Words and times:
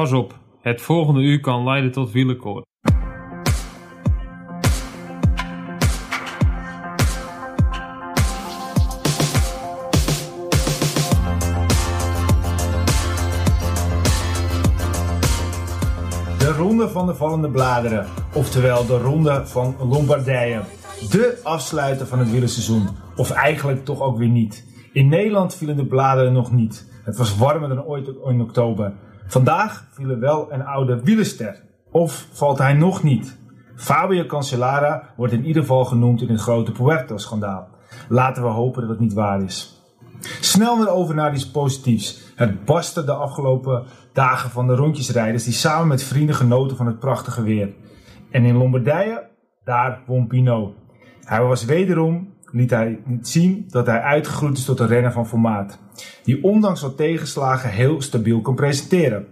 Pas 0.00 0.12
op, 0.12 0.38
het 0.60 0.80
volgende 0.80 1.20
uur 1.20 1.40
kan 1.40 1.64
leiden 1.64 1.92
tot 1.92 2.12
wielenkoord. 2.12 2.64
De 16.38 16.52
Ronde 16.56 16.88
van 16.88 17.06
de 17.06 17.14
Vallende 17.14 17.50
Bladeren, 17.50 18.06
oftewel 18.34 18.86
de 18.86 18.98
Ronde 18.98 19.46
van 19.46 19.76
Lombardije. 19.78 20.62
De 21.10 21.40
afsluiter 21.42 22.06
van 22.06 22.18
het 22.18 22.30
wielerseizoen, 22.30 22.88
of 23.16 23.30
eigenlijk 23.30 23.84
toch 23.84 24.00
ook 24.00 24.18
weer 24.18 24.28
niet. 24.28 24.66
In 24.92 25.08
Nederland 25.08 25.54
vielen 25.54 25.76
de 25.76 25.86
bladeren 25.86 26.32
nog 26.32 26.52
niet. 26.52 26.90
Het 27.04 27.16
was 27.16 27.36
warmer 27.36 27.68
dan 27.68 27.84
ooit 27.84 28.08
in 28.24 28.40
oktober. 28.40 28.92
Vandaag 29.26 29.86
viel 29.90 30.10
er 30.10 30.18
wel 30.18 30.52
een 30.52 30.64
oude 30.64 31.00
wielerster. 31.02 31.62
Of 31.90 32.28
valt 32.32 32.58
hij 32.58 32.72
nog 32.72 33.02
niet? 33.02 33.38
Fabio 33.76 34.26
Cancellara 34.26 35.02
wordt 35.16 35.32
in 35.32 35.44
ieder 35.44 35.62
geval 35.62 35.84
genoemd 35.84 36.22
in 36.22 36.28
het 36.28 36.40
grote 36.40 36.72
Puerto-schandaal. 36.72 37.68
Laten 38.08 38.42
we 38.42 38.48
hopen 38.48 38.80
dat 38.80 38.90
het 38.90 39.00
niet 39.00 39.12
waar 39.12 39.42
is. 39.42 39.82
Snel 40.40 40.78
weer 40.78 40.88
over 40.88 41.14
naar 41.14 41.34
iets 41.34 41.50
positiefs. 41.50 42.32
Het 42.34 42.64
barstte 42.64 43.04
de 43.04 43.12
afgelopen 43.12 43.84
dagen 44.12 44.50
van 44.50 44.66
de 44.66 44.74
rondjesrijders 44.74 45.44
die 45.44 45.52
samen 45.52 45.88
met 45.88 46.02
vrienden 46.02 46.34
genoten 46.34 46.76
van 46.76 46.86
het 46.86 46.98
prachtige 46.98 47.42
weer. 47.42 47.74
En 48.30 48.44
in 48.44 48.56
Lombardije, 48.56 49.28
daar 49.64 50.02
won 50.06 50.26
Pino. 50.26 50.74
Hij 51.24 51.42
was 51.42 51.64
wederom, 51.64 52.33
liet 52.54 52.70
hij 52.70 53.02
zien 53.20 53.64
dat 53.68 53.86
hij 53.86 54.00
uitgegroeid 54.00 54.56
is 54.56 54.64
tot 54.64 54.80
een 54.80 54.86
renner 54.86 55.12
van 55.12 55.26
formaat. 55.26 55.78
Die 56.24 56.44
ondanks 56.44 56.80
wat 56.80 56.96
tegenslagen 56.96 57.70
heel 57.70 58.02
stabiel 58.02 58.40
kan 58.40 58.54
presenteren. 58.54 59.26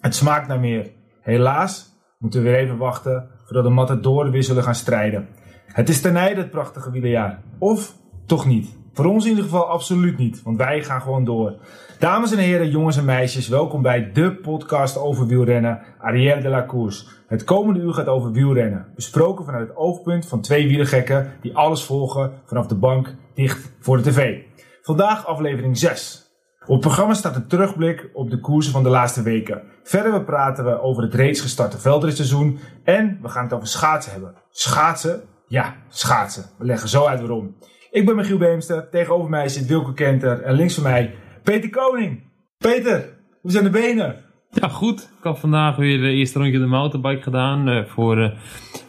Het 0.00 0.14
smaakt 0.14 0.48
naar 0.48 0.60
meer. 0.60 0.90
Helaas 1.20 1.94
moeten 2.18 2.42
we 2.42 2.48
weer 2.48 2.58
even 2.58 2.76
wachten 2.76 3.28
voordat 3.44 3.64
de 3.64 3.70
Matadoren 3.70 4.32
weer 4.32 4.42
zullen 4.42 4.62
gaan 4.62 4.74
strijden. 4.74 5.28
Het 5.66 5.88
is 5.88 6.00
ten 6.00 6.16
einde 6.16 6.40
het 6.40 6.50
prachtige 6.50 6.90
wielerjaar. 6.90 7.42
Of 7.58 7.96
toch 8.26 8.46
niet. 8.46 8.76
Voor 8.92 9.04
ons 9.04 9.24
in 9.24 9.30
ieder 9.30 9.44
geval 9.44 9.68
absoluut 9.68 10.18
niet, 10.18 10.42
want 10.42 10.56
wij 10.56 10.82
gaan 10.82 11.02
gewoon 11.02 11.24
door. 11.24 11.56
Dames 11.98 12.32
en 12.32 12.38
heren, 12.38 12.70
jongens 12.70 12.96
en 12.96 13.04
meisjes, 13.04 13.48
welkom 13.48 13.82
bij 13.82 14.12
de 14.12 14.34
podcast 14.34 14.98
over 14.98 15.26
wielrennen, 15.26 15.82
Arrière 15.98 16.40
de 16.40 16.48
la 16.48 16.66
Course. 16.66 17.06
Het 17.26 17.44
komende 17.44 17.80
uur 17.80 17.94
gaat 17.94 18.06
over 18.06 18.32
wielrennen, 18.32 18.86
besproken 18.94 19.44
vanuit 19.44 19.68
het 19.68 19.76
oogpunt 19.76 20.26
van 20.26 20.40
twee 20.40 20.68
wielergekken 20.68 21.32
die 21.40 21.56
alles 21.56 21.84
volgen 21.84 22.32
vanaf 22.44 22.66
de 22.66 22.74
bank 22.74 23.14
dicht 23.34 23.72
voor 23.80 23.96
de 23.96 24.02
tv. 24.02 24.40
Vandaag 24.82 25.26
aflevering 25.26 25.78
6. 25.78 26.30
Op 26.60 26.72
het 26.72 26.80
programma 26.80 27.14
staat 27.14 27.36
een 27.36 27.46
terugblik 27.46 28.10
op 28.12 28.30
de 28.30 28.40
koersen 28.40 28.72
van 28.72 28.82
de 28.82 28.88
laatste 28.88 29.22
weken. 29.22 29.62
Verder 29.82 30.24
praten 30.24 30.64
we 30.64 30.80
over 30.80 31.02
het 31.02 31.14
reeds 31.14 31.40
gestarte 31.40 31.78
veldritseizoen 31.78 32.58
en 32.84 33.18
we 33.22 33.28
gaan 33.28 33.44
het 33.44 33.52
over 33.52 33.68
schaatsen 33.68 34.12
hebben. 34.12 34.34
Schaatsen? 34.50 35.22
Ja, 35.46 35.76
schaatsen. 35.88 36.44
We 36.58 36.64
leggen 36.64 36.88
zo 36.88 37.04
uit 37.04 37.20
waarom. 37.20 37.56
Ik 37.90 38.06
ben 38.06 38.16
Michiel 38.16 38.38
Beemster, 38.38 38.88
tegenover 38.90 39.30
mij 39.30 39.48
zit 39.48 39.66
Wilco 39.66 39.92
Kenter 39.92 40.42
en 40.42 40.54
links 40.54 40.74
van 40.74 40.82
mij 40.82 41.14
Peter 41.42 41.70
Koning. 41.70 42.22
Peter, 42.58 43.18
hoe 43.40 43.50
zijn 43.50 43.64
de 43.64 43.70
benen? 43.70 44.25
Ja, 44.50 44.68
goed. 44.68 45.00
Ik 45.00 45.22
had 45.24 45.38
vandaag 45.38 45.76
weer 45.76 46.00
de 46.00 46.10
eerste 46.10 46.38
rondje 46.38 46.58
de 46.58 46.66
mountainbike 46.66 47.22
gedaan. 47.22 47.68
eh, 47.68 47.84
voor 47.84 48.16
eh, 48.16 48.22
een 48.22 48.32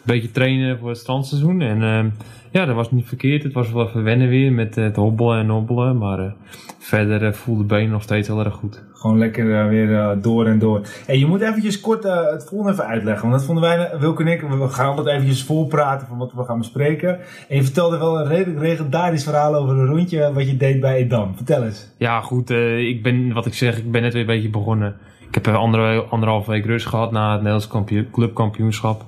beetje 0.04 0.32
trainen 0.32 0.80
voor 0.80 0.90
het 0.90 0.98
strandseizoen. 0.98 1.62
En 1.62 1.82
eh, 1.84 2.06
ja, 2.52 2.66
dat 2.66 2.76
was 2.76 2.92
niet 2.92 3.08
verkeerd. 3.08 3.44
Het 3.44 3.54
was 3.54 3.72
wel 3.72 3.88
even 3.88 4.04
wennen 4.04 4.30
weer 4.30 4.52
met 4.52 4.76
het 4.76 4.96
hobbelen 4.96 5.40
en 5.40 5.50
hobbelen. 5.50 5.98
Maar 5.98 6.34
verder 6.80 7.34
voelde 7.34 7.62
de 7.62 7.68
benen 7.68 7.92
nog 7.92 8.02
steeds 8.04 8.28
heel 8.28 8.40
erg 8.46 8.54
goed. 8.54 8.84
Gewoon 8.94 9.18
lekker 9.18 9.68
weer 9.70 10.18
door 10.22 10.46
en 10.46 10.60
door. 10.60 10.82
Hey, 11.06 11.18
je 11.18 11.26
moet 11.26 11.42
eventjes 11.42 11.80
kort 11.80 12.04
het 12.04 12.46
volgende 12.50 12.72
even 12.74 12.86
uitleggen. 12.86 13.22
Want 13.30 13.34
dat 13.40 13.46
vonden 13.46 13.64
wij, 13.64 13.92
Wilco 14.00 14.22
en 14.24 14.32
ik, 14.32 14.42
we 14.42 14.70
gaan 14.70 14.88
altijd 14.88 15.08
eventjes 15.08 15.44
volpraten 15.44 16.08
van 16.08 16.18
wat 16.18 16.34
we 16.34 16.44
gaan 16.44 16.58
bespreken. 16.58 17.20
En 17.50 17.56
je 17.56 17.64
vertelde 17.64 17.98
wel 17.98 18.20
een 18.20 18.28
redelijk 18.28 18.60
legendarisch 18.60 19.24
verhaal 19.24 19.56
over 19.56 19.78
een 19.78 19.88
rondje 19.88 20.34
wat 20.34 20.48
je 20.48 20.58
deed 20.58 20.80
bij 20.80 20.96
Edam. 20.96 21.36
Vertel 21.36 21.64
eens. 21.64 21.88
Ja, 21.98 22.22
goed. 22.22 22.50
ik 22.80 23.04
ben, 23.04 23.34
wat 23.34 23.46
ik 23.46 23.54
zeg, 23.54 23.78
ik 23.78 23.92
ben 23.92 24.02
net 24.02 24.14
weer 24.14 24.22
een 24.22 24.28
beetje 24.28 24.50
begonnen. 24.50 24.96
Ik 25.28 25.36
heb 25.36 25.48
andere, 25.48 26.02
anderhalf 26.02 26.46
week 26.46 26.66
rust 26.66 26.86
gehad 26.86 27.12
na 27.12 27.28
het 27.28 27.38
Nederlands 27.38 27.68
kampioen, 27.68 28.08
clubkampioenschap. 28.12 29.06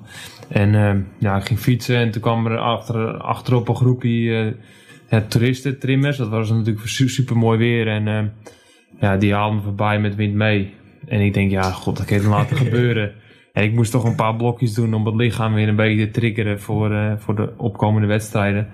En 0.48 0.76
eh, 0.76 0.96
ja, 1.18 1.36
ik 1.38 1.44
ging 1.44 1.60
fietsen 1.60 1.98
en 1.98 2.12
toen 2.12 2.22
kwam 2.22 2.46
er 2.46 2.58
achter, 2.58 3.18
achterop 3.18 3.68
een 3.68 3.76
groepje 3.76 4.36
eh, 4.40 4.52
ja, 5.10 5.26
toeristen, 5.28 5.80
trimmers. 5.80 6.18
Dat 6.18 6.30
was 6.30 6.50
natuurlijk 6.50 6.88
su- 6.88 7.10
super 7.10 7.38
mooi 7.38 7.58
weer. 7.58 7.88
En 7.88 8.08
eh, 8.08 8.24
ja, 9.00 9.18
die 9.18 9.34
haalden 9.34 9.56
me 9.58 9.64
voorbij 9.64 10.00
met 10.00 10.16
wind 10.16 10.34
mee. 10.34 10.74
En 11.08 11.20
ik 11.20 11.34
denk, 11.34 11.52
ja, 11.52 11.62
god, 11.72 11.98
dat 11.98 12.06
kan 12.06 12.22
je 12.22 12.28
laten 12.28 12.58
gebeuren. 12.66 13.12
En 13.54 13.64
ik 13.64 13.74
moest 13.74 13.92
toch 13.92 14.04
een 14.04 14.16
paar 14.16 14.36
blokjes 14.36 14.74
doen 14.74 14.94
om 14.94 15.06
het 15.06 15.16
lichaam 15.16 15.54
weer 15.54 15.68
een 15.68 15.76
beetje 15.76 16.06
te 16.06 16.20
triggeren 16.20 16.60
voor, 16.60 16.92
eh, 16.92 17.14
voor 17.18 17.36
de 17.36 17.54
opkomende 17.58 18.08
wedstrijden. 18.08 18.68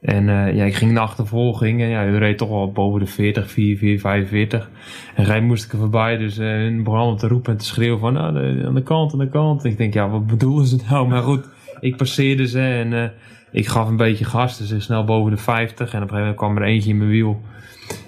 En 0.00 0.28
eh, 0.28 0.54
ja, 0.54 0.64
ik 0.64 0.74
ging 0.74 0.88
in 0.90 0.96
de 0.96 1.02
achtervolging 1.02 1.80
en 1.80 1.88
ja, 1.88 2.02
reed 2.02 2.38
toch 2.38 2.48
wel 2.48 2.72
boven 2.72 3.00
de 3.00 3.06
40, 3.06 3.50
4, 3.50 3.76
4, 3.76 3.98
45. 4.00 4.70
En 5.14 5.24
gij 5.24 5.40
moest 5.40 5.64
ik 5.64 5.72
er 5.72 5.78
voorbij, 5.78 6.16
dus 6.16 6.38
eh 6.38 6.46
hun 6.46 6.82
begon 6.82 7.16
te 7.16 7.28
roepen 7.28 7.52
en 7.52 7.58
te 7.58 7.64
schreeuwen 7.64 7.98
van 8.00 8.14
de- 8.14 8.62
aan 8.66 8.74
de 8.74 8.82
kant, 8.82 9.12
aan 9.12 9.18
de 9.18 9.28
kant. 9.28 9.64
Ik 9.64 9.76
denk, 9.78 9.94
ja, 9.94 10.08
wat 10.08 10.26
bedoelen 10.26 10.66
ze 10.66 10.78
nou? 10.90 11.08
Maar 11.08 11.22
goed, 11.22 11.48
ik 11.80 11.96
passeerde 11.96 12.46
ze 12.48 12.60
en 12.60 12.92
eh, 12.92 13.08
ik 13.52 13.66
gaf 13.66 13.88
een 13.88 13.96
beetje 13.96 14.24
gas, 14.24 14.68
dus 14.68 14.84
snel 14.84 15.04
boven 15.04 15.30
de 15.30 15.36
50. 15.36 15.78
En 15.78 15.84
op 15.84 15.92
een 15.92 15.98
gegeven 16.00 16.18
moment 16.18 16.36
kwam 16.36 16.56
er 16.56 16.62
eentje 16.62 16.90
in 16.90 16.98
mijn 16.98 17.10
wiel. 17.10 17.40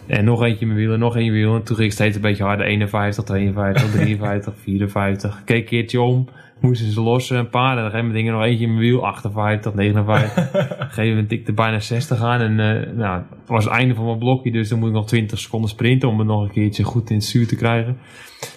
En 0.06 0.24
nog 0.24 0.42
eentje 0.42 0.60
in 0.60 0.66
mijn 0.66 0.78
wiel 0.78 0.92
en 0.92 0.98
nog 0.98 1.14
mijn 1.14 1.32
wiel. 1.32 1.54
En 1.54 1.62
toen 1.62 1.76
ging 1.76 1.88
ik 1.88 1.94
steeds 1.94 2.16
een 2.16 2.22
beetje 2.22 2.44
harder, 2.44 2.66
51, 2.66 3.24
52, 3.24 3.90
53, 3.90 4.54
54. 4.62 5.38
Ik 5.38 5.44
keek 5.44 5.60
een 5.60 5.64
keertje 5.64 6.00
om, 6.00 6.28
moesten 6.60 6.92
ze 6.92 7.00
lossen, 7.00 7.38
een 7.38 7.50
paar. 7.50 7.70
En 7.70 7.82
dan 7.82 7.84
gegeven 7.84 8.06
moment 8.06 8.14
dingen 8.14 8.32
nog 8.32 8.42
eentje 8.42 8.64
in 8.64 8.70
mijn 8.70 8.84
wiel, 8.84 9.06
58, 9.06 9.74
59. 9.74 10.36
Op 10.44 10.80
een 10.80 10.86
gegeven 10.86 11.08
moment 11.08 11.28
tikte 11.28 11.52
bijna 11.52 11.80
60 11.80 12.22
aan. 12.22 12.40
En 12.40 12.60
eh, 12.60 12.96
nou, 12.96 13.18
het 13.18 13.48
was 13.48 13.64
het 13.64 13.72
einde 13.72 13.94
van 13.94 14.04
mijn 14.04 14.18
blokje, 14.18 14.52
dus 14.52 14.68
dan 14.68 14.78
moet 14.78 14.88
ik 14.88 14.94
nog 14.94 15.06
20 15.06 15.38
seconden 15.38 15.70
sprinten 15.70 16.08
om 16.08 16.18
het 16.18 16.28
nog 16.28 16.42
een 16.42 16.50
keertje 16.50 16.82
goed 16.82 17.10
in 17.10 17.16
het 17.16 17.24
zuur 17.24 17.46
te 17.46 17.56
krijgen. 17.56 17.96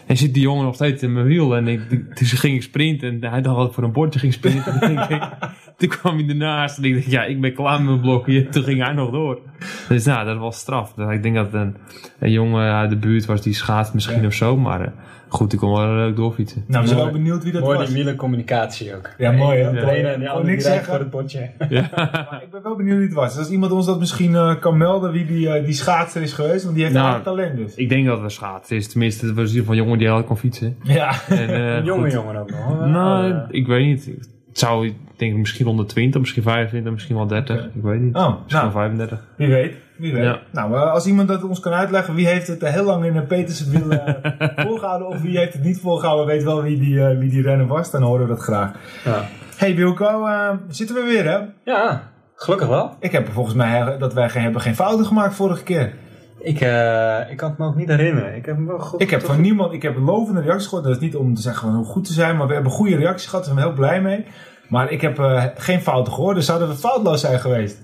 En 0.05 0.17
zit 0.17 0.33
die 0.33 0.43
jongen 0.43 0.65
nog 0.65 0.75
steeds 0.75 1.03
in 1.03 1.13
mijn 1.13 1.25
wiel. 1.25 1.55
En 1.55 1.67
ik, 1.67 1.89
toen 1.89 2.27
ging 2.27 2.55
ik 2.55 2.61
sprinten 2.61 3.21
en 3.21 3.29
hij 3.29 3.41
dacht 3.41 3.57
dat 3.57 3.67
ik 3.67 3.73
voor 3.73 3.83
een 3.83 3.91
bordje 3.91 4.19
ging 4.19 4.33
sprinten. 4.33 4.79
En 5.77 5.79
toen, 5.89 5.89
ik, 5.91 5.97
kwam 5.99 6.17
hij 6.17 6.27
ernaast 6.27 6.77
en 6.77 6.83
ik 6.83 6.93
dacht, 6.93 7.11
ja, 7.11 7.23
ik 7.23 7.41
ben 7.41 7.53
klaar 7.53 7.77
met 7.77 7.87
mijn 7.89 8.01
blokje. 8.01 8.49
Toen 8.49 8.63
ging 8.63 8.83
hij 8.83 8.93
nog 8.93 9.11
door. 9.11 9.39
Dus 9.87 10.05
nou, 10.05 10.25
dat 10.25 10.37
was 10.37 10.57
straf. 10.57 10.93
Dus 10.93 11.13
ik 11.13 11.23
denk 11.23 11.35
dat 11.35 11.45
het 11.45 11.53
een, 11.53 11.75
een 12.19 12.31
jongen 12.31 12.71
uit 12.73 12.89
de 12.89 12.95
buurt 12.97 13.25
was 13.25 13.41
die 13.41 13.53
schaatst 13.53 13.93
misschien 13.93 14.21
Ja. 14.21 14.27
of 14.27 14.33
zo. 14.33 14.57
Maar 14.57 14.81
eh, 14.81 14.87
goed, 15.27 15.53
ik 15.53 15.59
kon 15.59 15.71
wel 15.73 15.87
leuk 15.95 16.15
doorfietsen. 16.15 16.63
Nou, 16.67 16.81
we 16.81 16.87
zijn 16.87 16.99
Mooi. 16.99 17.11
wel 17.11 17.21
benieuwd 17.21 17.43
wie 17.43 17.51
dat 17.53 17.61
Mooi 17.61 17.77
was. 17.77 17.87
die 17.87 17.95
wielercommunicatie 17.95 18.95
ook. 18.95 19.09
Ja, 19.17 19.31
mooi, 19.31 19.59
hè? 19.59 19.71
De 19.73 19.81
Mooi. 19.81 19.95
ene 19.97 20.07
en 20.07 20.13
de 20.19 20.25
Gewoon 20.25 20.29
andere 20.29 20.51
niks 20.51 20.63
zeggen. 20.63 21.09
voor 21.09 21.19
het. 21.21 21.31
Ja. 21.31 21.89
Maar 22.31 22.39
ik 22.43 22.51
ben 22.51 22.63
wel 22.63 22.75
benieuwd 22.75 22.97
wie 22.97 23.05
het 23.05 23.15
was. 23.15 23.29
Dus 23.29 23.37
als 23.37 23.49
iemand 23.49 23.71
ons 23.71 23.85
dat 23.85 23.99
misschien 23.99 24.35
eh, 24.35 24.59
kan 24.59 24.77
melden 24.77 25.11
wie 25.11 25.25
die, 25.25 25.49
eh, 25.49 25.65
die 25.65 25.73
schaatser 25.73 26.21
is 26.21 26.33
geweest, 26.33 26.63
want 26.63 26.75
die 26.75 26.83
heeft 26.83 26.95
Nou, 26.95 27.15
echt 27.15 27.23
talent 27.23 27.57
dus. 27.57 27.75
Ik 27.75 27.89
denk 27.89 28.05
dat 28.05 28.15
het 28.15 28.23
een 28.23 28.31
schaatsen 28.31 28.75
is. 28.75 28.87
Tenminste, 28.87 29.25
het 29.25 29.35
was 29.35 29.43
in 29.49 29.55
ieder 29.55 29.59
geval 29.61 29.75
een 29.77 29.83
jongen 29.83 29.97
die 29.99 30.07
heel 30.07 30.23
kon 30.23 30.37
fietsen. 30.37 30.77
Ja. 30.83 31.11
En, 31.29 31.49
eh, 31.49 31.75
Een 31.75 31.83
jonge 31.83 32.01
goed. 32.03 32.11
jongen 32.11 32.35
ook 32.35 32.51
nog. 32.51 32.87
Nou, 32.87 33.31
Eh, 33.31 33.39
ik 33.49 33.67
weet 33.67 33.85
niet. 33.85 34.31
Het 34.53 34.61
zou, 34.61 34.85
ik 34.87 34.95
denk 35.15 35.35
misschien 35.37 35.67
onder 35.67 35.85
20, 35.87 36.19
misschien 36.19 36.43
25, 36.43 36.91
misschien 36.91 37.15
wel 37.15 37.27
30. 37.27 37.55
Oké. 37.55 37.69
Ik 37.75 37.81
weet 37.81 37.99
niet. 37.99 38.15
Oh, 38.15 38.27
Misschien 38.27 38.47
nou, 38.47 38.63
wel 38.63 38.71
35. 38.71 39.19
wie 39.37 39.47
weet. 39.47 39.75
Wie 39.97 40.13
weet. 40.13 40.23
Ja. 40.23 40.39
Nou, 40.51 40.75
als 40.75 41.05
iemand 41.05 41.27
dat 41.27 41.43
ons 41.43 41.59
kan 41.59 41.73
uitleggen, 41.73 42.15
wie 42.15 42.27
heeft 42.27 42.47
het 42.47 42.67
heel 42.67 42.83
lang 42.83 43.05
in 43.05 43.15
een 43.15 43.27
Peterse 43.27 43.69
wiel 43.69 43.91
eh, 43.91 44.13
volgehouden 44.67 45.07
of 45.07 45.21
wie 45.21 45.37
heeft 45.37 45.53
het 45.53 45.63
niet 45.63 45.79
volgehouden, 45.79 46.25
weet 46.25 46.43
wel 46.43 46.61
wie 46.61 46.79
die, 46.79 47.05
eh, 47.05 47.17
wie 47.17 47.29
die 47.29 47.41
renner 47.41 47.67
was, 47.67 47.91
dan 47.91 48.01
horen 48.01 48.21
we 48.27 48.33
dat 48.33 48.43
graag. 48.43 48.71
ja. 49.03 49.25
Hey 49.57 49.75
Wilco, 49.75 50.25
eh, 50.25 50.49
zitten 50.67 50.95
we 50.95 51.01
weer 51.03 51.23
hè? 51.23 51.39
ja, 51.71 52.03
gelukkig 52.35 52.67
wel. 52.67 52.95
Ik 52.99 53.11
heb 53.11 53.27
volgens 53.31 53.55
mij 53.55 53.97
dat 53.97 54.13
wij 54.13 54.29
geen, 54.29 54.43
hebben 54.43 54.61
geen 54.61 54.75
fouten 54.75 55.05
gemaakt 55.05 55.35
vorige 55.35 55.63
keer. 55.63 55.93
Ik, 56.39 56.61
eh, 56.61 57.31
ik 57.31 57.37
kan 57.37 57.49
het 57.49 57.57
me 57.57 57.65
ook 57.65 57.75
niet 57.75 57.87
herinneren. 57.87 58.35
Ik 58.35 58.45
heb 58.45 58.55
hem 58.55 58.65
wel 58.67 58.79
goed. 58.79 59.01
Ik 59.01 59.09
heb 59.09 59.21
van 59.21 59.41
niemand, 59.41 59.73
ik 59.73 59.81
heb 59.81 59.97
lovende 59.97 60.41
reacties 60.41 60.67
gehoord. 60.67 60.87
Dat 60.87 60.95
is 60.95 61.01
niet 61.01 61.15
om 61.15 61.33
te 61.33 61.41
zeggen 61.41 61.67
van 61.67 61.75
hoe 61.77 61.85
goed 61.85 62.05
te 62.05 62.13
zijn, 62.13 62.37
maar 62.37 62.47
we 62.47 62.53
hebben 62.53 62.71
goede 62.71 62.95
reacties 62.95 63.29
gehad. 63.29 63.45
Daar 63.45 63.53
zijn 63.53 63.65
we 63.65 63.71
heel 63.71 63.79
blij 63.81 64.01
mee. 64.01 64.25
Maar 64.69 64.91
ik 64.91 65.01
heb 65.01 65.19
eh, 65.19 65.43
geen 65.55 65.81
fouten 65.81 66.13
gehoord, 66.13 66.35
dus 66.35 66.45
zouden 66.45 66.67
we 66.67 66.75
foutloos 66.75 67.21
zijn 67.21 67.39
geweest. 67.39 67.81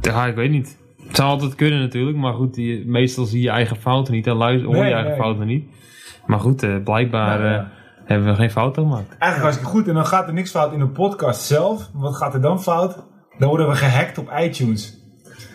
Ja, 0.00 0.26
ik 0.26 0.34
weet 0.34 0.50
niet. 0.50 0.78
Het 1.06 1.16
zou 1.16 1.30
altijd 1.30 1.54
kunnen 1.54 1.80
natuurlijk, 1.80 2.16
maar 2.16 2.32
goed, 2.32 2.54
die, 2.54 2.86
meestal 2.86 3.24
zie 3.24 3.42
je 3.42 3.50
eigen 3.50 3.76
fouten 3.76 4.12
niet 4.14 4.26
en 4.26 4.34
luister, 4.36 4.66
hoor 4.66 4.76
je 4.76 4.82
Nee, 4.82 4.92
eigen 4.92 5.10
nee. 5.10 5.20
fouten 5.20 5.46
niet. 5.46 5.64
Maar 6.26 6.40
goed, 6.40 6.62
eh, 6.62 6.76
blijkbaar 6.84 7.38
Nou, 7.38 7.50
ja. 7.52 7.70
hebben 8.04 8.28
we 8.28 8.34
geen 8.34 8.50
fouten 8.50 8.82
gemaakt. 8.82 9.08
Eigenlijk 9.08 9.42
hartstikke 9.42 9.70
goed. 9.70 9.88
En 9.88 9.94
dan 9.94 10.06
gaat 10.06 10.26
er 10.26 10.32
niks 10.34 10.50
fout 10.50 10.72
in 10.72 10.78
de 10.78 10.86
podcast 10.86 11.40
zelf. 11.40 11.88
Wat 11.92 12.16
gaat 12.16 12.34
er 12.34 12.40
dan 12.40 12.62
fout? 12.62 13.04
Dan 13.38 13.48
worden 13.48 13.68
we 13.68 13.74
gehackt 13.74 14.18
op 14.18 14.32
iTunes. 14.38 15.01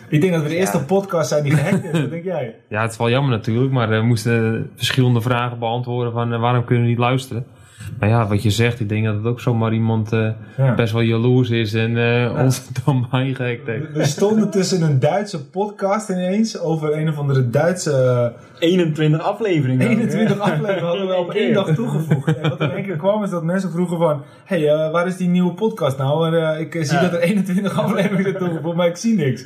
Ik 0.08 0.20
denk 0.20 0.32
dat 0.32 0.42
we 0.42 0.48
de 0.48 0.56
eerste 0.56 0.84
podcast 0.84 1.28
zijn 1.28 1.42
die 1.42 1.52
gehackt 1.52 1.84
is. 1.84 2.00
Wat 2.00 2.10
denk 2.10 2.24
jij? 2.24 2.54
Ja, 2.68 2.82
het 2.82 2.90
is 2.90 2.96
wel 2.98 3.10
jammer 3.10 3.30
natuurlijk, 3.30 3.72
maar 3.72 3.92
eh, 3.92 3.98
we 3.98 4.04
moesten 4.06 4.70
verschillende 4.76 5.20
vragen 5.20 5.58
beantwoorden 5.58 6.12
van 6.12 6.32
eh, 6.32 6.40
waarom 6.40 6.64
kunnen 6.64 6.84
we 6.84 6.90
niet 6.90 6.98
luisteren. 6.98 7.44
Maar 7.98 8.08
ja, 8.08 8.26
wat 8.26 8.42
je 8.42 8.50
zegt, 8.50 8.80
ik 8.80 8.88
denk 8.88 9.04
dat 9.04 9.14
het 9.14 9.24
ook 9.24 9.40
zomaar 9.40 9.72
iemand 9.72 10.12
eh, 10.12 10.28
Ja. 10.56 10.74
best 10.74 10.92
wel 10.92 11.02
jaloers 11.02 11.50
is 11.50 11.74
en 11.74 11.96
eh 11.96 12.42
ons 12.44 12.68
dan 12.84 13.06
mij 13.10 13.34
gehackt 13.34 13.66
heeft. 13.66 13.92
We 13.92 14.04
stonden 14.04 14.50
tussen 14.50 14.82
een 14.82 14.98
Duitse 14.98 15.46
podcast 15.48 16.08
ineens 16.08 16.60
over 16.60 16.96
een 16.98 17.08
of 17.08 17.18
andere 17.18 17.50
Duitse 17.50 18.32
21 18.58 19.20
afleveringen. 19.22 19.88
21 19.88 20.38
afleveringen 20.38 20.84
hadden 20.84 21.06
we 21.06 21.16
op 21.24 21.30
één 21.30 21.52
dag 21.54 21.74
toegevoegd. 21.74 22.36
En 22.38 22.48
wat 22.50 22.60
in 22.60 22.70
één 22.70 22.84
keer 22.84 22.96
kwam 22.96 23.22
is 23.24 23.30
dat 23.30 23.42
mensen 23.42 23.70
vroegen 23.70 23.98
van... 23.98 24.22
Hé, 24.44 24.58
hey, 24.58 24.68
eh, 24.68 24.90
waar 24.92 25.06
is 25.06 25.16
die 25.16 25.28
nieuwe 25.28 25.52
podcast 25.52 25.98
nou? 25.98 26.26
En, 26.36 26.52
eh, 26.54 26.60
ik 26.60 26.74
eh, 26.74 26.82
zie 26.84 26.94
Ja. 26.96 27.02
dat 27.02 27.12
er 27.12 27.20
21 27.20 27.78
afleveringen 27.78 28.22
zijn 28.22 28.36
toegevoegd, 28.36 28.76
maar 28.76 28.86
ik 28.86 28.96
zie 28.96 29.16
niks. 29.16 29.44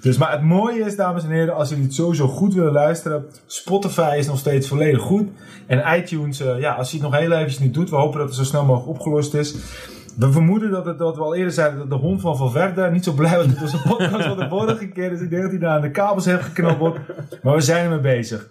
Dus, 0.00 0.18
maar 0.18 0.32
het 0.32 0.42
mooie 0.42 0.84
is, 0.84 0.96
dames 0.96 1.24
en 1.24 1.30
heren, 1.30 1.54
als 1.54 1.68
jullie 1.68 1.84
het 1.84 1.94
sowieso 1.94 2.26
goed 2.26 2.54
willen 2.54 2.72
luisteren... 2.72 3.26
Spotify 3.46 4.14
is 4.18 4.26
nog 4.26 4.38
steeds 4.38 4.68
volledig 4.68 5.00
goed. 5.00 5.28
En 5.66 5.98
iTunes, 5.98 6.40
eh, 6.40 6.60
ja, 6.60 6.74
als 6.74 6.90
je 6.90 6.96
het 6.96 7.10
nog 7.10 7.20
heel 7.20 7.32
eventjes 7.32 7.58
niet 7.58 7.74
doet... 7.74 7.90
We 7.90 7.96
hopen 7.96 8.18
dat 8.18 8.28
het 8.28 8.36
zo 8.36 8.44
snel 8.44 8.64
mogelijk 8.64 8.98
opgelost 8.98 9.34
is. 9.34 9.54
We 10.16 10.32
vermoeden 10.32 10.70
dat 10.70 10.86
het, 10.86 10.98
wat 10.98 11.16
we 11.16 11.22
al 11.22 11.34
eerder 11.34 11.52
zeiden, 11.52 11.78
dat 11.78 11.90
de 11.90 12.06
hond 12.06 12.20
van 12.20 12.36
Valverde 12.36 12.90
niet 12.90 13.04
zo 13.04 13.12
blij 13.12 13.36
was 13.36 13.46
met 13.46 13.62
onze 13.62 13.82
podcast 13.82 14.26
van 14.26 14.38
de 14.38 14.48
vorige 14.48 14.88
keer. 14.88 15.10
Dus 15.10 15.20
ik 15.20 15.30
denk 15.30 15.42
dat 15.42 15.50
hij 15.50 15.60
daar 15.60 15.74
aan 15.74 15.80
de 15.80 15.90
kabels 15.90 16.24
heeft 16.24 16.42
geknobbeld. 16.42 16.98
Maar 17.42 17.54
we 17.54 17.60
zijn 17.60 17.84
ermee 17.84 18.00
bezig. 18.00 18.48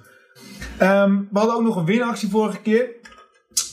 Ehm, 0.78 1.12
we 1.32 1.40
hadden 1.40 1.56
ook 1.56 1.64
nog 1.64 1.76
een 1.76 1.86
winactie 1.86 2.30
vorige 2.30 2.62
keer. 2.62 2.90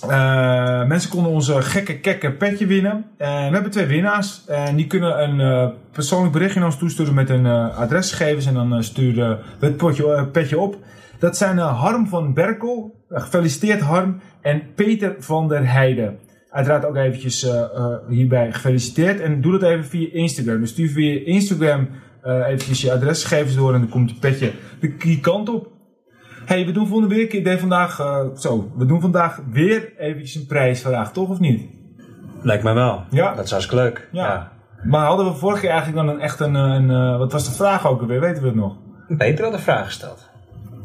Eh, 0.02 0.87
mensen 0.87 1.10
konden 1.10 1.32
onze 1.32 1.62
gekke 1.62 1.98
kekke 1.98 2.32
petje 2.32 2.66
winnen. 2.66 3.04
En 3.16 3.46
we 3.46 3.52
hebben 3.52 3.70
twee 3.70 3.87
winnaars. 3.87 4.44
En 4.46 4.76
die 4.76 4.87
kunnen 4.87 5.22
een 5.22 5.40
eh, 5.40 5.69
persoonlijk 5.93 6.32
berichtje 6.32 6.58
naar 6.58 6.69
ons 6.69 6.78
toesturen 6.78 7.14
met 7.14 7.28
hun 7.28 7.46
eh, 7.46 7.78
adresgegevens. 7.78 8.46
En 8.46 8.54
dan 8.54 8.75
eh, 8.75 8.81
sturen 8.81 9.38
we 9.58 9.66
het 9.66 9.76
potje, 9.76 10.12
eh, 10.14 10.31
petje 10.32 10.58
op. 10.58 10.76
Dat 11.19 11.37
zijn 11.37 11.58
eh, 11.58 11.81
Harm 11.81 12.06
van 12.06 12.34
Berkel. 12.34 13.04
Eh, 13.08 13.22
gefeliciteerd 13.22 13.81
Harm. 13.81 14.20
En 14.40 14.62
Peter 14.75 15.14
van 15.19 15.48
der 15.48 15.72
Heijden. 15.72 16.19
Uiteraard 16.50 16.84
ook 16.84 16.96
eventjes 16.96 17.44
eh, 17.44 17.60
eh, 17.60 17.87
hierbij 18.08 18.52
gefeliciteerd. 18.52 19.20
En 19.20 19.40
doe 19.40 19.58
dat 19.58 19.70
even 19.70 19.84
via 19.84 20.08
Instagram. 20.12 20.60
Dus 20.60 20.70
stuur 20.70 20.88
via 20.88 21.20
Instagram 21.25 21.88
eh 22.22 22.46
eventjes 22.46 22.81
je 22.81 22.92
adresgegevens 22.92 23.54
door. 23.54 23.75
En 23.75 23.81
dan 23.81 23.88
komt 23.88 24.10
je 24.10 24.16
petje 24.16 24.52
de 24.81 25.20
kant 25.20 25.49
op. 25.49 25.75
Hey, 26.46 26.66
we 26.66 26.72
doen 26.72 26.87
volgende 26.87 27.14
week, 27.14 27.32
ik 27.32 27.44
deed 27.44 27.60
vandaag, 27.60 28.00
eh, 28.00 28.20
zo, 28.37 28.70
we 28.76 28.87
doen 28.87 29.00
vandaag 29.00 29.40
weer 29.50 29.93
eventjes 29.98 30.34
een 30.34 30.46
prijsvraag, 30.46 31.12
toch 31.12 31.28
of 31.28 31.38
niet? 31.40 31.62
Lijkt 32.43 32.62
mij 32.62 32.75
wel. 32.75 33.02
Ja. 33.10 33.34
Dat 33.34 33.44
is 33.44 33.50
hartstikke 33.50 33.82
leuk. 33.82 34.08
Ja. 34.12 34.52
Maar 34.84 35.06
hadden 35.06 35.26
we 35.26 35.32
vorige 35.32 35.60
keer 35.60 35.70
eigenlijk 35.70 36.06
dan 36.06 36.14
een, 36.16 36.20
echt 36.20 36.40
een, 36.40 36.54
een, 36.54 36.90
eh, 36.90 37.19
wat 37.19 37.32
was 37.32 37.44
de 37.48 37.54
vraag 37.54 37.87
ook 37.88 38.00
alweer, 38.00 38.20
weten 38.20 38.43
we 38.43 38.48
het 38.48 38.56
nog? 38.56 38.76
Peter 39.19 39.44
had 39.44 39.52
een 39.54 39.58
vraag 39.60 39.84
gesteld. 39.84 40.28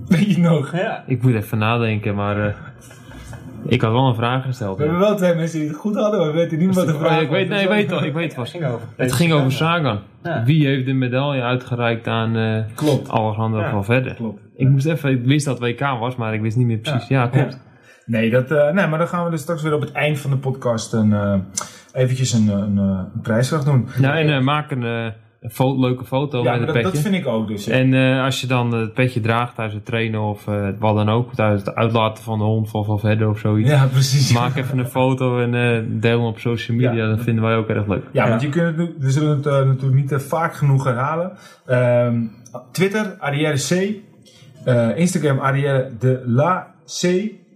Weet 0.08 0.32
je 0.36 0.40
nog? 0.42 0.76
Ja. 0.76 1.04
Ik 1.08 1.22
moet 1.22 1.34
even 1.34 1.58
nadenken, 1.58 2.16
maar 2.16 2.48
eh, 2.48 2.54
ik 3.66 3.82
had 3.82 3.92
wel 3.92 4.08
een 4.08 4.16
vraag 4.16 4.44
gesteld. 4.46 4.78
We 4.78 4.84
ja. 4.84 4.90
hebben 4.90 5.08
wel 5.08 5.18
twee 5.18 5.36
mensen 5.36 5.60
die 5.60 5.68
het 5.68 5.78
goed 5.78 5.96
hadden, 5.96 6.20
maar 6.20 6.30
we 6.30 6.34
weten 6.38 6.58
niet 6.58 6.76
wat 6.76 6.86
de 6.88 6.94
Oh, 6.94 7.00
vraag 7.00 7.12
ja, 7.16 7.20
ik 7.22 7.30
weet, 7.30 7.48
was. 7.48 7.56
nee, 7.58 7.64
ik 7.66 7.70
weet 7.72 7.90
wel, 7.90 8.04
ik 8.04 8.14
weet 8.14 8.24
Het 8.24 8.34
vast. 8.34 8.52
ging 8.52 8.66
over. 8.66 8.88
Het 8.96 9.14
ging 9.14 9.34
over 9.34 9.52
Sagan. 9.52 10.00
Ja. 10.24 10.44
Wie 10.44 10.68
heeft 10.68 10.86
de 10.86 10.94
medaille 10.94 11.42
uitgereikt 11.42 12.08
aan 12.08 12.36
eh 12.36 12.64
Klopt. 12.76 13.10
Alejandro 13.10 13.60
Ja. 13.60 13.70
Valverde? 13.70 14.14
Klopt. 14.14 14.42
Ik 14.62 14.70
moest 14.70 14.86
even, 14.86 15.12
ik 15.12 15.26
wist 15.26 15.46
dat 15.46 15.60
WK 15.60 15.80
was, 16.00 16.16
maar 16.16 16.34
ik 16.34 16.42
wist 16.42 16.58
niet 16.58 16.68
meer 16.68 16.78
precies. 16.78 17.08
Ja, 17.08 17.28
klopt. 17.28 17.60
Nee, 18.06 18.30
dat, 18.30 18.52
eh, 18.52 18.72
nee, 18.72 18.88
maar 18.88 19.00
dan 19.00 19.08
gaan 19.08 19.26
we 19.26 19.32
dus 19.32 19.42
straks 19.42 19.62
weer 19.62 19.74
op 19.74 19.82
het 19.82 19.92
eind 19.92 20.20
van 20.20 20.32
de 20.32 20.38
podcast 20.38 20.94
een, 20.94 21.14
eh, 21.14 21.36
eventjes 21.94 22.34
een, 22.34 22.48
een, 22.48 22.78
eh, 22.78 23.00
een 23.14 23.22
prijsvraag 23.22 23.64
doen. 23.64 23.88
Nou, 24.00 24.18
en 24.18 24.44
maak 24.44 24.72
een, 24.72 24.84
eh, 24.84 25.06
een 25.42 25.50
fo- 25.52 25.80
leuke 25.80 26.06
foto 26.06 26.44
ja, 26.44 26.52
met 26.52 26.60
het 26.60 26.66
dat, 26.68 26.76
petje. 26.76 26.92
dat 26.92 27.02
vind 27.02 27.16
ik 27.16 27.28
ook 27.28 27.48
dus. 27.48 27.66
ja. 27.66 27.74
En 27.74 27.94
eh, 27.94 28.24
als 28.24 28.42
je 28.42 28.48
dan 28.48 28.74
het 28.74 28.94
petje 28.94 29.20
draagt 29.20 29.56
tijdens 29.56 29.76
het 29.78 29.86
trainen 29.86 30.22
of 30.22 30.48
eh, 30.48 30.68
wat 30.80 30.96
dan 30.96 31.10
ook, 31.10 31.34
tijdens 31.34 31.66
het 31.66 31.76
uitlaten 31.76 32.24
van 32.24 32.38
de 32.38 32.44
hond 32.44 32.70
van 32.70 32.86
Valverde 32.86 33.28
of 33.30 33.40
zoiets. 33.40 33.70
ja, 33.70 33.86
precies. 33.92 34.34
Maak 34.34 34.56
even 34.56 34.78
een 34.80 34.88
foto 34.88 35.40
en 35.40 35.54
eh, 35.56 35.84
deel 35.88 36.18
hem 36.18 36.28
op 36.28 36.40
social 36.40 36.78
media, 36.78 36.92
Ja. 37.04 37.10
dat 37.10 37.22
vinden 37.22 37.44
wij 37.44 37.56
ook 37.56 37.68
erg 37.68 37.88
leuk. 37.88 38.04
Ja, 38.12 38.24
Ja. 38.24 38.30
want 38.30 38.42
je 38.42 38.50
kunt 38.50 38.78
het, 38.78 38.92
we 39.00 39.12
zullen 39.12 39.30
het 39.30 39.44
natuurlijk 39.46 39.94
niet 40.12 40.14
vaak 40.24 40.54
genoeg 40.54 40.84
herhalen. 40.84 41.32
Ehm, 41.66 42.22
Twitter, 42.72 43.16
Arrière 43.20 43.58
C. 43.58 43.96
Eh, 44.64 44.98
Instagram, 44.98 45.40
Arrière 45.40 45.90
de 46.00 46.24
la 46.26 46.76
C. 46.86 47.04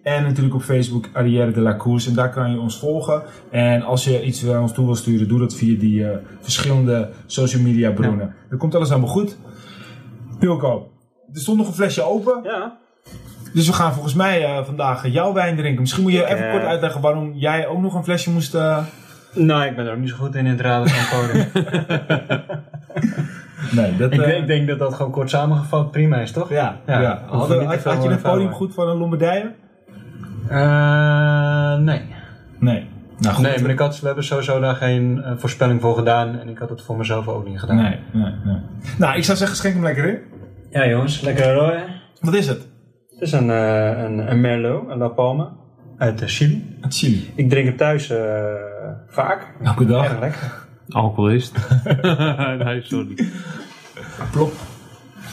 En 0.03 0.23
natuurlijk 0.23 0.55
op 0.55 0.61
Facebook, 0.61 1.09
Arrière 1.13 1.51
de 1.51 1.61
la 1.61 1.75
Course. 1.75 2.09
En 2.09 2.15
daar 2.15 2.29
kan 2.29 2.51
je 2.51 2.59
ons 2.59 2.79
volgen. 2.79 3.21
En 3.51 3.81
als 3.81 4.03
je 4.03 4.23
iets 4.23 4.41
naar 4.41 4.61
ons 4.61 4.73
toe 4.73 4.85
wil 4.85 4.95
sturen, 4.95 5.27
doe 5.27 5.39
dat 5.39 5.55
via 5.55 5.79
die 5.79 6.07
eh, 6.07 6.17
verschillende 6.41 7.09
social 7.25 7.61
media 7.61 7.91
bronnen. 7.91 8.35
Dan 8.49 8.57
komt 8.57 8.75
alles 8.75 8.91
allemaal 8.91 9.09
goed. 9.09 9.37
Pilko, 10.39 10.91
er 11.33 11.39
stond 11.39 11.57
nog 11.57 11.67
een 11.67 11.73
flesje 11.73 12.01
open. 12.01 12.39
Ja. 12.43 12.77
Dus 13.53 13.67
we 13.67 13.73
gaan 13.73 13.93
volgens 13.93 14.13
mij 14.13 14.43
eh, 14.43 14.63
vandaag 14.65 15.07
jouw 15.07 15.33
wijn 15.33 15.55
drinken. 15.55 15.81
Misschien 15.81 16.03
moet 16.03 16.11
je 16.11 16.19
Ik, 16.19 16.29
even 16.29 16.51
kort 16.51 16.63
uitleggen 16.63 17.01
waarom 17.01 17.33
jij 17.33 17.67
ook 17.67 17.81
nog 17.81 17.93
een 17.93 18.03
flesje 18.03 18.31
moest... 18.31 18.53
Nou, 19.33 19.65
ik 19.65 19.75
ben 19.75 19.85
er 19.85 19.91
ook 19.91 19.99
niet 19.99 20.09
zo 20.09 20.15
goed 20.15 20.35
in 20.35 20.45
in 20.45 20.51
het 20.51 20.61
raden 20.61 20.89
van 20.89 20.99
het 20.99 21.51
podium. 21.51 21.51
Nee, 23.71 23.95
dat... 23.97 24.13
ik, 24.13 24.19
eh, 24.21 24.25
denk- 24.27 24.41
ik 24.41 24.47
denk 24.47 24.67
dat 24.67 24.79
dat 24.79 24.93
gewoon 24.93 25.11
kort 25.11 25.29
samengevat 25.29 25.91
prima 25.91 26.17
is, 26.17 26.31
toch? 26.31 26.49
Ja, 26.49 26.77
Ja, 26.85 27.21
had, 27.27 27.47
had 27.83 28.03
je 28.03 28.09
het 28.09 28.21
podium 28.21 28.51
goed 28.51 28.73
van 28.73 28.89
een 28.89 28.97
Lombardije? 28.97 29.51
Eh, 30.49 31.77
nee. 31.77 32.01
Nee. 32.59 32.87
Nou, 33.17 33.35
goed. 33.35 33.45
Nee, 33.45 33.59
maar 33.61 33.69
ik 33.69 33.79
had, 33.79 33.99
we 33.99 34.05
hebben 34.05 34.23
sowieso 34.23 34.59
daar 34.59 34.75
geen 34.75 35.23
eh, 35.23 35.31
voorspelling 35.35 35.81
voor 35.81 35.95
gedaan. 35.95 36.39
En 36.39 36.49
ik 36.49 36.57
had 36.57 36.69
het 36.69 36.81
voor 36.81 36.97
mezelf 36.97 37.27
ook 37.27 37.47
niet 37.47 37.59
gedaan. 37.59 37.75
Nee, 37.75 37.99
nee, 38.11 38.31
nee. 38.45 38.57
Nou, 38.97 39.17
ik 39.17 39.23
zou 39.23 39.37
zeggen, 39.37 39.57
schenk 39.57 39.73
hem 39.73 39.83
lekker 39.83 40.05
in. 40.09 40.17
Ja 40.69 40.87
jongens, 40.87 41.21
lekker 41.21 41.53
rooien. 41.53 41.83
Wat 42.19 42.33
is 42.33 42.47
het? 42.47 42.67
Het 43.09 43.21
is 43.21 43.31
een, 43.31 43.49
eh, 43.49 44.03
een, 44.03 44.31
een 44.31 44.41
Merlot, 44.41 44.89
een 44.89 44.97
La 44.97 45.07
Palma, 45.07 45.51
uit 45.97 46.21
Chili. 46.25 46.77
Het 46.81 46.95
chili. 46.97 47.31
Ik 47.35 47.49
drink 47.49 47.67
hem 47.67 47.77
thuis 47.77 48.09
eh, 48.09 48.17
vaak. 49.07 49.53
Elke 49.63 49.85
dag. 49.85 50.03
Erg 50.09 50.19
lekker. 50.19 50.63
Alcoholist. 50.89 51.53
nee, 52.63 52.81
sorry. 52.81 53.15
Plop. 54.31 54.53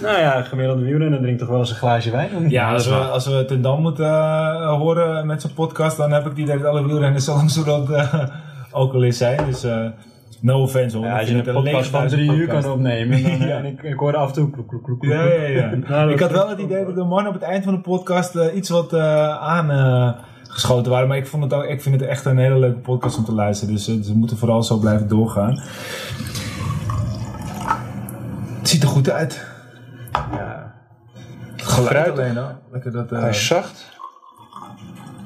Nou 0.00 0.18
ja, 0.18 0.42
gemiddelde 0.42 0.82
wielrenner 0.82 1.20
drinkt 1.20 1.38
toch 1.38 1.48
wel 1.48 1.58
eens 1.58 1.70
een 1.70 1.76
glaasje 1.76 2.10
wijn? 2.10 2.50
Ja, 2.50 2.72
als 2.72 2.88
we, 2.88 2.94
als 2.94 3.26
we 3.26 3.44
ten 3.44 3.62
Dam 3.62 3.80
moeten 3.82 4.06
eh, 4.06 4.76
horen 4.76 5.26
met 5.26 5.40
zijn 5.40 5.54
podcast, 5.54 5.96
dan 5.96 6.12
heb 6.12 6.22
ik 6.22 6.30
het 6.30 6.38
idee 6.38 6.58
dat 6.58 6.66
alle 6.66 6.86
wielrenners 6.86 7.24
zo 7.28 7.34
lang 7.34 7.50
zo 7.50 7.64
dat 7.64 7.90
eh 7.90 8.24
alcoholist 8.70 9.18
zijn. 9.18 9.46
Dus 9.46 9.64
eh, 9.64 9.86
no 10.40 10.62
offense 10.62 10.96
hoor. 10.96 11.06
Ja, 11.06 11.18
als 11.18 11.28
je 11.28 11.34
een 11.34 11.54
podcast 11.54 11.88
van 11.88 12.08
drie 12.08 12.32
uur 12.32 12.46
kan 12.46 12.70
opnemen. 12.70 13.22
Dan, 13.22 13.30
Ja. 13.48 13.56
En 13.56 13.64
ik, 13.64 13.82
ik 13.82 13.98
hoorde 13.98 14.18
af 14.18 14.28
en 14.28 14.34
toe 14.34 14.50
kloek, 14.50 14.68
kloek, 14.68 14.84
kloek, 14.84 15.00
kloek. 15.00 15.12
Ja, 15.12 15.22
ja, 15.22 15.48
ja. 15.48 15.74
Nou, 15.88 16.12
ik 16.12 16.20
had 16.20 16.30
wel 16.30 16.48
het 16.48 16.58
idee 16.58 16.84
dat 16.84 16.94
de 16.94 17.04
mannen 17.04 17.34
op 17.34 17.40
het 17.40 17.48
eind 17.48 17.64
van 17.64 17.74
de 17.74 17.80
podcast 17.80 18.34
iets 18.54 18.68
wat 18.68 18.92
eh 18.92 20.12
aangeschoten 20.52 20.92
waren. 20.92 21.08
Maar 21.08 21.16
ik, 21.16 21.26
vond 21.26 21.42
het 21.42 21.52
ook, 21.52 21.64
ik 21.64 21.82
vind 21.82 22.00
het 22.00 22.08
echt 22.08 22.24
een 22.24 22.38
hele 22.38 22.58
leuke 22.58 22.78
podcast 22.78 23.16
om 23.18 23.24
te 23.24 23.32
luisteren. 23.32 23.74
Dus 23.74 23.88
eh, 23.88 23.94
ze 24.02 24.14
moeten 24.16 24.36
vooral 24.38 24.62
zo 24.62 24.78
blijven 24.78 25.08
doorgaan. 25.08 25.58
Het 28.58 28.68
ziet 28.68 28.82
er 28.82 28.88
goed 28.88 29.10
uit. 29.10 29.44
Ja. 30.12 30.74
Het 31.56 31.62
geluid 31.62 32.10
alleen 32.18 32.38
al. 32.38 32.50
Lekker 32.72 32.92
dat... 32.92 33.12
eh, 33.12 33.20
Hij 33.20 33.28
is 33.30 33.46
zacht. 33.46 33.90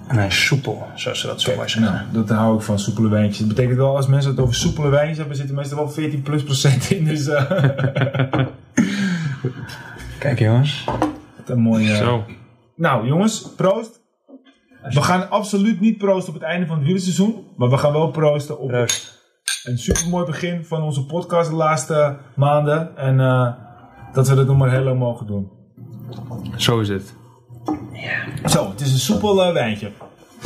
En 0.09 0.17
hij 0.17 0.27
is 0.27 0.45
soepel, 0.47 0.87
zoals 0.95 1.21
ze 1.21 1.27
dat 1.27 1.41
zo 1.41 1.55
mooi 1.57 1.69
zeggen. 1.69 1.93
nou, 2.13 2.27
dat 2.27 2.37
hou 2.39 2.57
ik 2.57 2.63
van 2.63 2.79
soepele 2.79 3.09
wijntjes. 3.09 3.39
Dat 3.39 3.49
betekent 3.49 3.77
wel, 3.77 3.97
als 3.97 4.07
mensen 4.07 4.31
het 4.31 4.41
over 4.41 4.55
soepele 4.55 4.89
wijntjes 4.89 5.19
hebben, 5.19 5.37
zitten 5.37 5.55
meestal 5.55 5.79
wel 5.79 5.91
14 5.91 6.23
plus 6.23 6.43
procent 6.43 6.91
in. 6.91 7.05
Dus 7.05 7.27
eh, 7.27 7.51
Kijk 10.19 10.39
jongens. 10.39 10.85
wat 11.37 11.49
een 11.49 11.59
mooie... 11.61 11.97
Zo. 11.97 12.25
Nou 12.77 13.07
jongens, 13.07 13.49
proost. 13.57 14.01
We 14.89 15.03
gaan 15.03 15.31
absoluut 15.31 15.81
niet 15.81 15.99
proosten 15.99 16.35
op 16.35 16.41
het 16.41 16.49
einde 16.49 16.67
van 16.67 16.77
het 16.77 16.85
wielerseizoen. 16.85 17.45
Maar 17.57 17.71
we 17.71 17.79
gaan 17.79 17.93
wel 17.93 18.11
proosten 18.11 18.59
op 18.59 18.69
Proost. 18.69 19.19
een 19.65 19.79
supermooi 19.79 20.25
begin 20.25 20.65
van 20.65 20.83
onze 20.83 21.07
podcast 21.07 21.51
de 21.51 21.57
laatste 21.57 22.17
maanden. 22.35 22.97
En 22.97 23.21
eh, 23.21 23.53
dat 24.13 24.29
we 24.29 24.35
dat 24.35 24.47
nog 24.47 24.57
maar 24.57 24.71
heel 24.71 24.83
lang 24.83 24.99
mogen 24.99 25.27
doen. 25.27 25.51
Zo 26.57 26.81
is 26.81 26.89
het. 26.89 27.15
Zo, 28.47 28.71
het 28.71 28.81
is 28.81 28.93
een 28.93 28.99
soepel 28.99 29.45
eh, 29.45 29.53
wijntje. 29.53 29.91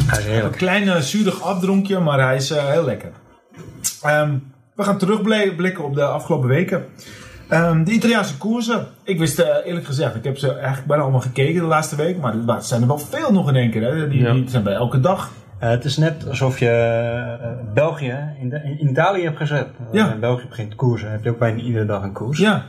Hij 0.07 0.37
is 0.37 0.45
Een 0.45 0.51
klein 0.51 0.89
eh, 0.89 0.97
zuurig 0.97 1.43
afdronkje, 1.43 1.99
maar 1.99 2.21
hij 2.21 2.37
is 2.37 2.49
heel 2.49 2.85
lekker. 2.85 3.13
Ehm, 4.03 4.39
we 4.75 4.83
gaan 4.83 4.99
terugblikken 4.99 5.85
op 5.85 5.95
de 5.95 6.05
afgelopen 6.05 6.49
weken. 6.49 6.87
Ehm, 7.51 7.85
de 7.85 7.91
Italiaanse 7.91 8.37
koersen. 8.39 8.87
Ik 9.05 9.19
wist 9.19 9.39
eh, 9.39 9.49
eerlijk 9.67 9.87
gezegd, 9.87 10.15
ik 10.15 10.25
heb 10.25 10.39
ze 10.39 10.53
eigenlijk 10.55 10.87
bijna 10.87 11.03
allemaal 11.03 11.21
gekeken 11.21 11.61
de 11.61 11.67
laatste 11.67 11.97
week. 11.97 12.19
Maar 12.21 12.35
er 12.47 12.63
zijn 12.63 12.81
er 12.81 12.87
wel 12.87 12.99
veel 12.99 13.33
nog 13.33 13.49
in 13.49 13.57
één 13.57 13.71
keer. 13.71 13.83
Hè. 13.83 14.09
Die, 14.09 14.21
Ja. 14.23 14.33
die 14.33 14.49
zijn 14.49 14.63
bij 14.63 14.73
elke 14.75 15.01
dag. 15.01 15.31
Eh, 15.59 15.69
het 15.71 15.85
is 15.85 15.97
net 15.97 16.29
alsof 16.29 16.59
je 16.59 16.69
eh, 16.71 17.75
België 17.75 18.19
in, 18.41 18.49
de- 18.49 18.63
in 18.79 18.89
Italië 18.91 19.23
hebt 19.23 19.37
gezet. 19.37 19.67
Ja. 19.93 20.13
In 20.13 20.21
België 20.21 20.47
begint 20.49 20.75
koersen. 20.75 21.11
Heb 21.11 21.25
je 21.25 21.31
ook 21.31 21.39
bijna 21.39 21.61
iedere 21.61 21.85
dag 21.85 22.03
een 22.03 22.13
koers. 22.13 22.39
Ja, 22.39 22.63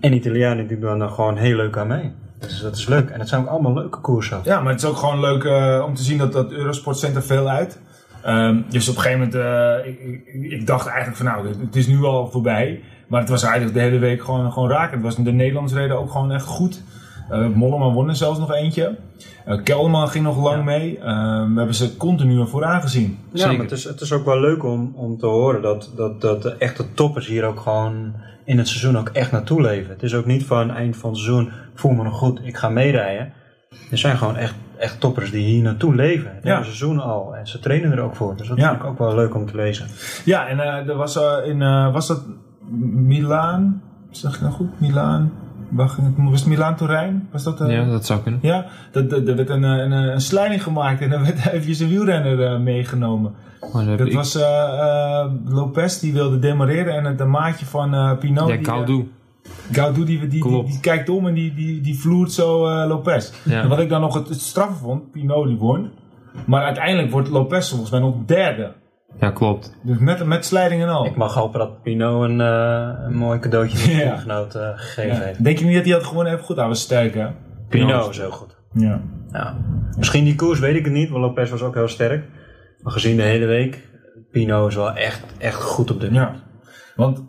En 0.00 0.12
Italianen 0.12 0.66
die 0.66 0.78
doen 0.78 1.00
er 1.00 1.08
gewoon 1.08 1.36
heel 1.36 1.56
leuk 1.56 1.76
aan 1.76 1.86
mee. 1.86 2.12
Dus 2.38 2.60
dat 2.62 2.76
is 2.76 2.86
leuk. 2.86 3.10
En 3.10 3.18
het 3.20 3.28
zijn 3.28 3.40
ook 3.40 3.48
allemaal 3.48 3.74
leuke 3.74 3.98
koersen. 4.00 4.40
ja 4.44 4.60
maar 4.60 4.72
het 4.72 4.82
is 4.82 4.88
ook 4.88 4.96
gewoon 4.96 5.20
leuk 5.20 5.44
eh, 5.44 5.84
om 5.86 5.94
te 5.94 6.02
zien 6.02 6.18
dat 6.18 6.32
dat 6.32 6.52
Eurosport 6.52 6.96
zendt 6.98 7.16
er 7.16 7.22
veel 7.22 7.48
uit. 7.48 7.80
Ehm, 8.28 8.60
dus 8.68 8.88
op 8.88 8.96
een 8.96 9.02
gegeven 9.02 9.28
moment, 9.32 9.84
eh, 9.84 9.90
ik, 9.92 10.00
ik, 10.26 10.50
ik 10.50 10.66
dacht 10.66 10.86
eigenlijk 10.86 11.16
van 11.16 11.26
nou, 11.26 11.48
het, 11.48 11.60
het 11.60 11.76
is 11.76 11.86
nu 11.86 12.02
al 12.02 12.30
voorbij. 12.30 12.80
Maar 13.06 13.20
het 13.20 13.28
was 13.28 13.42
eigenlijk 13.42 13.74
de 13.74 13.80
hele 13.80 13.98
week 13.98 14.22
gewoon, 14.24 14.52
gewoon 14.52 14.70
raak. 14.70 14.90
Het 14.90 15.02
was, 15.02 15.16
de 15.16 15.32
Nederlanders 15.32 15.76
reden 15.76 15.98
ook 15.98 16.10
gewoon 16.10 16.32
echt 16.32 16.44
goed. 16.44 16.82
Eh 17.30 17.46
Mollema 17.48 17.90
won 17.90 18.08
er 18.08 18.16
zelfs 18.16 18.38
nog 18.38 18.52
eentje. 18.54 18.96
Eh 19.44 19.62
Kelderman 19.62 20.08
ging 20.08 20.24
nog 20.24 20.42
lang 20.42 20.56
Ja. 20.56 20.62
mee. 20.64 20.98
Eh, 20.98 21.04
we 21.42 21.52
hebben 21.56 21.74
ze 21.74 21.96
continu 21.96 22.46
vooraan 22.46 22.80
gezien. 22.82 23.18
Ja, 23.32 23.38
Zeker. 23.38 23.52
maar 23.56 23.64
het 23.64 23.72
is, 23.74 23.84
het 23.84 24.00
is 24.00 24.12
ook 24.12 24.24
wel 24.24 24.40
leuk 24.40 24.64
om, 24.64 24.92
om 24.94 25.18
te 25.18 25.26
horen 25.26 25.62
dat, 25.62 25.92
dat, 25.96 26.20
dat 26.20 26.42
de 26.42 26.54
echte 26.58 26.94
toppers 26.94 27.26
hier 27.26 27.44
ook 27.44 27.60
gewoon 27.60 28.12
in 28.44 28.58
het 28.58 28.68
seizoen 28.68 28.98
ook 28.98 29.08
echt 29.08 29.32
naartoe 29.32 29.60
leven. 29.60 29.92
Het 29.92 30.02
is 30.02 30.14
ook 30.14 30.26
niet 30.26 30.44
van 30.44 30.70
eind 30.70 30.96
van 30.96 31.10
het 31.10 31.18
seizoen, 31.18 31.50
voel 31.74 31.92
me 31.92 32.02
nog 32.02 32.18
goed, 32.18 32.40
ik 32.42 32.56
ga 32.56 32.68
meerijden. 32.68 33.32
Er 33.90 33.98
zijn 33.98 34.16
gewoon 34.16 34.36
echt, 34.36 34.54
echt 34.78 35.00
toppers 35.00 35.30
die 35.30 35.44
hier 35.44 35.62
naartoe 35.62 35.94
leven. 35.94 36.30
Het 36.34 36.44
Ja. 36.44 36.52
hele 36.52 36.64
seizoen 36.64 37.00
al. 37.00 37.36
En 37.36 37.46
ze 37.46 37.58
trainen 37.58 37.92
er 37.92 38.00
ook 38.00 38.16
voor. 38.16 38.36
Dus 38.36 38.48
dat 38.48 38.56
Ja. 38.56 38.68
vind 38.68 38.80
ik 38.82 38.86
ook 38.88 38.98
wel 38.98 39.14
leuk 39.14 39.34
om 39.34 39.46
te 39.46 39.56
lezen. 39.56 39.86
Ja, 40.24 40.46
en 40.46 40.60
eh, 40.60 40.88
er 40.88 40.96
was, 40.96 41.16
eh, 41.16 41.32
in, 41.44 41.62
eh, 41.62 41.92
was 41.92 42.06
dat 42.06 42.22
Milaan? 42.92 43.82
Zeg 44.10 44.34
ik 44.34 44.40
nou 44.40 44.52
goed? 44.52 44.80
Milaan? 44.80 45.32
Was 45.70 45.96
het 46.40 46.46
Milaan-Turijn? 46.46 47.28
Was 47.32 47.42
dat? 47.44 47.60
eh, 47.60 47.70
Ja, 47.70 47.84
dat 47.84 48.06
zou 48.06 48.20
kunnen. 48.20 48.40
Ja, 48.42 48.64
dat- 48.92 49.10
dat- 49.10 49.28
er 49.28 49.36
werd 49.36 49.50
een, 49.50 49.62
een, 49.62 49.90
een, 49.92 50.12
een 50.12 50.20
slijding 50.20 50.62
gemaakt 50.62 51.00
en 51.00 51.12
er 51.12 51.22
werd 51.22 51.46
eventjes 51.46 51.78
een 51.78 51.88
wielrenner 51.88 52.44
eh, 52.52 52.58
meegenomen. 52.60 53.34
Maar 53.72 53.84
dat 53.96 54.06
ik, 54.06 54.12
was 54.14 54.34
eh, 54.34 54.42
eh, 54.78 55.30
Lopez 55.44 55.98
die 56.00 56.12
wilde 56.12 56.38
demareren 56.38 56.94
en 56.94 57.04
het 57.04 57.20
een 57.20 57.30
maatje 57.30 57.66
van 57.66 57.94
eh 57.94 58.12
Pinot. 58.18 58.48
ja, 58.48 58.84
Gaudu. 59.72 60.04
die, 60.04 60.26
die, 60.26 60.64
die, 60.64 60.80
kijkt 60.80 61.08
om 61.08 61.26
en 61.26 61.34
die, 61.34 61.54
die, 61.54 61.80
die 61.80 61.98
vloert 61.98 62.32
zo 62.32 62.66
eh, 62.66 62.88
Lopez. 62.88 63.32
Ja. 63.44 63.62
En 63.62 63.68
wat 63.68 63.78
ik 63.78 63.88
dan 63.88 64.00
nog 64.00 64.14
het, 64.14 64.28
het 64.28 64.40
straffe 64.40 64.74
vond, 64.74 65.10
Pinot 65.10 65.46
die 65.46 65.56
won. 65.56 65.90
Maar 66.46 66.64
uiteindelijk 66.64 67.10
wordt 67.10 67.28
Lopez 67.28 67.68
volgens 67.68 67.90
mij 67.90 68.00
nog 68.00 68.14
derde. 68.26 68.72
Ja, 69.20 69.30
klopt. 69.30 69.76
Dus 69.82 69.98
met, 69.98 70.24
met 70.24 70.44
slijding 70.44 70.82
en 70.82 70.88
al. 70.88 71.06
Ik 71.06 71.16
mag 71.16 71.34
hopen 71.34 71.58
dat 71.58 71.82
Pino 71.82 72.24
een, 72.24 72.40
eh, 72.40 73.04
een 73.06 73.16
mooi 73.16 73.38
cadeautje 73.38 73.78
voor 73.78 73.90
Ja. 73.92 73.96
zijn 73.96 74.08
teamgenoot 74.08 74.54
eh, 74.54 74.68
gegeven 74.74 75.16
Ja. 75.16 75.22
heeft. 75.24 75.44
Denk 75.44 75.58
je 75.58 75.64
niet 75.64 75.74
dat 75.74 75.84
hij 75.84 75.92
had 75.92 76.04
gewonnen 76.04 76.32
heeft? 76.32 76.44
Goed, 76.44 76.56
hij 76.56 76.66
was 76.66 76.80
sterk 76.80 77.14
hè? 77.14 77.26
Pino 77.68 78.08
is 78.08 78.18
heel 78.18 78.30
goed. 78.30 78.56
Ja. 78.72 79.00
Ja. 79.32 79.56
Misschien 79.96 80.24
die 80.24 80.34
koers 80.34 80.58
weet 80.58 80.76
ik 80.76 80.84
het 80.84 80.94
niet, 80.94 81.10
want 81.10 81.22
Lopez 81.24 81.50
was 81.50 81.62
ook 81.62 81.74
heel 81.74 81.88
sterk. 81.88 82.24
Maar 82.82 82.92
gezien 82.92 83.16
de 83.16 83.22
hele 83.22 83.46
week, 83.46 83.88
Pino 84.30 84.66
is 84.66 84.74
wel 84.74 84.92
echt, 84.92 85.24
echt 85.38 85.62
goed 85.62 85.90
op 85.90 86.00
dit 86.00 86.12
Ja, 86.12 86.34
want 86.96 87.22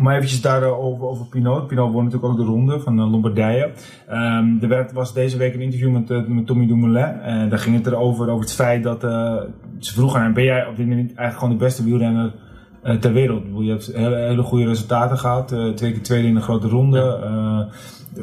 maar 0.00 0.14
eventjes 0.16 0.40
daarover 0.40 1.06
over 1.06 1.26
Pinot. 1.26 1.66
Pinot 1.66 1.92
won 1.92 2.04
natuurlijk 2.04 2.32
ook 2.32 2.38
de 2.38 2.44
ronde 2.44 2.80
van 2.80 2.98
eh, 3.00 3.10
Lombardije. 3.10 3.70
Ehm, 4.08 4.46
er 4.60 4.68
werd, 4.68 4.92
was 4.92 5.12
deze 5.14 5.36
week 5.36 5.54
een 5.54 5.60
interview 5.60 5.90
met, 5.92 6.10
eh, 6.10 6.26
met 6.26 6.46
Tommy 6.46 6.66
Dumoulin. 6.66 7.20
En 7.20 7.48
daar 7.48 7.58
ging 7.58 7.76
het 7.76 7.86
erover, 7.86 8.28
over 8.28 8.40
het 8.44 8.54
feit 8.54 8.82
dat 8.82 9.04
eh, 9.04 9.34
ze 9.78 9.92
vroegen 9.92 10.18
aan 10.18 10.24
hem, 10.24 10.34
ben 10.34 10.44
jij 10.44 10.66
op 10.66 10.76
dit 10.76 10.86
moment 10.86 11.06
eigenlijk 11.06 11.38
gewoon 11.38 11.58
de 11.58 11.64
beste 11.64 11.84
wielrenner 11.84 12.32
eh, 12.82 12.94
ter 12.96 13.12
wereld? 13.12 13.42
Je 13.58 13.70
hebt 13.70 13.92
hele, 13.94 14.16
hele 14.16 14.42
goede 14.42 14.66
resultaten 14.66 15.18
gehad. 15.18 15.52
eh, 15.52 15.68
twee 15.68 15.92
keer 15.92 16.02
tweede 16.02 16.28
in 16.28 16.34
de 16.34 16.40
grote 16.40 16.68
ronde. 16.68 17.18
eh, 17.22 17.74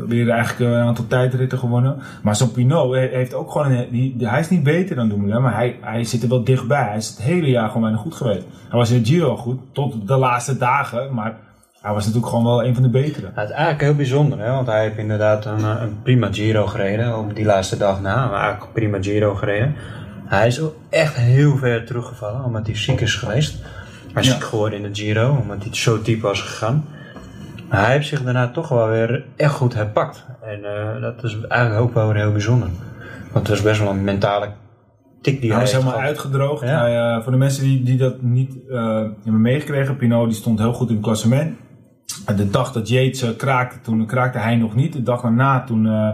weer 0.08 0.30
eigenlijk 0.30 0.72
een 0.72 0.80
aantal 0.88 1.08
tijdritten 1.08 1.58
gewonnen. 1.58 1.98
Maar 2.24 2.36
zo'n 2.36 2.52
Pinot 2.52 2.94
he- 2.94 3.08
heeft 3.12 3.34
ook 3.34 3.52
gewoon 3.52 3.72
een, 3.72 3.88
die, 3.92 4.16
hij 4.20 4.40
is 4.40 4.50
niet 4.50 4.64
beter 4.64 4.96
dan 4.96 5.10
Dumoulin, 5.10 5.42
maar 5.42 5.56
hij, 5.56 5.78
hij 5.82 6.04
zit 6.04 6.24
er 6.24 6.30
wel 6.30 6.44
dichtbij. 6.44 6.84
Hij 6.84 6.98
is 6.98 7.08
het 7.08 7.22
hele 7.22 7.50
jaar 7.50 7.68
gewoon 7.68 7.82
bijna 7.82 7.98
goed 7.98 8.16
geweest. 8.16 8.46
Hij 8.70 8.80
was 8.80 8.92
in 8.92 9.00
de 9.04 9.06
Giro 9.10 9.36
goed, 9.38 9.60
tot 9.72 10.08
de 10.08 10.16
laatste 10.16 10.58
dagen, 10.58 11.14
maar 11.14 11.38
hij 11.86 11.94
was 11.94 12.06
natuurlijk 12.06 12.30
gewoon 12.32 12.46
wel 12.46 12.64
een 12.66 12.74
van 12.74 12.84
de 12.84 12.90
betere. 12.90 13.26
Het 13.34 13.50
is 13.50 13.56
eigenlijk 13.56 13.82
heel 13.82 13.96
bijzonder, 13.96 14.40
hè? 14.40 14.52
want 14.52 14.68
hij 14.68 14.82
heeft 14.82 14.98
inderdaad 14.98 15.46
een, 15.46 15.60
eh, 15.60 15.76
een 15.82 16.02
prima 16.04 16.28
Giro 16.32 16.66
gereden 16.66 17.18
op 17.18 17.36
die 17.36 17.46
laatste 17.46 17.78
dag 17.78 18.02
na. 18.02 18.16
Maar 18.16 18.40
eigenlijk 18.42 18.64
een 18.64 18.72
prima 18.72 18.98
Giro 19.02 19.36
gereden. 19.36 19.76
Hij 20.26 20.48
is 20.48 20.62
echt 20.90 21.16
heel 21.16 21.58
ver 21.58 21.86
teruggevallen, 21.86 22.44
omdat 22.44 22.66
hij 22.68 22.76
ziek 22.78 23.02
is 23.02 23.16
geweest. 23.16 23.64
Hij 24.14 24.22
is 24.22 24.28
Ja. 24.28 24.34
ziek 24.34 24.44
geworden 24.44 24.80
in 24.84 24.92
de 24.94 25.02
Giro, 25.02 25.38
omdat 25.42 25.64
hij 25.64 25.76
zo 25.76 26.02
diep 26.02 26.22
was 26.22 26.42
gegaan. 26.42 26.86
Maar 27.70 27.84
hij 27.84 27.92
heeft 27.92 28.08
zich 28.08 28.24
daarna 28.24 28.52
toch 28.52 28.70
wel 28.70 28.88
weer 28.90 29.24
echt 29.36 29.54
goed 29.54 29.74
herpakt. 29.74 30.26
En 30.42 30.60
eh, 30.66 31.02
dat 31.02 31.24
is 31.24 31.38
eigenlijk 31.48 31.82
ook 31.82 31.94
wel 31.94 32.08
weer 32.08 32.16
heel 32.22 32.32
bijzonder. 32.32 32.70
Want 33.32 33.48
het 33.48 33.58
was 33.58 33.62
best 33.62 33.80
wel 33.80 33.90
een 33.90 34.04
mentale 34.04 34.48
tik 35.22 35.42
die 35.42 35.50
Hij 35.50 35.50
hij, 35.50 35.60
heeft 35.60 35.72
helemaal 35.72 35.94
gehad. 35.94 36.08
uitgedroogd. 36.10 36.64
Ja. 36.64 36.80
Hij, 36.80 37.16
eh, 37.16 37.24
voor 37.24 37.32
de 37.32 37.38
mensen 37.38 37.64
die, 37.64 37.84
die 37.84 37.98
dat 37.98 38.22
niet 38.22 38.56
eh, 38.70 38.78
hebben 39.24 39.42
meegekregen, 39.42 39.98
Pinot 39.98 40.26
die 40.28 40.36
stond 40.38 40.60
heel 40.60 40.74
goed 40.74 40.90
in 40.90 40.96
het 40.96 41.04
klassement. 41.04 41.56
De 42.36 42.50
dag 42.50 42.72
dat 42.72 42.90
Yates 42.90 43.22
eh, 43.22 43.30
kraakte, 43.38 43.82
toen 43.82 44.06
kraakte 44.06 44.38
hij 44.38 44.56
nog 44.56 44.76
niet. 44.76 44.94
De 44.94 45.04
dag 45.04 45.22
daarna, 45.22 45.64
toen 45.64 45.88
eh, 45.88 46.10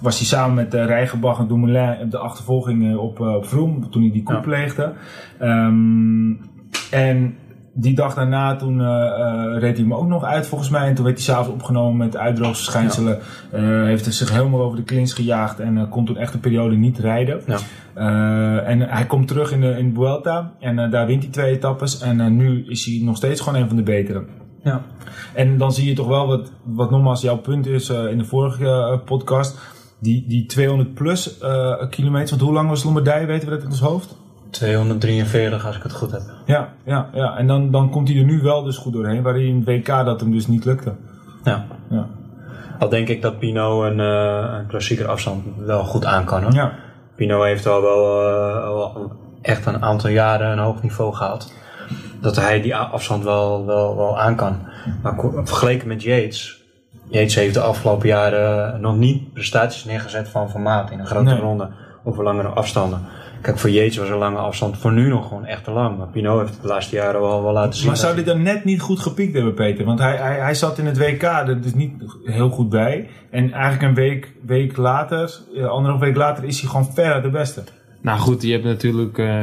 was 0.00 0.18
hij 0.18 0.26
samen 0.26 0.54
met 0.54 0.74
uh, 0.74 0.84
Rijgenbach 0.84 1.38
en 1.38 1.46
Dumoulin 1.46 2.00
op 2.00 2.10
de 2.10 2.18
achtervolging 2.18 2.96
op, 2.96 3.20
op 3.20 3.46
Vroom, 3.46 3.90
toen 3.90 4.02
hij 4.02 4.10
die 4.10 4.22
koep 4.22 4.34
Ja. 4.34 4.40
pleegde. 4.40 4.92
Ehm, 5.38 6.32
en 6.90 7.34
die 7.72 7.94
dag 7.94 8.14
daarna, 8.14 8.56
toen 8.56 8.78
reed 9.58 9.76
hij 9.76 9.86
hem 9.86 9.94
ook 9.94 10.06
nog 10.06 10.24
uit 10.24 10.46
volgens 10.46 10.70
mij. 10.70 10.88
En 10.88 10.94
toen 10.94 11.04
werd 11.04 11.16
hij 11.16 11.24
s'avonds 11.24 11.50
opgenomen 11.50 11.96
met 11.96 12.16
uitdroogverschijnselen. 12.16 13.18
Eh, 13.52 13.62
heeft 13.62 14.04
hij 14.04 14.12
zich 14.14 14.30
helemaal 14.32 14.60
over 14.62 14.76
de 14.76 14.84
klins 14.84 15.12
gejaagd 15.12 15.60
en 15.60 15.88
kon 15.88 16.04
toen 16.04 16.16
echt 16.16 16.34
een 16.34 16.40
periode 16.40 16.76
niet 16.76 16.98
rijden. 16.98 17.40
Ja. 17.46 17.58
En 18.60 18.80
hij 18.80 19.06
komt 19.06 19.28
terug 19.28 19.52
in 19.52 19.60
de, 19.60 19.78
in 19.78 19.94
Vuelta 19.94 20.52
en 20.60 20.90
daar 20.90 21.06
wint 21.06 21.22
hij 21.22 21.32
twee 21.32 21.52
etappes. 21.54 22.00
En 22.00 22.36
nu 22.36 22.64
is 22.68 22.84
hij 22.84 23.00
nog 23.02 23.16
steeds 23.16 23.40
gewoon 23.40 23.60
een 23.60 23.68
van 23.68 23.76
de 23.76 23.82
betere. 23.82 24.24
Ja. 24.64 24.82
En 25.34 25.58
dan 25.58 25.72
zie 25.72 25.88
je 25.88 25.94
toch 25.94 26.06
wel 26.06 26.26
wat, 26.26 26.52
wat 26.62 26.90
nogmaals 26.90 27.20
jouw 27.20 27.36
punt 27.36 27.66
is 27.66 27.88
eh, 27.88 28.06
in 28.06 28.18
de 28.18 28.24
vorige 28.24 28.66
eh, 28.66 28.98
podcast. 29.04 29.58
Die, 29.98 30.24
die 30.28 30.46
200 30.46 30.94
plus 30.94 31.38
eh, 31.38 31.88
kilometer. 31.90 32.28
Want 32.28 32.40
hoe 32.40 32.52
lang 32.52 32.68
was 32.68 32.84
Lombardije, 32.84 33.26
weten 33.26 33.48
we 33.48 33.54
dat 33.54 33.64
in 33.64 33.70
ons 33.70 33.80
hoofd? 33.80 34.16
243 34.50 35.66
als 35.66 35.76
ik 35.76 35.82
het 35.82 35.92
goed 35.92 36.10
heb. 36.10 36.22
Ja, 36.46 36.72
ja, 36.84 37.08
ja. 37.12 37.36
En 37.36 37.46
dan, 37.46 37.70
dan 37.70 37.90
komt 37.90 38.08
hij 38.08 38.18
er 38.18 38.24
nu 38.24 38.40
wel 38.42 38.62
dus 38.62 38.76
goed 38.76 38.92
doorheen. 38.92 39.22
Waar 39.22 39.34
hij 39.34 39.44
in 39.44 39.56
het 39.56 39.64
WK 39.64 39.86
dat 39.86 40.20
hem 40.20 40.30
dus 40.30 40.46
niet 40.46 40.64
lukte. 40.64 40.94
Ja. 41.44 41.66
Ja. 41.90 42.06
Al 42.78 42.88
denk 42.88 43.08
ik 43.08 43.22
dat 43.22 43.38
Pino 43.38 43.84
een, 43.84 43.98
een 43.98 44.66
klassieker 44.66 45.08
afstand 45.08 45.44
wel 45.58 45.84
goed 45.84 46.04
aan 46.04 46.24
kan. 46.24 46.42
Hoor. 46.42 46.52
Ja. 46.52 46.72
Pino 47.16 47.42
heeft 47.42 47.66
al 47.66 47.82
wel, 47.82 48.06
wel 48.74 49.12
echt 49.42 49.66
een 49.66 49.82
aantal 49.82 50.10
jaren 50.10 50.50
een 50.50 50.58
hoog 50.58 50.82
niveau 50.82 51.14
gehaald. 51.14 51.52
Dat 52.20 52.36
hij 52.36 52.60
die 52.60 52.76
afstand 52.76 53.24
wel, 53.24 53.66
wel, 53.66 53.96
wel 53.96 54.20
aan 54.20 54.36
kan. 54.36 54.58
Maar 55.02 55.14
vergeleken 55.44 55.88
met 55.88 56.02
Yates. 56.02 56.62
Yates 57.08 57.34
heeft 57.34 57.54
de 57.54 57.60
afgelopen 57.60 58.08
jaren 58.08 58.80
nog 58.80 58.96
niet 58.96 59.32
prestaties 59.32 59.84
neergezet 59.84 60.28
van 60.28 60.50
formaat 60.50 60.90
in 60.90 60.98
een 60.98 61.06
grote 61.06 61.24
Nee. 61.30 61.38
ronde 61.40 61.68
of 62.04 62.16
langere 62.16 62.48
afstanden. 62.48 63.00
Kijk, 63.40 63.58
voor 63.58 63.70
Yates 63.70 63.96
was 63.96 64.08
een 64.08 64.16
lange 64.18 64.38
afstand 64.38 64.78
voor 64.78 64.92
nu 64.92 65.08
nog 65.08 65.28
gewoon 65.28 65.44
echt 65.44 65.64
te 65.64 65.70
lang. 65.70 65.98
Maar 65.98 66.06
Pino 66.06 66.38
heeft 66.38 66.52
het 66.52 66.62
de 66.62 66.68
laatste 66.68 66.96
jaren 66.96 67.20
wel, 67.20 67.42
wel 67.42 67.52
laten 67.52 67.74
zien. 67.74 67.86
Maar 67.86 67.96
zou 67.96 68.14
hij- 68.14 68.24
dit 68.24 68.32
dan 68.34 68.42
net 68.42 68.64
niet 68.64 68.80
goed 68.80 69.00
gepiekt 69.00 69.34
hebben, 69.34 69.54
Peter? 69.54 69.84
Want 69.84 69.98
hij, 69.98 70.16
hij, 70.16 70.38
hij 70.38 70.54
zat 70.54 70.78
in 70.78 70.86
het 70.86 70.98
WK 70.98 71.22
er 71.22 71.60
dus 71.60 71.74
niet 71.74 71.92
heel 72.24 72.48
goed 72.50 72.68
bij. 72.68 73.08
En 73.30 73.52
eigenlijk 73.52 73.82
een 73.82 73.94
week, 73.94 74.32
week 74.46 74.76
later, 74.76 75.38
eh, 75.56 75.66
anderhalf 75.66 76.00
week 76.02 76.16
later, 76.16 76.44
is 76.44 76.60
hij 76.60 76.70
gewoon 76.70 76.92
verder 76.94 77.22
de 77.22 77.30
beste. 77.30 77.62
Nou 78.00 78.18
goed, 78.18 78.42
je 78.42 78.52
hebt 78.52 78.64
natuurlijk. 78.64 79.18
eh, 79.18 79.42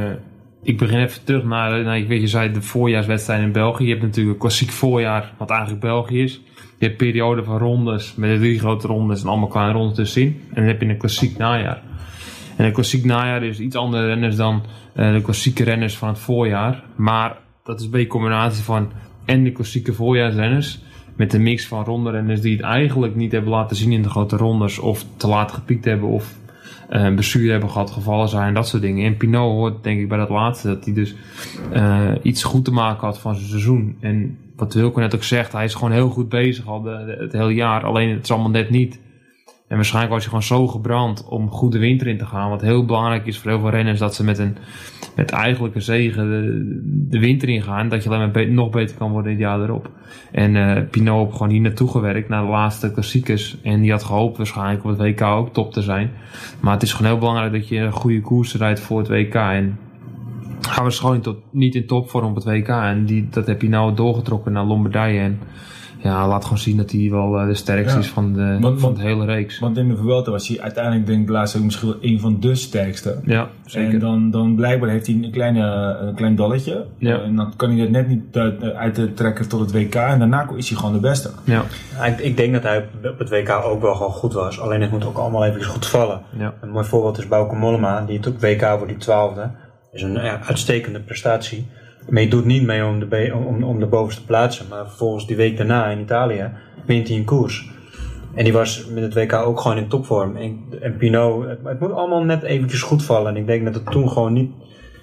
ik 0.63 0.77
begin 0.77 0.99
even 0.99 1.23
terug 1.23 1.43
naar, 1.43 1.97
ik 1.97 2.07
weet 2.07 2.21
je 2.21 2.27
zei, 2.27 2.51
de 2.51 2.61
voorjaarswedstrijd 2.61 3.41
in 3.41 3.51
België. 3.51 3.83
Je 3.83 3.89
hebt 3.89 4.01
natuurlijk 4.01 4.33
een 4.35 4.41
klassiek 4.41 4.69
voorjaar, 4.69 5.33
wat 5.37 5.49
eigenlijk 5.49 5.81
België 5.81 6.21
is. 6.21 6.41
Je 6.77 6.85
hebt 6.85 6.97
periode 6.97 7.43
van 7.43 7.57
rondes, 7.57 8.15
met 8.15 8.29
de 8.29 8.39
drie 8.39 8.59
grote 8.59 8.87
rondes 8.87 9.21
en 9.21 9.27
allemaal 9.27 9.47
kleine 9.47 9.73
rondes 9.73 9.95
tussenin. 9.95 10.41
En 10.49 10.55
dan 10.55 10.63
heb 10.63 10.81
je 10.81 10.87
een 10.87 10.97
klassiek 10.97 11.37
najaar. 11.37 11.81
En 12.57 12.65
een 12.65 12.73
klassiek 12.73 13.05
najaar 13.05 13.43
is 13.43 13.59
iets 13.59 13.75
andere 13.75 14.05
renners 14.05 14.35
dan 14.35 14.63
eh, 14.93 15.13
de 15.13 15.21
klassieke 15.21 15.63
renners 15.63 15.97
van 15.97 16.07
het 16.07 16.19
voorjaar. 16.19 16.83
Maar 16.95 17.37
dat 17.63 17.79
is 17.79 17.85
een 17.85 17.91
beetje 17.91 18.05
een 18.05 18.11
combinatie 18.11 18.63
van 18.63 18.91
en 19.25 19.43
de 19.43 19.51
klassieke 19.51 19.93
voorjaarsrenners. 19.93 20.79
Met 21.15 21.33
een 21.33 21.43
mix 21.43 21.67
van 21.67 21.83
rondrenners 21.83 22.41
die 22.41 22.55
het 22.55 22.65
eigenlijk 22.65 23.15
niet 23.15 23.31
hebben 23.31 23.51
laten 23.51 23.75
zien 23.75 23.91
in 23.91 24.01
de 24.01 24.09
grote 24.09 24.37
rondes. 24.37 24.79
Of 24.79 25.05
te 25.17 25.27
laat 25.27 25.51
gepiekt 25.51 25.85
hebben 25.85 26.09
of 26.09 26.35
eh, 26.91 27.03
een 27.03 27.13
blessure 27.13 27.51
hebben 27.51 27.69
gehad, 27.69 27.91
gevallen 27.91 28.29
zijn, 28.29 28.53
dat 28.53 28.67
soort 28.67 28.81
dingen. 28.81 29.05
En 29.05 29.17
Pinot 29.17 29.51
hoort 29.51 29.83
denk 29.83 29.99
ik 29.99 30.07
bij 30.09 30.17
dat 30.17 30.29
laatste, 30.29 30.67
dat 30.67 30.85
hij 30.85 30.93
dus 30.93 31.15
eh, 31.71 32.11
iets 32.21 32.43
goed 32.43 32.65
te 32.65 32.71
maken 32.71 33.07
had 33.07 33.19
van 33.19 33.35
zijn 33.35 33.47
seizoen. 33.49 33.95
En 33.99 34.37
wat 34.55 34.73
Wilco 34.73 34.99
net 34.99 35.15
ook 35.15 35.23
zegt, 35.23 35.51
hij 35.51 35.63
is 35.65 35.73
gewoon 35.73 35.91
heel 35.91 36.09
goed 36.09 36.29
bezig 36.29 36.67
al 36.67 36.81
de- 36.81 37.15
het 37.19 37.31
hele 37.31 37.53
jaar. 37.53 37.83
Alleen 37.83 38.09
het 38.09 38.23
is 38.23 38.31
allemaal 38.31 38.49
net 38.51 38.69
niet. 38.69 38.99
En 39.71 39.77
waarschijnlijk 39.77 40.13
was 40.13 40.23
hij 40.23 40.33
gewoon 40.33 40.59
zo 40.59 40.67
gebrand 40.67 41.25
om 41.27 41.49
goed 41.49 41.71
de 41.71 41.79
winter 41.79 42.07
in 42.07 42.17
te 42.17 42.25
gaan. 42.25 42.49
Wat 42.49 42.61
heel 42.61 42.85
belangrijk 42.85 43.25
is 43.25 43.37
voor 43.37 43.51
heel 43.51 43.59
veel 43.59 43.69
renners, 43.69 43.99
dat 43.99 44.15
ze 44.15 44.23
met 44.23 44.37
een 44.37 44.57
met 45.15 45.31
eigenlijk 45.31 45.81
zegen 45.81 46.29
de, 46.29 46.79
de 47.09 47.19
winter 47.19 47.49
ingaan. 47.49 47.89
Dat 47.89 48.03
je 48.03 48.09
alleen 48.09 48.31
maar 48.31 48.47
nog 48.47 48.69
beter 48.69 48.97
kan 48.97 49.11
worden 49.11 49.31
het 49.31 49.39
jaar 49.39 49.61
erop. 49.61 49.89
En 50.31 50.55
eh 50.55 50.83
Pinot 50.89 51.23
heeft 51.23 51.37
gewoon 51.37 51.51
hier 51.51 51.61
naartoe 51.61 51.89
gewerkt 51.89 52.29
naar 52.29 52.43
de 52.43 52.49
laatste 52.49 52.91
klassiekers. 52.91 53.57
En 53.61 53.81
die 53.81 53.91
had 53.91 54.03
gehoopt 54.03 54.37
waarschijnlijk 54.37 54.83
op 54.83 54.89
het 54.89 54.99
WK 54.99 55.21
ook 55.21 55.53
top 55.53 55.73
te 55.73 55.81
zijn. 55.81 56.11
Maar 56.59 56.73
het 56.73 56.83
is 56.83 56.93
gewoon 56.93 57.11
heel 57.11 57.19
belangrijk 57.19 57.51
dat 57.51 57.67
je 57.67 57.77
een 57.77 57.91
goede 57.91 58.21
koers 58.21 58.55
rijdt 58.55 58.79
voor 58.79 58.99
het 58.99 59.07
WK. 59.07 59.35
En 59.35 59.79
hij 60.69 60.83
was 60.83 60.99
gewoon 60.99 61.21
tot, 61.21 61.37
niet 61.51 61.75
in 61.75 61.85
topvorm 61.85 62.29
op 62.29 62.35
het 62.35 62.43
WK. 62.43 62.67
En 62.67 63.05
die, 63.05 63.27
dat 63.29 63.47
heb 63.47 63.61
je 63.61 63.69
nou 63.69 63.95
doorgetrokken 63.95 64.51
naar 64.51 64.65
Lombardije. 64.65 65.19
En 65.19 65.39
ja, 66.03 66.27
laat 66.27 66.43
gewoon 66.43 66.57
zien 66.57 66.77
dat 66.77 66.91
hij 66.91 67.07
wel 67.11 67.39
eh, 67.39 67.47
de 67.47 67.53
sterkste 67.53 67.93
Ja. 67.93 67.99
is 68.03 68.09
van 68.09 68.33
de, 68.33 68.57
Want- 68.59 68.79
van 68.79 68.89
want- 68.89 68.95
de 68.95 69.01
hele 69.03 69.25
reeks. 69.25 69.59
Want 69.59 69.77
in 69.77 69.87
de 69.87 69.97
Vuelta 69.97 70.31
was 70.31 70.47
hij 70.47 70.61
uiteindelijk 70.61 71.05
denk 71.05 71.21
ik 71.23 71.29
laatst 71.29 71.57
ook 71.57 71.63
misschien 71.63 71.87
wel 71.89 71.97
een 72.01 72.19
van 72.19 72.39
de 72.39 72.55
sterkste. 72.55 73.19
ja, 73.25 73.47
zeker. 73.65 73.93
En 73.93 73.99
dan, 73.99 74.31
dan 74.31 74.55
blijkbaar 74.55 74.89
heeft 74.89 75.07
hij 75.07 75.15
een, 75.15 75.31
kleine, 75.31 75.97
een 76.01 76.15
klein 76.15 76.35
dalletje. 76.35 76.85
Ja. 76.97 77.21
En 77.21 77.35
dan 77.35 77.53
kan 77.55 77.69
hij 77.69 77.79
het 77.79 77.89
net 77.89 78.07
niet 78.07 78.23
uit, 78.75 79.15
trekken 79.17 79.49
tot 79.49 79.59
het 79.59 79.71
WK. 79.71 79.95
En 79.95 80.19
daarna 80.19 80.49
is 80.55 80.69
hij 80.69 80.77
gewoon 80.77 80.93
de 80.93 80.99
beste. 80.99 81.29
ja, 81.43 81.63
ik, 82.05 82.19
ik 82.19 82.37
denk 82.37 82.53
dat 82.53 82.63
hij 82.63 82.85
op 83.03 83.19
het 83.19 83.29
WK 83.29 83.49
ook 83.49 83.81
wel 83.81 83.95
gewoon 83.95 84.11
goed 84.11 84.33
was. 84.33 84.59
Alleen 84.59 84.81
het 84.81 84.91
moet 84.91 85.05
ook 85.05 85.17
allemaal 85.17 85.45
even 85.45 85.63
goed 85.63 85.85
vallen. 85.87 86.21
ja. 86.37 86.53
Een 86.61 86.69
mooi 86.71 86.85
voorbeeld 86.85 87.17
is 87.17 87.27
Bauke 87.27 87.55
Mollema, 87.55 88.01
die 88.05 88.17
het 88.17 88.27
op 88.27 88.39
WK 88.41 88.61
wordt 88.61 88.87
die 88.87 88.97
twaalfde. 88.97 89.49
is 89.91 90.01
een 90.01 90.13
ja, 90.13 90.39
uitstekende 90.47 90.99
prestatie. 90.99 91.67
Maar 92.09 92.21
je 92.21 92.29
doet 92.29 92.45
niet 92.45 92.63
mee 92.63 92.85
om 92.85 92.99
de, 92.99 93.31
om, 93.47 93.63
om 93.63 93.79
de 93.79 93.85
bovenste 93.85 94.25
plaatsen. 94.25 94.65
Maar 94.69 94.87
vervolgens 94.87 95.27
die 95.27 95.35
week 95.35 95.57
daarna 95.57 95.85
in 95.85 95.99
Italië 95.99 96.49
wint 96.85 97.07
hij 97.07 97.17
een 97.17 97.23
koers. 97.23 97.69
En 98.33 98.43
die 98.43 98.53
was 98.53 98.85
met 98.85 99.03
het 99.03 99.13
WK 99.13 99.33
ook 99.33 99.59
gewoon 99.59 99.77
in 99.77 99.87
topvorm. 99.87 100.35
En, 100.35 100.59
en 100.81 100.97
Pinot, 100.97 101.47
het, 101.47 101.59
het 101.63 101.79
moet 101.79 101.91
allemaal 101.91 102.23
net 102.23 102.43
eventjes 102.43 102.81
goed 102.81 103.03
vallen. 103.03 103.31
En 103.31 103.37
ik 103.37 103.47
denk 103.47 103.65
dat 103.65 103.73
het 103.73 103.91
toen 103.91 104.09
gewoon 104.09 104.33
niet, 104.33 104.51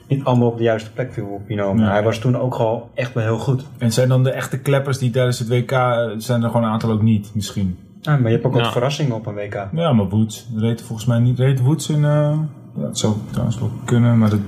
niet 0.09 0.25
allemaal 0.25 0.49
op 0.49 0.57
de 0.57 0.63
juiste 0.63 0.93
plek 0.93 1.13
viel 1.13 1.27
op 1.27 1.47
Pinot. 1.47 1.75
Maar 1.75 1.93
hij 1.93 2.03
was 2.03 2.19
toen 2.19 2.37
ook 2.37 2.55
gewoon 2.55 2.83
echt 2.95 3.15
wel 3.15 3.25
heel 3.25 3.39
goed. 3.39 3.65
En 3.79 3.93
zijn 3.93 4.09
dan 4.09 4.23
de 4.23 4.31
echte 4.31 4.59
kleppers 4.59 4.99
die 4.99 5.11
tijdens 5.11 5.39
het 5.39 5.49
WK, 5.49 5.71
eh, 5.71 6.09
zijn 6.17 6.43
er 6.43 6.49
gewoon 6.51 6.65
een 6.65 6.73
aantal 6.73 6.91
ook 6.91 7.03
niet 7.03 7.31
misschien. 7.35 7.79
Ja, 8.01 8.17
maar 8.17 8.31
je 8.31 8.37
hebt 8.37 8.45
ook 8.45 8.53
wat 8.53 8.73
verrassingen 8.73 9.15
op 9.15 9.27
een 9.27 9.35
WK. 9.35 9.69
Ja, 9.73 9.93
maar 9.93 10.09
Woods. 10.09 10.49
Reed 10.57 10.83
volgens 10.83 11.09
mij 11.09 11.19
niet. 11.19 11.39
Reed 11.39 11.61
Woods 11.61 11.89
in... 11.89 12.05
eh 12.05 12.39
ja, 12.79 12.87
het 12.87 12.99
zou 12.99 13.15
trouwens 13.31 13.59
wel 13.59 13.71
kunnen, 13.85 14.19
maar 14.19 14.31
dat, 14.31 14.41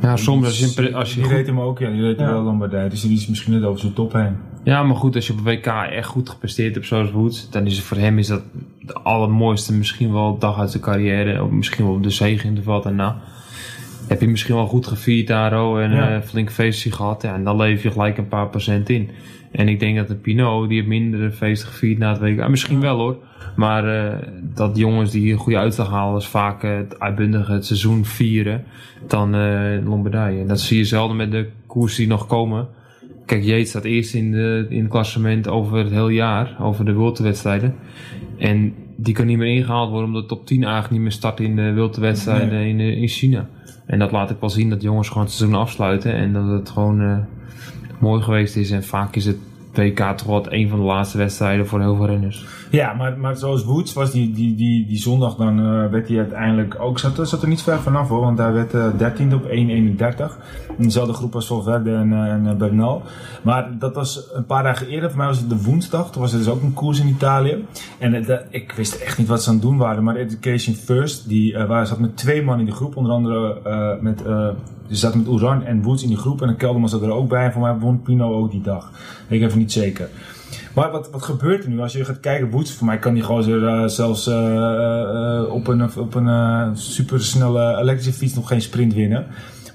ja 0.00 0.16
soms 0.16 0.44
als 0.46 0.58
je, 0.58 0.86
een 0.88 0.94
als 0.94 1.08
je 1.08 1.14
die 1.14 1.24
goed- 1.24 1.32
reed 1.32 1.46
hem 1.46 1.60
ook, 1.60 1.78
ja. 1.78 1.90
Die 1.90 2.00
reed 2.00 2.16
hem 2.18 2.26
Ja. 2.26 2.32
wel 2.32 2.42
Lombardij. 2.42 2.88
Dus 2.88 3.00
die 3.00 3.16
is 3.16 3.26
misschien 3.26 3.52
net 3.52 3.64
over 3.64 3.80
zijn 3.80 3.92
top 3.92 4.12
heen. 4.12 4.36
Ja, 4.64 4.82
maar 4.82 4.96
goed, 4.96 5.14
als 5.14 5.26
je 5.26 5.32
op 5.32 5.38
een 5.38 5.44
WK 5.44 5.66
echt 5.66 6.08
goed 6.08 6.28
gepresteerd 6.30 6.74
hebt 6.74 6.86
zoals 6.86 7.10
Woods, 7.10 7.50
dan 7.50 7.66
is 7.66 7.76
het 7.76 7.84
voor 7.86 7.96
hem 7.96 8.18
is 8.18 8.26
dat 8.26 8.42
de 8.80 8.92
allermooiste, 8.94 9.72
misschien 9.72 10.12
wel 10.12 10.38
dag 10.38 10.58
uit 10.58 10.70
zijn 10.70 10.82
carrière, 10.82 11.42
of 11.44 11.50
misschien 11.50 11.84
wel 11.86 12.00
de 12.00 12.10
zege 12.10 12.46
in 12.46 12.54
de 12.54 12.62
valt 12.62 12.82
daarna. 12.82 13.16
Heb 14.08 14.20
je 14.20 14.28
misschien 14.28 14.54
wel 14.54 14.66
goed 14.66 14.86
gevierd 14.86 15.26
daar 15.26 15.62
oh, 15.62 15.80
en 15.80 15.90
Ja. 15.92 16.14
eh, 16.16 16.22
flink 16.22 16.50
feestje 16.50 16.92
gehad, 16.92 17.22
ja, 17.22 17.34
en 17.34 17.44
dan 17.44 17.56
leef 17.56 17.82
je 17.82 17.90
gelijk 17.90 18.18
een 18.18 18.28
paar 18.28 18.48
procent 18.48 18.88
in. 18.88 19.10
En 19.50 19.68
ik 19.68 19.80
denk 19.80 19.96
dat 19.96 20.08
de 20.08 20.14
Pinot, 20.14 20.68
die 20.68 20.76
heeft 20.76 20.88
minder 20.88 21.30
feesten 21.30 21.68
gevierd 21.68 21.98
na 21.98 22.10
het 22.10 22.20
WK, 22.20 22.48
misschien 22.48 22.80
wel 22.80 22.98
hoor, 22.98 23.16
maar 23.56 23.84
eh, 23.84 24.18
dat 24.42 24.76
jongens 24.76 25.10
die 25.10 25.32
een 25.32 25.38
goede 25.38 25.58
uitslag 25.58 25.90
halen, 25.90 26.20
is 26.20 26.26
vaak 26.26 26.62
het 26.62 27.00
uitbundige 27.00 27.52
het 27.52 27.66
seizoen 27.66 28.04
vieren 28.04 28.64
dan 29.06 29.34
eh 29.34 29.84
Lombardije. 29.84 30.40
En 30.40 30.46
dat 30.46 30.60
zie 30.60 30.78
je 30.78 30.84
zelden 30.84 31.16
met 31.16 31.30
de 31.30 31.48
koers 31.66 31.96
die 31.96 32.06
nog 32.06 32.26
komen. 32.26 32.68
Kijk, 33.26 33.44
Yates 33.44 33.68
staat 33.68 33.84
eerst 33.84 34.14
in, 34.14 34.30
de, 34.30 34.66
in 34.68 34.80
het 34.80 34.90
klassement 34.90 35.48
over 35.48 35.78
het 35.78 35.90
hele 35.90 36.12
jaar, 36.12 36.56
over 36.60 36.84
de 36.84 36.92
Wilde-wedstrijden. 36.92 37.74
En 38.38 38.74
die 38.96 39.14
kan 39.14 39.26
niet 39.26 39.38
meer 39.38 39.54
ingehaald 39.54 39.90
worden 39.90 40.06
omdat 40.08 40.22
de 40.22 40.28
top 40.28 40.46
10 40.46 40.62
eigenlijk 40.62 40.92
niet 40.92 41.00
meer 41.00 41.12
start 41.12 41.40
in 41.40 41.56
de 41.56 41.72
Wilde-wedstrijden 41.72 42.66
in, 42.66 42.80
eh, 42.80 43.00
in 43.00 43.08
China. 43.08 43.48
En 43.86 43.98
dat 43.98 44.12
laat 44.12 44.30
ik 44.30 44.36
wel 44.40 44.50
zien 44.50 44.70
dat 44.70 44.82
jongens 44.82 45.08
gewoon 45.08 45.24
het 45.24 45.32
seizoen 45.32 45.58
afsluiten 45.58 46.14
en 46.14 46.32
dat 46.32 46.48
het 46.48 46.70
gewoon 46.70 47.26
mooi 47.98 48.22
geweest 48.22 48.56
is. 48.56 48.70
En 48.70 48.84
vaak 48.84 49.16
is 49.16 49.24
het 49.24 49.36
WK 49.76 50.16
toch 50.16 50.26
wel 50.26 50.52
een 50.52 50.68
van 50.68 50.78
de 50.78 50.84
laatste 50.84 51.18
wedstrijden 51.18 51.66
voor 51.66 51.80
heel 51.80 51.96
veel 51.96 52.06
renners. 52.06 52.46
Ja, 52.70 52.92
maar, 52.92 53.18
maar 53.18 53.36
zoals 53.36 53.64
Woods 53.64 53.92
was 53.92 54.10
die, 54.10 54.32
die, 54.32 54.54
die, 54.54 54.86
die 54.86 54.98
zondag, 54.98 55.36
dan 55.36 55.58
eh, 55.58 55.90
werd 55.90 56.08
hij 56.08 56.18
uiteindelijk 56.18 56.76
ook, 56.80 56.98
zat, 56.98 57.28
zat 57.28 57.42
er 57.42 57.48
niet 57.48 57.62
ver 57.62 57.80
vanaf 57.80 58.08
hoor, 58.08 58.20
want 58.20 58.38
hij 58.38 58.52
werd 58.52 58.74
eh 58.74 58.88
13e 58.98 59.34
op 59.34 59.44
1.31. 59.44 60.65
In 60.78 60.84
dezelfde 60.84 61.12
groep 61.12 61.34
als 61.34 61.46
Valverde 61.46 61.94
en, 61.94 62.12
eh, 62.12 62.32
en 62.32 62.46
eh, 62.46 62.54
Bernal. 62.54 63.02
Maar 63.42 63.78
dat 63.78 63.94
was 63.94 64.28
een 64.34 64.46
paar 64.46 64.62
dagen 64.62 64.86
eerder, 64.86 65.08
voor 65.08 65.18
mij 65.18 65.26
was 65.26 65.38
het 65.38 65.48
de 65.48 65.62
woensdag, 65.62 66.10
toen 66.10 66.22
was 66.22 66.32
er 66.32 66.38
dus 66.38 66.48
ook 66.48 66.62
een 66.62 66.74
koers 66.74 67.00
in 67.00 67.08
Italië. 67.08 67.64
En 67.98 68.14
eh, 68.14 68.38
ik 68.50 68.72
wist 68.72 68.94
echt 68.94 69.18
niet 69.18 69.28
wat 69.28 69.42
ze 69.42 69.48
aan 69.48 69.54
het 69.54 69.64
doen 69.64 69.76
waren, 69.76 70.04
maar 70.04 70.16
Education 70.16 70.74
First, 70.74 71.28
die 71.28 71.58
waar, 71.58 71.86
zat 71.86 71.98
met 71.98 72.16
twee 72.16 72.42
man 72.42 72.58
in 72.58 72.66
de 72.66 72.72
groep, 72.72 72.96
onder 72.96 73.12
andere 73.12 73.58
met, 74.00 74.18
ze 74.88 74.96
zat 74.96 75.14
met 75.14 75.28
Oran 75.28 75.64
en 75.64 75.82
Woods 75.82 76.02
in 76.02 76.08
die 76.08 76.16
groep 76.16 76.42
en 76.42 76.48
de 76.48 76.54
Kelderman 76.54 76.88
zat 76.88 77.02
er 77.02 77.10
ook 77.10 77.28
bij 77.28 77.44
en 77.44 77.52
voor 77.52 77.62
mij 77.62 77.74
won 77.74 78.02
Pino 78.02 78.34
ook 78.34 78.50
die 78.50 78.62
dag. 78.62 78.90
Ik 79.28 79.42
even 79.42 79.58
niet 79.58 79.72
zeker. 79.72 80.08
Maar 80.74 80.90
wat, 80.90 81.10
wat 81.10 81.22
gebeurt 81.22 81.64
er 81.64 81.70
nu? 81.70 81.80
Als 81.80 81.92
je 81.92 82.04
gaat 82.04 82.20
kijken, 82.20 82.50
Woods, 82.50 82.72
voor 82.72 82.86
mij 82.86 82.98
kan 82.98 83.14
die 83.14 83.22
eh, 83.24 83.86
zelfs 83.86 84.26
op 85.48 85.66
een, 85.66 85.98
op 85.98 86.14
een 86.14 86.76
supersnelle 86.76 87.78
elektrische 87.80 88.12
fiets 88.18 88.34
nog 88.34 88.48
geen 88.48 88.62
sprint 88.62 88.94
winnen. 88.94 89.26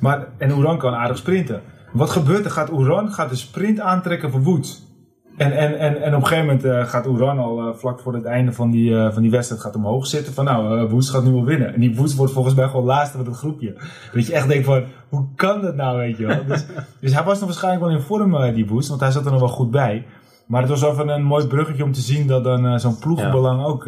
Maar, 0.02 0.28
en 0.38 0.52
Oeran 0.52 0.78
kan 0.78 0.94
aardig 0.94 1.18
sprinten. 1.18 1.62
Wat 1.94 2.10
gebeurt 2.10 2.46
er? 2.46 2.52
Gaat 2.52 2.72
Oeran 2.72 3.12
gaat 3.12 3.30
de 3.30 3.36
sprint 3.36 3.80
aantrekken 3.80 4.32
voor 4.32 4.42
Woods. 4.42 4.90
En, 5.38 5.52
en, 5.52 5.80
en, 5.80 6.02
en 6.02 6.16
op 6.16 6.22
een 6.22 6.28
gegeven 6.28 6.46
moment 6.46 6.66
eh, 6.66 6.86
gaat 6.86 7.08
Oeran 7.08 7.40
al 7.40 7.60
eh, 7.60 7.74
vlak 7.74 8.00
voor 8.00 8.14
het 8.14 8.26
einde 8.26 8.54
van 8.54 8.72
die, 8.72 8.98
eh, 8.98 9.14
van 9.14 9.22
die 9.22 9.32
wedstrijd 9.32 9.62
gaat 9.62 9.76
omhoog 9.76 10.08
zitten. 10.08 10.34
Van 10.34 10.46
nou, 10.46 10.90
Woods 10.90 11.10
gaat 11.10 11.24
nu 11.24 11.32
wel 11.32 11.46
winnen. 11.46 11.74
En 11.74 11.80
die 11.80 11.96
Woods 11.96 12.16
wordt 12.16 12.34
volgens 12.34 12.56
mij 12.56 12.68
gewoon 12.68 12.86
laatste 12.86 13.18
van 13.18 13.26
het 13.26 13.36
groepje. 13.36 13.76
Dat 14.14 14.28
je 14.28 14.34
echt 14.34 14.48
denkt 14.48 14.66
van, 14.66 14.84
hoe 15.10 15.26
kan 15.36 15.62
dat 15.62 15.76
nou, 15.76 15.98
weet 15.98 16.18
je 16.18 16.26
wel? 16.26 16.46
Dus, 16.52 16.66
dus 17.00 17.14
hij 17.14 17.24
was 17.24 17.40
nog 17.40 17.48
waarschijnlijk 17.48 17.86
wel 17.86 17.96
in 17.96 18.02
vorm, 18.02 18.54
die 18.54 18.68
Woods. 18.68 18.90
Want 18.90 19.02
hij 19.02 19.12
zat 19.12 19.26
er 19.26 19.32
nog 19.32 19.40
wel 19.40 19.50
goed 19.50 19.72
bij. 19.72 20.06
Maar 20.48 20.62
het 20.62 20.70
was 20.70 20.84
even 20.84 21.08
een 21.08 21.24
mooi 21.24 21.48
bruggetje 21.48 21.84
om 21.84 21.92
te 21.92 22.02
zien 22.02 22.28
dat 22.28 22.44
dan 22.44 22.80
zo'n 22.80 23.00
ploegenbelang 23.00 23.64
ook 23.64 23.86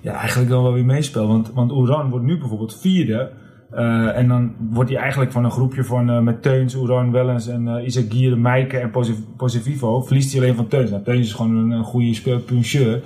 ja, 0.00 0.12
eigenlijk 0.12 0.50
dan 0.50 0.62
wel 0.62 0.72
weer 0.72 0.84
meespeelt. 0.84 1.28
Want, 1.28 1.52
want 1.52 1.72
Oeran 1.72 2.10
wordt 2.10 2.24
nu 2.24 2.38
bijvoorbeeld 2.38 2.80
vierde. 2.80 3.30
Eh, 3.74 4.16
en 4.16 4.28
dan 4.28 4.54
wordt 4.70 4.90
hij 4.90 4.98
eigenlijk 4.98 5.32
van 5.32 5.44
een 5.44 5.50
groepje 5.50 5.84
van 5.84 6.10
eh, 6.10 6.18
met 6.18 6.42
Teuns, 6.42 6.74
Oeran, 6.74 7.12
Wellens 7.12 7.48
en 7.48 7.66
uh, 7.66 7.86
Isaac 7.86 8.04
Gier, 8.08 8.38
Meike 8.38 8.78
en 8.78 8.90
Posi- 8.90 9.24
Posivivo. 9.36 10.02
Verliest 10.02 10.32
hij 10.32 10.42
alleen 10.42 10.56
van 10.56 10.68
Teuns. 10.68 10.90
Nou, 10.90 11.02
Teuns 11.02 11.26
is 11.26 11.32
gewoon 11.32 11.70
een, 11.70 11.84
goede 11.84 12.38
puncheur. 12.38 13.02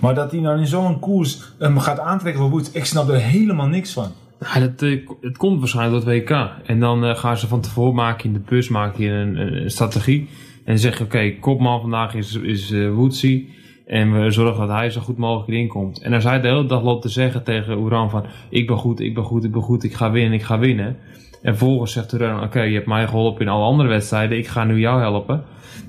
Maar 0.00 0.14
dat 0.14 0.30
hij 0.30 0.40
dan 0.40 0.58
in 0.58 0.66
zo'n 0.66 0.98
koers 0.98 1.52
hem 1.58 1.78
gaat 1.78 1.98
aantrekken 1.98 2.42
voor 2.42 2.50
Woods, 2.50 2.70
ik 2.70 2.84
snap 2.84 3.08
er 3.08 3.16
helemaal 3.16 3.66
niks 3.66 3.92
van. 3.92 4.08
Dat, 4.40 4.82
eh, 4.82 4.98
het 5.20 5.36
komt 5.36 5.58
waarschijnlijk 5.58 6.04
door 6.04 6.14
het 6.14 6.22
WK. 6.22 6.50
En 6.66 6.80
dan 6.80 7.04
eh, 7.04 7.16
gaan 7.16 7.38
ze 7.38 7.46
van 7.46 7.60
tevoren 7.60 7.94
maken 7.94 8.24
in 8.24 8.32
de 8.32 8.40
bus 8.48 8.68
maken 8.68 9.04
een, 9.04 9.70
strategie. 9.70 10.28
En 10.64 10.76
dan 10.76 10.78
zeg 10.78 10.98
je, 10.98 11.04
oké, 11.04 11.30
kopman 11.40 11.80
vandaag 11.80 12.14
is, 12.14 12.34
is 12.34 12.70
eh, 12.70 12.94
Woodsy. 12.94 13.46
En 13.90 14.22
we 14.22 14.30
zorgen 14.30 14.66
dat 14.66 14.76
hij 14.76 14.90
zo 14.90 15.00
goed 15.00 15.16
mogelijk 15.16 15.48
erin 15.48 15.68
komt. 15.68 16.02
En 16.02 16.12
als 16.12 16.24
hij 16.24 16.40
de 16.40 16.48
hele 16.48 16.66
dag 16.66 16.82
loopt 16.82 17.02
te 17.02 17.08
zeggen 17.08 17.42
tegen 17.42 17.78
Oeran 17.78 18.10
van... 18.10 18.24
Ik 18.48 18.66
ben 18.66 18.76
goed, 18.76 19.00
ik 19.00 19.14
ben 19.14 19.24
goed, 19.24 19.44
ik 19.44 19.52
ben 19.52 19.62
goed, 19.62 19.84
ik 19.84 19.94
ga 19.94 20.10
winnen, 20.10 20.32
ik 20.32 20.42
ga 20.42 20.58
winnen. 20.58 20.96
En 21.42 21.56
vervolgens 21.56 21.92
zegt 21.92 22.12
Oeran, 22.12 22.42
oké, 22.42 22.60
je 22.62 22.74
hebt 22.74 22.86
mij 22.86 23.06
geholpen 23.06 23.40
in 23.42 23.48
alle 23.48 23.64
andere 23.64 23.88
wedstrijden. 23.88 24.38
Ik 24.38 24.46
ga 24.46 24.64
nu 24.64 24.78
jou 24.78 25.00
helpen. 25.00 25.42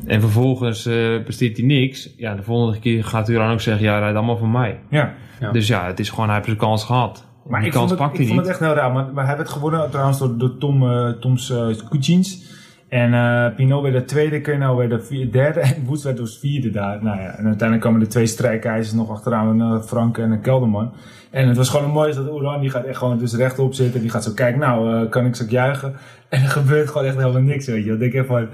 En 0.06 0.22
vervolgens 0.22 0.86
eh 0.86 1.24
presteert 1.24 1.58
hij 1.58 1.66
niks. 1.66 2.10
Ja, 2.18 2.36
de 2.36 2.44
volgende 2.44 2.80
keer 2.80 3.04
gaat 3.04 3.30
Oeran 3.30 3.52
ook 3.52 3.62
zeggen, 3.62 3.86
ja, 3.86 4.00
rijd 4.00 4.16
allemaal 4.16 4.38
van 4.38 4.52
mij. 4.52 4.80
Ja. 4.90 5.14
Ja. 5.40 5.52
Dus 5.52 5.68
ja, 5.68 5.86
het 5.86 6.00
is 6.00 6.10
gewoon, 6.10 6.26
hij 6.26 6.34
heeft 6.34 6.46
zijn 6.46 6.58
kans 6.58 6.84
gehad. 6.84 7.26
Maar 7.48 7.60
die 7.60 7.68
ik 7.68 7.74
kans 7.74 7.88
vond, 7.88 8.00
het, 8.00 8.10
pakt 8.10 8.20
ik 8.20 8.28
hij 8.28 8.28
vond 8.28 8.40
niet. 8.40 8.50
het 8.50 8.60
echt 8.60 8.70
heel 8.70 8.82
raar. 8.82 8.92
Maar, 8.92 9.14
maar 9.14 9.26
hij 9.26 9.38
werd 9.38 9.50
gewonnen 9.50 9.90
trouwens 9.90 10.20
door, 10.20 10.38
door 10.38 10.58
Tom, 10.58 10.90
eh 10.90 11.10
Toms 11.10 11.54
Kuchins. 11.90 12.44
En 12.91 13.13
eh 13.13 13.56
Pinot 13.56 13.82
werd 13.82 13.93
de 13.93 14.06
tweede, 14.06 14.41
Kernel 14.41 14.75
werd 14.75 14.89
de 14.89 15.01
vierde, 15.01 15.30
derde 15.30 15.60
en 15.60 15.84
Woods 15.86 16.04
werd 16.04 16.17
dus 16.17 16.38
vierde 16.38 16.69
daar. 16.69 17.04
Nou 17.04 17.21
ja, 17.21 17.27
en 17.27 17.45
uiteindelijk 17.45 17.82
kwamen 17.82 17.99
de 17.99 18.08
twee 18.08 18.25
strijkijzers 18.25 18.93
nog 18.93 19.10
achteraan, 19.10 19.62
uh, 19.62 19.82
Frank 19.82 20.17
en 20.17 20.32
uh, 20.32 20.41
Kelderman. 20.41 20.91
En 21.30 21.47
het 21.47 21.58
was 21.58 21.69
gewoon 21.69 21.86
een 21.86 21.91
mooie 21.91 22.13
dat 22.13 22.32
Oeran, 22.32 22.62
die 22.62 22.69
gaat 22.69 22.84
echt 22.84 22.97
gewoon 22.97 23.17
dus 23.17 23.36
rechtop 23.36 23.73
zitten. 23.73 24.01
Die 24.01 24.10
gaat 24.10 24.23
zo 24.23 24.32
kijken, 24.34 24.60
nou, 24.60 25.04
uh, 25.04 25.10
kan 25.10 25.25
ik 25.25 25.36
zo 25.36 25.45
juichen? 25.49 25.93
En 26.30 26.41
er 26.41 26.49
gebeurt 26.49 26.88
gewoon 26.88 27.08
echt 27.08 27.17
helemaal 27.17 27.41
niks, 27.41 27.65
weet 27.65 27.84
je. 27.84 27.89
Dan 27.89 27.99
denk 27.99 28.13
ik 28.13 28.25
van, 28.25 28.47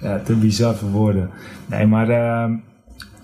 ja, 0.00 0.18
te 0.18 0.34
bizar 0.34 0.74
voor 0.74 0.90
woorden. 0.90 1.30
Nee, 1.66 1.86
maar... 1.86 2.08
Uh, 2.08 2.56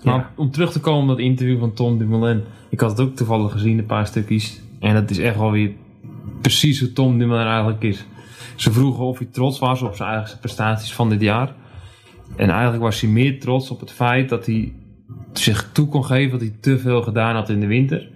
maar 0.03 0.29
om 0.35 0.51
terug 0.51 0.71
te 0.71 0.79
komen 0.79 1.01
op 1.01 1.07
dat 1.07 1.19
interview 1.19 1.59
van 1.59 1.73
Tom 1.73 1.97
Dumoulin. 1.97 2.43
Ik 2.69 2.79
had 2.79 2.89
het 2.89 2.99
ook 2.99 3.15
toevallig 3.15 3.51
gezien, 3.51 3.77
een 3.77 3.85
paar 3.85 4.07
stukjes. 4.07 4.61
En 4.79 4.93
dat 4.93 5.09
is 5.09 5.17
echt 5.17 5.37
wel 5.37 5.51
weer 5.51 5.71
precies 6.41 6.79
hoe 6.79 6.93
Tom 6.93 7.17
Dumoulin 7.17 7.47
eigenlijk 7.47 7.83
is. 7.83 8.05
Ze 8.59 8.71
vroegen 8.71 9.03
of 9.03 9.17
hij 9.17 9.27
trots 9.31 9.59
was 9.59 9.81
op 9.81 9.95
zijn 9.95 10.09
eigen 10.09 10.39
prestaties 10.39 10.93
van 10.93 11.09
dit 11.09 11.21
jaar. 11.21 11.53
En 12.35 12.49
eigenlijk 12.49 12.83
was 12.83 13.01
hij 13.01 13.09
meer 13.09 13.39
trots 13.39 13.69
op 13.69 13.79
het 13.79 13.91
feit 13.91 14.29
dat 14.29 14.45
hij 14.45 14.73
zich 15.33 15.69
toe 15.71 15.87
kon 15.87 16.05
geven 16.05 16.31
dat 16.31 16.47
hij 16.47 16.55
te 16.59 16.79
veel 16.79 17.01
gedaan 17.01 17.35
had 17.35 17.49
in 17.49 17.59
de 17.59 17.67
winter. 17.67 18.07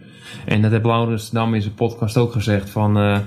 En 0.45 0.61
dat 0.61 0.71
heeft 0.71 0.85
Laurens 0.85 1.29
Dam 1.29 1.53
in 1.53 1.61
zijn 1.61 1.73
podcast 1.73 2.17
ook 2.17 2.31
gezegd 2.31 2.69
van... 2.69 2.97
Uh, 2.97 3.17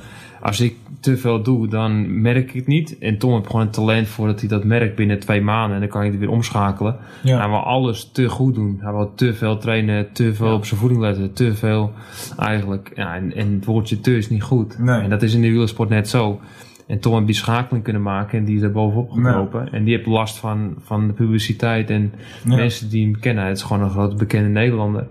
als 0.41 0.61
ik 0.61 0.77
te 1.01 1.17
veel 1.17 1.43
doe, 1.43 1.69
dan 1.69 2.21
merk 2.21 2.49
ik 2.49 2.53
het 2.53 2.67
niet. 2.67 2.99
En 2.99 3.19
Tom 3.19 3.33
heeft 3.33 3.47
gewoon 3.47 3.61
een 3.61 3.71
talent 3.71 4.09
voor 4.09 4.27
dat 4.27 4.41
hij 4.41 4.49
dat 4.49 4.65
merkt 4.65 4.97
binnen 4.97 5.19
twee 5.19 5.41
maanden. 5.41 5.75
En 5.75 5.81
dan 5.81 5.89
kan 5.89 6.05
je 6.05 6.11
het 6.11 6.21
weer 6.21 6.31
omschakelen. 6.31 6.97
Ja. 7.23 7.39
Hij 7.39 7.49
wil 7.49 7.59
alles 7.59 8.11
te 8.13 8.29
goed 8.29 8.55
doen. 8.55 8.79
Hij 8.81 8.93
wil 8.93 9.13
te 9.15 9.35
veel 9.35 9.59
trainen, 9.59 10.13
te 10.13 10.35
veel 10.35 10.47
ja. 10.47 10.55
op 10.55 10.65
zijn 10.65 10.81
voeding 10.81 11.01
letten. 11.01 11.33
Te 11.33 11.55
veel 11.55 11.93
eigenlijk. 12.39 12.93
Ja, 12.95 13.15
en, 13.15 13.35
en 13.35 13.53
het 13.53 13.65
woordje 13.65 14.01
te 14.01 14.17
is 14.17 14.29
niet 14.29 14.43
goed. 14.43 14.79
Nee. 14.79 15.01
En 15.01 15.11
dat 15.11 15.23
is 15.23 15.35
in 15.35 15.41
de 15.41 15.51
wielersport 15.51 15.89
net 15.89 16.09
zo. 16.09 16.41
En 16.87 16.99
Tom 17.01 17.15
heeft 17.15 17.27
die 17.27 17.35
schakeling 17.35 17.85
kunnen 17.85 18.03
maken 18.03 18.39
en 18.39 18.45
die 18.45 18.57
is 18.57 18.63
er 18.63 18.73
bovenop 18.73 19.11
gekropen. 19.11 19.73
En 19.73 19.85
die 19.85 19.95
heeft 19.95 20.07
last 20.07 20.39
van, 20.39 20.75
van 20.79 21.07
de 21.07 21.13
publiciteit 21.13 21.91
en 21.91 22.13
Ja. 22.45 22.57
mensen 22.57 22.89
die 22.91 23.05
hem 23.05 23.21
kennen. 23.21 23.45
Het 23.47 23.57
is 23.57 23.63
gewoon 23.63 23.83
een 23.83 23.91
grote 23.91 24.17
bekende 24.17 24.49
Nederlander. 24.49 25.07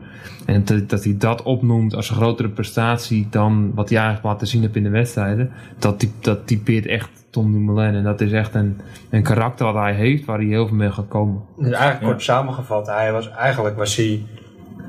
En 0.46 0.66
dat, 0.66 0.90
dat 0.90 1.04
hij 1.04 1.16
dat 1.18 1.44
opnoemt 1.44 1.96
als 1.96 2.10
een 2.10 2.16
grotere 2.16 2.50
prestatie 2.50 3.28
dan 3.30 3.72
wat 3.74 3.90
hij 3.90 3.98
eigenlijk 3.98 4.28
laten 4.28 4.48
zien 4.48 4.62
heeft 4.62 4.76
in 4.76 4.84
de 4.84 4.90
wedstrijden. 4.90 5.52
Dat, 5.80 6.08
dat 6.22 6.48
typeert 6.48 6.86
echt 6.86 7.10
Tom 7.30 7.52
Dumoulin. 7.52 7.94
En 7.96 8.04
dat 8.04 8.22
is 8.22 8.32
echt 8.32 8.54
een, 8.56 8.78
een 9.10 9.24
karakter 9.24 9.66
wat 9.66 9.76
hij 9.84 9.94
heeft 9.94 10.26
waar 10.26 10.38
hij 10.38 10.48
heel 10.48 10.68
veel 10.68 10.78
mee 10.78 10.92
gaat 10.92 11.08
komen. 11.08 11.42
Dus 11.58 11.66
eigenlijk 11.72 12.02
Ja. 12.02 12.08
kort 12.08 12.22
samengevat, 12.24 12.88
hij 12.88 13.12
was 13.12 13.30
eigenlijk 13.32 13.78
was 13.78 13.96
hij, 13.96 14.24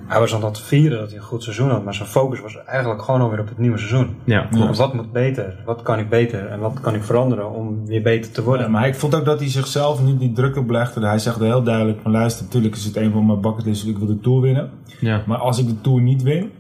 hij 0.07 0.21
was 0.21 0.35
aan 0.35 0.45
het 0.45 0.61
vieren 0.61 0.99
dat 0.99 1.09
hij 1.09 1.17
een 1.19 1.25
goed 1.25 1.43
seizoen 1.43 1.71
had, 1.71 1.85
maar 1.85 1.95
zijn 1.95 2.09
focus 2.09 2.41
was 2.41 2.59
eigenlijk 2.65 3.03
gewoon 3.03 3.21
alweer 3.21 3.41
op 3.41 3.49
het 3.49 3.59
nieuwe 3.59 3.79
seizoen. 3.79 4.15
Ja. 4.25 4.49
Wat 4.77 4.95
moet 4.95 5.13
beter? 5.13 5.63
Wat 5.65 5.83
kan 5.83 5.99
ik 5.99 6.09
beter? 6.09 6.47
En 6.47 6.61
wat 6.61 6.81
kan 6.81 6.95
ik 6.95 7.03
veranderen 7.03 7.51
om 7.53 7.87
weer 7.87 8.03
beter 8.03 8.33
te 8.33 8.43
worden? 8.43 8.67
Ja, 8.67 8.73
maar 8.73 8.87
ik 8.87 8.95
vond 8.95 9.15
ook 9.15 9.25
dat 9.25 9.39
hij 9.41 9.49
zichzelf 9.49 10.03
niet 10.03 10.19
die 10.21 10.33
druk 10.33 10.57
oplegde. 10.57 11.07
Hij 11.07 11.19
zegt 11.19 11.39
heel 11.41 11.63
duidelijk 11.63 11.99
van 12.03 12.11
luister, 12.11 12.45
natuurlijk 12.45 12.75
is 12.75 12.85
het 12.85 12.97
een 12.97 13.13
van 13.13 13.27
mijn 13.27 13.41
bucketlists, 13.41 13.85
ik 13.87 13.99
wil 13.99 14.07
de 14.07 14.21
Tour 14.21 14.41
winnen. 14.41 14.71
ja. 15.01 15.23
Maar 15.27 15.39
als 15.39 15.59
ik 15.59 15.67
de 15.67 15.81
Tour 15.81 16.01
niet 16.03 16.23
win, 16.23 16.51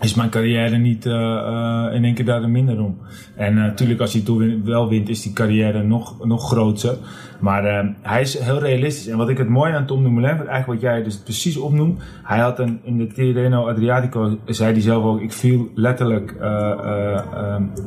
is 0.00 0.14
mijn 0.14 0.30
carrière 0.30 0.76
niet 0.76 1.06
eh, 1.06 1.12
eh, 1.36 1.94
in 1.94 2.04
één 2.04 2.14
keer 2.14 2.24
daar 2.24 2.42
er 2.42 2.48
minder 2.50 2.80
om. 2.82 2.98
En 3.36 3.56
eh, 3.56 3.62
natuurlijk 3.62 4.00
als 4.00 4.12
hij 4.12 4.20
de 4.20 4.26
Tour 4.26 4.40
win- 4.46 4.64
wel 4.64 4.88
wint, 4.88 5.08
is 5.08 5.22
die 5.22 5.32
carrière 5.32 5.82
nog, 5.82 6.24
nog 6.26 6.48
groter. 6.48 6.96
Maar 7.40 7.64
eh, 7.64 7.86
hij 8.02 8.20
is 8.20 8.38
heel 8.38 8.58
realistisch. 8.58 9.06
En 9.08 9.16
wat 9.16 9.28
ik 9.28 9.38
het 9.38 9.48
mooie 9.48 9.72
aan 9.72 9.86
Tom 9.86 10.02
Dumoulin 10.02 10.36
vind, 10.36 10.48
eigenlijk 10.48 10.82
wat 10.82 10.90
jij 10.90 11.02
dus 11.02 11.16
precies 11.18 11.56
opnoemt. 11.56 12.00
Hij 12.22 12.38
had 12.38 12.58
een, 12.58 12.80
in 12.82 12.98
de 12.98 13.06
Tirreno 13.06 13.68
Adriatico, 13.68 14.36
zei 14.46 14.72
hij 14.72 14.80
zelf 14.80 15.04
ook, 15.04 15.20
ik 15.20 15.32
viel 15.32 15.68
letterlijk 15.74 16.34
eh, 16.40 16.70
eh, 16.70 17.14
eh, 17.14 17.22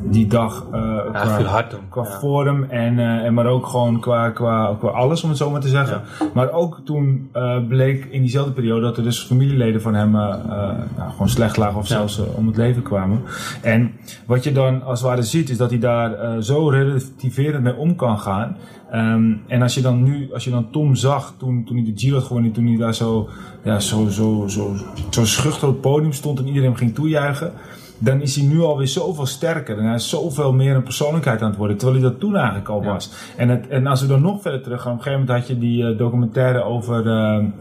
die 0.03 0.27
dag 0.27 0.65
qua- 0.69 1.35
viel 1.37 1.45
hard 1.45 1.69
toen. 1.69 1.79
Qua 1.89 2.03
Ja. 2.03 2.19
vorm 2.19 2.63
en, 2.63 2.99
en 2.99 3.33
maar 3.33 3.45
ook 3.45 3.65
gewoon 3.67 3.99
qua, 3.99 4.29
qua, 4.29 4.75
qua 4.79 4.89
alles, 4.89 5.23
om 5.23 5.29
het 5.29 5.37
zo 5.37 5.49
maar 5.51 5.61
te 5.61 5.67
zeggen. 5.67 6.01
Maar 6.33 6.51
ook 6.51 6.81
toen 6.85 7.29
bleek 7.67 8.05
in 8.05 8.21
diezelfde 8.21 8.51
periode 8.51 8.81
dat 8.81 8.97
er 8.97 9.03
dus 9.03 9.23
familieleden 9.23 9.81
van 9.81 9.93
hem 9.93 10.11
nou, 10.11 10.75
gewoon 11.11 11.29
slecht 11.29 11.57
lagen 11.57 11.77
of 11.79 11.87
Ja. 11.87 11.95
zelfs 11.95 12.21
om 12.35 12.47
het 12.47 12.57
leven 12.57 12.81
kwamen. 12.81 13.21
En 13.61 13.91
wat 14.25 14.43
je 14.43 14.51
dan 14.51 14.83
als 14.83 14.99
het 14.99 15.09
ware 15.09 15.21
ziet, 15.23 15.49
is 15.49 15.57
dat 15.57 15.69
hij 15.69 15.79
daar 15.79 16.41
zo 16.43 16.69
relativerend 16.69 17.63
mee 17.63 17.75
om 17.75 17.95
kan 17.95 18.19
gaan. 18.19 18.57
Ehm, 18.91 19.33
en 19.47 19.61
als 19.61 19.73
je 19.73 19.81
dan 19.81 20.03
nu, 20.03 20.33
als 20.33 20.43
je 20.43 20.49
dan 20.49 20.71
Tom 20.71 20.95
zag 20.95 21.33
toen, 21.37 21.63
toen 21.63 21.75
hij 21.75 21.85
de 21.85 21.99
Giro 21.99 22.15
had 22.15 22.25
gewonnen, 22.25 22.51
toen 22.51 22.67
hij 22.67 22.77
daar 22.77 22.95
zo, 22.95 23.29
ja, 23.63 23.79
zo, 23.79 24.07
zo, 24.09 24.45
zo, 24.47 24.75
zo 25.09 25.25
schuchter 25.25 25.67
op 25.67 25.73
het 25.73 25.81
podium 25.81 26.13
stond 26.13 26.39
en 26.39 26.47
iedereen 26.47 26.67
hem 26.67 26.77
ging 26.77 26.95
toejuichen 26.95 27.53
dan 27.99 28.21
is 28.21 28.35
hij 28.35 28.45
nu 28.45 28.61
alweer 28.61 28.87
zoveel 28.87 29.25
sterker. 29.25 29.77
En 29.77 29.85
hij 29.85 29.95
is 29.95 30.09
zoveel 30.09 30.53
meer 30.53 30.75
een 30.75 30.83
persoonlijkheid 30.83 31.41
aan 31.41 31.49
het 31.49 31.57
worden. 31.57 31.77
Terwijl 31.77 31.99
hij 32.01 32.09
dat 32.09 32.19
toen 32.19 32.35
eigenlijk 32.35 32.69
al 32.69 32.83
Ja. 32.83 32.93
was. 32.93 33.09
En, 33.35 33.49
het, 33.49 33.67
en 33.67 33.87
als 33.87 34.01
we 34.01 34.07
dan 34.07 34.21
nog 34.21 34.41
verder 34.41 34.61
terug 34.61 34.81
gaan. 34.81 34.91
Op 34.91 34.97
een 34.97 35.03
gegeven 35.03 35.25
moment 35.25 35.39
had 35.39 35.47
je 35.47 35.59
die 35.59 35.87
eh, 35.87 35.97
documentaire 35.97 36.63
over 36.63 37.09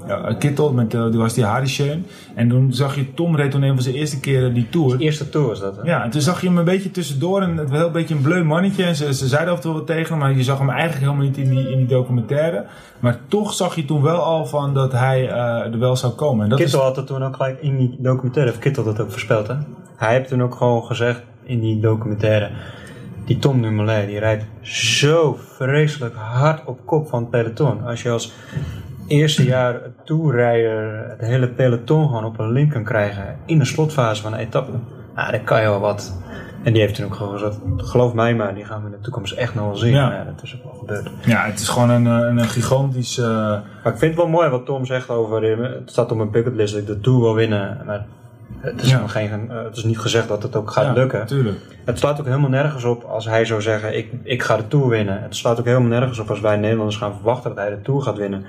ja, 0.07 0.35
Kittel. 0.38 0.72
Met, 0.72 0.90
die 0.90 1.01
was 1.01 1.35
die 1.35 1.44
Harry. 1.44 1.64
En 2.35 2.49
toen 2.49 2.72
zag 2.75 2.96
je 2.96 3.14
Tom 3.14 3.37
reed 3.37 3.51
toen 3.51 3.62
een 3.62 3.75
van 3.75 3.83
zijn 3.83 3.94
eerste 3.94 4.20
keren 4.20 4.55
die 4.55 4.68
Tour. 4.70 4.99
De 4.99 5.05
eerste 5.05 5.29
tour 5.29 5.46
was 5.46 5.61
dat, 5.61 5.77
hè? 5.77 5.83
Ja, 5.83 6.05
en 6.05 6.11
toen 6.11 6.20
zag 6.20 6.40
je 6.40 6.46
hem 6.46 6.59
een 6.59 6.64
beetje 6.64 6.90
tussendoor. 6.90 7.42
En 7.42 7.57
het 7.57 7.68
was 7.68 7.79
heel 7.79 7.87
een 7.87 7.92
beetje 7.92 8.14
een 8.14 8.22
bleu 8.22 8.44
mannetje. 8.44 8.85
En 8.85 8.96
ze, 8.96 9.14
ze 9.14 9.27
zeiden 9.27 9.51
af 9.51 9.57
en 9.57 9.62
toe 9.64 9.72
wat 9.72 9.87
tegen 9.87 10.11
hem. 10.11 10.18
Maar 10.18 10.37
je 10.37 10.42
zag 10.44 10.59
hem 10.59 10.70
eigenlijk 10.70 11.01
helemaal 11.01 11.25
niet 11.25 11.37
in 11.37 11.51
die, 11.51 11.70
in 11.70 11.77
die 11.79 11.87
documentaire. 11.87 12.64
Maar 13.01 13.18
toch 13.29 13.53
zag 13.53 13.75
je 13.77 13.85
toen 13.85 14.03
wel 14.03 14.18
al 14.18 14.46
van 14.46 14.75
dat 14.75 14.92
hij 14.92 15.29
er 15.31 15.79
wel 15.79 15.96
zou 15.96 16.12
komen. 16.12 16.44
En 16.44 16.51
dat 16.51 16.59
Kittel 16.59 16.79
is, 16.79 16.85
had 16.85 16.96
het 16.96 17.07
toen 17.07 17.25
ook 17.25 17.37
gelijk 17.37 17.61
in 17.61 17.77
die 17.77 17.96
documentaire, 17.99 18.51
heeft 18.51 18.62
Kittel 18.62 18.85
dat 18.85 19.01
ook 19.01 19.11
voorspeld, 19.11 19.49
hè? 19.49 19.55
Hij 19.96 20.12
heeft 20.14 20.28
toen 20.28 20.42
ook 20.42 20.54
gewoon 20.54 20.85
gezegd 20.85 21.22
in 21.42 21.61
die 21.61 21.80
documentaire, 21.80 22.50
die 23.24 23.38
Tom 23.38 23.62
Dumoulin, 23.62 24.06
die 24.06 24.18
rijdt 24.18 24.44
zo 24.61 25.38
vreselijk 25.56 26.14
hard 26.14 26.64
op 26.64 26.78
kop 26.85 27.09
van 27.09 27.20
het 27.20 27.30
peloton. 27.30 27.85
Als 27.85 28.02
je 28.02 28.11
als 28.11 28.32
eerste 29.06 29.44
jaar 29.44 29.80
toerrijder 30.04 31.06
het 31.09 31.20
hele 31.20 31.48
peloton 31.48 32.06
gewoon 32.06 32.24
op 32.24 32.38
een 32.38 32.52
link 32.52 32.72
kan 32.72 32.85
krijgen 32.85 33.37
in 33.46 33.59
de 33.59 33.64
slotfase 33.64 34.22
van 34.22 34.32
een 34.32 34.38
etappe, 34.38 34.72
nou, 35.14 35.30
dan 35.30 35.44
kan 35.44 35.61
je 35.61 35.68
wel 35.68 35.80
wat. 35.80 36.20
En 36.62 36.72
die 36.72 36.82
heeft 36.82 36.94
toen 36.94 37.04
ook 37.06 37.14
gewoon 37.14 37.32
gezegd, 37.32 37.59
geloof 37.76 38.14
mij 38.14 38.35
maar, 38.35 38.54
die 38.54 38.64
gaan 38.64 38.80
we 38.80 38.87
in 38.87 38.92
de 38.92 39.00
toekomst 39.00 39.32
echt 39.32 39.54
nog 39.54 39.64
wel 39.64 39.76
zien. 39.76 39.92
Ja. 39.92 40.12
Ja, 40.12 40.24
dat 40.24 40.42
is 40.42 40.56
ook 40.56 40.62
wel 40.62 40.72
gebeurd. 40.80 41.11
ja, 41.24 41.44
het 41.44 41.61
is 41.61 41.68
gewoon 41.68 41.90
een, 41.90 42.06
eh, 42.06 42.28
een, 42.28 42.38
een 42.38 42.48
gigantisch... 42.48 43.18
eh, 43.18 43.26
Maar 43.26 43.92
ik 43.92 43.98
vind 43.98 44.00
het 44.00 44.14
wel 44.16 44.28
mooi 44.28 44.48
wat 44.48 44.66
Tom 44.66 44.85
zegt 44.87 45.11
over, 45.11 45.52
eh, 45.52 45.59
het 45.74 45.90
staat 45.90 46.11
op 46.11 46.16
mijn 46.16 46.30
bucketlist 46.30 46.72
dat 46.72 46.82
ik 46.82 46.88
de 46.88 47.00
Tour 47.00 47.20
wil 47.20 47.35
winnen. 47.35 47.82
Maar 47.87 48.06
het 48.59 48.82
is, 48.82 48.90
Ja. 48.90 49.00
nog 49.00 49.12
geen, 49.12 49.50
eh, 49.50 49.64
het 49.64 49.76
is 49.76 49.85
niet 49.85 49.98
gezegd 49.98 50.28
dat 50.28 50.42
het 50.42 50.56
ook 50.56 50.70
gaat 50.70 50.85
ja, 50.85 50.92
lukken. 50.92 51.26
Tuurlijk. 51.26 51.59
Het 51.85 51.98
slaat 51.98 52.20
ook 52.20 52.26
helemaal 52.26 52.50
nergens 52.50 52.85
op 52.85 53.04
als 53.04 53.24
hij 53.24 53.44
zou 53.44 53.62
zeggen, 53.62 53.96
ik, 53.96 54.12
ik 54.22 54.42
ga 54.42 54.56
de 54.56 54.68
Tour 54.68 54.88
winnen. 54.88 55.22
Het 55.22 55.37
slaat 55.37 55.59
ook 55.59 55.64
helemaal 55.64 55.88
nergens 55.88 56.18
op 56.18 56.30
als 56.30 56.40
wij 56.40 56.56
Nederlanders 56.56 56.96
gaan 56.96 57.14
verwachten 57.14 57.54
dat 57.54 57.59
hij 57.59 57.70
de 57.70 57.82
Tour 57.82 58.02
gaat 58.02 58.16
winnen. 58.16 58.44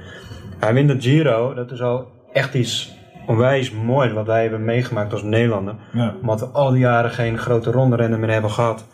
Hij 0.59 0.73
wint 0.73 0.89
de 0.89 1.01
Giro, 1.01 1.53
dat 1.53 1.71
is 1.71 1.81
al 1.81 2.07
echt 2.33 2.53
iets 2.53 2.95
onwijs 3.27 3.71
moois 3.71 4.11
wat 4.13 4.25
wij 4.25 4.41
hebben 4.41 4.65
meegemaakt 4.65 5.11
als 5.13 5.23
Nederlander. 5.23 5.75
Ja. 5.93 6.13
Omdat 6.21 6.39
we 6.39 6.45
al 6.45 6.71
die 6.71 6.79
jaren 6.79 7.11
geen 7.11 7.37
grote 7.37 7.71
ronde 7.71 7.95
rennen 7.95 8.19
meer 8.19 8.31
hebben 8.31 8.51
gehad. 8.51 8.85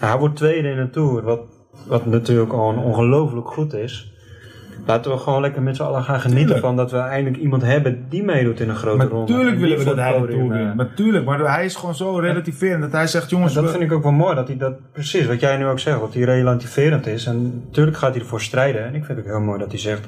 Hij 0.00 0.18
wordt 0.18 0.36
tweede 0.36 0.68
in 0.68 0.76
de 0.76 0.90
Tour, 0.90 1.22
wat, 1.22 1.40
wat 1.86 2.06
natuurlijk 2.06 2.50
gewoon 2.50 2.78
ongelooflijk 2.78 3.48
goed 3.48 3.74
is. 3.74 4.12
Laten 4.86 5.10
we 5.10 5.18
gewoon 5.18 5.40
lekker 5.40 5.62
met 5.62 5.76
z'n 5.76 5.82
allen 5.82 6.02
gaan 6.02 6.20
genieten 6.20 6.44
Tuurlijk. 6.44 6.66
van 6.66 6.76
dat 6.76 6.90
we 6.90 6.98
eindelijk 6.98 7.42
iemand 7.42 7.62
hebben 7.62 8.04
die 8.08 8.22
meedoet 8.24 8.60
in 8.60 8.68
een 8.68 8.74
grote 8.76 8.96
Maar 8.96 9.06
ronde. 9.06 9.32
tuurlijk 9.32 9.54
En 9.56 9.60
willen 9.62 9.78
we 9.78 9.84
dat 9.84 9.96
hij 9.96 10.20
de 10.20 10.26
Tour 10.26 10.48
wint. 10.48 10.70
eh, 10.70 10.74
Maar 10.76 10.94
tuurlijk, 10.94 11.24
maar 11.24 11.38
hij 11.54 11.64
is 11.64 11.74
gewoon 11.76 11.94
zo 11.94 12.18
relativerend 12.18 12.82
dat 12.82 12.92
hij 12.92 13.06
zegt, 13.06 13.30
jongens... 13.30 13.54
dat 13.54 13.64
we- 13.64 13.70
vind 13.70 13.82
ik 13.82 13.92
ook 13.92 14.02
wel 14.02 14.12
mooi, 14.12 14.34
dat 14.34 14.48
hij 14.48 14.56
dat 14.56 14.74
precies, 14.92 15.26
wat 15.26 15.40
jij 15.40 15.56
nu 15.56 15.66
ook 15.66 15.78
zegt, 15.78 16.00
dat 16.00 16.14
hij 16.14 16.22
relativerend 16.22 17.06
is. 17.06 17.26
En 17.26 17.62
natuurlijk 17.66 17.96
gaat 17.96 18.12
hij 18.12 18.20
ervoor 18.22 18.40
strijden. 18.40 18.80
En 18.86 18.94
ik 18.94 19.04
vind 19.04 19.18
het 19.18 19.26
ook 19.26 19.32
heel 19.32 19.40
mooi 19.44 19.58
dat 19.58 19.70
hij 19.70 19.78
zegt 19.80 20.06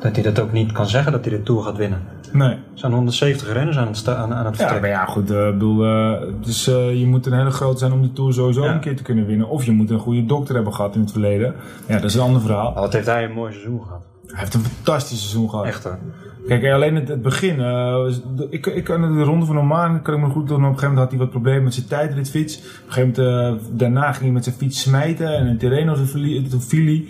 dat 0.00 0.14
hij 0.14 0.24
dat 0.24 0.40
ook 0.40 0.52
niet 0.52 0.72
kan 0.72 0.86
zeggen 0.86 1.12
dat 1.12 1.24
hij 1.24 1.36
de 1.36 1.42
Tour 1.42 1.62
gaat 1.62 1.76
winnen. 1.76 1.98
Nee. 2.32 2.48
Er 2.50 2.58
zijn 2.74 2.92
170 2.92 3.52
renners 3.52 3.76
aan 3.78 3.86
het, 3.88 4.08
aan, 4.08 4.34
aan 4.34 4.44
het 4.46 4.56
Ja, 4.56 4.68
vertrekken. 4.68 4.80
maar 4.80 4.90
ja, 4.90 5.04
goed. 5.04 5.30
eh, 5.30 5.50
bedoel, 5.50 5.84
eh, 5.84 6.12
dus, 6.40 6.64
je 6.64 7.04
moet 7.06 7.26
een 7.26 7.32
hele 7.32 7.50
groot 7.50 7.78
zijn 7.78 7.92
om 7.92 8.00
die 8.02 8.12
Tour 8.12 8.32
sowieso 8.32 8.64
Ja. 8.64 8.72
een 8.72 8.80
keer 8.80 8.96
te 8.96 9.02
kunnen 9.02 9.26
winnen. 9.26 9.48
Of 9.48 9.64
je 9.64 9.72
moet 9.72 9.90
een 9.90 9.98
goede 9.98 10.24
dokter 10.26 10.54
hebben 10.54 10.74
gehad 10.74 10.94
in 10.94 11.00
het 11.00 11.12
verleden. 11.12 11.54
Ja, 11.86 11.94
dat 11.94 12.04
is 12.04 12.14
een 12.14 12.20
ander 12.20 12.40
verhaal. 12.40 12.74
Wat 12.74 12.92
heeft 12.92 13.06
hij 13.06 13.24
een 13.24 13.32
mooi 13.32 13.52
seizoen 13.52 13.82
gehad. 13.82 14.06
Hij 14.30 14.40
heeft 14.40 14.54
een 14.54 14.60
fantastisch 14.64 15.18
seizoen 15.18 15.50
gehad. 15.50 15.64
Echt 15.66 15.84
hoor. 15.84 15.98
Kijk, 16.46 16.72
alleen 16.72 16.94
het, 16.94 17.08
het 17.08 17.22
begin. 17.22 17.60
eh, 17.60 18.04
de- 18.36 18.46
ik, 18.50 18.66
ik 18.66 18.84
kan 18.84 19.00
de 19.18 19.22
ronde 19.22 19.46
van 19.46 19.58
Oman, 19.58 20.02
kan 20.02 20.14
ik 20.14 20.20
me 20.20 20.28
goed 20.28 20.48
doen. 20.48 20.56
Op 20.56 20.62
een 20.62 20.78
gegeven 20.78 20.88
moment 20.88 20.98
had 20.98 21.10
hij 21.10 21.18
wat 21.18 21.30
problemen 21.30 21.62
met 21.64 21.74
zijn 21.74 21.86
tijdritfiets. 21.86 22.56
Op 22.56 22.62
een 22.86 22.92
gegeven 22.92 23.24
moment, 23.24 23.62
eh, 23.62 23.66
daarna 23.78 24.12
ging 24.12 24.22
hij 24.24 24.30
met 24.32 24.44
zijn 24.44 24.56
fiets 24.56 24.80
smijten. 24.80 25.36
En 25.36 25.46
in 25.46 25.58
Tirreno 25.58 25.94
toen 25.94 26.60
viel-. 26.62 27.04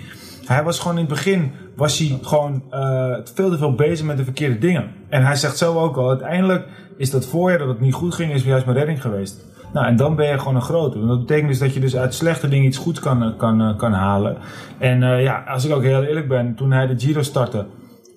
Hij 0.45 0.63
was 0.63 0.79
gewoon 0.79 0.95
in 0.99 1.05
het 1.05 1.13
begin, 1.13 1.51
was 1.77 1.99
hij 1.99 2.19
gewoon 2.23 2.63
eh, 2.71 3.15
veel 3.35 3.51
te 3.51 3.59
veel 3.59 3.75
bezig 3.75 4.07
met 4.07 4.17
de 4.17 4.25
verkeerde 4.25 4.59
dingen. 4.59 4.91
En 5.09 5.25
hij 5.25 5.37
zegt 5.37 5.57
zelf 5.59 5.77
ook 5.77 5.97
al, 5.97 6.09
uiteindelijk 6.09 6.67
is 6.97 7.11
dat 7.11 7.27
voorjaar 7.27 7.59
dat 7.59 7.69
het 7.69 7.81
niet 7.81 7.95
goed 7.95 8.15
ging, 8.15 8.33
is 8.33 8.43
juist 8.45 8.65
mijn 8.65 8.77
redding 8.79 9.03
geweest. 9.03 9.45
Nou, 9.73 9.87
en 9.87 9.97
dan 9.97 10.17
ben 10.17 10.27
je 10.29 10.39
gewoon 10.39 10.55
een 10.55 10.63
grote. 10.63 10.97
Want 10.99 11.09
dat 11.11 11.19
betekent 11.21 11.49
dus 11.49 11.59
dat 11.59 11.75
je 11.75 11.81
dus 11.81 11.97
uit 11.97 12.15
slechte 12.15 12.49
dingen 12.49 12.67
iets 12.67 12.79
goeds 12.79 13.01
kan, 13.01 13.23
eh, 13.23 13.29
kan, 13.37 13.61
eh, 13.61 13.77
kan 13.77 13.93
halen. 13.93 14.37
En 14.79 15.03
eh, 15.03 15.23
ja, 15.23 15.45
als 15.49 15.65
ik 15.65 15.75
ook 15.75 15.83
heel 15.83 16.03
eerlijk 16.03 16.29
ben, 16.29 16.55
toen 16.55 16.73
hij 16.73 16.87
de 16.87 16.99
Giro 16.99 17.23
startte, 17.23 17.67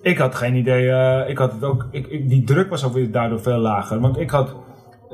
ik 0.02 0.18
had 0.18 0.34
geen 0.34 0.54
idee. 0.54 0.88
ik 1.28 1.38
had 1.38 1.52
het 1.52 1.64
ook, 1.64 1.86
ik, 1.90 2.06
ik- 2.06 2.28
die 2.28 2.44
druk 2.44 2.70
was 2.70 2.86
daardoor 3.10 3.40
veel 3.40 3.58
lager. 3.58 4.00
Want 4.00 4.18
ik 4.18 4.30
had 4.30 4.54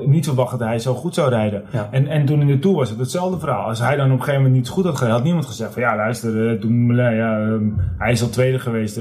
niet 0.07 0.25
verwacht 0.27 0.51
dat 0.51 0.61
hij 0.69 0.79
zo 0.79 0.95
goed 0.95 1.15
zou 1.15 1.29
rijden. 1.31 1.63
Ja. 1.73 1.89
En, 1.91 2.07
en 2.07 2.25
toen 2.27 2.41
in 2.41 2.47
de 2.47 2.59
Tour 2.59 2.77
was 2.77 2.91
het 2.91 2.99
hetzelfde 2.99 3.39
verhaal. 3.39 3.69
Als 3.69 3.79
hij 3.81 3.97
dan 3.97 4.05
op 4.07 4.13
een 4.13 4.19
gegeven 4.19 4.43
moment 4.43 4.55
niet 4.61 4.69
goed 4.69 4.85
had 4.85 4.95
gereden, 4.95 5.15
had 5.15 5.25
niemand 5.25 5.47
gezegd 5.47 5.73
van 5.73 5.83
ja, 5.83 5.97
luister, 5.97 6.51
eh, 6.53 6.61
toen, 6.61 6.95
ja, 6.97 7.41
ehm, 7.41 7.65
hij 7.99 8.13
is 8.13 8.23
al 8.23 8.29
tweede 8.29 8.59
geweest. 8.59 9.01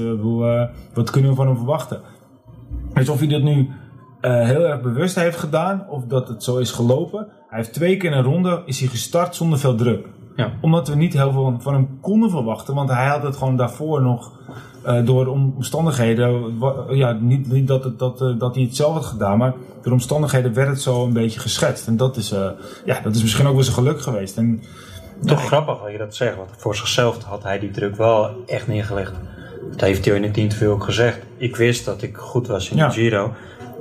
wat 0.94 1.10
kunnen 1.10 1.30
we 1.30 1.36
van 1.36 1.46
hem 1.46 1.56
verwachten? 1.56 2.00
Dus 2.94 3.08
of 3.08 3.18
hij 3.18 3.28
dat 3.28 3.42
nu 3.42 3.68
eh, 4.20 4.44
heel 4.44 4.64
erg 4.66 4.80
bewust 4.80 5.14
heeft 5.14 5.38
gedaan, 5.38 5.84
of 5.88 6.04
dat 6.04 6.28
het 6.28 6.42
zo 6.42 6.56
is 6.56 6.70
gelopen. 6.70 7.26
Hij 7.48 7.58
heeft 7.58 7.72
twee 7.72 7.96
keer 7.96 8.10
in 8.10 8.16
een 8.16 8.24
ronde 8.24 8.62
is 8.64 8.80
hij 8.80 8.88
gestart 8.88 9.34
zonder 9.36 9.58
veel 9.58 9.74
druk 9.74 10.06
Ja. 10.36 10.52
omdat 10.60 10.88
we 10.88 10.94
niet 10.96 11.12
heel 11.12 11.32
veel 11.32 11.56
van- 11.60 11.74
hem 11.74 11.98
konden 12.00 12.30
verwachten. 12.30 12.74
Want 12.74 12.90
hij 12.90 13.06
had 13.06 13.22
het 13.22 13.36
gewoon 13.36 13.56
daarvoor 13.56 14.02
nog 14.02 14.38
eh, 14.84 15.04
door 15.04 15.26
omstandigheden. 15.26 16.58
Ja, 16.90 17.12
niet, 17.20 17.52
niet 17.52 17.66
dat, 17.68 17.84
het, 17.84 17.98
dat, 17.98 18.20
eh, 18.20 18.38
dat 18.38 18.54
hij 18.54 18.64
het 18.64 18.76
zelf 18.76 18.94
had 18.94 19.04
gedaan, 19.04 19.38
maar 19.38 19.54
door 19.82 19.92
omstandigheden 19.92 20.54
werd 20.54 20.68
het 20.68 20.80
zo 20.80 21.04
een 21.04 21.12
beetje 21.12 21.40
geschetst. 21.40 21.86
En 21.86 21.96
dat 21.96 22.16
is, 22.16 22.34
ja, 22.84 23.00
dat 23.02 23.14
is 23.14 23.22
misschien 23.22 23.46
ook 23.46 23.54
wel 23.54 23.62
zijn 23.62 23.76
geluk 23.76 24.00
geweest. 24.02 24.36
En, 24.36 24.62
Toch 25.26 25.46
grappig 25.46 25.82
dat 25.82 25.92
je 25.92 25.98
dat 25.98 26.14
zegt, 26.14 26.36
want 26.36 26.48
voor 26.56 26.76
zichzelf 26.76 27.22
had 27.24 27.42
hij 27.42 27.58
die 27.58 27.70
druk 27.70 27.96
wel 27.96 28.30
echt 28.46 28.66
neergelegd. 28.66 29.12
Dat 29.70 29.80
heeft 29.80 30.04
hij 30.04 30.16
in 30.16 30.22
het 30.22 30.36
interview 30.36 30.70
ook 30.70 30.84
gezegd. 30.84 31.18
Ik 31.36 31.56
wist 31.56 31.84
dat 31.84 32.02
ik 32.02 32.16
goed 32.16 32.46
was 32.46 32.70
in 32.70 32.76
Ja. 32.76 32.86
de 32.86 32.92
Giro. 32.92 33.32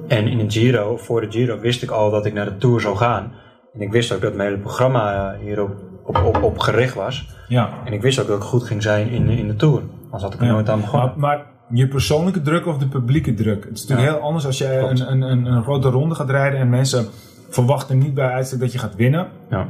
En 0.10 0.28
in 0.28 0.38
de 0.38 0.52
Giro, 0.52 0.98
voor 0.98 1.22
de 1.22 1.32
Giro, 1.32 1.60
wist 1.60 1.84
ik 1.84 1.90
al 1.90 2.12
dat 2.12 2.26
ik 2.26 2.34
naar 2.34 2.46
de 2.46 2.58
Tour 2.58 2.82
zou 2.82 2.96
gaan. 2.98 3.32
En 3.74 3.82
ik 3.82 3.92
wist 3.92 4.14
ook 4.14 4.22
dat 4.22 4.34
mijn 4.36 4.50
hele 4.50 4.62
programma 4.62 5.32
eh, 5.34 5.40
hierop 5.46 5.76
op, 6.06 6.24
op, 6.26 6.44
op 6.44 6.60
gericht 6.60 6.94
was. 6.96 7.28
ja. 7.48 7.70
En 7.86 7.94
ik 7.94 8.02
wist 8.02 8.20
ook 8.22 8.28
dat 8.28 8.38
ik 8.38 8.44
goed 8.44 8.64
ging 8.64 8.84
zijn 8.84 9.10
in, 9.10 9.30
in 9.30 9.48
de 9.48 9.56
Tour. 9.56 9.82
Anders 10.04 10.24
had 10.24 10.34
ik 10.34 10.40
er 10.40 10.46
Ja. 10.46 10.52
nooit 10.52 10.70
aan 10.70 10.80
begonnen. 10.82 11.14
Maar, 11.18 11.38
maar 11.38 11.46
je 11.70 11.88
persoonlijke 11.88 12.42
druk 12.42 12.66
of 12.66 12.78
de 12.78 12.88
publieke 12.88 13.34
druk? 13.34 13.64
Het 13.64 13.78
is 13.78 13.82
natuurlijk 13.86 14.08
Ja. 14.10 14.14
heel 14.16 14.26
anders 14.26 14.46
als 14.46 14.58
Klopt. 14.58 15.00
een, 15.00 15.12
een, 15.12 15.22
een, 15.22 15.46
een 15.46 15.64
grote 15.64 15.90
ronde 15.90 16.16
gaat 16.16 16.30
rijden 16.30 16.60
en 16.60 16.70
mensen 16.70 17.06
verwachten 17.50 17.98
niet 17.98 18.14
bij 18.14 18.28
uitstek 18.30 18.60
dat 18.60 18.72
je 18.72 18.80
gaat 18.80 18.96
winnen. 18.96 19.28
Ja. 19.50 19.68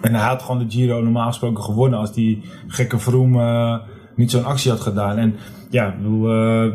En 0.00 0.14
hij 0.14 0.26
had 0.28 0.42
gewoon 0.42 0.58
de 0.58 0.70
Giro 0.70 1.00
normaal 1.02 1.26
gesproken 1.26 1.62
gewonnen 1.62 1.98
als 1.98 2.12
die 2.12 2.42
gekke 2.66 2.98
Vroom 2.98 3.40
eh, 3.40 3.76
niet 4.14 4.30
zo'n 4.30 4.44
actie 4.44 4.70
had 4.70 4.80
gedaan. 4.80 5.16
En 5.18 5.36
ja, 5.70 5.86
ik 5.86 5.96
bedoel... 5.96 6.28
eh, 6.30 6.72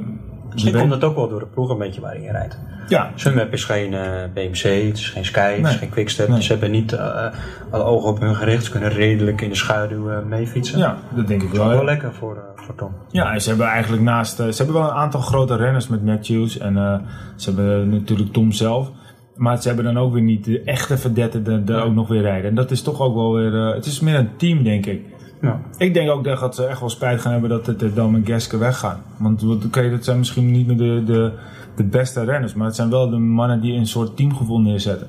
Misschien 0.55 0.73
weet- 0.73 0.81
komt 0.81 0.93
het 0.93 1.03
ook 1.03 1.15
wel 1.15 1.29
door 1.29 1.39
de 1.39 1.45
ploeg 1.45 1.69
een 1.69 1.77
beetje 1.77 2.01
waarin 2.01 2.21
je 2.21 2.31
rijdt. 2.31 2.57
ja, 2.87 3.11
Sunweb 3.15 3.53
is 3.53 3.63
geen 3.63 3.93
eh, 3.93 4.01
BMC, 4.33 4.61
het 4.87 4.97
is 4.97 5.09
geen 5.09 5.25
Sky, 5.25 5.55
het 5.61 5.67
is 5.67 5.75
geen 5.75 5.89
Quickstep. 5.89 6.27
Nee. 6.27 6.41
Ze 6.41 6.51
hebben 6.51 6.71
niet 6.71 6.93
eh, 6.93 7.25
alle 7.69 7.83
ogen 7.83 8.09
op 8.09 8.19
hun 8.19 8.35
gericht. 8.35 8.63
Ze 8.63 8.71
kunnen 8.71 8.89
redelijk 8.89 9.41
in 9.41 9.49
de 9.49 9.55
schaduw 9.55 10.09
eh, 10.09 10.17
meefietsen. 10.25 10.79
ja, 10.79 10.97
dat 11.15 11.27
denk 11.27 11.41
ik 11.41 11.47
Dat 11.47 11.57
is 11.59 11.65
wel. 11.65 11.75
wel 11.75 11.85
lekker 11.85 12.13
voor, 12.13 12.43
voor 12.55 12.75
Tom. 12.75 12.91
Ja, 13.09 13.33
en 13.33 13.41
ze 13.41 13.49
hebben 13.49 13.67
eigenlijk 13.67 14.03
naast... 14.03 14.35
ze 14.35 14.43
hebben 14.57 14.75
wel 14.75 14.83
een 14.83 14.95
aantal 14.95 15.21
grote 15.21 15.55
renners 15.55 15.87
met 15.87 16.05
Matthews. 16.05 16.57
En 16.57 17.01
ze 17.35 17.49
hebben 17.49 17.89
natuurlijk 17.89 18.33
Tom 18.33 18.51
zelf. 18.51 18.91
Maar 19.35 19.61
ze 19.61 19.67
hebben 19.67 19.85
dan 19.85 19.97
ook 19.97 20.13
weer 20.13 20.21
niet 20.21 20.45
de 20.45 20.61
echte 20.61 20.97
verdetten 20.97 21.63
er 21.67 21.83
ook 21.83 21.93
nog 21.93 22.07
weer 22.07 22.21
rijden. 22.21 22.49
En 22.49 22.55
dat 22.55 22.71
is 22.71 22.81
toch 22.81 22.99
ook 23.01 23.15
wel 23.15 23.33
weer... 23.33 23.51
het 23.53 23.85
is 23.85 23.99
meer 23.99 24.15
een 24.15 24.29
team, 24.37 24.63
denk 24.63 24.85
ik. 24.85 25.05
Ja. 25.41 25.61
Ik 25.77 25.93
denk 25.93 26.09
ook 26.09 26.23
dat 26.23 26.55
ze 26.55 26.65
echt 26.65 26.79
wel 26.79 26.89
spijt 26.89 27.21
gaan 27.21 27.31
hebben 27.31 27.49
dat 27.49 27.65
het 27.65 27.79
de 27.79 27.93
Dam 27.93 28.15
en 28.15 28.25
Geske 28.25 28.57
weggaan. 28.57 28.99
Want 29.17 29.41
wat- 29.41 29.65
oké, 29.65 29.89
dat 29.89 30.03
zijn 30.03 30.17
misschien 30.17 30.51
niet 30.51 30.67
meer 30.67 30.77
de, 30.77 31.03
de, 31.05 31.31
de 31.75 31.83
beste 31.83 32.23
renners. 32.23 32.53
Maar 32.53 32.65
het 32.67 32.75
zijn 32.75 32.89
wel 32.89 33.09
de 33.09 33.17
mannen 33.17 33.61
die 33.61 33.73
een 33.73 33.87
soort 33.87 34.17
teamgevoel 34.17 34.59
neerzetten. 34.61 35.07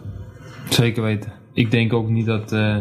Zeker 0.69 1.03
weten. 1.03 1.33
Ik 1.53 1.71
denk 1.71 1.93
ook 1.93 2.09
niet 2.09 2.27
dat, 2.27 2.53
eh, 2.53 2.77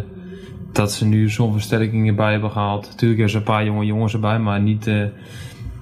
dat 0.72 0.92
ze 0.92 1.06
nu 1.06 1.30
zo'n 1.30 1.52
versterking 1.54 2.08
erbij 2.08 2.32
hebben 2.32 2.52
gehaald. 2.52 2.82
Natuurlijk 2.84 3.20
hebben 3.20 3.30
ze 3.30 3.38
een 3.38 3.44
paar 3.54 3.66
jonge 3.66 3.86
jongens 3.86 4.14
erbij, 4.14 4.40
maar 4.40 4.62
niet 4.62 4.88
eh 4.88 5.04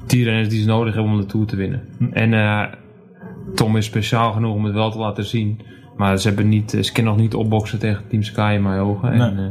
die 0.07 0.23
renners 0.23 0.49
die 0.49 0.59
ze 0.61 0.67
nodig 0.67 0.93
hebben 0.93 1.11
om 1.11 1.17
de 1.19 1.25
Tour 1.25 1.45
te 1.45 1.55
winnen. 1.55 1.81
En 2.11 2.33
eh, 2.33 2.63
Tom 3.55 3.77
is 3.77 3.85
speciaal 3.85 4.31
genoeg 4.31 4.55
om 4.55 4.63
het 4.65 4.73
wel 4.73 4.91
te 4.91 4.97
laten 4.97 5.25
zien. 5.25 5.59
Maar 5.97 6.17
ze, 6.17 6.27
hebben 6.27 6.49
niet, 6.49 6.77
ze 6.81 6.91
kunnen 6.91 7.11
nog 7.13 7.21
niet 7.21 7.33
opboksen 7.33 7.79
tegen 7.79 8.03
Team 8.07 8.23
Sky 8.23 8.51
in 8.55 8.61
mijn 8.63 8.79
ogen. 8.79 9.11
En, 9.11 9.35
Nee. 9.35 9.49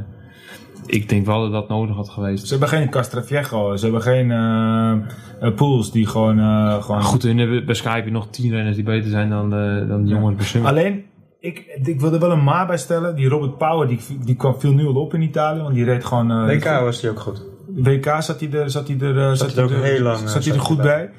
Ik 0.92 1.08
denk 1.08 1.26
wel 1.26 1.40
dat 1.42 1.52
dat 1.52 1.68
nodig 1.68 1.96
had 1.96 2.08
geweest. 2.08 2.44
Ze 2.46 2.50
hebben 2.50 2.68
geen 2.68 2.90
Castroviejo. 2.90 3.76
Ze 3.76 3.84
hebben 3.84 4.02
geen 4.02 4.30
eh 4.30 4.92
eh, 5.40 5.54
Pools 5.54 5.92
die 5.92 6.06
gewoon... 6.06 6.38
eh, 6.38 6.82
gewoon 6.82 7.02
Goed, 7.02 7.22
hun 7.22 7.38
hebben 7.38 7.66
bij 7.66 7.74
Sky 7.74 7.94
heb 7.94 8.04
je 8.04 8.10
nog 8.10 8.28
tien 8.30 8.50
renners 8.50 8.76
die 8.76 8.84
beter 8.84 9.10
zijn 9.10 9.30
dan 9.30 9.50
de, 9.50 9.84
dan 9.88 10.02
de 10.04 10.08
jongens 10.08 10.52
bij. 10.52 10.62
Alleen, 10.62 11.04
ik, 11.40 11.78
ik 11.84 12.00
wil 12.00 12.12
er 12.12 12.20
wel 12.20 12.30
een 12.30 12.44
maar 12.44 12.66
bij 12.66 12.76
stellen. 12.78 13.14
Die 13.16 13.28
Robert 13.28 13.58
Power, 13.58 13.88
die, 13.88 14.00
die 14.24 14.34
kwam 14.36 14.60
veel 14.60 14.72
nu 14.72 14.86
al 14.86 14.94
op 14.94 15.14
in 15.14 15.22
Italië. 15.22 15.60
Want 15.60 15.74
die 15.74 15.84
reed 15.84 16.04
gewoon... 16.04 16.30
eh, 16.30 16.46
WK 16.46 16.64
was 16.64 17.00
die 17.00 17.10
ook 17.10 17.20
goed. 17.20 17.42
WK 17.74 18.16
zat 18.18 18.40
hij 18.40 18.50
er, 18.52 18.70
zat 18.70 18.88
hij 18.88 18.98
er, 19.00 19.36
zat 19.36 19.54
hij 19.54 19.64
er 19.64 19.70
hij 19.70 19.78
ook 19.78 19.84
heel 19.84 20.02
lang, 20.02 20.18
zat 20.18 20.44
hij 20.44 20.52
er 20.52 20.58
hij 20.58 20.66
goed 20.66 20.76
bij. 20.76 21.10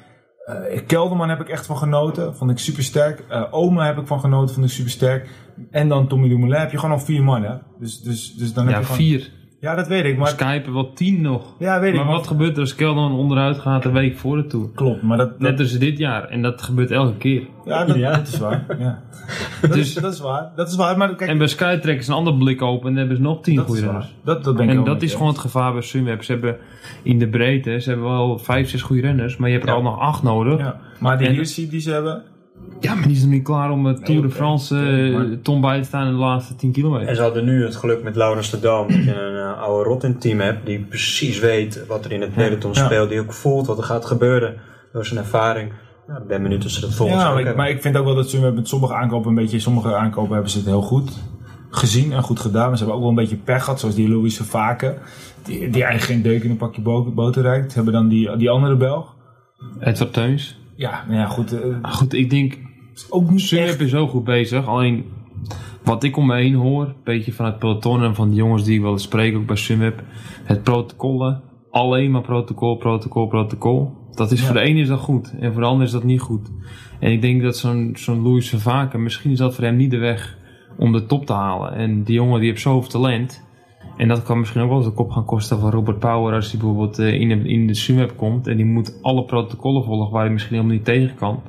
bij. 0.46 0.66
Eh, 0.68 0.80
Kelderman 0.86 1.28
heb 1.28 1.40
ik 1.40 1.48
echt 1.48 1.66
van 1.66 1.76
genoten. 1.76 2.36
Vond 2.36 2.50
ik 2.50 2.58
super 2.58 2.82
sterk. 2.82 3.24
Oma 3.50 3.86
heb 3.86 3.98
ik 3.98 4.06
van 4.06 4.20
genoten. 4.20 4.54
Vond 4.54 4.66
ik 4.66 4.72
super 4.72 4.90
sterk. 4.90 5.28
En 5.70 5.88
dan 5.88 6.08
Tommy 6.08 6.28
Dumoulin 6.28 6.60
heb 6.60 6.70
je 6.70 6.78
gewoon 6.78 6.94
al 6.98 7.04
vier 7.04 7.22
man, 7.22 7.42
hè? 7.42 7.54
Dus, 7.78 8.00
dus, 8.00 8.34
dus 8.34 8.52
dan 8.52 8.64
heb 8.64 8.72
Ja, 8.74 8.78
je 8.80 8.84
gewoon... 8.84 9.00
vier. 9.00 9.30
Ja, 9.64 9.74
dat 9.74 9.86
weet 9.88 10.04
ik. 10.04 10.16
Maar, 10.18 10.28
Skype 10.28 10.72
wel 10.72 10.92
tien 10.92 11.20
nog. 11.20 11.54
ja, 11.58 11.80
weet 11.80 11.92
ik. 11.94 11.98
Maar 12.04 12.12
wat 12.12 12.26
gebeurt 12.26 12.54
er 12.54 12.60
als 12.60 12.74
Kelderman 12.74 13.12
onderuit 13.12 13.58
gaat 13.58 13.84
een 13.84 13.92
week 13.92 14.16
voor 14.16 14.36
de 14.36 14.46
Tour? 14.46 14.68
Klopt, 14.74 15.02
maar 15.02 15.16
dat... 15.18 15.28
dat 15.30 15.38
Net 15.38 15.60
als 15.60 15.78
dit 15.78 15.98
jaar. 15.98 16.24
En 16.28 16.42
dat 16.42 16.62
gebeurt 16.62 16.90
elke 16.90 17.16
keer. 17.16 17.42
ja, 17.64 17.84
dat, 17.84 17.96
Ja. 17.96 18.10
dat 18.16 18.28
is 18.28 18.38
waar. 18.38 18.64
Ja. 18.78 19.02
Dat, 19.60 19.72
Dus- 19.72 19.80
is, 19.96 20.02
dat 20.02 20.12
is 20.12 20.20
waar. 20.20 20.50
Dat 20.56 20.68
is 20.68 20.76
waar. 20.76 20.96
Maar 20.98 21.14
kijk, 21.14 21.30
En 21.30 21.38
bij 21.38 21.46
Sky 21.46 21.76
trekken 21.78 22.04
ze 22.04 22.10
een 22.10 22.16
ander 22.16 22.34
blik 22.34 22.62
open 22.62 22.80
en 22.86 22.90
dan 22.90 22.96
hebben 22.98 23.16
ze 23.16 23.22
nog 23.22 23.42
tien 23.42 23.54
dat 23.56 23.64
is 23.64 23.70
goede 23.70 23.86
waar. 23.86 23.94
renners. 23.94 24.14
Dat, 24.24 24.44
dat 24.44 24.56
ben 24.56 24.68
ik 24.68 24.76
En 24.76 24.84
dat 24.84 25.02
is 25.02 25.12
gewoon 25.12 25.28
het 25.28 25.38
gevaar 25.38 25.72
bij 25.72 25.82
Sunweb. 25.82 26.22
Ze 26.22 26.32
hebben 26.32 26.56
in 27.02 27.18
de 27.18 27.28
breedte, 27.28 27.80
ze 27.80 27.88
hebben 27.90 28.08
wel 28.08 28.38
vijf, 28.38 28.68
zes 28.68 28.82
goede 28.82 29.02
renners, 29.02 29.36
maar 29.36 29.48
je 29.48 29.54
hebt 29.54 29.66
er 29.68 29.72
Ja. 29.72 29.78
al 29.78 29.84
nog 29.84 29.98
acht 29.98 30.22
nodig. 30.22 30.58
Ja. 30.58 30.80
Maar 30.98 31.18
die 31.18 31.26
En- 31.26 31.68
die 31.70 31.80
ze 31.80 31.90
hebben... 31.90 32.22
maar 32.82 33.02
die 33.02 33.12
is 33.16 33.20
nog 33.22 33.30
niet 33.30 33.42
klaar 33.44 33.70
om 33.70 33.86
het 33.86 34.04
Tour 34.04 34.22
de. 34.22 34.30
France 34.30 34.74
Oké, 34.74 35.24
eh, 35.32 35.38
Tom 35.42 35.60
bij 35.60 35.78
te 35.80 35.86
staan 35.86 36.06
in 36.06 36.12
de 36.12 36.18
laatste 36.18 36.56
10 36.56 36.68
En 36.68 36.74
kilometer. 36.74 37.14
ze 37.14 37.22
hadden 37.22 37.44
nu 37.44 37.64
het 37.64 37.76
geluk 37.76 38.02
met 38.02 38.16
Laurens 38.16 38.50
de 38.50 38.60
Dam 38.60 38.88
dat 38.88 39.04
je 39.04 39.20
een 39.22 39.36
eh, 39.36 39.62
oude 39.62 39.88
rot 39.88 40.04
in 40.04 40.10
het 40.10 40.20
team 40.20 40.40
hebt 40.40 40.66
die 40.66 40.78
precies 40.78 41.38
weet 41.38 41.86
wat 41.86 42.04
er 42.04 42.12
in 42.12 42.20
het 42.20 42.34
peloton 42.34 42.72
Ja. 42.72 42.84
speelt, 42.84 43.08
die 43.08 43.20
ook 43.20 43.32
voelt 43.32 43.66
wat 43.66 43.78
er 43.78 43.84
gaat 43.84 44.04
gebeuren 44.04 44.54
door 44.92 45.06
zijn 45.06 45.18
ervaring. 45.20 45.72
Nou, 46.06 46.20
ik 46.22 46.26
ben 46.28 46.42
benieuwd 46.42 46.64
of 46.64 46.70
ze 46.70 46.80
dat 46.80 46.94
volgens 46.94 47.22
Ja, 47.22 47.28
maar 47.30 47.38
ik, 47.38 47.44
hebben. 47.44 47.62
maar 47.64 47.72
ik 47.72 47.82
vind 47.82 47.96
ook 47.96 48.04
wel 48.04 48.14
dat 48.14 48.30
ze 48.30 48.40
met 48.52 48.68
sommige 48.68 48.94
aankopen 48.94 49.28
een 49.28 49.34
beetje... 49.34 49.58
Sommige 49.60 49.94
aankopen 49.96 50.32
hebben 50.32 50.50
ze 50.50 50.56
het 50.58 50.66
heel 50.66 50.82
goed 50.82 51.10
gezien 51.70 52.12
en 52.12 52.22
goed 52.22 52.40
gedaan. 52.40 52.68
Maar 52.68 52.78
ze 52.78 52.84
hebben 52.84 52.94
ook 52.94 53.00
wel 53.00 53.10
een 53.10 53.24
beetje 53.28 53.44
pech 53.44 53.64
gehad, 53.64 53.80
zoals 53.80 53.94
die 53.94 54.08
Louis 54.08 54.36
Vaken. 54.38 54.96
Die, 55.42 55.58
die 55.58 55.84
eigenlijk 55.84 56.02
geen 56.04 56.22
deuk 56.22 56.42
in 56.44 56.50
een 56.50 56.56
pakje 56.56 56.82
bo- 56.82 57.10
boter 57.12 57.42
rijdt. 57.42 57.68
Ze 57.70 57.74
hebben 57.76 57.94
dan 57.94 58.08
die, 58.08 58.36
die 58.36 58.50
andere 58.50 58.76
Belg. 58.76 59.14
Edward 59.80 60.12
Teuns. 60.12 60.58
Ja, 60.76 61.04
nou 61.06 61.18
ja, 61.18 61.26
goed. 61.26 61.52
eh, 61.60 61.76
goed, 61.82 62.12
ik 62.12 62.30
denk, 62.30 62.58
ook 63.08 63.30
niet 63.30 63.40
Sunweb 63.40 63.68
echt... 63.68 63.80
is 63.80 63.90
zo 63.90 64.06
goed 64.06 64.24
bezig. 64.24 64.66
Alleen, 64.66 65.04
wat 65.84 66.04
ik 66.04 66.16
om 66.16 66.26
me 66.26 66.34
heen 66.36 66.54
hoor, 66.54 66.86
een 66.86 66.94
beetje 67.04 67.32
van 67.32 67.44
het 67.46 67.58
peloton 67.58 68.02
en 68.02 68.14
van 68.14 68.28
de 68.30 68.36
jongens 68.36 68.64
die 68.64 68.74
ik 68.74 68.80
wel 68.82 68.92
eens 68.92 69.02
spreek, 69.02 69.36
ook 69.36 69.46
bij 69.46 69.56
Sunweb. 69.56 70.02
Het 70.44 70.62
protocollen, 70.62 71.42
alleen 71.70 72.10
maar 72.10 72.20
protocol, 72.22 72.76
protocol, 72.76 73.26
protocol. 73.26 73.92
Dat 74.14 74.32
is 74.32 74.40
Ja. 74.40 74.46
voor 74.46 74.54
de 74.54 74.60
ene 74.60 74.80
is 74.80 74.88
dat 74.88 75.00
goed 75.00 75.34
en 75.40 75.52
voor 75.52 75.62
de 75.62 75.68
ander 75.68 75.86
is 75.86 75.92
dat 75.92 76.04
niet 76.04 76.20
goed. 76.20 76.50
En 77.00 77.12
ik 77.12 77.20
denk 77.20 77.42
dat 77.42 77.56
zo'n 77.56 77.90
zo'n 77.94 78.22
Louis 78.22 78.50
van 78.50 78.58
Vaken, 78.58 79.02
misschien 79.02 79.30
is 79.30 79.38
dat 79.38 79.54
voor 79.54 79.64
hem 79.64 79.76
niet 79.76 79.90
de 79.90 79.98
weg 79.98 80.36
om 80.78 80.92
de 80.92 81.06
top 81.06 81.26
te 81.26 81.32
halen. 81.32 81.72
En 81.74 82.02
die 82.02 82.14
jongen 82.14 82.40
die 82.40 82.48
heeft 82.48 82.60
zoveel 82.62 82.90
talent. 82.90 83.43
En 83.96 84.08
dat 84.08 84.22
kan 84.22 84.38
misschien 84.38 84.60
ook 84.60 84.70
wel 84.70 84.82
de 84.82 84.90
kop 84.90 85.10
gaan 85.10 85.24
kosten 85.24 85.60
van 85.60 85.70
Robert 85.70 85.98
Power 85.98 86.34
als 86.34 86.50
hij 86.50 86.60
bijvoorbeeld 86.60 86.98
eh, 86.98 87.20
in 87.20 87.28
de, 87.28 87.48
in 87.48 87.66
de 87.66 87.74
Sunweb 87.74 88.16
komt. 88.16 88.46
En 88.46 88.56
die 88.56 88.66
moet 88.66 88.98
alle 89.02 89.24
protocollen 89.24 89.84
volgen 89.84 90.12
waar 90.12 90.24
hij 90.24 90.32
misschien 90.32 90.54
helemaal 90.54 90.76
niet 90.76 90.84
tegen 90.84 91.14
kan. 91.16 91.42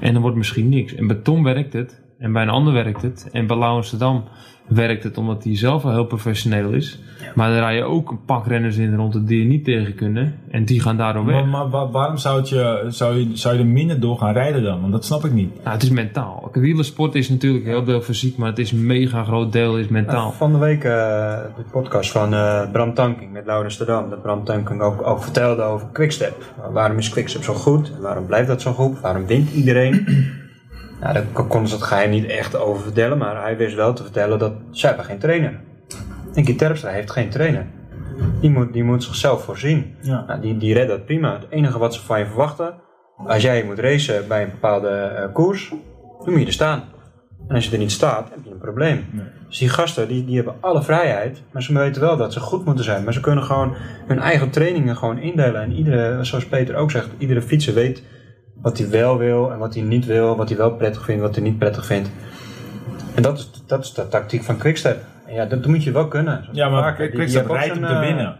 En 0.00 0.12
dan 0.12 0.22
wordt 0.22 0.36
misschien 0.36 0.68
niks. 0.68 0.94
En 0.94 1.06
bij 1.06 1.16
Tom 1.16 1.42
werkt 1.42 1.72
het. 1.72 2.02
En 2.18 2.32
bij 2.32 2.42
een 2.42 2.48
ander 2.48 2.72
werkt 2.72 3.02
het. 3.02 3.28
En 3.32 3.46
bij 3.46 3.56
Lau 3.56 3.74
Amsterdam 3.74 4.24
werkt 4.68 5.02
het 5.04 5.18
omdat 5.18 5.44
hij 5.44 5.56
zelf 5.56 5.82
wel 5.82 5.92
heel 5.92 6.04
professioneel 6.04 6.70
is. 6.70 6.98
Maar 7.34 7.50
er 7.50 7.58
rijden 7.58 7.86
ook 7.88 8.10
een 8.10 8.24
pak 8.24 8.46
renners 8.46 8.76
in 8.76 8.94
rond 8.96 9.26
die 9.26 9.38
je 9.38 9.44
niet 9.44 9.64
tegen 9.64 9.94
kunnen. 9.94 10.34
En 10.50 10.64
die 10.64 10.80
gaan 10.80 10.96
daardoor 10.96 11.24
weg. 11.24 11.34
Maar, 11.34 11.46
maar 11.46 11.68
wa- 11.70 11.90
waarom 11.90 12.16
zou, 12.16 12.36
het 12.38 12.48
je, 12.48 12.84
zou, 12.88 13.16
je, 13.18 13.36
zou 13.36 13.54
je 13.54 13.60
er 13.60 13.66
minder 13.66 14.00
door 14.00 14.18
gaan 14.18 14.32
rijden 14.32 14.62
dan? 14.62 14.80
Want 14.80 14.92
dat 14.92 15.04
snap 15.04 15.24
ik 15.24 15.32
niet. 15.32 15.54
Nou, 15.62 15.68
het 15.74 15.82
is 15.82 15.90
mentaal. 15.90 16.48
Wielersport 16.52 17.14
is 17.14 17.28
natuurlijk 17.28 17.64
heel 17.64 17.84
deel 17.84 18.00
fysiek, 18.00 18.36
maar 18.36 18.48
het 18.48 18.58
is 18.58 18.72
een 18.72 18.86
mega 18.86 19.24
groot 19.24 19.52
deel 19.52 19.78
is 19.78 19.88
mentaal. 19.88 20.32
Van 20.32 20.52
de 20.52 20.58
week 20.58 20.84
eh, 20.84 20.90
de 21.56 21.62
podcast 21.70 22.10
van 22.10 22.34
eh, 22.34 22.70
Bram 22.72 22.94
Tanking 22.94 23.32
met 23.32 23.46
Laurens 23.46 23.78
de 23.78 23.84
Dam. 23.84 24.10
Dat 24.10 24.22
Bram 24.22 24.44
Tanking 24.44 24.80
ook, 24.80 25.06
ook 25.06 25.22
vertelde 25.22 25.62
over 25.62 25.86
Quickstep. 25.92 26.54
Waarom 26.72 26.98
is 26.98 27.08
Quickstep 27.08 27.42
zo 27.42 27.54
goed? 27.54 27.92
En 27.96 28.00
waarom 28.02 28.26
blijft 28.26 28.48
dat 28.48 28.62
zo 28.62 28.72
goed? 28.72 29.00
Waarom 29.00 29.26
wint 29.26 29.50
iedereen? 29.52 30.06
Nou, 31.00 31.12
daar 31.14 31.24
kon- 31.32 31.48
konden 31.48 31.68
ze 31.68 31.74
het 31.74 31.84
geheim 31.84 32.10
niet 32.10 32.26
echt 32.26 32.56
over 32.56 32.82
vertellen. 32.82 33.18
Maar 33.18 33.42
hij 33.42 33.56
wist 33.56 33.74
wel 33.74 33.92
te 33.92 34.02
vertellen 34.02 34.38
dat 34.38 34.52
zij 34.70 34.88
hebben 34.88 35.06
geen 35.06 35.18
trainer. 35.18 35.60
En 36.34 36.56
Terpstra 36.56 36.90
heeft 36.90 37.10
geen 37.10 37.30
trainer. 37.30 37.66
Die 38.40 38.50
moet, 38.50 38.72
die 38.72 38.84
moet 38.84 39.02
zichzelf 39.04 39.44
voorzien. 39.44 39.94
Ja. 40.00 40.24
Nou, 40.26 40.40
die, 40.40 40.56
die 40.58 40.74
redt 40.74 40.88
dat 40.88 41.04
prima. 41.04 41.32
Het 41.32 41.46
enige 41.50 41.78
wat 41.78 41.94
ze 41.94 42.00
van 42.00 42.18
je 42.18 42.26
verwachten, 42.26 42.74
als 43.26 43.42
jij 43.42 43.64
moet 43.64 43.78
racen 43.78 44.28
bij 44.28 44.42
een 44.42 44.50
bepaalde 44.50 44.88
eh, 44.88 45.32
koers, 45.32 45.68
dan 46.24 46.30
moet 46.30 46.40
je 46.40 46.46
er 46.46 46.52
staan. 46.52 46.82
En 47.48 47.54
als 47.54 47.64
je 47.66 47.72
er 47.72 47.78
niet 47.78 47.92
staat, 47.92 48.30
heb 48.30 48.38
je 48.44 48.50
een 48.50 48.58
probleem. 48.58 49.04
Nee. 49.10 49.24
Dus 49.48 49.58
die 49.58 49.68
gasten, 49.68 50.08
die, 50.08 50.24
die 50.24 50.36
hebben 50.36 50.54
alle 50.60 50.82
vrijheid, 50.82 51.42
maar 51.52 51.62
ze 51.62 51.78
weten 51.78 52.00
wel 52.02 52.16
dat 52.16 52.32
ze 52.32 52.40
goed 52.40 52.64
moeten 52.64 52.84
zijn. 52.84 53.04
Maar 53.04 53.12
ze 53.12 53.20
kunnen 53.20 53.44
gewoon 53.44 53.74
hun 54.06 54.18
eigen 54.18 54.50
trainingen 54.50 54.96
gewoon 54.96 55.18
indelen. 55.18 55.62
En 55.62 55.72
iedere, 55.72 56.24
zoals 56.24 56.46
Peter 56.46 56.76
ook 56.76 56.90
zegt, 56.90 57.08
iedere 57.18 57.42
fietser 57.42 57.74
weet 57.74 58.02
wat 58.64 58.78
hij 58.78 58.90
wel 58.90 59.18
wil 59.18 59.52
en 59.52 59.58
wat 59.58 59.74
hij 59.74 59.82
niet 59.82 60.06
wil. 60.06 60.36
Wat 60.36 60.48
hij 60.48 60.58
wel 60.58 60.70
prettig 60.70 61.04
vindt, 61.04 61.22
wat 61.22 61.34
hij 61.34 61.44
niet 61.44 61.58
prettig 61.58 61.86
vindt. 61.86 62.10
En 63.14 63.22
dat 63.22 63.38
is, 63.38 63.50
dat 63.66 63.84
is 63.84 63.92
de 63.92 64.08
tactiek 64.08 64.42
van 64.42 64.56
Quickstep. 64.56 65.04
En 65.26 65.34
ja, 65.34 65.44
dat, 65.44 65.66
moet 65.66 65.84
je 65.84 65.92
wel 65.92 66.08
kunnen. 66.08 66.40
Zoals 66.42 66.56
Ja, 66.56 66.68
maar 66.68 66.82
Vaker, 66.82 67.08
Quickstep 67.10 67.50
rijdt 67.50 67.70
om 67.70 67.78
zo'n, 67.78 67.86
te 67.86 67.94
eh, 67.94 68.00
winnen. 68.00 68.36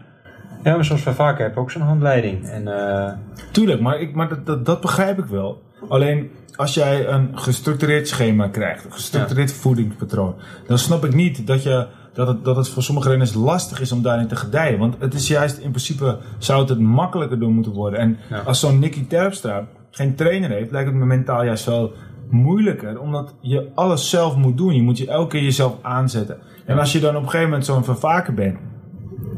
Ja, 0.63 0.75
maar 0.75 0.85
zoals 0.85 1.03
we 1.03 1.13
vaker 1.13 1.43
hebben 1.43 1.61
ook 1.61 1.71
zo'n 1.71 1.81
handleiding. 1.81 2.47
En 2.47 2.67
eh, 2.67 3.11
Tuurlijk, 3.51 3.81
maar, 3.81 3.99
ik, 3.99 4.15
maar 4.15 4.29
dat, 4.29 4.45
dat, 4.45 4.65
dat 4.65 4.81
begrijp 4.81 5.19
ik 5.19 5.25
wel. 5.25 5.61
Alleen 5.89 6.31
als 6.55 6.73
jij 6.73 7.07
een 7.07 7.39
gestructureerd 7.39 8.07
schema 8.07 8.47
krijgt, 8.47 8.85
een 8.85 8.91
gestructureerd 8.91 9.53
voedingspatroon, 9.53 10.35
dan 10.67 10.77
snap 10.77 11.05
ik 11.05 11.13
niet 11.13 11.47
dat, 11.47 11.63
je, 11.63 11.87
dat, 12.13 12.27
het, 12.27 12.43
dat 12.43 12.55
het 12.55 12.69
voor 12.69 12.83
sommige 12.83 13.09
renners 13.09 13.33
lastig 13.33 13.79
is 13.79 13.91
om 13.91 14.01
daarin 14.01 14.27
te 14.27 14.35
gedijen. 14.35 14.79
Want 14.79 14.95
het 14.99 15.13
is 15.13 15.27
juist 15.27 15.57
in 15.57 15.69
principe, 15.69 16.17
zou 16.37 16.59
het 16.59 16.69
het 16.69 16.79
makkelijker 16.79 17.39
doen 17.39 17.53
moeten 17.53 17.71
worden. 17.71 17.99
En 17.99 18.17
Ja. 18.29 18.39
als 18.39 18.59
zo'n 18.59 18.79
Nicky 18.79 19.07
Terpstra 19.07 19.67
geen 19.95 20.15
trainer 20.15 20.49
heeft, 20.49 20.71
lijkt 20.71 20.89
het 20.89 20.97
me 20.97 21.05
mentaal 21.05 21.43
juist 21.43 21.65
wel 21.65 21.93
moeilijker, 22.29 22.99
omdat 22.99 23.35
je 23.41 23.71
alles 23.75 24.09
zelf 24.09 24.35
moet 24.35 24.57
doen. 24.57 24.75
Je 24.75 24.81
moet 24.81 24.97
je 24.97 25.07
elke 25.07 25.29
keer 25.29 25.43
jezelf 25.43 25.77
aanzetten. 25.81 26.37
En 26.65 26.79
als 26.79 26.91
je 26.91 26.99
dan 26.99 27.15
op 27.15 27.21
een 27.21 27.29
gegeven 27.29 27.49
moment 27.49 27.65
zo'n 27.65 27.83
vervaker 27.83 28.33
bent, 28.33 28.57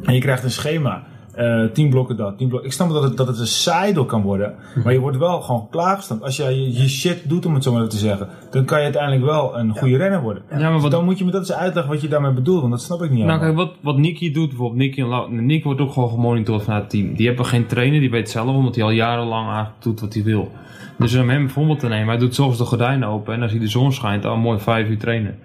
en 0.04 0.13
je 0.13 0.20
krijgt 0.20 0.43
een 0.43 0.52
schema. 0.52 1.04
Eh 1.38 1.63
tien 1.73 1.89
blokken 1.89 2.17
dat, 2.17 2.38
tien 2.38 2.47
blokken. 2.47 2.69
Ik 2.69 2.76
snap 2.76 2.89
dat 2.89 3.04
het, 3.04 3.17
dat 3.17 3.28
het 3.28 3.39
een 3.39 3.47
saai 3.47 3.93
door 3.93 4.06
kan 4.06 4.21
worden. 4.21 4.56
Maar 4.84 4.93
je 4.93 5.00
wordt 5.00 5.17
wel 5.17 5.41
gewoon 5.41 5.67
klaargestampt. 5.69 6.23
Als 6.23 6.38
jij 6.38 6.54
je, 6.54 6.73
je 6.73 6.89
shit 6.89 7.30
doet, 7.30 7.45
om 7.45 7.54
het 7.54 7.63
zo 7.63 7.73
maar 7.73 7.88
te 7.88 7.97
zeggen. 7.97 8.28
Dan 8.52 8.65
kan 8.65 8.78
je 8.78 8.84
uiteindelijk 8.84 9.26
wel 9.26 9.58
een 9.58 9.78
goede 9.78 9.97
renner 9.97 10.21
worden. 10.21 10.43
Ja, 10.50 10.69
maar 10.69 10.82
Dus 10.82 10.89
dan 10.89 11.06
moet 11.06 11.17
je 11.17 11.26
me 11.26 11.32
dat 11.32 11.41
eens 11.41 11.54
uitleggen 11.54 11.93
wat 11.93 12.02
je 12.02 12.08
daarmee 12.08 12.32
bedoelt. 12.32 12.60
Want 12.60 12.71
dat 12.71 12.82
snap 12.82 13.02
ik 13.02 13.12
niet 13.12 13.26
nou, 13.26 13.39
kijk, 13.39 13.56
wat, 13.56 13.71
wat 13.82 13.97
Nicky 13.97 14.32
doet, 14.32 14.47
bijvoorbeeld 14.47 14.80
Nicky 14.80 15.02
en 15.02 15.45
Nick 15.45 15.63
wordt 15.63 15.82
ook 15.82 15.91
gewoon 15.91 16.10
gemonitord 16.10 16.63
vanuit 16.63 16.82
het 16.82 16.91
team. 16.91 17.15
Die 17.15 17.28
hebben 17.28 17.45
geen 17.45 17.65
trainer, 17.65 18.00
die 18.00 18.10
weet 18.10 18.30
zelf, 18.30 18.56
omdat 18.56 18.76
hij 18.76 18.84
al 18.84 18.91
jarenlang 18.91 19.45
eigenlijk 19.47 19.84
doet 19.84 20.00
wat 20.00 20.13
hij 20.13 20.23
wil. 20.23 20.52
Dus 20.97 21.15
om 21.15 21.30
hem 21.30 21.43
bijvoorbeeld 21.43 21.80
te 21.80 21.88
nemen, 21.88 22.08
hij 22.08 22.17
doet 22.17 22.36
soms 22.36 22.58
de 22.58 22.65
gordijnen 22.65 23.08
open 23.08 23.34
en 23.34 23.41
als 23.41 23.52
hij 23.52 23.60
de 23.60 23.67
zon 23.67 23.93
schijnt, 23.93 24.26
al 24.26 24.38
mooi 24.38 24.60
vijf 24.60 24.89
uur 24.89 24.97
trainen. 24.97 25.36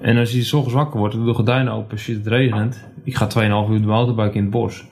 En 0.00 0.16
als 0.16 0.32
je 0.32 0.42
s 0.42 0.52
ochtends 0.52 0.74
wakker 0.74 0.98
wordt, 0.98 1.14
doe 1.14 1.24
de 1.24 1.34
gordijnen 1.34 1.72
open, 1.72 1.98
shit, 1.98 2.16
het 2.16 2.26
regent. 2.26 2.88
Ik 3.04 3.16
ga 3.16 3.28
2,5 3.66 3.70
uur 3.70 3.80
de 3.80 3.86
mountainbike 3.86 4.36
in 4.36 4.42
het 4.42 4.50
bos. 4.50 4.84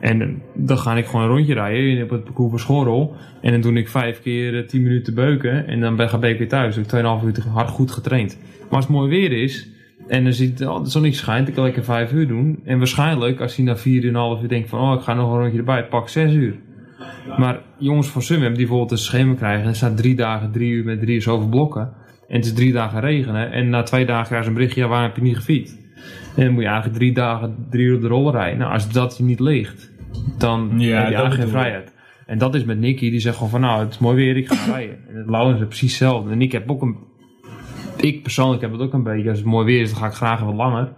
En 0.00 0.42
dan 0.54 0.78
ga 0.78 0.96
ik 0.96 1.06
gewoon 1.06 1.22
een 1.22 1.28
rondje 1.28 1.54
rijden 1.54 2.02
op 2.02 2.10
het 2.10 2.24
parcours 2.24 2.50
van 2.50 2.58
Schorrel. 2.58 3.14
En 3.40 3.52
dan 3.52 3.60
doe 3.60 3.72
ik 3.72 3.88
vijf 3.88 4.22
keer 4.22 4.58
eh, 4.58 4.66
10 4.66 4.82
minuten 4.82 5.14
beuken. 5.14 5.66
En 5.66 5.80
dan 5.80 5.96
ben, 5.96 6.22
ik 6.22 6.38
weer 6.38 6.48
thuis. 6.48 6.74
Dan 6.74 6.84
heb 6.84 7.24
ik 7.24 7.34
2,5 7.34 7.46
uur 7.46 7.52
hard 7.52 7.68
goed 7.68 7.90
getraind. 7.90 8.38
Maar 8.60 8.70
als 8.70 8.84
het 8.84 8.94
mooi 8.94 9.08
weer 9.08 9.32
is. 9.32 9.68
En 10.08 10.24
dan 10.24 10.32
ziet 10.32 10.66
oh, 10.66 10.84
de 10.84 10.90
zon 10.90 11.02
niet 11.02 11.16
schijnt, 11.16 11.46
dan 11.46 11.54
kan 11.54 11.66
ik 11.66 11.76
er 11.76 11.84
5 11.84 12.12
uur 12.12 12.28
doen. 12.28 12.60
En 12.64 12.78
waarschijnlijk, 12.78 13.40
als 13.40 13.56
hij 13.56 13.64
na 13.64 13.76
4,5 13.76 13.82
uur 14.42 14.48
denkt 14.48 14.68
van, 14.68 14.80
oh, 14.80 14.94
ik 14.94 15.00
ga 15.00 15.14
nog 15.14 15.32
een 15.32 15.38
rondje 15.38 15.58
erbij, 15.58 15.84
pak 15.84 16.08
6 16.08 16.32
uur. 16.32 16.54
Maar 17.38 17.60
jongens 17.78 18.08
van 18.08 18.22
Sunweb 18.22 18.48
die 18.48 18.56
bijvoorbeeld 18.56 18.90
een 18.90 18.98
schema 18.98 19.34
krijgen. 19.34 19.62
En 19.62 19.68
er 19.68 19.76
staat 19.76 19.96
drie 19.96 20.14
dagen, 20.14 20.52
drie 20.52 20.70
uur 20.70 20.84
met 20.84 21.00
drie 21.00 21.20
zoveel 21.20 21.48
blokken. 21.48 21.92
En 22.28 22.36
het 22.36 22.44
is 22.44 22.52
drie 22.52 22.72
dagen 22.72 23.00
regenen. 23.00 23.52
En 23.52 23.68
na 23.68 23.82
twee 23.82 24.06
dagen 24.06 24.26
krijgen 24.26 24.44
ze 24.44 24.52
een 24.52 24.56
berichtje, 24.56 24.86
waar 24.86 25.02
heb 25.02 25.16
je 25.16 25.22
niet 25.22 25.36
gefietst? 25.36 25.85
En 26.36 26.44
dan 26.44 26.52
moet 26.52 26.62
je 26.62 26.68
eigenlijk 26.68 26.98
drie 26.98 27.12
dagen, 27.12 27.66
drie 27.70 27.84
uur 27.84 28.00
de 28.00 28.08
roller 28.08 28.32
rijden. 28.32 28.58
Nou, 28.58 28.72
als 28.72 28.92
dat 28.92 29.16
je 29.16 29.24
niet 29.24 29.40
ligt, 29.40 29.90
dan 30.38 30.70
Ja, 30.76 30.96
heb 30.96 31.08
je 31.08 31.14
eigenlijk 31.14 31.34
geen 31.34 31.48
vrijheid. 31.48 31.92
En 32.26 32.38
dat 32.38 32.54
is 32.54 32.64
met 32.64 32.78
Nicky, 32.78 33.10
die 33.10 33.20
zegt 33.20 33.34
gewoon 33.34 33.50
van 33.50 33.60
nou, 33.60 33.80
het 33.80 33.90
is 33.90 33.98
mooi 33.98 34.16
weer, 34.16 34.36
ik 34.36 34.48
ga 34.48 34.72
rijden. 34.72 34.98
En 35.08 35.16
het 35.16 35.28
Lauwens 35.28 35.60
is 35.60 35.66
precies 35.66 35.98
hetzelfde. 35.98 36.30
En 36.30 36.42
ik 36.42 36.52
heb 36.52 36.70
ook 36.70 36.82
een, 36.82 36.96
ik 37.96 38.22
persoonlijk 38.22 38.62
heb 38.62 38.72
het 38.72 38.80
ook 38.80 38.92
een 38.92 39.02
beetje, 39.02 39.28
als 39.28 39.38
het 39.38 39.46
mooi 39.46 39.66
weer 39.66 39.80
is, 39.80 39.90
dan 39.90 39.98
ga 39.98 40.06
ik 40.06 40.12
graag 40.12 40.40
wat 40.40 40.54
langer. 40.54 40.92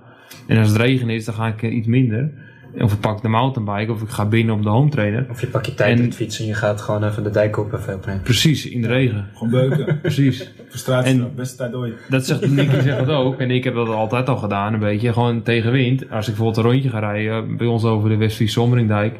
En 0.46 0.58
als 0.58 0.68
het 0.68 0.76
regen 0.76 1.10
is, 1.10 1.24
dan 1.24 1.34
ga 1.34 1.46
ik 1.46 1.62
eh, 1.62 1.76
iets 1.76 1.86
minder. 1.86 2.32
Of 2.74 2.92
ik 2.92 3.00
pak 3.00 3.22
de 3.22 3.28
mountainbike, 3.28 3.92
of 3.92 4.02
ik 4.02 4.08
ga 4.08 4.26
binnen 4.26 4.54
op 4.54 4.62
de 4.62 4.68
home 4.68 4.90
trainer. 4.90 5.26
Of 5.30 5.40
je 5.40 5.46
pak 5.46 5.66
je 5.66 5.74
tijd 5.74 5.98
En- 5.98 6.04
het 6.04 6.14
fietsen 6.14 6.42
en 6.44 6.50
je 6.50 6.56
gaat 6.56 6.80
gewoon 6.80 7.04
even 7.04 7.22
de 7.22 7.30
dijk 7.30 7.58
op 7.58 7.72
even 7.72 7.94
opnemen. 7.94 8.22
Precies, 8.22 8.66
in 8.68 8.82
de 8.82 8.88
regen. 8.88 9.28
Gewoon 9.34 9.50
beuken. 9.50 9.98
Precies. 10.02 10.52
Frustratie, 10.68 11.24
beste 11.36 11.56
tijd 11.56 11.74
ooit. 11.74 11.94
Dat 12.08 12.26
zegt 12.26 12.50
Nicky 12.50 12.80
zegt 12.80 12.98
dat 12.98 13.08
ook. 13.08 13.38
En 13.40 13.50
ik 13.50 13.64
heb 13.64 13.74
dat 13.74 13.88
altijd 13.88 14.28
al 14.28 14.36
gedaan, 14.36 14.72
een 14.72 14.80
beetje. 14.80 15.12
Gewoon 15.12 15.42
tegen 15.42 15.72
wind. 15.72 16.10
Als 16.10 16.28
ik 16.28 16.34
bijvoorbeeld 16.34 16.56
een 16.66 16.72
rondje 16.72 16.88
ga 16.90 16.98
rijden, 16.98 17.56
bij 17.56 17.66
ons 17.66 17.84
over 17.84 18.08
de 18.08 18.16
Westfries 18.16 18.52
Sommeringdijk. 18.52 19.16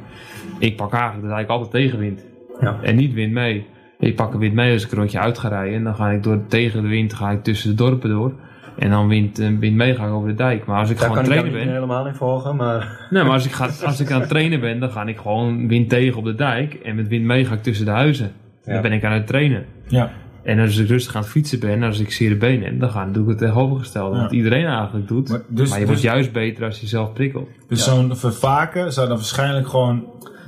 Ik 0.58 0.76
pak 0.76 0.92
eigenlijk 0.92 1.22
de 1.22 1.28
dijk 1.34 1.48
altijd 1.48 1.70
tegen 1.70 1.98
wind. 1.98 2.24
Ja. 2.60 2.78
En 2.82 2.96
niet 2.96 3.14
wind 3.14 3.32
mee. 3.32 3.66
Ik 3.98 4.16
pak 4.16 4.32
een 4.32 4.38
wind 4.40 4.54
mee 4.54 4.72
als 4.72 4.84
ik 4.84 4.92
een 4.92 4.98
rondje 4.98 5.18
uit 5.18 5.38
ga 5.38 5.48
rijden. 5.48 5.74
En 5.74 5.84
dan 5.84 5.94
ga 5.94 6.10
ik 6.10 6.22
door, 6.22 6.46
tegen 6.48 6.82
de 6.82 6.88
wind 6.88 7.14
ga 7.14 7.30
ik 7.30 7.42
tussen 7.42 7.70
de 7.70 7.76
dorpen 7.76 8.10
door. 8.10 8.32
En 8.78 8.90
dan 8.90 9.08
wind, 9.08 9.38
eh, 9.38 9.48
wind 9.58 9.76
mee 9.76 9.94
ga 9.94 10.06
ik 10.06 10.12
over 10.12 10.28
de 10.28 10.34
dijk. 10.34 10.66
Maar 10.66 10.78
als 10.78 10.90
ik 10.90 10.98
Daar 10.98 11.06
gewoon 11.08 11.24
kan 11.24 11.32
ik 11.32 11.38
trainen 11.38 11.58
niet 11.58 11.64
ben. 11.66 11.74
helemaal 11.74 12.06
in 12.06 12.14
volgen, 12.14 12.56
maar 12.56 13.06
Nee, 13.10 13.22
maar 13.22 13.32
als 13.32 13.44
ik, 13.44 13.52
ga, 13.52 13.68
als 13.84 14.00
ik 14.00 14.10
aan 14.10 14.20
het 14.20 14.28
trainen 14.28 14.60
ben, 14.60 14.80
dan 14.80 14.90
ga 14.90 15.06
ik 15.06 15.18
gewoon 15.18 15.68
wind 15.68 15.88
tegen 15.88 16.18
op 16.18 16.24
de 16.24 16.34
dijk. 16.34 16.74
En 16.74 16.96
met 16.96 17.08
wind 17.08 17.24
mee 17.24 17.44
ga 17.44 17.54
ik 17.54 17.62
tussen 17.62 17.84
de 17.84 17.90
huizen. 17.90 18.32
Ja. 18.64 18.72
Dan 18.72 18.82
ben 18.82 18.92
ik 18.92 19.04
aan 19.04 19.12
het 19.12 19.26
trainen. 19.26 19.64
Ja. 19.86 20.10
En 20.42 20.58
als 20.58 20.76
ik 20.76 20.88
rustig 20.88 21.14
aan 21.14 21.22
het 21.22 21.30
fietsen 21.30 21.60
ben, 21.60 21.82
als 21.82 21.98
ik 22.00 22.12
zere 22.12 22.36
benen 22.36 22.64
heb, 22.64 22.80
dan 22.80 22.90
ga, 22.90 23.06
doe 23.06 23.22
ik 23.22 23.28
het 23.28 23.38
tegenovergestelde. 23.38 24.16
Ja. 24.16 24.22
Wat 24.22 24.32
iedereen 24.32 24.66
eigenlijk 24.66 25.08
doet. 25.08 25.28
Maar 25.28 25.38
Maar, 25.38 25.46
dus- 25.56 25.70
je 25.72 25.78
dus- 25.78 25.86
wordt 25.86 26.00
juist 26.02 26.32
beter 26.32 26.64
als 26.64 26.80
je 26.80 26.86
zelf 26.86 27.12
prikkelt. 27.12 27.48
Dus 27.68 27.84
zo'n 27.84 28.16
vervaken 28.16 28.92
zou 28.92 29.08
dan 29.08 29.16
waarschijnlijk 29.16 29.68
gewoon... 29.68 30.04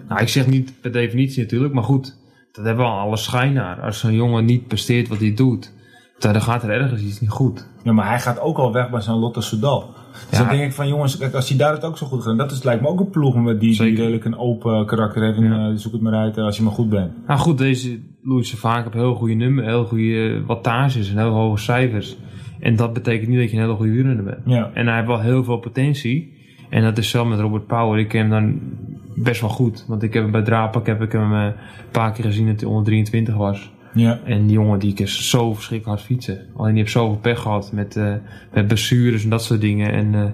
Nou, 0.08 0.20
ik 0.22 0.28
zeg 0.28 0.46
niet 0.46 0.72
per 0.80 0.92
definitie 0.92 1.42
natuurlijk, 1.42 1.74
maar 1.74 1.82
goed. 1.82 2.16
Dat 2.52 2.64
hebben 2.64 2.84
we 2.84 2.90
al 2.90 2.98
alle 2.98 3.16
schijn 3.16 3.52
naar. 3.52 3.80
Als 3.80 3.98
zo'n 3.98 4.14
jongen 4.14 4.44
niet 4.44 4.66
presteert 4.68 5.08
wat 5.08 5.18
hij 5.18 5.34
doet, 5.34 5.72
dan 6.20 6.42
gaat 6.42 6.62
er 6.62 6.70
ergens 6.70 7.02
iets 7.02 7.20
niet 7.20 7.30
goed. 7.30 7.66
Ja, 7.82 7.92
maar 7.92 8.08
hij 8.08 8.20
gaat 8.20 8.40
ook 8.40 8.58
al 8.58 8.72
weg 8.72 8.90
bij 8.90 9.00
zo'n 9.00 9.18
Lotte 9.18 9.40
Soudal. 9.40 9.94
Dus 10.30 10.38
Ja. 10.38 10.44
dan 10.44 10.56
denk 10.56 10.68
ik 10.68 10.72
van 10.74 10.88
jongens, 10.88 11.16
kijk, 11.18 11.34
als 11.34 11.48
hij 11.48 11.58
daar 11.58 11.72
het 11.72 11.84
ook 11.84 11.98
zo 11.98 12.06
goed 12.06 12.20
gedaan, 12.22 12.36
dat 12.36 12.50
is, 12.50 12.62
lijkt 12.62 12.82
me 12.82 12.88
ook 12.88 13.00
een 13.00 13.10
ploeg 13.10 13.36
met 13.36 13.60
die, 13.60 13.76
die 13.78 13.96
redelijk 13.96 14.24
een 14.24 14.38
open 14.38 14.86
karakter 14.86 15.22
heeft. 15.22 15.36
En 15.38 15.44
Ja. 15.44 15.68
eh, 15.68 15.74
zoek 15.76 15.92
het 15.92 16.00
maar 16.00 16.12
uit 16.14 16.36
eh, 16.36 16.44
als 16.44 16.56
je 16.56 16.62
maar 16.62 16.72
goed 16.72 16.88
bent. 16.88 17.12
Nou 17.26 17.40
goed, 17.40 17.58
deze 17.58 17.98
Louis 18.22 18.54
vaak 18.54 18.82
heeft 18.82 18.94
heel 18.94 19.14
goede 19.14 19.34
nummer, 19.34 19.64
heel 19.64 19.84
goede 19.84 20.34
eh, 20.40 20.46
wattages 20.46 21.10
en 21.10 21.18
heel 21.18 21.30
hoge 21.32 21.58
cijfers. 21.62 22.16
En 22.60 22.76
dat 22.76 22.92
betekent 22.92 23.28
niet 23.28 23.38
dat 23.38 23.50
je 23.50 23.56
een 23.56 23.62
hele 23.62 23.74
goede 23.74 23.92
wielrenner 23.92 24.24
bent. 24.24 24.38
Ja. 24.44 24.70
En 24.74 24.86
hij 24.86 24.94
heeft 24.94 25.06
wel 25.06 25.20
heel 25.20 25.44
veel 25.44 25.58
potentie. 25.58 26.38
En 26.70 26.82
dat 26.82 26.98
is 26.98 27.10
zelf 27.10 27.28
met 27.28 27.38
Robert 27.40 27.66
Power. 27.66 27.98
Ik 27.98 28.08
ken 28.08 28.20
hem 28.20 28.30
dan 28.30 28.60
best 29.14 29.40
wel 29.40 29.50
goed. 29.50 29.84
Want 29.88 30.02
ik 30.02 30.12
heb 30.14 30.22
hem 30.22 30.32
bij 30.32 30.42
Drapak 30.42 30.86
heb 30.86 31.02
ik 31.02 31.12
hem 31.12 31.32
een 31.32 31.52
paar 31.90 32.12
keer 32.12 32.24
gezien 32.24 32.46
dat 32.46 32.60
hij 32.60 32.68
onder 32.68 32.84
23 32.84 33.34
was. 33.34 33.70
Ja. 33.94 34.20
En 34.24 34.46
die 34.46 34.52
jongen 34.52 34.78
die 34.78 34.94
is 34.94 35.30
zo 35.30 35.54
verschrikkelijk 35.54 35.98
hard 35.98 36.08
fietsen. 36.08 36.46
Alleen 36.56 36.72
die 36.72 36.80
heeft 36.80 36.92
zoveel 36.92 37.18
pech 37.18 37.40
gehad 37.40 37.72
met, 37.72 37.96
eh 37.96 38.14
met 38.52 38.66
blessures 38.66 39.24
en 39.24 39.30
dat 39.30 39.42
soort 39.42 39.60
dingen. 39.60 39.92
En 39.92 40.14
eh, 40.14 40.24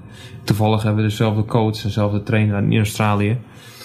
toevallig 0.44 0.82
hebben 0.82 1.02
we 1.02 1.08
dezelfde 1.08 1.44
coach 1.44 1.76
en 1.76 1.82
dezelfde 1.82 2.22
trainer 2.22 2.62
in 2.62 2.76
Australië. 2.76 3.38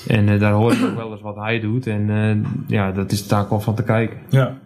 En 0.08 0.30
eh, 0.30 0.40
daar 0.40 0.54
hoor 0.54 0.72
ik 0.72 0.84
ook 0.84 0.96
wel 0.96 1.12
eens 1.12 1.22
wat 1.22 1.36
hij 1.36 1.60
doet. 1.60 1.88
En 1.88 2.46
ja, 2.68 2.92
dat 2.92 3.12
is 3.12 3.28
daar 3.28 3.42
ook 3.42 3.50
wel 3.50 3.60
van 3.60 3.76
te 3.76 3.84
kijken. 3.84 4.18
Ja. 4.30 4.58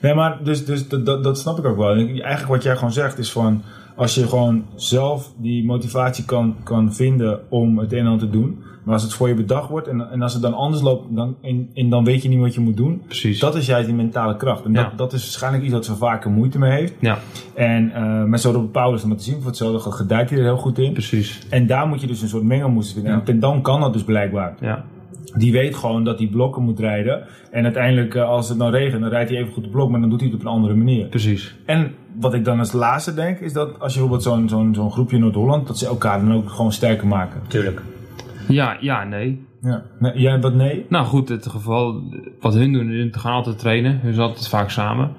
Nee, 0.00 0.14
maar 0.14 0.44
dus, 0.44 0.64
dus 0.64 0.88
dat, 0.88 1.22
dat, 1.24 1.38
snap 1.38 1.58
ik 1.58 1.64
ook 1.64 1.76
wel. 1.76 1.90
En 1.90 1.98
Eigenlijk 1.98 2.46
wat 2.46 2.62
jij 2.62 2.74
gewoon 2.74 2.92
zegt 2.92 3.18
is 3.18 3.32
van... 3.32 3.62
Als 3.98 4.14
je 4.14 4.28
gewoon 4.28 4.64
zelf 4.74 5.32
die 5.36 5.64
motivatie 5.64 6.24
kan, 6.24 6.56
kan 6.62 6.94
vinden 6.94 7.40
om 7.50 7.78
het 7.78 7.92
een 7.92 7.98
en 7.98 8.06
ander 8.06 8.26
te 8.26 8.30
doen. 8.38 8.58
Maar 8.84 8.94
als 8.96 9.02
het 9.06 9.14
voor 9.14 9.28
je 9.28 9.34
bedacht 9.34 9.68
wordt 9.70 9.88
en, 9.88 10.10
en 10.10 10.22
als 10.22 10.32
het 10.32 10.42
dan 10.42 10.54
anders 10.54 10.82
loopt 10.82 11.14
dan, 11.16 11.36
en, 11.42 11.68
en 11.74 11.88
dan 11.88 12.04
weet 12.04 12.22
je 12.22 12.28
niet 12.28 12.38
wat 12.38 12.54
je 12.54 12.60
moet 12.60 12.76
doen. 12.76 13.02
Precies. 13.06 13.38
Dat 13.40 13.54
is 13.56 13.66
juist 13.66 13.86
die 13.86 13.94
mentale 13.94 14.36
kracht. 14.36 14.64
En 14.64 14.72
Ja. 14.72 14.82
dat, 14.82 14.98
dat 14.98 15.12
is 15.12 15.22
waarschijnlijk 15.22 15.64
iets 15.64 15.72
wat 15.72 15.84
ze 15.84 15.94
vaker 15.96 16.30
moeite 16.30 16.58
mee 16.58 16.70
heeft. 16.70 16.94
Ja, 17.00 17.18
En 17.54 17.92
eh 17.94 18.24
met 18.24 18.40
zo'n 18.40 18.70
Paulus, 18.70 19.02
om 19.04 19.10
het 19.10 19.18
te 19.18 19.24
zien, 19.24 19.36
voor 19.36 19.46
hetzelfde 19.46 19.90
gedijt 19.90 20.30
hij 20.30 20.38
er 20.38 20.44
heel 20.44 20.56
goed 20.56 20.78
in. 20.78 20.92
precies. 20.92 21.40
En 21.50 21.66
daar 21.66 21.86
moet 21.86 22.00
je 22.00 22.06
dus 22.06 22.22
een 22.22 22.28
soort 22.28 22.42
mengelmoes 22.44 22.92
vinden. 22.92 23.22
En 23.24 23.40
dan 23.40 23.62
kan 23.62 23.80
dat 23.80 23.92
dus 23.92 24.04
blijkbaar. 24.04 24.54
Ja, 24.60 24.84
Die 25.36 25.52
weet 25.52 25.76
gewoon 25.76 26.04
dat 26.04 26.18
hij 26.18 26.28
blokken 26.28 26.62
moet 26.62 26.78
rijden. 26.80 27.24
En 27.50 27.64
uiteindelijk, 27.64 28.14
eh, 28.14 28.28
als 28.28 28.48
het 28.48 28.58
dan 28.58 28.70
regent, 28.70 29.00
dan 29.00 29.10
rijdt 29.10 29.30
hij 29.30 29.38
even 29.38 29.52
goed 29.52 29.64
de 29.64 29.70
blok, 29.70 29.90
maar 29.90 30.00
dan 30.00 30.10
doet 30.10 30.20
hij 30.20 30.28
het 30.28 30.38
op 30.38 30.44
een 30.46 30.52
andere 30.52 30.74
manier. 30.74 31.06
precies. 31.06 31.56
En 31.66 31.90
wat 32.20 32.34
ik 32.34 32.44
dan 32.44 32.58
als 32.58 32.72
laatste 32.72 33.14
denk, 33.14 33.38
is 33.38 33.52
dat 33.52 33.80
als 33.80 33.94
je 33.94 33.98
bijvoorbeeld 34.00 34.22
zo'n 34.22 34.48
zo'n 34.48 34.74
zo'n 34.74 34.90
groepje 34.92 35.16
in 35.16 35.22
Noord-Holland, 35.22 35.66
dat 35.66 35.78
ze 35.78 35.86
elkaar 35.86 36.20
dan 36.20 36.32
ook 36.34 36.50
gewoon 36.50 36.72
sterker 36.72 37.06
maken. 37.06 37.40
tuurlijk. 37.46 37.82
Ja, 38.48 38.76
ja, 38.80 39.04
nee. 39.04 39.46
Ja. 39.62 39.82
Nee, 39.98 40.12
jij 40.20 40.40
wat 40.40 40.54
nee? 40.54 40.86
Nou 40.88 41.06
goed, 41.06 41.28
het 41.28 41.46
geval, 41.48 42.02
wat 42.40 42.54
hun 42.54 42.72
doen, 42.72 42.90
is 42.90 43.12
te 43.12 43.18
gaan 43.18 43.32
altijd 43.32 43.58
trainen. 43.58 43.98
Hun 44.02 44.14
zijn 44.14 44.26
altijd 44.28 44.48
vaak 44.48 44.70
samen. 44.70 45.12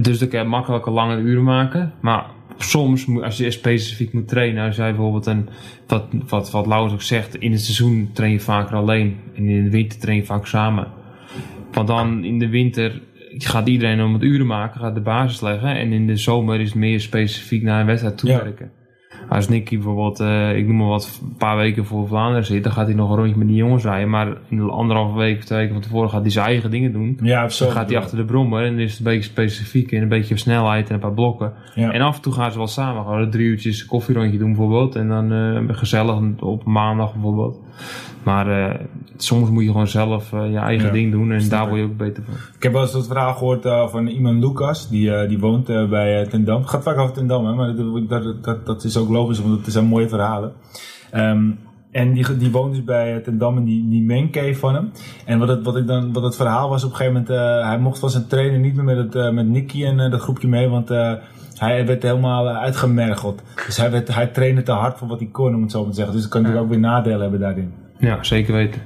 Dus 0.00 0.18
dan 0.18 0.28
kan 0.28 0.40
je 0.42 0.46
makkelijker 0.46 0.92
langere 0.92 1.20
uren 1.20 1.42
maken. 1.44 1.92
Maar 2.00 2.26
soms, 2.56 3.06
moet- 3.06 3.22
als 3.22 3.36
je 3.36 3.50
specifiek 3.50 4.12
moet 4.12 4.28
trainen, 4.28 4.66
als 4.66 4.76
jij 4.76 4.90
bijvoorbeeld 4.90 5.26
een, 5.26 5.48
wat, 5.86 6.04
wat, 6.28 6.50
wat 6.50 6.66
Laurens 6.66 6.92
ook 6.92 7.02
zegt, 7.02 7.34
in 7.34 7.52
het 7.52 7.60
seizoen 7.60 8.10
train 8.12 8.32
je 8.32 8.40
vaker 8.40 8.76
alleen. 8.76 9.16
En 9.34 9.48
in 9.48 9.64
de 9.64 9.70
winter 9.70 9.98
train 9.98 10.16
je 10.18 10.24
vaak 10.24 10.46
samen. 10.46 10.86
Want 11.72 11.86
dan 11.88 12.24
in 12.24 12.38
de 12.38 12.48
winter 12.48 13.02
gaat 13.48 13.68
iedereen 13.68 14.02
om 14.02 14.12
het 14.12 14.22
uren 14.22 14.46
maken, 14.46 14.80
gaat 14.80 14.94
de 14.94 15.00
basis 15.00 15.40
leggen. 15.40 15.76
En 15.76 15.92
in 15.92 16.06
de 16.06 16.16
zomer 16.16 16.60
is 16.60 16.68
het 16.68 16.78
meer 16.78 17.00
specifiek 17.00 17.62
naar 17.62 17.80
een 17.80 17.86
wedstrijd 17.86 18.18
toewerken. 18.18 18.70
Als 19.28 19.48
Nicky 19.48 19.74
bijvoorbeeld, 19.74 20.20
eh, 20.20 20.56
ik 20.56 20.66
noem 20.66 20.76
maar 20.76 20.86
wat, 20.86 21.20
een 21.22 21.36
paar 21.36 21.56
weken 21.56 21.84
voor 21.84 22.08
Vlaanderen 22.08 22.44
zit, 22.44 22.62
dan 22.62 22.72
gaat 22.72 22.86
hij 22.86 22.94
nog 22.94 23.10
een 23.10 23.16
rondje 23.16 23.36
met 23.36 23.46
die 23.46 23.56
jongens 23.56 23.84
rijden. 23.84 24.10
Maar 24.10 24.26
in 24.48 24.56
de 24.56 24.70
anderhalve 24.70 25.18
week 25.18 25.38
of 25.38 25.44
twee 25.44 25.58
weken 25.58 25.74
van 25.74 25.82
tevoren 25.82 26.10
gaat 26.10 26.20
hij 26.20 26.30
zijn 26.30 26.46
eigen 26.46 26.70
dingen 26.70 26.92
doen. 26.92 27.18
Ja, 27.22 27.44
of 27.44 27.52
zo. 27.52 27.64
Dan 27.64 27.74
gaat 27.74 27.88
hij 27.88 27.98
achter 27.98 28.16
de 28.16 28.24
brommer 28.24 28.64
en 28.64 28.70
dan 28.70 28.80
is 28.80 28.90
het 28.90 28.98
een 28.98 29.04
beetje 29.04 29.30
specifiek 29.30 29.92
en 29.92 30.02
een 30.02 30.08
beetje 30.08 30.36
snelheid 30.36 30.88
en 30.88 30.94
een 30.94 31.00
paar 31.00 31.12
blokken. 31.12 31.52
Ja. 31.74 31.92
En 31.92 32.00
af 32.00 32.16
en 32.16 32.22
toe 32.22 32.32
gaan 32.32 32.52
ze 32.52 32.58
wel 32.58 32.66
samen, 32.66 33.02
gewoon 33.04 33.30
drie 33.30 33.46
uurtjes 33.46 33.80
een 33.80 33.88
koffierondje 33.88 34.38
doen 34.38 34.48
bijvoorbeeld. 34.48 34.96
En 34.96 35.08
dan 35.08 35.32
eh, 35.32 35.76
gezellig 35.76 36.18
op 36.38 36.64
maandag 36.64 37.12
bijvoorbeeld. 37.12 37.60
Maar 38.22 38.62
eh, 38.62 38.80
soms 39.16 39.50
moet 39.50 39.62
je 39.62 39.70
gewoon 39.70 39.88
zelf 39.88 40.32
eh, 40.32 40.50
je 40.50 40.58
eigen 40.58 40.86
Ja, 40.86 40.92
ding 40.92 41.12
doen 41.12 41.32
en 41.32 41.48
daar 41.48 41.68
word 41.68 41.80
je 41.80 41.86
ook 41.86 41.96
beter 41.96 42.22
van. 42.24 42.34
Ik 42.56 42.62
heb 42.62 42.72
wel 42.72 42.82
eens 42.82 42.92
dat 42.92 43.06
verhaal 43.06 43.34
gehoord 43.34 43.64
eh, 43.64 43.88
van 43.88 44.06
iemand 44.06 44.44
Lucas, 44.44 44.88
die, 44.88 45.26
die 45.26 45.38
woont 45.38 45.66
bij 45.66 46.26
Tendam. 46.26 46.60
Het 46.60 46.70
gaat 46.70 46.82
vaak 46.82 46.98
over 46.98 47.14
Tendam, 47.14 47.46
hè, 47.46 47.54
maar 47.54 47.74
dat, 47.76 48.08
dat, 48.08 48.44
dat, 48.44 48.66
dat 48.66 48.84
is 48.84 48.96
ook 48.96 49.08
logisch, 49.08 49.40
want 49.40 49.64
het 49.64 49.72
zijn 49.72 49.84
mooie 49.84 50.08
verhalen. 50.08 50.52
Ehm, 51.10 51.50
en 51.90 52.12
die, 52.12 52.36
die 52.36 52.50
woont 52.50 52.74
dus 52.74 52.84
bij 52.84 53.20
Tendam 53.20 53.56
in 53.56 53.64
die, 53.64 53.88
die 53.88 54.02
mancave 54.02 54.54
van 54.54 54.74
hem. 54.74 54.90
En 55.24 55.38
wat 55.38 55.48
het, 55.48 55.62
wat, 55.62 55.76
ik 55.76 55.86
dan, 55.86 56.12
wat 56.12 56.22
het 56.22 56.36
verhaal 56.36 56.68
was 56.68 56.84
op 56.84 56.90
een 56.90 56.96
gegeven 56.96 57.24
moment, 57.28 57.64
hij 57.64 57.78
mocht 57.78 57.98
van 57.98 58.10
zijn 58.10 58.26
trainer 58.26 58.58
niet 58.58 58.74
meer 58.74 58.84
met, 58.84 59.14
het, 59.14 59.32
met 59.32 59.48
Nicky 59.48 59.84
en 59.84 60.10
dat 60.10 60.20
groepje 60.20 60.48
mee, 60.48 60.68
want 60.68 60.88
hij 61.60 61.86
werd 61.86 62.02
helemaal 62.02 62.48
eh, 62.48 62.56
uitgemergeld. 62.62 63.42
Dus 63.66 63.76
hij, 63.76 63.90
werd, 63.90 64.14
hij 64.14 64.26
trainde 64.26 64.62
te 64.62 64.72
hard 64.72 64.98
voor 64.98 65.08
wat 65.08 65.18
hij 65.18 65.28
kon, 65.32 65.54
om 65.54 65.62
het 65.62 65.70
zo 65.70 65.80
maar 65.80 65.90
te 65.90 65.94
zeggen. 65.96 66.12
Dus 66.14 66.22
dat 66.22 66.30
kan 66.32 66.40
natuurlijk 66.42 66.66
ook 66.68 66.72
weer 66.72 66.82
nadelen 66.90 67.20
hebben 67.20 67.40
daarin. 67.40 67.72
Ja, 67.98 68.18
zeker 68.22 68.54
weten. 68.54 68.80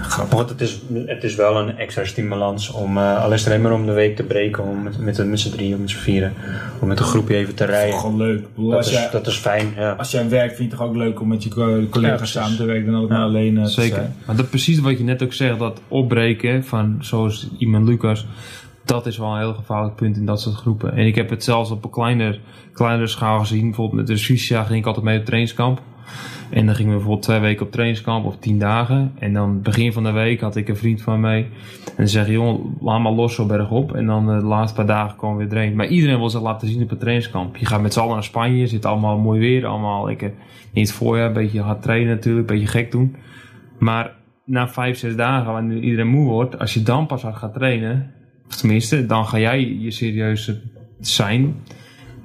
Grappig, 0.00 0.36
want 0.36 0.48
het 0.48 0.60
is, 0.60 0.82
het 1.06 1.24
is 1.24 1.34
wel 1.34 1.56
een 1.58 1.76
extra 1.76 2.04
stimulans 2.04 2.70
om, 2.70 2.96
eh 2.98 3.22
al 3.24 3.32
is 3.32 3.40
het 3.40 3.48
alleen 3.48 3.62
maar 3.62 3.72
om 3.72 3.86
de 3.86 3.92
week 3.92 4.16
te 4.16 4.22
breken, 4.22 4.64
om 4.64 4.82
met, 4.82 4.98
met, 4.98 5.26
met 5.28 5.40
z'n 5.40 5.50
drieën, 5.50 5.80
met 5.80 5.90
z'n 5.90 5.96
vieren, 5.96 6.32
om 6.80 6.88
met 6.88 6.98
een 6.98 7.04
groepje 7.04 7.34
even 7.36 7.54
te 7.54 7.64
rijden. 7.64 7.98
Gewoon 7.98 8.16
leuk. 8.16 8.38
Ik 8.38 8.54
bedoel, 8.54 8.70
Dat 8.70 8.86
is, 8.86 8.92
jij, 8.92 9.08
dat 9.10 9.26
is 9.26 9.36
fijn, 9.36 9.66
ja. 9.76 9.90
als 9.92 10.10
jij 10.10 10.28
werkt, 10.28 10.56
vind 10.56 10.70
je 10.70 10.76
het 10.76 10.76
toch 10.78 10.88
ook 10.88 10.96
leuk 10.96 11.20
om 11.20 11.28
met 11.28 11.42
je 11.42 11.50
Ja, 11.56 11.86
collega's 11.90 12.30
samen 12.30 12.56
te 12.56 12.64
werken 12.64 12.84
dan 12.86 12.94
altijd 12.94 13.10
maar 13.10 13.18
Ja. 13.20 13.24
alleen 13.26 13.58
eh, 13.58 13.64
te 13.64 13.70
Zeker. 13.70 13.94
zijn. 13.96 14.14
Maar 14.26 14.36
dat 14.36 14.50
precies 14.50 14.78
wat 14.80 14.98
je 14.98 15.04
net 15.04 15.22
ook 15.22 15.32
zegt, 15.32 15.58
dat 15.58 15.80
opbreken 15.88 16.64
van 16.64 16.96
zoals 17.00 17.48
iemand 17.58 17.88
Lucas, 17.88 18.26
dat 18.86 19.06
is 19.06 19.18
wel 19.18 19.32
een 19.32 19.38
heel 19.38 19.54
gevaarlijk 19.54 19.94
punt 19.94 20.16
in 20.16 20.26
dat 20.26 20.40
soort 20.40 20.54
groepen. 20.54 20.92
En 20.92 21.06
ik 21.06 21.14
heb 21.14 21.30
het 21.30 21.44
zelfs 21.44 21.70
op 21.70 21.84
een 21.84 21.90
kleiner, 21.90 22.40
kleinere 22.72 23.06
schaal 23.06 23.38
gezien. 23.38 23.62
Bijvoorbeeld 23.62 23.98
met 23.98 24.06
de 24.06 24.16
Sucia 24.16 24.62
ging 24.64 24.78
ik 24.78 24.86
altijd 24.86 25.04
mee 25.04 25.18
op 25.18 25.24
trainingskamp. 25.24 25.82
En 26.50 26.66
dan 26.66 26.74
gingen 26.74 26.90
we 26.90 26.96
bijvoorbeeld 26.96 27.26
twee 27.26 27.40
weken 27.40 27.66
op 27.66 27.72
trainingskamp 27.72 28.24
of 28.24 28.36
tien 28.36 28.58
dagen. 28.58 29.12
En 29.18 29.32
dan 29.32 29.62
begin 29.62 29.92
van 29.92 30.04
de 30.04 30.10
week 30.10 30.40
had 30.40 30.56
ik 30.56 30.68
een 30.68 30.76
vriend 30.76 31.02
van 31.02 31.20
mij. 31.20 31.38
En 31.84 31.96
dan 31.96 32.08
zeg 32.08 32.26
je, 32.26 32.32
jongen, 32.32 32.76
laat 32.80 33.00
maar 33.00 33.12
los 33.12 33.34
zo 33.34 33.46
bergop. 33.46 33.94
En 33.94 34.06
dan 34.06 34.30
eh, 34.30 34.38
de 34.38 34.44
laatste 34.44 34.76
paar 34.76 34.86
dagen 34.86 35.30
we 35.30 35.36
weer 35.36 35.48
trainen. 35.48 35.76
Maar 35.76 35.86
iedereen 35.86 36.18
wil 36.18 36.30
zich 36.30 36.40
laten 36.40 36.68
zien 36.68 36.82
op 36.82 36.90
het 36.90 37.00
trainingskamp. 37.00 37.56
Je 37.56 37.66
gaat 37.66 37.80
met 37.80 37.92
z'n 37.92 38.00
allen 38.00 38.14
naar 38.14 38.24
Spanje, 38.24 38.66
zit 38.66 38.84
allemaal 38.84 39.18
mooi 39.18 39.40
weer. 39.40 39.66
Allemaal 39.66 40.06
lekker 40.06 40.32
in 40.72 40.82
het 40.82 40.92
voorjaar, 40.92 41.26
een 41.26 41.32
beetje 41.32 41.60
hard 41.60 41.82
trainen 41.82 42.14
natuurlijk, 42.14 42.50
een 42.50 42.56
beetje 42.56 42.70
gek 42.70 42.90
doen. 42.90 43.16
Maar 43.78 44.14
na 44.44 44.68
vijf, 44.68 44.98
zes 44.98 45.16
dagen, 45.16 45.52
wanneer 45.52 45.78
iedereen 45.78 46.08
moe 46.08 46.26
wordt, 46.26 46.58
als 46.58 46.74
je 46.74 46.82
dan 46.82 47.06
pas 47.06 47.22
hard 47.22 47.36
gaat 47.36 47.54
trainen, 47.54 48.14
of 48.48 48.56
tenminste, 48.56 49.06
dan 49.06 49.26
ga 49.26 49.38
jij 49.38 49.76
je 49.78 49.90
serieus 49.90 50.52
zijn. 51.00 51.54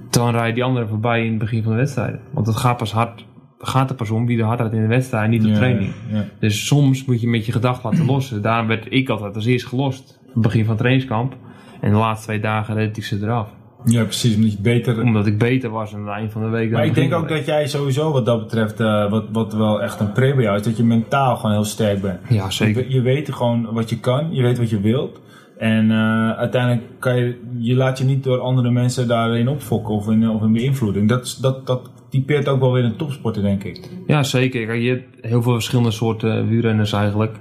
Dan 0.09 0.31
rij 0.31 0.47
je 0.47 0.53
die 0.53 0.63
anderen 0.63 0.87
voorbij 0.87 1.23
in 1.23 1.29
het 1.29 1.39
begin 1.39 1.63
van 1.63 1.71
de 1.71 1.77
wedstrijd. 1.77 2.19
Want 2.31 2.47
het 2.47 2.55
gaat 2.55 2.77
pas 2.77 2.91
hard, 2.91 3.25
gaat 3.59 3.89
er 3.89 3.95
pas 3.95 4.09
om 4.09 4.25
wie 4.25 4.39
er 4.39 4.45
hard 4.45 4.59
rijdt 4.59 4.73
in 4.75 4.81
de 4.81 4.87
wedstrijd, 4.87 5.29
niet 5.29 5.43
op 5.43 5.49
Ja, 5.49 5.55
training. 5.55 5.91
ja. 6.11 6.25
Dus 6.39 6.65
soms 6.67 7.05
moet 7.05 7.21
je 7.21 7.27
met 7.27 7.45
je 7.45 7.51
gedachten 7.51 7.89
laten 7.89 8.05
lossen. 8.05 8.41
Daarom 8.41 8.67
werd 8.67 8.85
ik 8.89 9.09
altijd 9.09 9.35
als 9.35 9.45
eerst 9.45 9.65
gelost. 9.65 10.19
Het 10.33 10.41
begin 10.41 10.59
van 10.61 10.69
het 10.69 10.77
trainingskamp. 10.77 11.35
En 11.81 11.91
de 11.91 11.97
laatste 11.97 12.25
twee 12.27 12.39
dagen 12.39 12.75
redde 12.75 12.99
ik 12.99 13.05
ze 13.05 13.17
eraf. 13.21 13.49
Ja, 13.85 14.03
precies. 14.03 14.35
Omdat 14.35 14.51
je 14.51 14.61
beter... 14.61 15.01
Omdat 15.01 15.25
ik 15.27 15.37
beter 15.37 15.69
was 15.69 15.93
aan 15.93 15.99
het 16.07 16.15
eind 16.15 16.31
van 16.31 16.41
de 16.41 16.47
week. 16.47 16.71
Maar 16.71 16.85
ik 16.85 16.93
denk 16.93 17.13
ook 17.13 17.29
dat 17.29 17.45
jij 17.45 17.67
sowieso 17.67 18.11
wat 18.11 18.25
dat 18.25 18.39
betreft, 18.39 18.79
eh, 18.79 19.09
wat, 19.09 19.25
wat 19.31 19.53
wel 19.53 19.81
echt 19.81 19.99
een 19.99 20.11
pre 20.11 20.33
bij 20.35 20.43
jou 20.43 20.57
is, 20.57 20.63
dat 20.63 20.77
je 20.77 20.83
mentaal 20.83 21.35
gewoon 21.35 21.51
heel 21.51 21.63
sterk 21.63 22.01
bent. 22.01 22.19
Ja, 22.29 22.49
zeker. 22.49 22.83
Je, 22.87 22.93
je 22.93 23.01
weet 23.01 23.33
gewoon 23.33 23.73
wat 23.73 23.89
je 23.89 23.99
kan, 23.99 24.27
je 24.31 24.41
weet 24.41 24.57
wat 24.57 24.69
je 24.69 24.79
wilt. 24.81 25.19
En 25.61 25.91
eh, 25.91 26.29
uiteindelijk 26.31 26.83
kan 26.99 27.15
je, 27.17 27.39
je 27.57 27.75
laat 27.75 27.97
je 27.97 28.03
niet 28.03 28.23
door 28.23 28.39
andere 28.39 28.71
mensen 28.71 29.07
daarin 29.07 29.47
opfokken 29.47 29.93
of 29.93 30.09
in, 30.09 30.29
of 30.29 30.41
in 30.41 30.53
beïnvloeding. 30.53 31.09
Dat, 31.09 31.37
dat, 31.41 31.67
dat 31.67 31.89
typeert 32.09 32.47
ook 32.47 32.59
wel 32.59 32.71
weer 32.71 32.83
een 32.83 32.95
topsporter, 32.95 33.41
denk 33.41 33.63
ik. 33.63 33.89
Ja, 34.07 34.23
zeker. 34.23 34.65
Kijk, 34.65 34.81
je 34.81 34.89
hebt 34.89 35.05
heel 35.21 35.41
veel 35.41 35.53
verschillende 35.53 35.91
soorten 35.91 36.47
wielrenners 36.47 36.93
eigenlijk. 36.93 37.35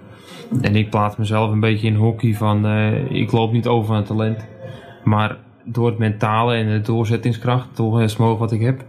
En 0.60 0.76
ik 0.76 0.90
plaats 0.90 1.16
mezelf 1.16 1.50
een 1.50 1.60
beetje 1.60 1.86
in 1.86 1.94
hockey 1.94 2.34
van... 2.34 2.66
eh, 2.66 3.10
ik 3.10 3.32
loop 3.32 3.52
niet 3.52 3.66
over 3.66 3.94
aan 3.94 4.04
talent. 4.04 4.46
Maar 5.04 5.36
door 5.64 5.86
het 5.86 5.98
mentale 5.98 6.54
en 6.54 6.68
de 6.68 6.80
doorzettingskracht, 6.80 7.66
het 7.66 7.76
doorzettingsvermogen 7.76 8.38
wat 8.40 8.52
ik 8.52 8.60
heb... 8.60 8.84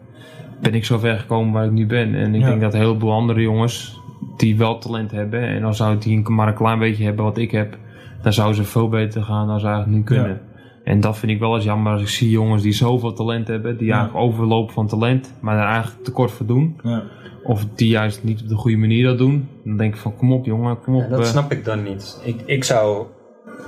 ben 0.61 0.73
ik 0.73 0.85
zo 0.85 0.97
ver 0.97 1.17
gekomen 1.19 1.53
waar 1.53 1.65
ik 1.65 1.71
nu 1.71 1.85
ben. 1.85 2.15
En 2.15 2.35
ik 2.35 2.41
Ja. 2.41 2.47
denk 2.47 2.61
dat 2.61 2.73
heel 2.73 2.99
veel 2.99 3.11
andere 3.11 3.41
jongens 3.41 3.99
die 4.37 4.57
wel 4.57 4.77
talent 4.77 5.11
hebben... 5.11 5.41
en 5.41 5.61
dan 5.61 5.75
zou 5.75 5.97
die 5.97 6.29
maar 6.29 6.47
een 6.47 6.53
klein 6.53 6.79
beetje 6.79 7.03
hebben 7.03 7.25
wat 7.25 7.37
ik 7.37 7.51
heb... 7.51 7.77
dan 8.21 8.33
zouden 8.33 8.55
ze 8.55 8.63
veel 8.63 8.89
beter 8.89 9.23
gaan 9.23 9.47
dan 9.47 9.59
ze 9.59 9.65
eigenlijk 9.65 9.97
nu 9.97 10.03
kunnen. 10.03 10.41
En 10.83 10.99
dat 10.99 11.17
vind 11.17 11.31
ik 11.31 11.39
wel 11.39 11.55
eens 11.55 11.63
jammer 11.63 11.91
als 11.91 12.01
ik 12.01 12.07
zie 12.07 12.29
jongens 12.29 12.63
die 12.63 12.73
zoveel 12.73 13.13
talent 13.13 13.47
hebben... 13.47 13.77
die 13.77 13.87
Ja. 13.87 13.93
eigenlijk 13.95 14.25
overlopen 14.25 14.73
van 14.73 14.87
talent, 14.87 15.33
maar 15.39 15.55
daar 15.55 15.73
eigenlijk 15.73 16.03
tekort 16.03 16.31
voor 16.31 16.45
doen... 16.45 16.79
Ja. 16.83 17.03
Of 17.43 17.65
die 17.75 17.87
juist 17.87 18.23
niet 18.23 18.41
op 18.41 18.47
de 18.47 18.55
goede 18.55 18.77
manier 18.77 19.05
dat 19.05 19.17
doen. 19.17 19.49
Dan 19.63 19.77
denk 19.77 19.93
ik 19.93 19.99
van 19.99 20.15
kom 20.15 20.33
op 20.33 20.45
jongen, 20.45 20.79
kom 20.81 20.95
op. 20.95 21.01
Ja, 21.01 21.07
dat 21.09 21.19
eh. 21.19 21.25
snap 21.25 21.51
ik 21.51 21.65
dan 21.65 21.83
niet. 21.83 22.21
Ik, 22.23 22.41
ik, 22.45 22.63
zou, 22.63 23.05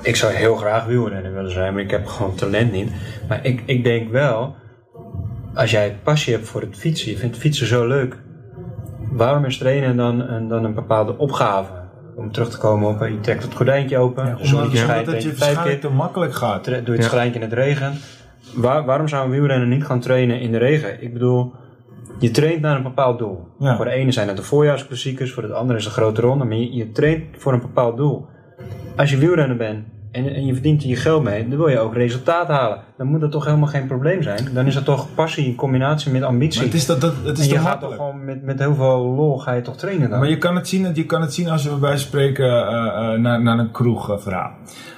ik 0.01 0.16
zou 0.16 0.34
heel 0.34 0.56
graag 0.56 0.86
wielrenner 0.86 1.34
willen 1.34 1.51
zijn, 1.51 1.74
maar 1.74 1.82
ik 1.82 1.91
heb 1.91 2.06
gewoon 2.06 2.36
talent 2.36 2.72
niet. 2.72 2.91
Maar 3.28 3.45
ik, 3.45 3.64
ik 3.66 3.84
denk 3.84 4.12
wel, 4.12 4.56
als 5.54 5.72
jij 5.72 5.97
passie 6.04 6.34
hebt 6.34 6.47
voor 6.47 6.62
het 6.62 6.78
fietsen, 6.78 7.12
je 7.12 7.18
vindt 7.18 7.38
fietsen 7.38 7.68
zo 7.68 7.88
leuk. 7.88 8.22
Waarom 9.12 9.45
is 9.45 9.58
trainen 9.58 9.95
dan, 9.95 10.47
dan 10.47 10.64
een 10.64 10.74
bepaalde 10.74 11.18
opgave? 11.18 11.83
Om 12.16 12.32
terug 12.32 12.49
te 12.49 12.57
komen 12.57 12.89
op, 12.89 13.01
eh, 13.01 13.09
je 13.09 13.20
trekt 13.20 13.43
het 13.43 13.53
gordijntje 13.53 13.97
open, 13.97 14.26
Ja, 14.26 14.36
de 14.36 14.45
zonnetje 14.47 14.59
omdat, 14.61 14.78
schijnt, 14.78 15.07
omdat 15.07 15.14
het 15.24 15.24
je 15.32 15.38
waarschijnlijk 15.39 15.82
te 15.82 15.89
makkelijk 15.89 16.34
gaat. 16.34 16.66
doe 16.66 16.74
je 16.76 16.91
het 16.91 17.03
Ja. 17.03 17.07
gelijk 17.07 17.36
in 17.36 17.41
het 17.41 17.53
regen. 17.53 17.93
Waar, 18.55 18.86
waarom 18.86 19.07
zou 19.07 19.26
een 19.26 19.32
wielrenner 19.32 19.68
niet 19.68 19.86
gaan 19.86 19.99
trainen 19.99 20.39
in 20.39 20.51
de 20.51 20.57
regen? 20.57 21.03
Ik 21.03 21.14
bedoel, 21.14 21.53
je 22.20 22.32
traint 22.32 22.61
naar 22.61 22.76
een 22.76 22.84
bepaald 22.84 23.20
doel. 23.20 23.47
Ja. 23.59 23.76
Voor 23.76 23.86
de 23.86 23.91
ene 23.91 24.11
zijn 24.11 24.28
het 24.28 24.38
de 24.38 24.43
voorjaarsklassiekers, 24.43 25.32
voor 25.34 25.47
de 25.47 25.53
andere 25.53 25.80
is 25.80 25.86
het 25.86 25.95
een 25.95 26.01
grote 26.01 26.22
ronde, 26.22 26.45
maar 26.45 26.57
je, 26.57 26.74
je 26.76 26.91
traint 26.91 27.24
voor 27.38 27.53
een 27.53 27.61
bepaald 27.61 27.97
doel. 27.97 28.26
Als 28.95 29.09
je 29.09 29.18
wielrenner 29.18 29.57
bent 29.57 29.86
en, 30.14 30.34
en 30.34 30.45
je 30.45 30.53
verdient 30.53 30.84
er 30.84 30.89
je 30.89 30.95
geld 30.95 31.24
mee, 31.24 31.47
dan 31.47 31.57
wil 31.57 31.68
je 31.68 31.80
ook 31.80 31.93
resultaat 31.93 32.47
halen. 32.47 32.80
Dan 32.97 33.07
moet 33.07 33.22
dat 33.22 33.32
toch 33.32 33.45
helemaal 33.45 33.68
geen 33.68 33.88
probleem 33.88 34.22
zijn. 34.22 34.49
Dan 34.53 34.66
is 34.66 34.74
dat 34.74 34.86
toch 34.86 35.14
passie 35.16 35.45
in 35.45 35.55
combinatie 35.55 36.11
met 36.11 36.24
ambitie. 36.24 36.57
Maar 36.57 36.70
het 36.70 36.78
is, 36.78 36.86
dat, 36.86 37.01
dat, 37.01 37.14
het 37.24 37.38
is 37.38 37.43
en 37.43 37.51
je 37.51 37.59
te 37.59 37.66
gaat 37.66 37.80
toch 37.80 37.95
gewoon 37.95 38.26
met, 38.26 38.43
met 38.43 38.59
heel 38.59 38.76
veel 38.76 38.97
lol 38.97 39.39
ga 39.39 39.51
je 39.53 39.61
toch 39.61 39.78
trainen 39.78 40.09
dan? 40.09 40.20
Maar 40.20 40.30
je 40.30 40.38
kan 40.38 40.55
het 40.55 40.68
zien, 40.68 40.95
je 40.95 41.05
kan 41.05 41.22
het 41.22 41.34
zien 41.34 41.49
als 41.49 41.64
we 41.64 41.76
bij 41.76 41.97
spreken 41.97 42.68
eh, 42.68 43.14
eh, 43.14 43.20
naar, 43.20 43.41
naar 43.41 43.59
een 43.59 43.72
kroeg 43.72 44.11
eh, 44.11 44.18
verhaal. 44.18 44.51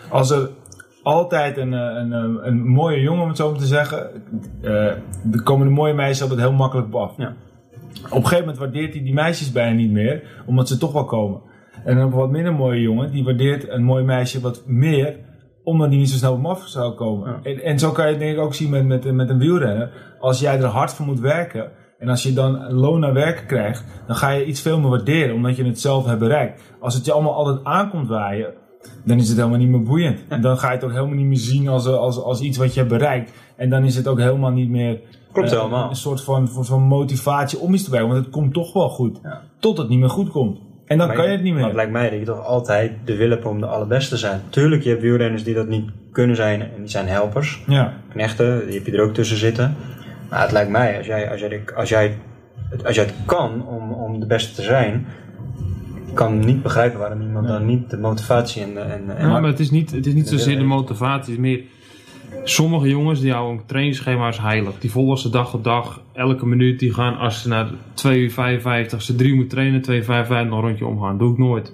Als 0.09 0.29
er 0.29 0.49
altijd 1.03 1.57
een, 1.57 1.71
een, 1.71 2.11
een, 2.11 2.47
een 2.47 2.67
mooie 2.67 3.01
jongen, 3.01 3.21
om 3.21 3.27
het 3.27 3.37
zo 3.37 3.49
maar 3.49 3.59
te 3.59 3.65
zeggen, 3.65 4.09
er 4.61 5.43
komen 5.43 5.67
de 5.67 5.73
mooie 5.73 5.93
meisjes 5.93 6.21
altijd 6.21 6.39
heel 6.39 6.53
makkelijk 6.53 6.87
op 6.87 6.95
af. 6.95 7.13
Ja. 7.17 7.33
Op 8.05 8.11
een 8.11 8.21
gegeven 8.21 8.39
moment 8.39 8.57
waardeert 8.57 8.93
hij 8.93 9.03
die 9.03 9.13
meisjes 9.13 9.51
bijna 9.51 9.75
niet 9.75 9.91
meer, 9.91 10.23
omdat 10.45 10.67
ze 10.67 10.77
toch 10.77 10.91
wel 10.91 11.05
komen. 11.05 11.41
En 11.85 11.97
een 11.97 12.09
wat 12.09 12.29
minder 12.29 12.53
mooie 12.53 12.81
jongen, 12.81 13.11
die 13.11 13.23
waardeert 13.23 13.69
een 13.69 13.83
mooi 13.83 14.03
meisje 14.03 14.39
wat 14.41 14.63
meer, 14.65 15.15
omdat 15.63 15.89
die 15.89 15.99
niet 15.99 16.09
zo 16.09 16.17
snel 16.17 16.31
op 16.31 16.37
hem 16.37 16.45
af 16.45 16.67
zou 16.67 16.93
komen. 16.93 17.29
Ja. 17.29 17.39
En, 17.43 17.63
en 17.63 17.79
zo 17.79 17.91
kan 17.91 18.05
je 18.05 18.11
het 18.11 18.19
denk 18.19 18.37
ik 18.37 18.43
ook 18.43 18.53
zien 18.53 18.69
met, 18.69 18.85
met, 18.85 19.13
met 19.13 19.29
een 19.29 19.37
wielrenner. 19.37 19.91
Als 20.19 20.39
jij 20.39 20.57
er 20.59 20.65
hard 20.65 20.93
voor 20.93 21.05
moet 21.05 21.19
werken, 21.19 21.71
en 21.99 22.09
als 22.09 22.23
je 22.23 22.33
dan 22.33 22.73
loon 22.73 22.99
naar 22.99 23.13
werken 23.13 23.45
krijgt, 23.45 23.85
dan 24.07 24.15
ga 24.15 24.29
je 24.29 24.45
iets 24.45 24.61
veel 24.61 24.79
meer 24.79 24.89
waarderen, 24.89 25.35
omdat 25.35 25.55
je 25.55 25.65
het 25.65 25.79
zelf 25.79 26.05
hebt 26.05 26.19
bereikt. 26.19 26.61
Als 26.79 26.93
het 26.93 27.05
je 27.05 27.11
allemaal 27.11 27.33
altijd 27.33 27.65
aankomt 27.65 28.07
waaien, 28.07 28.53
dan 29.03 29.17
is 29.17 29.27
het 29.27 29.37
helemaal 29.37 29.59
niet 29.59 29.69
meer 29.69 29.83
boeiend. 29.83 30.19
En 30.27 30.41
dan 30.41 30.57
ga 30.57 30.67
je 30.67 30.75
het 30.75 30.83
ook 30.83 30.91
helemaal 30.91 31.15
niet 31.15 31.25
meer 31.25 31.37
zien 31.37 31.67
als, 31.67 31.87
als, 31.87 32.21
als 32.21 32.41
iets 32.41 32.57
wat 32.57 32.73
je 32.73 32.79
hebt 32.79 32.91
bereikt. 32.91 33.31
En 33.55 33.69
dan 33.69 33.83
is 33.83 33.95
het 33.95 34.07
ook 34.07 34.19
helemaal 34.19 34.51
niet 34.51 34.69
meer 34.69 34.99
Klopt 35.31 35.51
eh, 35.51 35.57
helemaal. 35.57 35.89
een 35.89 35.95
soort 35.95 36.21
van, 36.21 36.47
van, 36.47 36.65
van 36.65 36.81
motivatie 36.81 37.59
om 37.59 37.73
iets 37.73 37.83
te 37.83 37.89
bereiken. 37.89 38.15
Want 38.15 38.25
het 38.25 38.35
komt 38.35 38.53
toch 38.53 38.73
wel 38.73 38.89
goed. 38.89 39.19
Ja. 39.23 39.41
Tot 39.59 39.77
het 39.77 39.89
niet 39.89 39.99
meer 39.99 40.09
goed 40.09 40.29
komt. 40.29 40.59
En 40.85 40.97
dan 40.97 41.07
Maar 41.07 41.15
kan 41.15 41.25
je 41.25 41.31
het 41.31 41.41
niet 41.41 41.53
Maar 41.53 41.61
het 41.61 41.67
meer. 41.67 41.75
lijkt 41.81 41.91
mij 41.91 42.09
dat 42.09 42.19
je 42.19 42.25
toch 42.25 42.45
altijd 42.45 42.91
de 43.05 43.15
wil 43.15 43.29
hebt 43.29 43.45
om 43.45 43.59
de 43.59 43.65
allerbeste 43.65 44.09
te 44.09 44.17
zijn. 44.17 44.41
Tuurlijk, 44.49 44.83
je 44.83 44.89
hebt 44.89 45.01
wielrenners 45.01 45.43
die 45.43 45.53
dat 45.53 45.67
niet 45.67 45.89
kunnen 46.11 46.35
zijn 46.35 46.61
en 46.61 46.69
die 46.77 46.87
zijn 46.89 47.07
helpers. 47.07 47.63
Ja. 47.67 47.93
knechten, 48.11 48.65
die 48.65 48.75
heb 48.75 48.85
je 48.85 48.91
er 48.91 49.01
ook 49.03 49.13
tussen 49.13 49.37
zitten. 49.37 49.75
Maar 50.29 50.41
het 50.41 50.51
lijkt 50.51 50.69
mij, 50.71 50.97
als 50.97 51.05
jij, 51.05 51.31
als 51.31 51.39
jij, 51.39 51.61
als 51.75 51.89
jij, 51.89 52.17
als 52.85 52.95
jij 52.95 53.03
het 53.03 53.13
kan 53.25 53.67
om, 53.67 53.91
om 53.91 54.19
de 54.19 54.25
beste 54.25 54.55
te 54.55 54.61
zijn, 54.61 55.05
ik 56.07 56.13
kan 56.15 56.39
niet 56.39 56.61
begrijpen 56.63 56.99
waarom 56.99 57.21
iemand 57.21 57.47
dan 57.47 57.65
niet 57.65 57.89
de 57.89 57.97
motivatie 57.97 58.63
en, 58.63 58.73
de- 58.73 58.79
en, 58.79 59.17
en 59.17 59.27
Ja, 59.27 59.39
maar 59.39 59.49
het 59.49 59.59
is 59.59 59.71
niet, 59.71 59.91
het 59.91 60.05
is 60.05 60.13
niet 60.13 60.27
zozeer 60.29 60.57
de 60.57 60.63
motivatie. 60.63 61.19
Het 61.19 61.27
is 61.29 61.37
meer... 61.37 61.61
Sommige 62.47 62.87
jongens 62.89 63.19
die 63.19 63.31
houden 63.31 63.57
een 63.59 63.65
trainingsschema 63.65 64.25
als 64.25 64.39
heilig. 64.41 64.79
Die 64.79 64.91
volgen 64.91 65.17
ze 65.17 65.29
dag 65.29 65.53
op 65.53 65.63
dag. 65.63 66.01
Elke 66.13 66.45
minuut 66.47 66.79
die 66.79 66.93
gaan 66.93 67.17
als 67.17 67.41
ze 67.41 67.47
naar 67.47 67.67
2 67.93 68.19
uur 68.21 68.31
55, 68.31 69.01
ze 69.01 69.15
3 69.15 69.33
moet 69.35 69.49
trainen, 69.49 69.81
2 69.81 69.97
uur 69.97 70.03
55 70.03 70.49
nog 70.49 70.59
een 70.61 70.67
rondje 70.67 70.85
omgaan. 70.85 71.17
Doe 71.17 71.31
ik 71.31 71.37
nooit. 71.37 71.73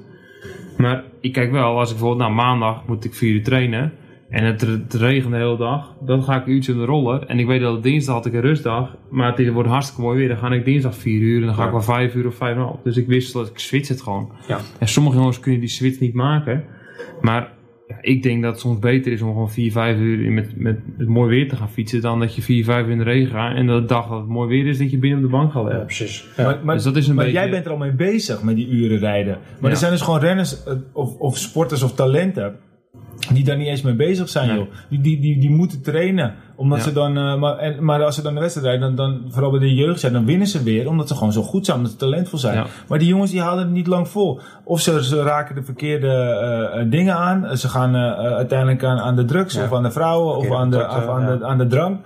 Maar 0.78 1.04
ik 1.22 1.34
kijk 1.34 1.52
wel, 1.52 1.78
als 1.80 1.90
ik 1.92 1.98
bijvoorbeeld 1.98 2.30
nou 2.30 2.34
maandag 2.34 2.88
moet 2.88 3.06
ik 3.06 3.14
4 3.14 3.34
uur 3.34 3.44
trainen. 3.44 3.94
En 4.30 4.44
het, 4.46 4.62
het 4.62 4.94
regent 4.94 5.32
de 5.32 5.38
hele 5.38 5.58
dag. 5.58 5.94
Dan 6.02 6.24
ga 6.24 6.36
ik 6.40 6.46
een 6.46 6.52
uurtje 6.52 6.72
op 6.74 6.78
de 6.78 6.86
roller. 6.86 7.26
En 7.26 7.40
ik 7.40 7.46
weet 7.48 7.62
dat 7.62 7.84
dinsdag 7.84 8.16
had 8.16 8.26
ik 8.26 8.34
een 8.34 8.42
rustdag. 8.42 8.96
Maar 9.10 9.38
het 9.38 9.50
wordt 9.54 9.70
hartstikke 9.70 10.02
mooi 10.02 10.18
weer. 10.18 10.28
Dan 10.28 10.38
ga 10.38 10.52
ik 10.52 10.66
dinsdag 10.66 10.96
4 10.96 11.22
uur. 11.22 11.40
En 11.40 11.46
dan 11.46 11.56
ga 11.56 11.62
Ja. 11.62 11.66
ik 11.68 11.72
wel 11.74 11.82
5 11.82 12.16
uur 12.16 12.28
of 12.28 12.36
5 12.36 12.58
uur. 12.58 12.72
Dus 12.84 12.98
ik 12.98 13.08
wist 13.08 13.34
dat 13.34 13.48
ik 13.48 13.60
switch 13.60 13.88
het 13.88 14.02
gewoon. 14.02 14.32
Ja. 14.48 14.60
En 14.80 14.88
sommige 14.88 15.18
jongens 15.18 15.40
kunnen 15.40 15.60
die 15.60 15.70
switch 15.70 16.00
niet 16.00 16.14
maken. 16.14 16.64
Maar 17.22 17.52
ja, 17.92 17.98
ik 18.02 18.24
denk 18.24 18.42
dat 18.42 18.52
het 18.52 18.60
soms 18.62 18.80
beter 18.80 19.12
is 19.12 19.22
om 19.22 19.28
gewoon 19.32 19.50
4, 19.52 19.72
5 19.72 19.98
uur 19.98 20.32
met, 20.32 20.58
met, 20.58 20.80
met 20.98 21.08
mooi 21.08 21.30
weer 21.30 21.50
te 21.50 21.56
gaan 21.56 21.70
fietsen. 21.70 22.02
Dan 22.02 22.20
dat 22.20 22.36
je 22.36 22.42
4, 22.42 22.64
5 22.64 22.86
uur 22.86 22.92
in 22.92 22.98
de 22.98 23.04
regen 23.04 23.32
gaat. 23.32 23.56
En 23.56 23.68
de 23.68 23.86
dag 23.86 24.10
dat 24.10 24.20
het 24.20 24.28
mooi 24.30 24.50
weer 24.50 24.68
is, 24.68 24.78
dat 24.78 24.92
je 24.92 24.98
binnen 24.98 25.20
op 25.20 25.26
de 25.26 25.38
bank 25.38 25.52
gaat 25.52 25.62
ja, 25.62 25.68
liggen. 25.68 25.86
precies. 25.86 26.26
Maar, 26.38 26.60
maar, 26.64 26.76
Dus 26.76 26.84
dat 26.84 26.96
is 26.96 27.08
een 27.08 27.16
maar 27.16 27.26
beetje- 27.26 27.40
jij 27.40 27.50
bent 27.50 27.66
er 27.66 27.72
al 27.72 27.78
mee 27.78 27.92
bezig 27.92 28.44
met 28.44 28.56
die 28.56 28.68
uren 28.68 28.98
rijden. 29.00 29.38
Maar 29.60 29.64
Ja. 29.70 29.70
er 29.70 29.76
zijn 29.78 29.92
dus 29.92 30.02
gewoon 30.02 30.20
renners 30.20 30.64
eh, 30.64 30.74
of, 30.94 31.18
of 31.18 31.38
sporters 31.38 31.84
of 31.84 31.94
talenten 31.96 32.56
die 33.34 33.44
daar 33.44 33.58
niet 33.58 33.68
eens 33.68 33.82
mee 33.82 33.94
bezig 33.94 34.30
zijn, 34.30 34.48
Nee. 34.48 34.58
joh. 34.58 34.68
Die, 34.90 35.02
die, 35.02 35.20
die, 35.20 35.40
die 35.40 35.50
moeten 35.50 35.82
trainen. 35.82 36.34
Omdat 36.56 36.78
Ja. 36.78 36.84
ze 36.84 36.92
dan, 36.94 37.18
eh, 37.18 37.36
maar, 37.36 37.58
en, 37.58 37.84
maar 37.86 38.04
als 38.04 38.16
ze 38.16 38.22
dan 38.22 38.34
de 38.34 38.40
wedstrijd 38.40 38.68
rijden, 38.68 38.96
dan, 38.96 39.10
dan, 39.22 39.32
vooral 39.32 39.52
bij 39.52 39.60
de 39.60 39.74
jeugd 39.74 40.00
zijn, 40.00 40.14
dan 40.14 40.26
winnen 40.26 40.48
ze 40.48 40.64
weer. 40.64 40.88
Omdat 40.88 41.08
ze 41.08 41.16
gewoon 41.16 41.34
zo 41.34 41.42
goed 41.42 41.66
zijn, 41.66 41.78
omdat 41.78 41.92
ze 41.92 41.98
talentvol 41.98 42.40
zijn. 42.40 42.56
Ja. 42.56 42.66
Maar 42.88 43.00
die 43.00 43.08
jongens 43.08 43.32
die 43.32 43.42
houden 43.42 43.66
het 43.66 43.74
niet 43.74 43.88
lang 43.88 44.08
vol. 44.08 44.40
Of 44.64 44.82
ze, 44.82 45.04
ze 45.04 45.24
raken 45.24 45.56
de 45.56 45.64
verkeerde 45.64 46.08
eh, 46.08 46.80
eh, 46.82 46.92
dingen 46.92 47.16
aan. 47.16 47.58
Ze 47.58 47.70
gaan 47.70 47.96
uiteindelijk 47.96 48.84
aan, 48.84 49.00
aan 49.00 49.16
de 49.16 49.26
drugs 49.26 49.54
Ja. 49.56 49.64
of 49.64 49.74
aan 49.74 49.84
de 49.84 49.92
vrouwen 49.92 50.36
of 50.38 50.52
aan 50.52 50.70
de, 50.70 50.78
of 50.78 51.08
aan, 51.08 51.22
ja. 51.22 51.36
de, 51.36 51.46
aan 51.46 51.58
de 51.58 51.68
drank. 51.68 52.00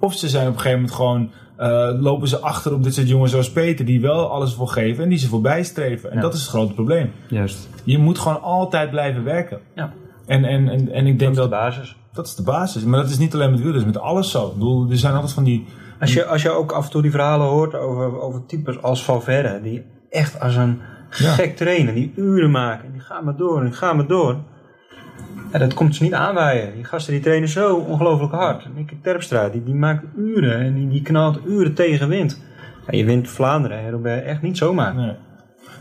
Of 0.00 0.14
ze 0.14 0.28
zijn 0.28 0.48
op 0.48 0.54
een 0.54 0.60
gegeven 0.60 0.78
moment 0.80 0.96
gewoon, 0.96 1.30
eh, 1.56 2.00
lopen 2.02 2.28
ze 2.28 2.38
achter 2.38 2.74
op 2.74 2.82
dit 2.82 2.94
soort 2.94 3.08
jongens 3.08 3.30
zoals 3.30 3.50
Peter, 3.52 3.84
die 3.84 4.00
wel 4.00 4.30
alles 4.30 4.54
voor 4.54 4.68
geven 4.68 5.02
en 5.02 5.08
die 5.08 5.18
ze 5.18 5.28
voorbij 5.28 5.62
streven. 5.62 6.10
En 6.10 6.16
Ja. 6.16 6.22
dat 6.22 6.34
is 6.34 6.40
het 6.40 6.48
grote 6.48 6.72
probleem. 6.72 7.12
Juist. 7.28 7.68
Je 7.84 7.98
moet 7.98 8.18
gewoon 8.18 8.42
altijd 8.42 8.90
blijven 8.90 9.24
werken. 9.24 9.58
Ja. 9.74 9.92
En, 10.26 10.44
en, 10.44 10.68
en, 10.68 10.92
en 10.92 11.06
ik 11.06 11.10
Dat 11.10 11.18
denk 11.18 11.30
is 11.30 11.36
de 11.36 11.40
dat 11.42 11.50
basis. 11.50 11.96
dat 12.12 12.26
is 12.26 12.34
de 12.34 12.42
basis. 12.42 12.84
Maar 12.84 13.00
dat 13.00 13.10
is 13.10 13.18
niet 13.18 13.34
alleen 13.34 13.50
met 13.50 13.60
wielrennen, 13.60 13.92
dat 13.92 13.94
is 13.94 14.00
met 14.02 14.10
alles 14.10 14.30
zo. 14.30 14.46
Ik 14.46 14.52
bedoel, 14.52 14.90
er 14.90 14.96
zijn 14.96 15.14
altijd 15.14 15.32
van 15.32 15.44
die... 15.44 15.66
Als 16.00 16.12
je, 16.12 16.26
als 16.26 16.42
je 16.42 16.50
ook 16.50 16.72
af 16.72 16.84
en 16.84 16.90
toe 16.90 17.02
die 17.02 17.10
verhalen 17.10 17.46
hoort 17.46 17.74
over, 17.74 18.20
over 18.20 18.46
types 18.46 18.82
als 18.82 19.04
Valverde, 19.04 19.60
die 19.62 19.84
echt 20.10 20.40
als 20.40 20.56
een 20.56 20.80
Ja. 21.18 21.32
gek 21.32 21.56
trainen, 21.56 21.94
die 21.94 22.12
uren 22.16 22.50
maken, 22.50 22.92
die 22.92 23.00
gaan 23.00 23.24
maar 23.24 23.36
door 23.36 23.60
en 23.64 23.72
gaan 23.74 23.96
maar 23.96 24.06
door. 24.06 24.36
Ja, 25.52 25.58
dat 25.58 25.74
komt 25.74 25.96
ze 25.96 26.02
niet 26.02 26.14
aanwaaien. 26.14 26.74
Die 26.74 26.84
gasten 26.84 27.12
die 27.12 27.22
trainen 27.22 27.48
zo 27.48 27.76
ongelooflijk 27.76 28.32
hard. 28.32 28.68
Nicky 28.74 28.96
Terpstra, 29.02 29.48
die, 29.48 29.62
die 29.64 29.74
maakt 29.74 30.04
uren 30.16 30.58
en 30.60 30.74
die, 30.74 30.88
die 30.88 31.02
knalt 31.02 31.38
uren 31.46 31.74
tegen 31.74 32.08
wind. 32.08 32.42
Ja, 32.86 32.96
je 32.98 33.04
wint 33.04 33.28
Vlaanderen 33.28 33.78
en 33.78 33.90
Roubaix 33.90 34.26
echt 34.26 34.42
niet 34.42 34.56
zomaar. 34.56 34.94
Nee. 34.94 35.12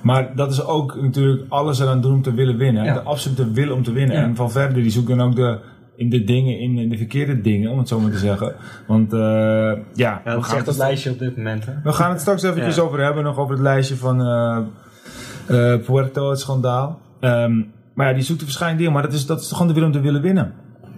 Maar 0.04 0.36
dat 0.36 0.51
is 0.51 0.66
ook 0.66 1.01
natuurlijk 1.01 1.43
alles 1.49 1.80
eraan 1.80 2.01
doen 2.01 2.14
om 2.14 2.22
te 2.22 2.34
willen 2.34 2.58
winnen. 2.58 2.84
Ja. 2.84 2.93
De 2.93 3.01
absolute 3.01 3.51
wil 3.51 3.74
om 3.74 3.84
te 3.84 3.91
winnen. 3.91 4.16
Ja. 4.16 4.24
En 4.24 4.36
van 4.36 4.51
verder, 4.51 4.82
die 4.82 4.91
zoekt 4.91 5.08
dan 5.08 5.22
ook 5.22 5.36
de, 5.36 5.60
in 5.95 6.10
de 6.10 6.24
dingen, 6.24 6.60
in 6.60 6.89
de 6.89 6.97
verkeerde 6.97 7.41
dingen, 7.41 7.72
om 7.72 7.78
het 7.78 7.88
zo 7.88 7.99
maar 7.99 8.12
te 8.12 8.18
zeggen. 8.18 8.56
Want 8.88 9.14
eh, 9.14 9.20
ja, 9.20 9.82
Ja, 9.93 10.22
we, 10.24 10.30
dat 10.30 10.39
is 10.39 10.47
gaan 10.47 10.58
het, 10.58 10.66
het 10.66 10.78
lijstje 10.78 11.12
op 11.12 11.20
dit 11.20 11.38
moment. 11.38 11.66
Hè? 11.66 11.74
we 11.84 11.91
gaan 11.91 12.12
het 12.12 12.20
straks 12.22 12.43
eventjes 12.43 12.76
Ja. 12.76 12.82
over 12.82 13.04
hebben, 13.04 13.24
nog 13.24 13.38
over 13.38 13.54
het 13.54 13.64
lijstje 13.64 13.95
van 13.95 14.22
eh 14.22 14.58
eh, 15.47 15.80
Puerto, 15.86 16.30
het 16.30 16.39
schandaal. 16.39 16.99
Ehm, 17.20 17.62
maar 17.93 18.08
ja, 18.08 18.14
die 18.14 18.24
zoekt 18.24 18.39
er 18.39 18.45
waarschijnlijk 18.45 18.82
dingen, 18.82 18.93
maar 18.93 19.04
dat 19.10 19.14
is, 19.14 19.26
dat 19.26 19.41
is 19.41 19.51
gewoon 19.51 19.68
de 19.68 19.74
wil 19.74 19.84
om 19.84 19.91
te 19.91 19.99
willen 19.99 20.22
winnen. 20.22 20.54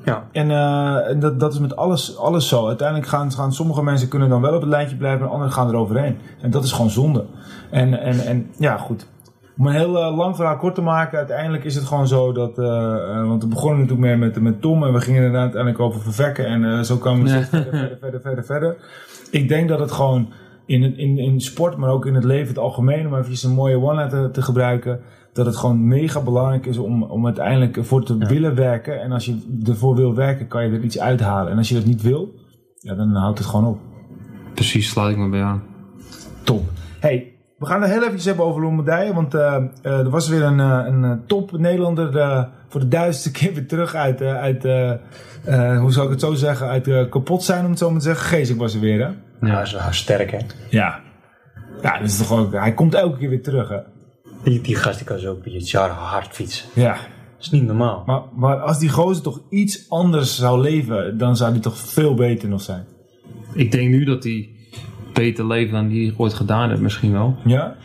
Ja. 0.05 0.27
En, 0.31 0.51
eh, 0.51 1.09
en 1.09 1.19
dat, 1.19 1.39
dat 1.39 1.53
is 1.53 1.59
met 1.59 1.75
alles, 1.75 2.17
alles 2.17 2.47
zo. 2.47 2.67
Uiteindelijk 2.67 3.07
gaan, 3.07 3.31
gaan 3.31 3.53
sommige 3.53 3.83
mensen 3.83 4.07
kunnen 4.07 4.29
dan 4.29 4.41
wel 4.41 4.53
op 4.53 4.61
het 4.61 4.69
lijntje 4.69 4.95
blijven 4.95 5.25
en 5.25 5.31
anderen 5.31 5.53
gaan 5.53 5.69
er 5.69 5.75
overheen. 5.75 6.17
En 6.41 6.51
dat 6.51 6.63
is 6.63 6.71
gewoon 6.71 6.89
zonde. 6.89 7.25
En, 7.69 7.99
en, 7.99 8.19
en 8.19 8.49
ja, 8.57 8.77
goed. 8.77 9.07
Om 9.57 9.67
een 9.67 9.73
heel 9.73 9.99
eh, 9.99 10.17
lang 10.17 10.35
verhaal 10.35 10.57
kort 10.57 10.75
te 10.75 10.81
maken, 10.81 11.17
uiteindelijk 11.17 11.63
is 11.63 11.75
het 11.75 11.85
gewoon 11.85 12.07
zo 12.07 12.31
dat. 12.31 12.57
eh, 12.57 13.27
want 13.27 13.43
we 13.43 13.49
begonnen 13.49 13.79
natuurlijk 13.79 14.07
meer 14.07 14.17
met, 14.17 14.41
met 14.41 14.61
Tom 14.61 14.83
en 14.83 14.93
we 14.93 15.01
gingen 15.01 15.23
er 15.23 15.39
uiteindelijk 15.39 15.79
over 15.81 16.01
vervekken. 16.01 16.45
En 16.45 16.85
zo 16.85 16.97
kwamen 16.97 17.23
we 17.23 17.29
verder, 17.29 17.69
verder, 17.71 17.97
verder, 17.99 18.21
verder, 18.21 18.45
verder. 18.45 18.75
Ik 19.31 19.47
denk 19.47 19.69
dat 19.69 19.79
het 19.79 19.91
gewoon 19.91 20.33
in, 20.65 20.97
in, 20.97 21.17
in 21.17 21.41
sport, 21.41 21.77
maar 21.77 21.89
ook 21.89 22.05
in 22.05 22.15
het 22.15 22.23
leven 22.23 22.41
in 22.41 22.47
het 22.47 22.57
algemeen, 22.57 23.07
om 23.07 23.15
even 23.15 23.49
een 23.49 23.55
mooie 23.55 23.81
one 23.81 24.07
te, 24.07 24.29
te 24.31 24.41
gebruiken. 24.41 24.99
Dat 25.35 25.45
het 25.45 25.55
gewoon 25.55 25.87
mega 25.87 26.21
belangrijk 26.21 26.65
is 26.65 26.77
om, 26.77 27.03
om 27.03 27.25
uiteindelijk 27.25 27.77
ervoor 27.77 28.03
te 28.03 28.17
willen 28.17 28.55
werken. 28.55 29.01
En 29.01 29.11
als 29.11 29.25
je 29.25 29.59
ervoor 29.67 29.95
wil 29.95 30.15
werken, 30.15 30.47
kan 30.47 30.65
je 30.65 30.77
er 30.77 30.83
iets 30.83 30.99
uithalen. 30.99 31.51
En 31.51 31.57
als 31.57 31.69
je 31.69 31.75
dat 31.75 31.85
niet 31.85 32.01
wil, 32.01 32.33
ja, 32.79 32.95
dan 32.95 33.15
houdt 33.15 33.37
het 33.37 33.47
gewoon 33.47 33.65
op. 33.65 33.79
Precies, 34.53 34.89
sluit 34.89 35.11
ik 35.11 35.17
me 35.17 35.29
bij 35.29 35.43
aan. 35.43 35.63
Top. 36.43 36.63
Hey, 36.99 37.33
we 37.57 37.65
gaan 37.65 37.81
het 37.81 37.91
heel 37.91 38.03
even 38.03 38.19
hebben 38.21 38.45
over 38.45 38.61
Lombardije. 38.61 39.13
Want 39.13 39.33
eh, 39.33 39.55
eh, 39.81 39.99
er 39.99 40.09
was 40.09 40.27
weer 40.27 40.43
een, 40.43 40.59
eh, 40.59 40.81
een 40.85 41.23
top 41.27 41.51
Nederlander 41.57 42.47
voor 42.67 42.79
de 42.79 42.87
duizendste 42.87 43.31
keer 43.31 43.53
weer 43.53 43.67
terug 43.67 43.95
uit, 43.95 44.21
uit 44.21 44.63
hoe 45.79 45.91
zou 45.91 46.05
ik 46.05 46.11
het 46.11 46.19
zo 46.19 46.33
zeggen, 46.33 46.67
uit 46.67 47.09
kapot 47.09 47.43
zijn 47.43 47.63
om 47.63 47.69
het 47.69 47.79
zo 47.79 47.89
maar 47.89 47.99
te 47.99 48.05
zeggen. 48.05 48.25
Geesik 48.25 48.57
was 48.57 48.73
er 48.73 48.79
weer 48.79 48.99
hè? 49.05 49.11
Ja, 49.47 49.59
dat 49.59 49.89
is 49.89 49.97
sterk 49.97 50.31
hè. 50.31 50.39
Ja. 50.69 50.99
Ja, 51.81 51.99
dat 51.99 52.07
is 52.07 52.17
toch 52.17 52.39
ook, 52.39 52.51
hij 52.51 52.73
komt 52.73 52.93
elke 52.93 53.17
keer 53.17 53.29
weer 53.29 53.43
terug 53.43 53.69
hè? 53.69 53.79
Die, 54.45 54.61
die 54.61 54.75
gast 54.75 54.97
die 54.97 55.07
kan 55.07 55.19
zo 55.19 55.37
jaar 55.43 55.89
hard 55.89 56.33
fietsen. 56.35 56.69
Ja. 56.73 56.93
Dat 56.93 57.45
is 57.45 57.49
niet 57.49 57.65
normaal. 57.65 58.03
Maar, 58.05 58.21
maar 58.35 58.57
als 58.57 58.79
die 58.79 58.89
gozer 58.89 59.23
toch 59.23 59.41
iets 59.49 59.89
anders 59.89 60.35
zou 60.37 60.61
leven, 60.61 61.17
dan 61.17 61.35
zou 61.35 61.51
die 61.53 61.61
toch 61.61 61.77
veel 61.77 62.13
beter 62.13 62.49
nog 62.49 62.61
zijn. 62.61 62.85
Ik 63.53 63.71
denk 63.71 63.89
nu 63.89 64.03
dat 64.03 64.23
hij 64.23 64.49
beter 65.13 65.47
leeft 65.47 65.71
dan 65.71 65.87
die 65.87 66.13
ooit 66.17 66.33
gedaan 66.33 66.69
heeft, 66.69 66.81
misschien 66.81 67.11
wel. 67.11 67.37
Ja? 67.45 67.75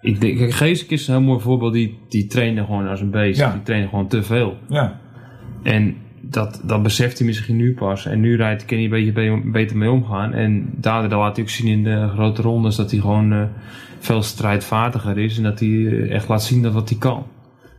Ik 0.00 0.20
denk, 0.20 0.36
kijk, 0.38 0.52
Geesik 0.52 0.90
is 0.90 1.08
een 1.08 1.14
heel 1.14 1.22
mooi 1.22 1.40
voorbeeld. 1.40 1.72
Die, 1.72 1.98
die 2.08 2.26
trainde 2.26 2.64
gewoon 2.64 2.88
als 2.88 3.00
een 3.00 3.10
beest. 3.10 3.38
Ja. 3.38 3.52
Die 3.52 3.62
trainde 3.62 3.88
gewoon 3.88 4.08
te 4.08 4.22
veel. 4.22 4.56
Ja. 4.68 5.00
En 5.62 5.96
dat, 6.20 6.60
dat 6.64 6.82
beseft 6.82 7.18
hij 7.18 7.26
misschien 7.26 7.56
nu 7.56 7.74
pas. 7.74 8.06
En 8.06 8.20
nu 8.20 8.36
rijdt, 8.36 8.64
kan 8.64 8.76
hij 8.76 8.84
een 8.84 8.90
beetje 8.90 9.12
be- 9.12 9.50
beter 9.50 9.76
mee 9.76 9.90
omgaan. 9.90 10.32
En 10.32 10.70
daardoor 10.76 11.18
laat 11.18 11.36
hij 11.36 11.44
ook 11.44 11.50
zien 11.50 11.66
in 11.66 11.84
de 11.84 12.08
grote 12.08 12.42
rondes 12.42 12.76
dat 12.76 12.90
hij 12.90 13.00
gewoon 13.00 13.32
eh, 13.32 13.42
veel 14.00 14.22
strijdvaardiger 14.22 15.18
is. 15.18 15.36
En 15.36 15.42
dat 15.42 15.58
hij 15.58 15.68
eh, 15.68 16.14
echt 16.14 16.28
laat 16.28 16.42
zien 16.42 16.62
dat 16.62 16.72
wat 16.72 16.88
hij 16.88 16.98
kan. 16.98 17.26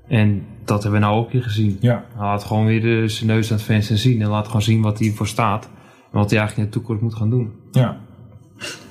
En 0.07 0.45
dat 0.65 0.83
hebben 0.83 1.01
we 1.01 1.05
nou 1.05 1.19
ook 1.19 1.31
weer 1.31 1.43
gezien. 1.43 1.77
Ja. 1.79 2.03
Hij 2.13 2.25
laat 2.25 2.43
gewoon 2.43 2.65
weer 2.65 2.81
de, 2.81 3.07
zijn 3.07 3.29
neus 3.29 3.51
aan 3.51 3.57
het 3.57 3.65
venster 3.65 3.97
zien. 3.97 4.21
En 4.21 4.29
laat 4.29 4.45
gewoon 4.45 4.61
zien 4.61 4.81
wat 4.81 4.99
hij 4.99 5.11
voor 5.11 5.27
staat. 5.27 5.65
En 6.11 6.19
wat 6.19 6.29
hij 6.29 6.39
eigenlijk 6.39 6.57
in 6.57 6.63
de 6.73 6.79
toekomst 6.79 7.01
moet 7.01 7.15
gaan 7.15 7.29
doen. 7.29 7.53
Ja. 7.71 7.97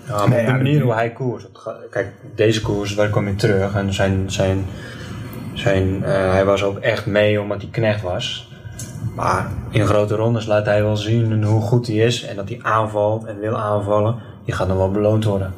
Ja, 0.07 0.17
maar 0.17 0.29
Nee, 0.29 0.41
op 0.41 0.47
de 0.47 0.53
manier 0.53 0.83
hoe 0.83 0.93
hij 0.93 1.11
koers. 1.11 1.47
Kijk, 1.91 2.13
deze 2.35 2.63
koers, 2.63 2.95
daar 2.95 3.09
kwam 3.09 3.27
je 3.27 3.35
terug. 3.35 3.75
En 3.75 3.95
zijn, 3.95 4.31
zijn, 4.31 4.65
zijn, 5.53 6.05
eh, 6.05 6.33
hij 6.33 6.45
was 6.45 6.63
ook 6.63 6.79
echt 6.79 7.07
mee 7.07 7.41
omdat 7.41 7.61
hij 7.61 7.71
knecht 7.71 8.03
was. 8.03 8.49
Maar 9.15 9.51
in 9.71 9.87
grote 9.87 10.15
rondes 10.15 10.47
laat 10.47 10.67
hij 10.67 10.83
wel 10.83 10.97
zien 10.97 11.45
hoe 11.45 11.61
goed 11.61 11.87
hij 11.87 11.97
is. 11.97 12.25
En 12.25 12.37
dat 12.37 12.49
hij 12.49 12.59
aanvalt 12.63 13.25
en 13.25 13.39
wil 13.39 13.59
aanvallen. 13.59 14.17
Die 14.45 14.55
gaat 14.55 14.69
nog 14.69 14.77
wel 14.77 14.91
beloond 14.91 15.25
worden. 15.25 15.53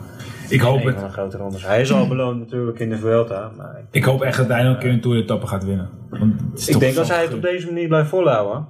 Ik 0.53 0.61
hoop 0.61 0.83
het. 0.85 0.95
van 0.95 1.05
de 1.05 1.13
grote 1.13 1.37
rondes. 1.37 1.67
Hij 1.67 1.81
is 1.81 1.93
al 1.93 2.09
beloond 2.09 2.39
natuurlijk 2.39 2.79
in 2.79 2.89
de 2.89 2.97
Vuelta. 2.99 3.51
Maar 3.57 3.77
ik, 3.79 3.85
Ik 3.91 4.05
hoop 4.05 4.23
echt 4.23 4.37
dat 4.37 4.49
hij 4.49 4.63
nog 4.63 4.73
een 4.75 4.79
keer 4.81 4.91
een 4.91 5.01
Tour-etappe 5.01 5.47
gaat 5.47 5.65
winnen. 5.65 5.89
Want 6.11 6.41
het 6.51 6.59
is 6.61 6.69
ik 6.69 6.81
denk 6.81 6.97
als 6.97 7.09
hij 7.09 7.23
het 7.23 7.35
op 7.35 7.43
deze 7.43 7.67
manier 7.67 7.89
blijft 7.89 8.09
volhouden. 8.09 8.67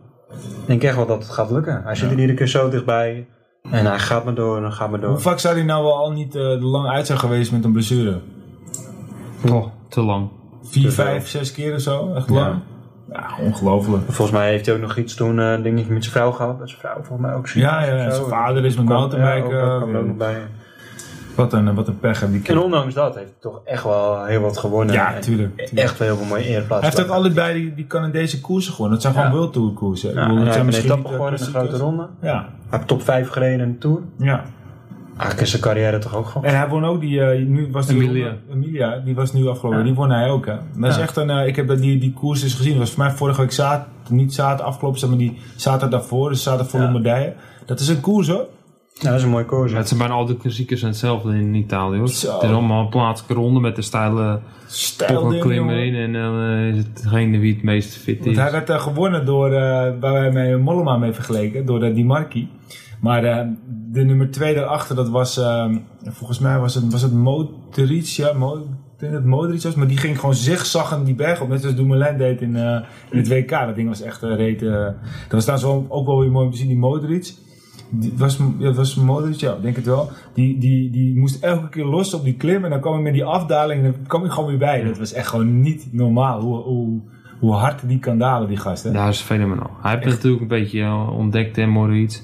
denk 0.66 0.83
echt 0.83 0.97
wel 0.97 1.07
dat 1.07 1.22
het 1.22 1.33
gaat 1.33 1.51
lukken. 1.51 1.83
Hij 1.85 1.95
zit 1.95 2.11
er 2.11 2.18
iedere 2.18 2.35
keer 2.39 2.47
zo 2.49 2.68
dichtbij. 2.68 3.26
En 3.70 3.87
hij 3.87 3.99
gaat 3.99 4.24
maar 4.24 4.35
door 4.35 4.64
en 4.64 4.72
gaat 4.72 4.91
maar 4.91 4.99
Hoe 5.01 5.09
door. 5.09 5.20
vaak 5.20 5.39
zou 5.39 5.55
hij 5.55 5.64
nou 5.64 5.83
wel 5.85 5.97
al 5.97 6.12
niet 6.12 6.35
eh, 6.35 6.43
lang 6.72 6.89
uit 6.89 7.07
zijn 7.07 7.18
geweest 7.18 7.53
met 7.53 7.64
een 7.64 7.72
blessure? 7.72 8.18
Oh, 9.51 9.66
te 9.89 10.01
lang. 10.03 10.28
Vier, 10.62 10.85
Te 10.85 10.91
veel. 10.93 11.05
vijf, 11.05 11.28
zes 11.28 11.53
keer 11.53 11.74
of 11.74 11.80
zo? 11.80 12.12
Echt 12.14 12.28
Ja. 12.28 12.35
lang? 12.35 12.55
Ja, 13.12 13.26
ongelooflijk. 13.41 14.03
Volgens 14.05 14.30
mij 14.30 14.49
heeft 14.51 14.66
hij 14.66 14.74
ook 14.74 14.80
nog 14.80 14.97
iets 14.97 15.14
toen, 15.14 15.41
eh 15.41 15.62
ding 15.62 15.76
met 15.89 16.03
zijn 16.05 16.14
vrouw 16.16 16.30
gehad. 16.33 16.59
Dat 16.59 16.68
zijn 16.68 16.80
vrouw 16.80 16.95
volgens 16.95 17.20
mij 17.20 17.35
ook 17.35 17.49
ziek. 17.49 17.62
Ja, 17.62 17.83
ja, 17.85 18.11
zijn 18.11 18.26
vader 18.28 18.64
is 18.64 18.76
met 18.76 18.85
mountainbiken. 18.85 19.57
Ja, 19.59 19.74
ook, 19.74 19.80
er 19.93 19.99
ook 19.99 20.07
nog 20.07 20.16
bij. 20.16 20.37
Wat, 21.35 21.53
een, 21.53 21.74
wat 21.74 21.89
een 21.89 21.99
pech 21.99 22.20
hebben 22.20 22.41
die 22.43 22.51
En 22.51 22.59
ondanks 22.59 22.95
dat 22.95 23.14
heeft 23.14 23.26
hij 23.26 23.37
toch 23.41 23.61
echt 23.64 23.85
wel 23.85 24.24
heel 24.24 24.41
wat 24.41 24.59
gewonnen. 24.59 24.95
Ja, 24.95 25.18
tuurlijk, 25.18 25.57
tuurlijk. 25.57 25.78
Echt 25.78 25.99
wel 25.99 26.09
heel 26.09 26.16
veel 26.16 26.26
mooie 26.26 26.43
Hij 26.43 26.53
ereplaatsen. 26.55 26.91
heeft 26.91 27.03
ook 27.11 27.14
allebei 27.16 27.61
die, 27.61 27.74
die 27.74 27.87
Canadese 27.87 28.41
koersen 28.41 28.72
gewonnen. 28.72 28.99
Dat 29.01 29.03
zijn 29.03 29.14
gewoon 29.14 29.30
Ja. 29.30 29.37
World 29.37 29.53
Tour 29.53 29.72
koersen. 29.72 30.09
Ik 30.11 30.14
Ja, 30.14 30.22
bedoel, 30.26 30.37
hij 30.45 30.53
zijn 30.53 30.64
heeft 30.66 30.76
een 30.76 30.83
misschien 30.83 30.91
etappe 31.01 31.09
gewonnen 31.16 31.41
in 31.41 31.47
een 31.47 31.53
grote 31.53 31.76
ronde. 31.76 32.07
Ja, 32.22 32.35
Hij 32.39 32.49
heeft 32.78 32.87
top 32.87 33.03
5 33.03 33.28
gereden 33.28 33.61
in 33.66 33.72
de 33.72 33.78
Tour. 33.78 34.01
ja. 34.18 34.43
Eigenlijk 35.12 35.41
is 35.41 35.51
zijn 35.51 35.62
carrière 35.62 35.99
toch 35.99 36.16
ook 36.16 36.26
gewoon. 36.26 36.45
En 36.47 36.57
hij 36.59 36.68
won 36.68 36.85
ook 36.85 37.01
die, 37.01 37.20
eh, 37.24 37.47
nu 37.47 37.68
was 37.70 37.87
die 37.87 37.97
Emilia. 38.03 38.26
ronde- 38.49 38.66
Emilia, 38.66 38.99
die 39.05 39.14
was 39.14 39.33
nu 39.33 39.49
afgelopen. 39.49 39.78
Ja. 39.78 39.85
Die 39.85 39.95
won 39.95 40.11
hij 40.11 40.28
ook, 40.30 40.47
hè. 40.47 40.55
Dat 40.76 40.91
is 40.91 40.97
echt 40.97 41.16
een, 41.16 41.30
eh, 41.30 41.47
ik 41.47 41.57
heb 41.57 41.68
dat 41.68 41.78
die, 41.78 41.99
die 41.99 42.12
koers 42.12 42.41
dus 42.41 42.55
gezien. 42.55 42.70
Dat 42.72 42.80
was 42.80 42.91
voor 42.91 43.05
mij 43.05 43.12
vorige 43.12 43.41
week 43.41 43.53
zaterdag, 43.53 44.11
niet 44.11 44.35
zaterdag 44.35 44.66
afgelopen, 44.66 44.99
zeg 45.01 45.09
maar 45.09 45.18
die 45.18 45.39
zaterdag 45.57 45.91
daarvoor, 46.01 46.28
dus 46.28 46.43
zaterdag 46.43 46.70
voor 46.70 46.78
Ja. 46.80 46.85
Lombardije. 46.85 47.33
Dat 47.66 47.80
is 47.80 47.89
een 47.89 48.01
koers, 48.01 48.28
hoor. 48.28 48.47
Ja, 48.95 49.09
dat 49.09 49.18
is 49.18 49.24
een 49.24 49.30
mooie 49.30 49.45
koers. 49.45 49.72
Het 49.72 49.88
zijn 49.88 50.01
bijna 50.01 50.14
al 50.14 50.26
de 50.26 50.36
klassiekers 50.36 50.80
zijn 50.80 50.93
hetzelfde 50.93 51.34
in 51.34 51.55
Italië 51.55 51.99
hoor. 51.99 52.09
Zo. 52.09 52.34
Het 52.34 52.43
is 52.43 52.51
allemaal 52.51 52.82
een 52.82 52.88
plaatselijke 52.88 53.43
ronde 53.43 53.61
met 53.61 53.76
de 53.76 53.82
stijle 53.82 54.40
Stijl 54.66 55.14
toch 55.14 55.24
een 55.24 55.30
ding, 55.30 55.43
klim 55.43 55.57
jongen. 55.57 55.74
erin. 55.76 55.95
En 55.95 56.12
dan 56.12 56.40
eh, 56.43 56.68
is 56.68 56.76
het 56.76 57.03
degene 57.03 57.38
wie 57.38 57.55
het 57.55 57.62
meest 57.62 57.97
fit 57.97 58.18
Want 58.18 58.30
is. 58.30 58.36
hij 58.36 58.53
werd 58.53 58.70
eh, 58.70 58.80
gewonnen 58.80 59.26
door, 59.26 59.47
eh, 59.47 59.61
waar 60.01 60.12
wij 60.12 60.30
met 60.30 60.61
Mollema 60.61 60.97
mee 60.97 61.12
vergeleken, 61.12 61.66
door 61.66 61.80
de 61.80 61.93
Di 61.93 62.05
Marchi. 62.05 62.49
Maar 63.01 63.22
de 63.93 64.05
nummer 64.05 64.30
twee 64.30 64.55
daarachter, 64.55 64.97
dat 64.97 65.09
was, 65.09 65.40
volgens 66.03 66.38
mij 66.38 66.59
was 66.59 66.74
het, 66.74 66.93
was 66.93 67.03
het 67.03 67.12
Modric, 67.12 68.05
ja, 68.05 68.32
Mo, 68.32 68.55
ik 68.57 68.61
denk 68.99 69.12
dat 69.12 69.22
het 69.22 69.30
Modric 69.30 69.62
was, 69.62 69.74
maar 69.74 69.86
die 69.86 69.97
ging 69.97 70.18
gewoon 70.18 70.34
zigzaggen 70.34 71.05
die 71.05 71.14
berg 71.14 71.40
op, 71.40 71.49
net 71.49 71.61
zoals 71.61 71.76
Dumoulin 71.76 72.18
deed 72.18 72.40
in, 72.40 72.57
eh, 72.57 72.80
in 73.11 73.18
het 73.18 73.28
WK. 73.28 73.51
Dat 73.51 73.74
ding 73.74 73.88
was 73.88 74.01
echt 74.01 74.22
uh, 74.22 74.36
reet. 74.36 74.61
dat 74.61 74.95
was 75.30 75.45
trouwens 75.45 75.88
ook 75.88 76.07
wel 76.07 76.18
weer 76.20 76.30
mooi 76.30 76.47
om 76.47 76.53
te 76.53 76.59
zien, 76.59 76.68
die 76.68 76.76
Modric. 76.76 77.34
Die 77.95 78.12
was, 78.16 78.38
ja, 78.59 78.72
was 78.72 78.95
Modric, 78.95 79.34
ja, 79.34 79.53
ik 79.53 79.62
denk 79.62 79.76
het 79.76 79.84
wel. 79.84 80.11
Die, 80.34 80.59
die, 80.59 80.90
die 80.90 81.18
moest 81.18 81.43
elke 81.45 81.68
keer 81.68 81.84
los 81.84 82.14
op 82.14 82.24
die 82.24 82.34
klim 82.36 82.64
en 82.64 82.70
dan 82.70 82.80
kwam 82.80 82.93
hij 82.93 83.03
met 83.03 83.12
die 83.12 83.24
afdaling 83.24 83.84
en 83.84 83.93
dan 83.93 84.07
kwam 84.07 84.20
hij 84.22 84.30
gewoon 84.30 84.49
weer 84.49 84.59
bij. 84.59 84.84
Dat 84.84 84.99
was 84.99 85.12
echt 85.12 85.26
gewoon 85.26 85.61
niet 85.61 85.88
normaal 85.90 86.40
hoe, 86.40 86.57
hoe, 86.57 87.01
hoe 87.38 87.53
hard 87.53 87.88
die 87.88 87.99
kan 87.99 88.18
dalen, 88.18 88.49
die 88.49 88.57
gast. 88.57 88.84
Hè? 88.84 88.90
Daar 88.93 89.09
is 89.09 89.20
fenomenaal. 89.20 89.70
Hij 89.82 89.93
heeft 89.93 90.05
natuurlijk 90.07 90.43
een 90.43 90.49
beetje 90.49 90.80
eh, 90.80 91.18
ontdekt, 91.18 91.57
hè, 91.57 91.66
Moritz. 91.66 92.20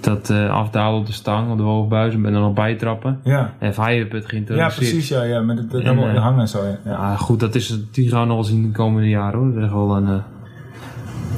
Dat 0.00 0.30
eh, 0.30 0.50
afdalen 0.50 1.00
op 1.00 1.06
de 1.06 1.12
stang, 1.12 1.50
op 1.50 1.56
de 1.56 1.62
hoogbuis 1.62 2.14
en 2.14 2.22
dan 2.22 2.32
nog 2.32 2.52
bijtrappen. 2.54 3.20
Ja. 3.24 3.52
En 3.58 3.72
hij 3.76 3.94
heeft 3.94 4.12
het 4.12 4.22
Ja, 4.22 4.28
geïntroduceerd. 4.28 4.74
precies, 4.74 5.08
ja, 5.08 5.22
ja. 5.22 5.40
Met 5.40 5.58
het, 5.58 5.72
het 5.72 5.82
En, 5.84 5.88
helemaal 5.96 6.14
eh, 6.14 6.22
hangen 6.22 6.40
en 6.40 6.48
zo, 6.48 6.64
ja. 6.64 6.78
ja. 6.84 6.90
Ja, 6.90 7.16
goed, 7.16 7.40
dat 7.40 7.54
is, 7.54 7.68
het- 7.68 7.94
die 7.94 8.08
gaan 8.08 8.20
we 8.20 8.26
nog 8.26 8.34
wel 8.36 8.44
zien 8.44 8.62
de 8.62 8.70
komende 8.70 9.08
jaren 9.08 9.38
hoor. 9.40 9.52
Dat 9.54 9.64
is 9.64 9.70
wel 9.70 9.96
een, 9.96 10.06
eh, 10.06 10.12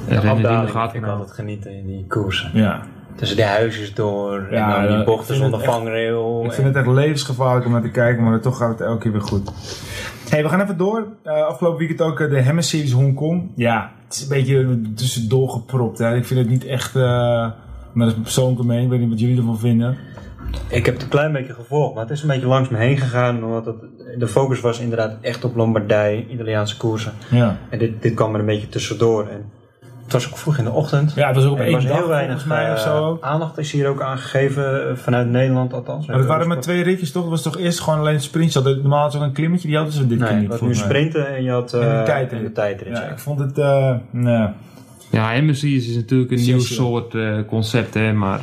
in 0.06 0.20
de 0.20 0.28
afdaling 0.28 0.70
vind 0.90 1.04
ik 1.04 1.10
altijd 1.10 1.30
genieten 1.32 1.76
in 1.78 1.86
die 1.86 2.04
koersen. 2.08 2.50
Ja. 2.54 2.82
Tussen 3.20 3.36
die 3.36 3.46
huisjes 3.46 3.94
door 3.94 4.46
Ja, 4.50 4.76
en 4.76 4.88
dan 4.88 4.96
die 4.96 5.04
bochten 5.04 5.36
zonder 5.36 5.60
vangrail. 5.60 6.42
Ik 6.44 6.52
vind 6.52 6.66
het 6.66 6.76
echt 6.76 6.86
levensgevaarlijk 6.86 7.66
om 7.66 7.72
naar 7.72 7.82
te 7.82 7.90
kijken, 7.90 8.24
maar 8.24 8.40
toch 8.40 8.56
gaat 8.56 8.68
het 8.68 8.80
elke 8.80 8.98
keer 8.98 9.12
weer 9.12 9.20
goed. 9.20 9.50
hey, 10.28 10.42
we 10.42 10.48
gaan 10.48 10.60
even 10.60 10.76
door. 10.76 11.06
Eh, 11.22 11.42
afgelopen 11.46 11.78
weekend 11.78 12.00
ook 12.00 12.20
eh, 12.20 12.30
de 12.30 12.42
Hammer 12.42 12.62
Series 12.62 12.92
Hongkong. 12.92 13.50
Ja, 13.54 13.92
het 14.04 14.14
is 14.14 14.22
een 14.22 14.28
beetje 14.28 14.80
tussendoor 14.94 15.48
gepropt. 15.48 15.98
Hè. 15.98 16.16
Ik 16.16 16.24
vind 16.24 16.40
het 16.40 16.48
niet 16.48 16.64
echt, 16.64 16.96
eh, 16.96 17.02
maar 17.02 17.52
dat 17.92 18.06
is 18.06 18.12
mijn 18.12 18.22
persoonlijke 18.22 18.64
mening. 18.64 18.84
Ik 18.84 18.90
weet 18.90 19.00
niet 19.00 19.10
wat 19.10 19.20
jullie 19.20 19.36
ervan 19.36 19.58
vinden. 19.58 19.96
Ik 20.68 20.84
heb 20.84 20.94
het 20.94 21.02
een 21.02 21.08
klein 21.08 21.32
beetje 21.32 21.54
gevolgd, 21.54 21.94
maar 21.94 22.02
het 22.02 22.12
is 22.12 22.22
een 22.22 22.28
beetje 22.28 22.46
langs 22.46 22.68
me 22.68 22.78
heen 22.78 22.98
gegaan. 22.98 23.44
Omdat 23.44 23.66
het, 23.66 23.76
de 24.18 24.28
focus 24.28 24.60
was 24.60 24.80
inderdaad 24.80 25.16
echt 25.20 25.44
op 25.44 25.56
Lombardij, 25.56 26.26
Italiaanse 26.30 26.76
koersen. 26.76 27.12
Ja. 27.30 27.56
En 27.68 27.78
dit, 27.78 28.02
dit 28.02 28.14
kwam 28.14 28.34
er 28.34 28.40
een 28.40 28.46
beetje 28.46 28.68
tussendoor. 28.68 29.28
En 29.28 29.44
het 30.12 30.22
was 30.22 30.28
ook 30.32 30.38
vroeg 30.38 30.58
in 30.58 30.64
de 30.64 30.70
ochtend. 30.70 31.12
Ja, 31.14 31.26
het 31.26 31.36
was 31.36 31.44
ook 31.44 31.52
op 31.52 31.58
één 31.60 31.72
was 31.72 31.84
dag 31.84 31.96
heel 31.96 32.08
weinig 32.08 32.42
volgens 32.42 32.58
mij 32.60 32.72
of 32.72 32.78
zo. 32.78 32.96
eh, 32.96 33.06
ook. 33.06 33.22
aandacht 33.22 33.58
is 33.58 33.72
hier 33.72 33.88
ook 33.88 34.02
aangegeven 34.02 34.88
eh, 34.90 34.96
vanuit 34.96 35.28
Nederland 35.28 35.72
althans. 35.72 36.06
Maar 36.06 36.16
het 36.16 36.26
waren 36.26 36.48
maar 36.48 36.60
twee 36.60 36.82
ritjes 36.82 37.12
toch? 37.12 37.22
Het 37.22 37.30
was 37.30 37.42
toch 37.42 37.58
eerst 37.58 37.80
gewoon 37.80 37.98
alleen 37.98 38.14
een 38.14 38.20
sprintje. 38.20 38.60
Hadden- 38.60 38.80
Normaal 38.80 39.02
had 39.02 39.12
ze 39.12 39.18
ook 39.18 39.24
een 39.24 39.32
klimmetje, 39.32 39.66
die 39.68 39.76
hadden 39.76 39.94
ze 39.94 40.06
dit 40.06 40.18
keer 40.18 40.30
Nee, 40.32 40.40
niet. 40.40 40.48
was 40.48 40.60
nu 40.60 40.74
sprinten 40.74 41.34
en 41.36 41.42
je 41.42 41.50
had 41.50 41.72
En 41.74 41.80
eh, 41.92 41.98
de 41.98 42.04
tijdrit. 42.04 42.38
en 42.38 42.44
de 42.44 42.52
tijdrit, 42.52 42.96
Ja, 42.96 43.02
ja. 43.02 43.08
ik 43.10 43.18
vond 43.18 43.38
het, 43.40 43.58
eh, 43.58 43.94
nee. 44.10 44.46
Ja, 45.10 45.40
MSC 45.40 45.62
is 45.62 45.94
natuurlijk 45.94 46.30
een 46.30 46.40
nieuw 46.42 46.58
soort 46.60 47.14
eh, 47.14 47.34
concept, 47.46 47.94
hè, 47.94 48.12
maar 48.12 48.40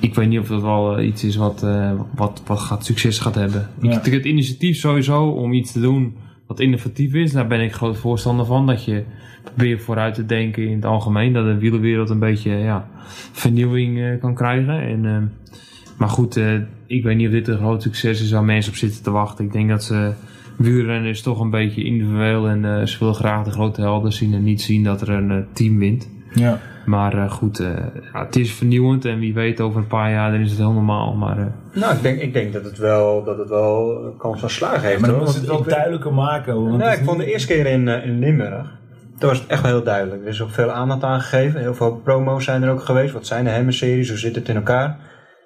ik 0.00 0.14
weet 0.14 0.28
niet 0.28 0.40
of 0.40 0.46
dat 0.48 0.62
wel 0.62 0.96
eh, 0.96 1.06
iets 1.06 1.24
is 1.24 1.36
wat, 1.36 1.62
eh, 1.62 1.90
wat, 2.14 2.42
wat 2.46 2.58
gaat, 2.58 2.84
succes 2.84 3.18
gaat 3.18 3.34
hebben. 3.34 3.68
Ja. 3.80 4.00
Ik, 4.02 4.12
het 4.12 4.24
initiatief 4.24 4.76
sowieso 4.78 5.24
om 5.28 5.52
iets 5.52 5.72
te 5.72 5.80
doen 5.80 6.16
wat 6.46 6.60
innovatief 6.60 7.14
is, 7.14 7.32
daar 7.32 7.46
ben 7.46 7.60
ik 7.60 7.72
groot 7.72 7.98
voorstander 7.98 8.46
van. 8.46 8.66
Dat 8.66 8.84
je 8.84 9.04
probeert 9.44 9.82
vooruit 9.82 10.14
te 10.14 10.26
denken 10.26 10.68
in 10.68 10.74
het 10.74 10.84
algemeen. 10.84 11.32
Dat 11.32 11.44
de 11.44 11.58
wielerwereld 11.58 12.10
een 12.10 12.18
beetje 12.18 12.50
ja, 12.50 12.88
vernieuwing 13.32 14.00
eh, 14.00 14.20
kan 14.20 14.34
krijgen. 14.34 14.80
En, 14.80 15.06
eh, 15.06 15.56
maar 15.98 16.08
goed, 16.08 16.36
eh, 16.36 16.54
ik 16.86 17.02
weet 17.02 17.16
niet 17.16 17.26
of 17.26 17.32
dit 17.32 17.48
een 17.48 17.58
groot 17.58 17.82
succes 17.82 18.22
is 18.22 18.30
waar 18.30 18.44
mensen 18.44 18.72
op 18.72 18.78
zitten 18.78 19.02
te 19.02 19.10
wachten. 19.10 19.44
Ik 19.44 19.52
denk 19.52 19.68
dat 19.68 19.84
ze 19.84 20.12
wielrennen 20.56 21.10
is 21.10 21.22
toch 21.22 21.40
een 21.40 21.50
beetje 21.50 21.84
individueel 21.84 22.48
en 22.48 22.88
ze 22.88 22.98
willen 22.98 23.14
graag 23.14 23.44
de 23.44 23.50
grote 23.50 23.80
helden 23.80 24.12
zien 24.12 24.34
en 24.34 24.42
niet 24.42 24.62
zien 24.62 24.84
dat 24.84 25.00
er 25.00 25.08
een 25.08 25.46
team 25.52 25.78
wint. 25.78 26.08
Ja. 26.34 26.60
Maar 26.86 27.14
eh, 27.24 27.30
goed, 27.30 27.58
eh, 27.60 27.66
ja, 28.12 28.24
het 28.24 28.36
is 28.36 28.52
vernieuwend 28.54 29.04
en 29.04 29.18
wie 29.18 29.34
weet 29.34 29.60
over 29.60 29.80
een 29.80 29.86
paar 29.86 30.10
jaar 30.10 30.30
dan 30.30 30.40
is 30.40 30.50
het 30.50 30.58
heel 30.58 30.72
normaal. 30.72 31.14
Maar 31.14 31.38
eh, 31.38 31.46
Nou, 31.80 31.94
ik 31.96 32.02
denk, 32.02 32.20
ik 32.20 32.32
denk 32.32 32.52
dat, 32.52 32.64
het 32.64 32.78
wel, 32.78 33.24
dat 33.24 33.38
het 33.38 33.48
wel 33.48 34.04
een 34.04 34.16
kans 34.16 34.40
van 34.40 34.50
slagen 34.50 34.88
heeft. 34.88 35.00
Maar 35.00 35.10
dan 35.10 35.18
moet 35.18 35.32
je 35.32 35.38
het 35.38 35.48
wel 35.48 35.62
duidelijker 35.62 36.12
maken. 36.14 36.52
hoor, 36.52 36.64
want 36.64 36.76
Nou, 36.78 36.90
het 36.90 36.98
ik 37.00 37.04
vond 37.04 37.18
de 37.18 37.32
eerste 37.32 37.46
keer 37.54 37.66
in, 37.66 37.88
eh, 37.88 38.04
in 38.06 38.18
Limburg, 38.18 38.66
toen 39.18 39.28
was 39.28 39.38
het 39.38 39.48
echt 39.48 39.62
wel 39.62 39.70
heel 39.72 39.82
duidelijk. 39.82 40.22
Er 40.22 40.28
is 40.28 40.42
ook 40.42 40.50
veel 40.50 40.70
aandacht 40.70 41.02
aan 41.02 41.20
gegeven. 41.20 41.60
Heel 41.60 41.74
veel 41.74 42.00
promo's 42.04 42.44
zijn 42.44 42.62
er 42.62 42.70
ook 42.70 42.82
geweest. 42.82 43.12
Wat 43.12 43.26
zijn 43.26 43.44
de 43.44 43.50
Hammer-series? 43.50 44.08
Hoe 44.08 44.18
zit 44.18 44.34
het 44.34 44.48
in 44.48 44.56
elkaar? 44.56 44.98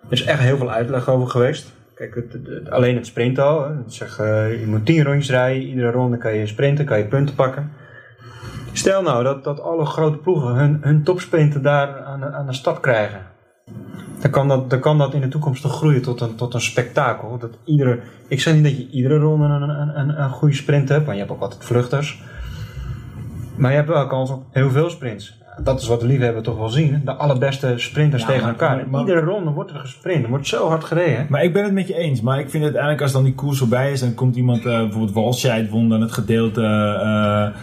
Er 0.05 0.13
is 0.13 0.25
echt 0.25 0.41
heel 0.41 0.57
veel 0.57 0.71
uitleg 0.71 1.09
over 1.09 1.29
geweest. 1.29 1.73
Kijk, 1.95 2.15
het, 2.15 2.33
het- 2.33 2.47
het- 2.47 2.71
alleen 2.71 2.97
het 2.97 3.07
sprint 3.07 3.39
al. 3.39 3.65
Hè. 3.65 3.71
Zeg, 3.87 4.19
eh, 4.19 4.61
je 4.61 4.67
moet 4.67 4.87
10 4.87 5.05
rondjes 5.05 5.31
rijden. 5.31 5.63
Iedere 5.63 5.91
ronde 5.91 6.17
kan 6.19 6.35
je 6.35 6.47
sprinten, 6.47 6.85
kan 6.85 6.99
je 6.99 7.05
punten 7.05 7.35
pakken. 7.35 7.71
Stel 8.73 9.03
nou 9.03 9.25
dat, 9.25 9.45
dat 9.45 9.61
alle 9.61 9.85
grote 9.85 10.17
ploegen 10.17 10.55
hun, 10.55 10.79
hun 10.81 11.03
topsprinten 11.03 11.63
daar 11.63 12.05
aan 12.05 12.25
aan 12.25 12.47
de 12.47 12.53
start 12.53 12.81
krijgen. 12.81 13.21
Dan 14.21 14.31
kan, 14.31 14.49
dat, 14.49 14.71
dan 14.71 14.81
kan 14.81 14.99
dat 14.99 15.15
in 15.15 15.21
de 15.21 15.29
toekomst 15.29 15.63
toch 15.63 15.77
groeien 15.77 16.03
tot 16.03 16.21
een, 16.21 16.35
tot 16.35 16.55
een 16.55 16.61
spektakel. 16.61 17.39
Dat 17.39 17.59
iedere, 17.65 18.01
ik 18.29 18.41
zeg 18.41 18.55
niet 18.55 18.65
dat 18.65 18.77
je 18.77 18.91
iedere 18.91 19.19
ronde 19.19 19.45
een, 19.45 19.63
een, 19.63 19.99
een, 19.99 20.23
een 20.23 20.31
goede 20.31 20.55
sprint 20.55 20.89
hebt, 20.89 21.05
want 21.05 21.17
je 21.17 21.23
hebt 21.23 21.35
ook 21.35 21.43
altijd 21.43 21.65
vluchters. 21.65 22.23
Maar 23.57 23.71
je 23.71 23.77
hebt 23.77 23.89
wel 23.89 24.07
kans 24.07 24.31
op 24.31 24.45
heel 24.51 24.71
veel 24.71 24.91
sprints. 24.91 25.40
Dat 25.63 25.81
is 25.81 25.87
wat 25.89 26.01
de 26.01 26.07
liefhebber 26.07 26.43
toch 26.43 26.57
wel 26.59 26.69
zien. 26.69 27.01
De 27.05 27.13
allerbeste 27.13 27.73
sprinters 27.77 28.23
Ja, 28.23 28.29
tegen 28.29 28.49
elkaar. 28.49 28.77
maar- 28.77 28.87
maar- 28.91 29.01
iedere 29.01 29.21
ronde 29.21 29.51
wordt 29.51 29.71
er 29.71 29.79
gesprint. 29.79 30.23
Er 30.25 30.31
wordt 30.31 30.47
zo 30.47 30.69
hard 30.69 30.85
gereden. 30.85 31.27
Maar 31.29 31.43
ik 31.45 31.53
ben 31.53 31.65
het 31.65 31.73
met 31.73 31.87
je 31.89 31.97
eens. 31.97 32.21
Maar 32.21 32.35
ik 32.39 32.51
vind 32.51 32.53
het 32.53 32.63
uiteindelijk 32.63 33.03
als 33.03 33.13
dan 33.13 33.25
die 33.25 33.35
koers 33.35 33.59
voorbij 33.59 33.93
is 33.93 34.03
en 34.03 34.15
komt 34.15 34.37
iemand, 34.37 34.59
eh, 34.67 34.79
bijvoorbeeld 34.79 35.13
Walscheid 35.13 35.71
won 35.71 35.89
dan 35.89 36.01
het 36.01 36.13
gedeelte. 36.13 36.61
eh, 36.61 36.67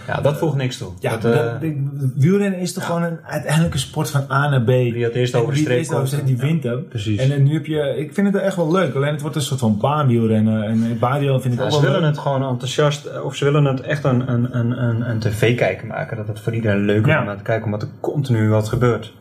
Ja, 0.07 0.21
dat 0.21 0.37
voegt 0.37 0.55
niks 0.55 0.77
toe. 0.77 0.91
ja, 0.99 1.09
dat, 1.17 1.21
dat, 1.21 1.33
eh, 1.61 1.69
wielrennen 2.15 2.59
is 2.59 2.73
toch 2.73 2.85
gewoon 2.85 3.03
een, 3.03 3.17
uiteindelijk 3.25 3.73
een 3.73 3.79
sport 3.79 4.09
van 4.09 4.25
A 4.31 4.49
naar 4.49 4.61
B. 4.61 4.65
wie 4.67 5.03
het 5.03 5.13
eerst 5.15 5.35
over 5.35 5.53
de 5.53 5.59
streep 5.59 5.87
komt. 5.87 6.25
die 6.25 6.37
wint 6.37 6.63
hem. 6.63 6.87
precies. 6.87 7.29
En, 7.29 7.43
nu 7.43 7.53
heb 7.53 7.65
je, 7.65 7.95
ik 7.97 8.13
vind 8.13 8.33
het 8.33 8.35
echt 8.41 8.55
wel 8.55 8.71
leuk. 8.71 8.95
Alleen 8.95 9.11
het 9.11 9.21
wordt 9.21 9.35
een 9.35 9.41
soort 9.41 9.59
van 9.59 9.77
baanwielrennen. 9.77 10.63
En 10.63 10.97
baanwielrennen 10.99 11.41
vind 11.41 11.53
ik 11.53 11.61
ook 11.61 11.65
ze 11.71 11.75
wel 11.75 11.81
willen 11.85 11.99
leuk. 12.01 12.09
het 12.09 12.19
gewoon 12.19 12.43
enthousiast, 12.49 13.21
of 13.23 13.35
ze 13.35 13.45
willen 13.45 13.65
het 13.65 13.81
echt 13.81 14.03
een, 14.03 14.31
een, 14.31 14.57
een, 14.57 14.83
een, 14.83 15.09
een 15.09 15.19
tv-kijker 15.19 15.87
maken. 15.87 16.17
Dat 16.17 16.27
het 16.27 16.39
voor 16.39 16.53
iedereen 16.53 16.85
leuk 16.85 17.07
is 17.07 17.15
om 17.17 17.25
naar 17.25 17.37
te 17.37 17.43
kijken, 17.43 17.69
omdat 17.77 17.89
er 17.89 18.11
continu 18.11 18.49
wat 18.49 18.69
gebeurt. 18.69 19.13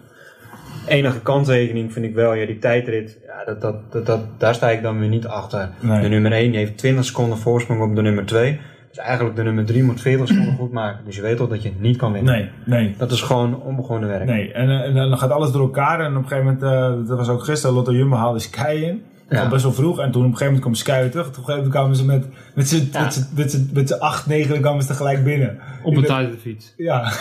Enige 0.86 1.20
kanttekening 1.20 1.92
vind 1.92 2.04
ik 2.04 2.14
wel, 2.14 2.34
ja, 2.34 2.46
die 2.46 2.58
tijdrit, 2.58 3.18
ja, 3.26 3.44
dat, 3.44 3.60
dat, 3.60 3.92
dat, 3.92 4.06
dat, 4.06 4.20
daar 4.38 4.54
sta 4.54 4.70
ik 4.70 4.82
dan 4.82 4.98
weer 4.98 5.08
niet 5.08 5.26
achter. 5.26 5.70
Nee. 5.80 6.02
De 6.02 6.08
nummer 6.08 6.32
1 6.32 6.54
heeft 6.54 6.78
20 6.78 7.04
seconden 7.04 7.38
voorsprong 7.38 7.82
op 7.82 7.96
de 7.96 8.02
nummer 8.02 8.26
2. 8.26 8.60
Dus 8.88 8.98
eigenlijk 8.98 9.36
de 9.36 9.42
nummer 9.42 9.64
3 9.64 9.82
moet 9.82 10.00
40 10.00 10.28
seconden 10.28 10.54
goed 10.56 10.72
maken. 10.72 11.04
Dus 11.04 11.16
je 11.16 11.22
weet 11.22 11.40
al 11.40 11.48
dat 11.48 11.62
je 11.62 11.72
niet 11.78 11.96
kan 11.96 12.12
winnen. 12.12 12.34
Nee, 12.34 12.50
nee. 12.64 12.94
Dat 12.98 13.10
is 13.10 13.22
gewoon 13.22 13.62
onbegonnen 13.62 14.08
werk. 14.08 14.24
Nee, 14.24 14.52
en, 14.52 14.68
eh, 14.68 14.80
en 14.80 14.94
dan 14.94 15.18
gaat 15.18 15.30
alles 15.30 15.52
door 15.52 15.62
elkaar. 15.62 16.00
En 16.00 16.16
op 16.16 16.22
een 16.22 16.28
gegeven 16.28 16.44
moment, 16.44 16.62
eh, 16.62 17.08
dat 17.08 17.18
was 17.18 17.28
ook 17.28 17.44
gisteren, 17.44 17.76
Lotto 17.76 17.92
Jumbo 17.92 18.16
haalde 18.16 18.38
Sky 18.38 18.80
in. 18.84 19.02
Ja. 19.28 19.48
Best 19.48 19.62
wel 19.62 19.72
vroeg. 19.72 19.98
En 20.00 20.10
toen 20.10 20.24
op 20.24 20.30
een 20.30 20.36
gegeven 20.36 20.44
moment 20.44 20.60
kwam 20.60 20.74
Sky 20.74 21.08
terug. 21.08 21.30
Toen 21.30 21.42
op 21.42 21.48
een 21.48 21.54
gegeven 21.54 21.54
moment 21.54 21.72
kwamen 21.72 21.96
ze 21.96 22.04
met, 22.04 22.26
met 22.54 22.68
z'n 22.68 22.88
Ja. 22.92 23.02
met 23.34 23.68
met 23.72 23.88
z'n- 23.88 23.94
acht, 23.98 24.26
negen 24.26 24.60
kwamen 24.60 24.82
ze 24.82 24.88
tegelijk 24.88 25.24
binnen. 25.24 25.58
op 25.82 25.96
een 25.96 26.04
tijdritfiets. 26.04 26.74
Ja. 26.88 27.12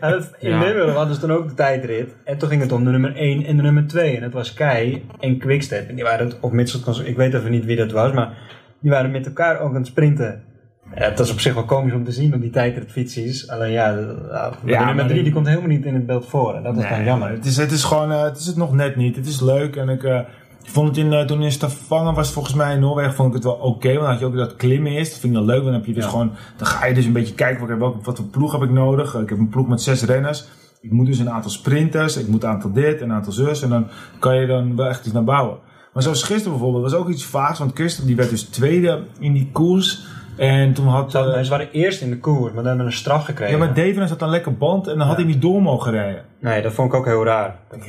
En 0.00 0.10
dat, 0.10 0.30
in 0.38 0.50
Ja. 0.50 0.58
Nederland 0.58 0.96
hadden 0.96 1.14
ze 1.14 1.20
toen 1.20 1.32
ook 1.32 1.48
de 1.48 1.54
tijdrit. 1.54 2.16
En 2.24 2.38
toen 2.38 2.48
ging 2.48 2.62
het 2.62 2.72
om 2.72 2.84
de 2.84 2.90
nummer 2.90 3.16
1 3.16 3.44
en 3.44 3.56
de 3.56 3.62
nummer 3.62 3.86
2. 3.86 4.14
En 4.16 4.22
dat 4.22 4.32
was 4.32 4.52
Kai 4.54 5.04
en 5.20 5.38
Quickstep. 5.38 5.88
En 5.88 5.94
die 5.94 6.04
waren, 6.04 6.26
het- 6.26 6.40
of 6.40 6.50
Mitchell, 6.50 7.04
ik 7.06 7.16
weet 7.16 7.34
even 7.34 7.50
niet 7.50 7.64
wie 7.64 7.76
dat 7.76 7.92
was, 7.92 8.12
maar 8.12 8.32
die 8.80 8.90
waren 8.90 9.10
met 9.10 9.26
elkaar 9.26 9.60
ook 9.60 9.68
aan 9.70 9.74
het 9.76 9.86
sprinten. 9.86 10.42
Ja, 10.94 11.08
dat 11.10 11.18
is 11.20 11.30
op 11.32 11.40
zich 11.40 11.54
wel 11.54 11.64
komisch 11.64 11.92
om 11.94 12.04
te 12.04 12.12
zien 12.12 12.34
op 12.34 12.40
die 12.40 12.50
tijdritfietsjes. 12.50 13.48
Alleen 13.48 13.72
ja, 13.72 13.92
de, 13.94 14.26
ja, 14.30 14.50
de 14.50 14.56
Ja, 14.70 14.76
nummer 14.76 14.94
maar 14.94 15.04
3 15.04 15.14
die- 15.14 15.22
die 15.22 15.32
komt 15.32 15.46
helemaal 15.46 15.68
niet 15.68 15.84
in 15.84 15.94
het 15.94 16.06
beeld 16.06 16.26
voor. 16.28 16.54
En 16.54 16.62
dat 16.62 16.76
is 16.76 16.88
dan 16.88 17.04
jammer. 17.04 17.30
Het 17.30 17.44
is, 17.46 17.56
het 17.56 17.70
is 17.72 17.84
gewoon, 17.84 18.12
eh, 18.12 18.22
het 18.22 18.36
is 18.38 18.46
het 18.46 18.56
nog 18.56 18.72
net 18.72 18.96
niet. 18.96 19.16
Het 19.16 19.26
is 19.26 19.40
leuk. 19.40 19.76
En 19.76 19.88
ik, 19.88 20.02
eh, 20.04 20.20
ik 20.66 20.72
vond 20.72 20.88
het 20.88 20.96
in, 20.96 21.12
eh, 21.12 21.24
toen 21.26 21.42
in 21.42 21.52
Stavanger 21.52 22.14
was 22.14 22.30
volgens 22.32 22.54
mij 22.54 22.74
in 22.74 22.80
Noorwegen, 22.80 23.14
vond 23.14 23.28
ik 23.28 23.34
het 23.34 23.44
wel 23.44 23.52
oké. 23.52 23.88
want 23.88 24.00
dan 24.00 24.10
had 24.10 24.18
je 24.18 24.24
ook 24.26 24.36
dat 24.36 24.56
klimmen 24.56 24.92
is. 24.92 25.10
Dat 25.10 25.18
vind 25.18 25.32
ik 25.32 25.38
wel 25.38 25.48
leuk. 25.48 25.64
Dan 25.64 25.72
heb 25.72 25.84
je 25.86 25.92
dus 25.92 26.04
Ja. 26.04 26.10
gewoon, 26.10 26.30
dan 26.56 26.66
ga 26.66 26.86
je 26.86 26.94
dus 26.94 27.04
een 27.04 27.12
beetje 27.12 27.34
kijken, 27.34 27.66
wat, 27.68 27.78
welke, 27.78 27.98
wat 28.02 28.16
voor 28.16 28.26
ploeg 28.26 28.52
heb 28.52 28.62
ik 28.62 28.70
nodig. 28.70 29.14
Ik 29.14 29.28
heb 29.28 29.38
een 29.38 29.48
ploeg 29.48 29.68
met 29.68 29.82
zes 29.82 30.02
renners. 30.02 30.46
Ik 30.80 30.92
moet 30.92 31.06
dus 31.06 31.18
een 31.18 31.30
aantal 31.30 31.50
sprinters. 31.50 32.16
Ik 32.16 32.28
moet 32.28 32.42
een 32.42 32.48
aantal 32.48 32.72
dit, 32.72 33.00
een 33.00 33.12
aantal 33.12 33.32
zus. 33.32 33.62
En 33.62 33.68
dan 33.68 33.86
kan 34.18 34.36
je 34.40 34.46
dan 34.46 34.76
wel 34.76 34.86
echt 34.86 35.04
iets 35.04 35.14
naar 35.14 35.24
bouwen. 35.24 35.58
Maar 35.92 36.02
zoals 36.02 36.22
gisteren 36.22 36.52
bijvoorbeeld, 36.52 36.82
was 36.82 36.94
ook 36.94 37.08
iets 37.08 37.24
vaags. 37.24 37.58
Want 37.58 37.72
Kirsten 37.72 38.06
die 38.06 38.16
werd 38.16 38.30
dus 38.30 38.42
tweede 38.42 39.02
in 39.18 39.32
die 39.32 39.48
koers. 39.52 40.06
En 40.36 40.72
toen 40.72 40.86
had... 40.86 41.10
Ze, 41.10 41.16
hadden- 41.16 41.36
eh, 41.36 41.42
ze 41.44 41.50
waren 41.50 41.70
eerst 41.72 42.00
in 42.02 42.10
de 42.10 42.18
koers, 42.18 42.40
maar 42.52 42.54
dan 42.54 42.66
hebben 42.66 42.84
we 42.84 42.90
een 42.90 42.96
straf 42.98 43.24
gekregen. 43.24 43.58
ja, 43.58 43.64
maar 43.64 43.74
Devenen 43.74 44.08
zat 44.08 44.18
dan 44.18 44.28
lekker 44.28 44.56
band 44.56 44.86
en 44.88 44.98
dan 44.98 45.06
had 45.06 45.16
hij 45.16 45.24
niet 45.26 45.40
door 45.42 45.62
mogen 45.62 45.92
rijden. 45.92 46.22
Nee, 46.40 46.62
dat 46.62 46.72
vond 46.72 46.92
ik 46.92 46.98
ook 46.98 47.04
heel 47.06 47.24
raar. 47.24 47.56
Is 47.70 47.84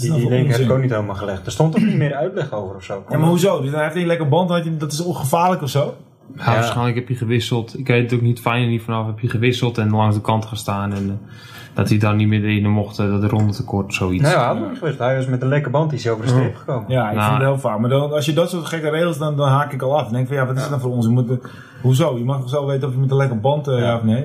Die, 0.00 0.10
dat 0.10 0.18
die 0.18 0.28
link 0.28 0.50
heb 0.50 0.60
ik 0.60 0.70
ook 0.70 0.80
niet 0.80 0.90
helemaal 0.90 1.14
gelegd. 1.14 1.46
Er 1.46 1.52
stond 1.52 1.72
toch 1.74 1.84
niet 1.84 1.96
meer 1.96 2.14
uitleg 2.14 2.52
over 2.52 2.76
of 2.76 2.84
zo? 2.84 3.04
Ja, 3.08 3.18
maar 3.18 3.28
hoezo? 3.28 3.60
Dus 3.60 3.70
dan 3.70 3.80
heeft 3.80 3.92
hij 3.92 4.02
een 4.02 4.08
lekker 4.08 4.28
band, 4.28 4.48
dan 4.48 4.56
had 4.56 4.66
je, 4.66 4.76
dat 4.76 4.92
is 4.92 5.02
ongevaarlijk 5.02 5.62
of 5.62 5.68
zo? 5.70 5.94
Ja, 6.36 6.44
Ja. 6.44 6.54
waarschijnlijk 6.54 6.96
heb 6.96 7.08
je 7.08 7.14
gewisseld. 7.16 7.78
Ik 7.78 7.86
weet 7.86 8.02
het 8.02 8.12
ook 8.20 8.24
niet 8.26 8.40
fijn 8.40 8.62
er 8.62 8.68
niet 8.68 8.82
vanaf. 8.82 9.06
Heb 9.06 9.18
je 9.18 9.28
gewisseld 9.28 9.78
en 9.78 9.90
langs 9.90 10.14
de 10.16 10.20
kant 10.22 10.44
gaan 10.44 10.56
staan. 10.56 10.92
En 10.92 11.20
eh, 11.22 11.28
dat 11.76 11.88
hij 11.88 11.98
dan 11.98 12.16
niet 12.16 12.28
meer 12.28 12.44
erin 12.44 12.70
mocht. 12.70 12.98
eh, 12.98 13.06
dat 13.10 13.20
de 13.20 13.28
ronde 13.28 13.52
tekort, 13.52 13.94
zoiets. 13.94 14.22
Nee, 14.22 14.34
hij 14.34 14.44
had 14.44 14.58
nog 14.58 14.68
niet 14.68 14.78
geweest. 14.78 14.98
Hij 14.98 15.16
was 15.16 15.26
met 15.26 15.42
een 15.42 15.48
lekker 15.48 15.70
band 15.70 15.90
die 15.90 15.98
is 15.98 16.08
over 16.08 16.24
de 16.24 16.30
streep 16.30 16.54
gekomen. 16.56 16.84
Ja, 16.90 17.08
ik 17.10 17.16
Nou. 17.16 17.26
vind 17.28 17.38
het 17.42 17.48
heel 17.48 17.58
vaak. 17.58 17.78
Maar 17.78 17.90
dan, 17.90 18.12
als 18.12 18.26
je 18.26 18.32
dat 18.32 18.50
soort 18.50 18.64
gekke 18.64 18.90
regels, 18.90 19.18
dan, 19.18 19.36
dan 19.36 19.48
haak 19.48 19.72
ik 19.72 19.82
al 19.82 19.96
af. 19.96 20.02
Dan 20.02 20.12
denk 20.12 20.22
ik 20.22 20.28
van, 20.28 20.36
ja, 20.36 20.46
wat 20.46 20.56
is 20.62 20.68
dan 20.68 20.80
voor 20.80 20.90
ons? 20.90 21.06
Je 21.06 21.12
moet, 21.12 21.30
eh, 21.30 21.36
hoezo? 21.82 22.18
Je 22.18 22.24
mag 22.24 22.48
zo 22.48 22.66
weten 22.66 22.88
of 22.88 22.94
je 22.94 23.00
met 23.00 23.10
een 23.10 23.16
lekker 23.16 23.40
band, 23.40 23.68
eh, 23.68 23.78
ja. 23.78 23.96
of 23.96 24.02
nee? 24.02 24.24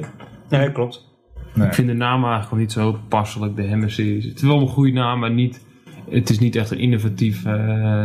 Nee, 0.49 0.72
klopt. 0.72 1.10
Ik 1.56 1.74
vind 1.74 1.88
de 1.88 1.93
naam 1.93 2.24
eigenlijk 2.26 2.62
niet 2.62 2.72
zo 2.72 2.95
passelijk, 3.08 3.56
de 3.56 3.70
Hammer 3.70 3.91
Series. 3.91 4.26
Het 4.26 4.36
is 4.36 4.41
wel 4.41 4.60
een 4.62 4.68
goede 4.68 4.91
naam, 4.91 5.20
maar 5.20 5.32
niet, 5.32 5.66
het 6.10 6.30
is 6.30 6.39
niet 6.39 6.56
echt 6.56 6.72
een 6.72 6.80
innovatief. 6.80 7.45
eh, 7.45 7.54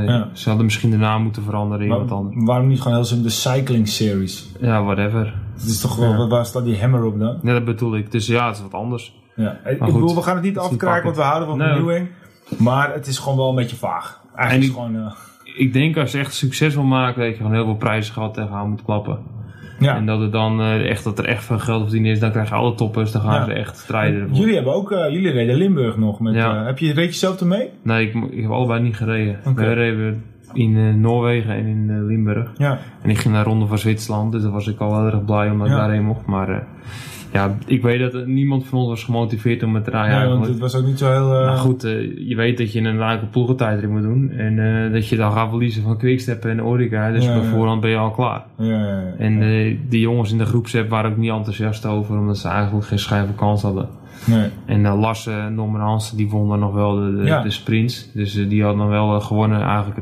Ja. 0.07 0.29
Ze 0.33 0.49
hadden 0.49 0.65
misschien 0.65 0.91
de 0.91 0.97
naam 0.97 1.23
moeten 1.23 1.43
veranderen 1.43 1.83
in 1.85 1.89
Maar 1.91 1.99
wat 1.99 2.11
anders. 2.11 2.45
waarom 2.45 2.69
niet 2.69 2.81
gewoon 2.81 2.97
heel 2.97 3.07
simpel 3.07 3.27
de 3.27 3.33
Cycling 3.33 3.89
Series? 3.89 4.49
Ja, 4.61 4.83
whatever. 4.85 5.35
Het 5.57 5.65
is 5.69 5.81
toch 5.81 5.97
wel, 5.97 6.29
waar 6.29 6.47
staat 6.47 6.65
die 6.65 6.81
hammer 6.81 7.05
op 7.05 7.19
dan? 7.19 7.39
Ja, 7.43 7.53
dat 7.53 7.65
bedoel 7.65 7.97
ik. 7.97 8.11
Dus 8.13 8.27
ja, 8.27 8.47
het 8.47 8.57
is 8.57 8.63
wat 8.63 8.75
anders. 8.75 9.15
Ja. 9.37 9.57
Ik 9.65 9.79
goed, 9.79 9.93
bedoel, 9.93 10.15
we 10.15 10.23
gaan 10.23 10.35
het 10.35 10.45
niet 10.45 10.59
afkraken, 10.59 11.05
want 11.05 11.17
we 11.17 11.23
houden 11.23 11.49
van 11.49 11.59
Nee. 11.59 11.67
vernieuwing. 11.69 12.09
Maar 12.59 12.93
het 12.93 13.07
is 13.07 13.19
gewoon 13.19 13.39
wel 13.39 13.49
een 13.49 13.55
beetje 13.55 13.77
vaag. 13.77 14.21
Eigenlijk 14.37 14.73
En 14.73 14.79
is 14.79 14.91
gewoon, 14.95 15.07
eh, 15.07 15.13
Ik 15.59 15.73
denk 15.73 15.97
als 15.97 16.13
je 16.13 16.19
echt 16.19 16.35
succes 16.35 16.75
wil 16.75 16.85
maken, 16.85 17.21
dat 17.21 17.31
je 17.31 17.37
gewoon 17.37 17.53
heel 17.53 17.65
veel 17.65 17.77
prijzen 17.77 18.13
gehad 18.15 18.35
tegenaan 18.35 18.69
moet 18.71 18.83
klappen. 18.85 19.19
ja. 19.79 19.95
En 19.97 20.07
dat, 20.07 20.21
het 20.21 20.33
dan, 20.33 20.61
eh, 20.61 20.91
echt, 20.91 21.05
dat 21.05 21.19
er 21.19 21.25
echt 21.25 21.45
veel 21.45 21.59
geld 21.59 21.83
verdiend 21.83 22.07
is, 22.07 22.21
dan 22.21 22.31
krijg 22.31 22.49
je 22.49 22.55
alle 22.55 22.75
toppers, 22.75 23.13
dan 23.13 23.23
gaan 23.23 23.35
Ja. 23.35 23.45
ze 23.45 23.53
echt 23.53 23.77
strijden 23.79 24.21
ervoor. 24.21 24.37
Jullie 24.37 24.55
hebben 24.55 24.75
ook, 24.75 24.93
eh, 24.93 25.11
jullie 25.11 25.31
reden 25.31 25.57
Limburg 25.57 25.97
nog. 25.97 26.21
Met, 26.21 26.35
Ja. 26.35 26.61
eh, 26.61 26.67
heb 26.67 26.79
je, 26.79 26.93
reed 26.93 27.13
je 27.13 27.19
zelf 27.19 27.41
ermee? 27.41 27.71
Nee, 27.83 28.07
ik, 28.09 28.31
ik 28.31 28.43
heb 28.43 28.51
allebei 28.51 28.83
niet 28.83 28.97
gereden. 28.97 29.39
We 29.55 29.73
reden 29.73 30.25
in 30.53 30.77
eh, 30.77 30.95
Noorwegen 30.95 31.51
en 31.55 31.67
in 31.67 31.91
eh, 31.91 31.97
Limburg. 32.07 32.51
Ja. 32.57 32.79
En 33.03 33.11
ik 33.11 33.19
ging 33.19 33.35
naar 33.35 33.45
Ronde 33.45 33.67
van 33.67 33.79
Zwitserland, 33.79 34.33
dus 34.33 34.43
daar 34.43 34.53
was 34.53 34.67
ik 34.67 34.81
al 34.81 34.97
heel 34.97 35.07
erg 35.13 35.25
blij 35.25 35.51
omdat 35.51 35.67
ik 35.67 35.73
daarheen 35.73 36.05
mocht. 36.05 36.27
Maar 36.27 36.49
eh, 36.49 36.59
ja, 37.37 37.57
ik 37.67 37.83
weet 37.83 38.13
dat 38.13 38.27
niemand 38.27 38.67
van 38.67 38.79
ons 38.79 38.89
was 38.89 39.05
gemotiveerd 39.05 39.63
om 39.63 39.75
het 39.75 39.85
te. 39.85 39.91
Nee, 39.91 40.27
want 40.29 40.47
het 40.47 40.59
was 40.59 40.75
ook 40.77 40.85
niet 40.87 40.99
zo 40.99 41.11
heel... 41.11 41.35
eh, 41.35 41.61
goed, 41.61 41.85
eh, 41.85 42.29
je 42.29 42.37
weet 42.37 42.59
dat 42.59 42.73
je 42.73 42.81
een 42.81 42.97
lage 42.97 43.27
ploegentijdrit 43.27 43.91
moet 43.91 44.03
doen. 44.03 44.31
En 44.31 44.85
eh, 44.87 44.93
dat 44.93 45.09
je 45.09 45.17
dan 45.17 45.33
gaat 45.33 45.49
verliezen 45.49 45.83
van 45.83 45.97
Quickstep 45.99 46.45
en 46.45 46.63
Orica. 46.65 47.11
Dus 47.13 47.25
Ja, 47.25 47.43
voorhand 47.43 47.81
ben 47.81 47.91
je 47.91 47.97
al 47.97 48.11
klaar. 48.11 48.45
Ja, 48.59 48.65
ja, 48.67 48.87
ja. 48.87 49.13
En 49.19 49.39
die 49.89 50.01
jongens 50.01 50.33
in 50.33 50.39
de 50.39 50.45
groepsapp 50.47 50.89
waren 50.89 51.11
ook 51.11 51.17
niet 51.17 51.31
enthousiast 51.31 51.87
over. 51.87 52.19
Omdat 52.19 52.39
ze 52.39 52.49
eigenlijk 52.49 52.87
geen 52.87 52.99
schijf 52.99 53.27
van 53.27 53.35
kans 53.35 53.63
hadden. 53.63 53.89
nee. 54.27 54.49
En 54.67 54.87
eh, 54.87 55.01
Lasse 55.01 55.31
en 55.33 55.55
Norman 55.55 55.81
Hansen 55.81 56.17
die 56.17 56.29
wonnen 56.29 56.59
nog 56.59 56.73
wel 56.75 56.95
de, 56.95 57.17
de, 57.17 57.25
Ja. 57.25 57.43
de 57.43 57.51
sprints. 57.51 58.11
Dus 58.13 58.33
die 58.49 58.63
hadden 58.63 58.79
dan 58.81 58.89
wel 58.89 59.21
gewonnen 59.21 59.63
eigenlijk 59.63 60.01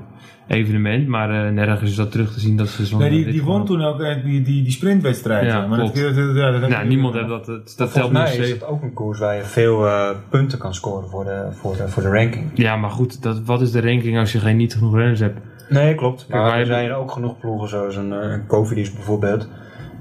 evenement. 0.49 1.07
Maar 1.09 1.47
eh, 1.47 1.53
nergens 1.53 1.91
is 1.91 1.97
dat 1.97 2.13
terug 2.13 2.33
te 2.33 2.41
zien 2.41 2.57
dat 2.57 2.69
ze 2.69 2.87
zo'n 2.87 2.99
Nee, 2.99 3.11
die, 3.11 3.25
die 3.25 3.43
won 3.43 3.65
toen 3.65 3.83
ook 3.83 4.01
eh, 4.01 4.25
die, 4.25 4.43
die, 4.43 4.63
die 4.63 4.73
sprintwedstrijd. 4.73 5.47
Ja, 5.47 5.67
maar 5.67 5.79
dat, 5.79 5.93
klopt. 5.93 6.17
dat, 6.17 6.37
ja, 6.37 6.51
dat 6.51 6.61
heb 6.61 6.71
Nou, 6.71 6.87
niemand 6.87 7.15
heeft 7.15 7.29
dat. 7.29 7.47
Dat 7.47 7.77
telt 7.77 7.91
Volgens 7.91 8.13
mij 8.13 8.37
is 8.37 8.51
het 8.51 8.67
ook 8.67 8.83
een 8.83 8.93
koers 8.93 9.19
waar 9.19 9.37
je 9.37 9.43
veel 9.43 9.87
eh, 9.87 10.11
punten 10.31 10.59
kan 10.59 10.75
scoren 10.75 11.09
voor 11.09 11.25
de, 11.25 11.49
voor 11.51 11.77
de, 11.77 11.89
voor 11.89 12.03
de 12.03 12.09
ranking. 12.09 12.51
Ja, 12.55 12.77
maar 12.77 12.91
goed, 12.91 13.23
dat, 13.23 13.41
wat 13.45 13.61
is 13.61 13.71
de 13.71 13.81
ranking 13.81 14.19
als 14.19 14.33
je 14.33 14.39
geen 14.39 14.57
niet 14.57 14.75
genoeg 14.75 14.97
renners 14.97 15.21
hebt? 15.21 15.39
Nee, 15.69 15.95
klopt. 15.95 16.27
Maar 16.29 16.45
wij 16.45 16.61
er 16.61 16.67
zijn 16.67 16.93
ook 16.93 17.11
genoeg 17.11 17.39
ploegen, 17.39 17.69
zoals 17.69 17.97
een, 17.97 18.13
eh, 18.13 18.31
een 18.31 18.47
Cofidis 18.47 18.93
bijvoorbeeld. 18.93 19.49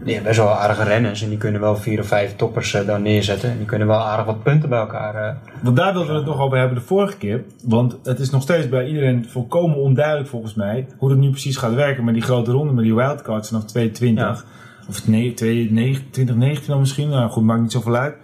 Die 0.03 0.13
hebben 0.13 0.31
best 0.31 0.43
wel 0.43 0.53
aardige 0.53 0.83
renners 0.83 1.21
en 1.23 1.29
die 1.29 1.37
kunnen 1.37 1.61
wel 1.61 1.75
vier 1.75 1.99
of 1.99 2.07
vijf 2.07 2.35
toppers 2.35 2.73
eh, 2.73 2.85
daar 2.85 3.01
neerzetten. 3.01 3.49
En 3.51 3.57
die 3.57 3.65
kunnen 3.65 3.87
wel 3.87 3.99
aardig 3.99 4.25
wat 4.25 4.43
punten 4.43 4.69
bij 4.69 4.79
elkaar. 4.79 5.15
eh. 5.15 5.35
Want 5.63 5.75
daar 5.75 5.93
wilden 5.93 6.11
we 6.11 6.17
het 6.17 6.25
nog 6.27 6.39
over 6.39 6.57
hebben 6.57 6.77
de 6.77 6.83
vorige 6.83 7.17
keer. 7.17 7.43
Want 7.63 7.97
het 8.03 8.19
is 8.19 8.29
nog 8.29 8.41
steeds 8.41 8.69
bij 8.69 8.87
iedereen 8.87 9.25
volkomen 9.29 9.77
onduidelijk 9.77 10.29
volgens 10.29 10.53
mij 10.53 10.87
hoe 10.97 11.09
het 11.09 11.19
nu 11.19 11.29
precies 11.29 11.57
gaat 11.57 11.73
werken 11.73 12.03
met 12.03 12.13
die 12.13 12.23
grote 12.23 12.51
ronde, 12.51 12.73
met 12.73 12.83
die 12.83 12.95
wildcards 12.95 13.47
vanaf 13.49 13.63
2020. 13.65 14.45
Of 14.89 15.07
nee, 15.07 15.33
2019 15.33 16.25
dan 16.67 16.79
misschien. 16.79 17.09
Nou 17.09 17.29
goed, 17.29 17.43
maakt 17.43 17.61
niet 17.61 17.71
zoveel 17.71 17.95
uit. 17.95 18.15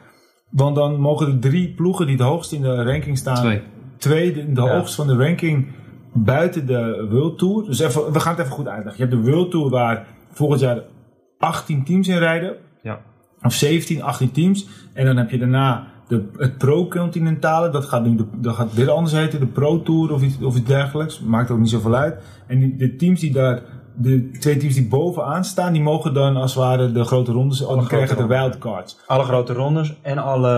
Want 0.50 0.76
dan 0.76 1.00
mogen 1.00 1.26
de 1.42 1.50
drie 1.50 1.74
ploegen 1.74 2.06
die 2.08 2.16
het 2.16 2.26
hoogst 2.26 2.52
in 2.52 2.62
de 2.62 2.84
ranking 2.84 3.18
staan. 3.18 3.36
Twee. 3.36 3.62
Twee, 3.98 4.34
de, 4.34 4.52
de 4.54 4.62
Ja. 4.62 4.76
hoogst 4.78 4.96
van 4.96 5.08
de 5.08 5.16
ranking 5.16 5.68
buiten 6.14 6.66
de 6.68 7.08
World 7.12 7.38
Tour. 7.38 7.66
Dus 7.66 7.80
even, 7.80 8.12
we 8.14 8.20
gaan 8.20 8.32
het 8.36 8.42
even 8.42 8.54
goed 8.54 8.68
uitleggen. 8.68 9.04
Je 9.04 9.10
hebt 9.10 9.24
de 9.26 9.32
World 9.32 9.52
Tour 9.52 9.70
waar 9.70 10.06
volgend 10.32 10.60
jaar 10.62 10.78
18 11.40 11.84
teams 11.84 12.08
in 12.08 12.18
rijden. 12.18 12.56
Ja. 12.82 13.00
Of 13.44 13.54
17, 13.54 14.04
18 14.04 14.32
teams. 14.32 14.68
En 14.94 15.06
dan 15.06 15.18
heb 15.18 15.30
je 15.30 15.38
daarna 15.38 15.88
de, 16.08 16.30
het 16.38 16.58
Pro-Continentale. 16.58 17.70
Dat 17.70 17.86
gaat 17.86 18.04
nu 18.06 18.16
de, 18.16 18.26
dat 18.36 18.56
gaat 18.56 18.74
weer 18.74 18.90
anders 18.92 19.14
heten. 19.14 19.40
De 19.40 19.46
Pro 19.46 19.82
Tour 19.82 20.14
of 20.14 20.22
iets, 20.22 20.38
of 20.42 20.56
iets 20.58 20.68
dergelijks. 20.68 21.20
Maakt 21.20 21.52
ook 21.52 21.60
niet 21.60 21.70
zoveel 21.70 21.96
uit. 21.96 22.16
En 22.48 22.60
die, 22.60 22.76
de 22.76 22.96
teams 22.96 23.20
die 23.20 23.32
daar, 23.32 23.62
de 23.96 24.30
twee 24.40 24.58
teams 24.58 24.74
die 24.74 24.88
bovenaan 24.88 25.44
staan, 25.44 25.74
die 25.74 25.82
mogen 25.82 26.14
dan 26.14 26.36
als 26.38 26.54
het 26.54 26.64
ware 26.64 26.92
de 26.92 27.04
grote 27.04 27.32
rondes. 27.32 27.66
Alle 27.66 27.78
die 27.80 27.88
krijgen 27.88 28.18
de 28.18 28.26
wildcards. 28.28 29.00
Alle 29.08 29.24
grote 29.24 29.54
rondes 29.54 29.94
en 30.02 30.18
alle 30.18 30.50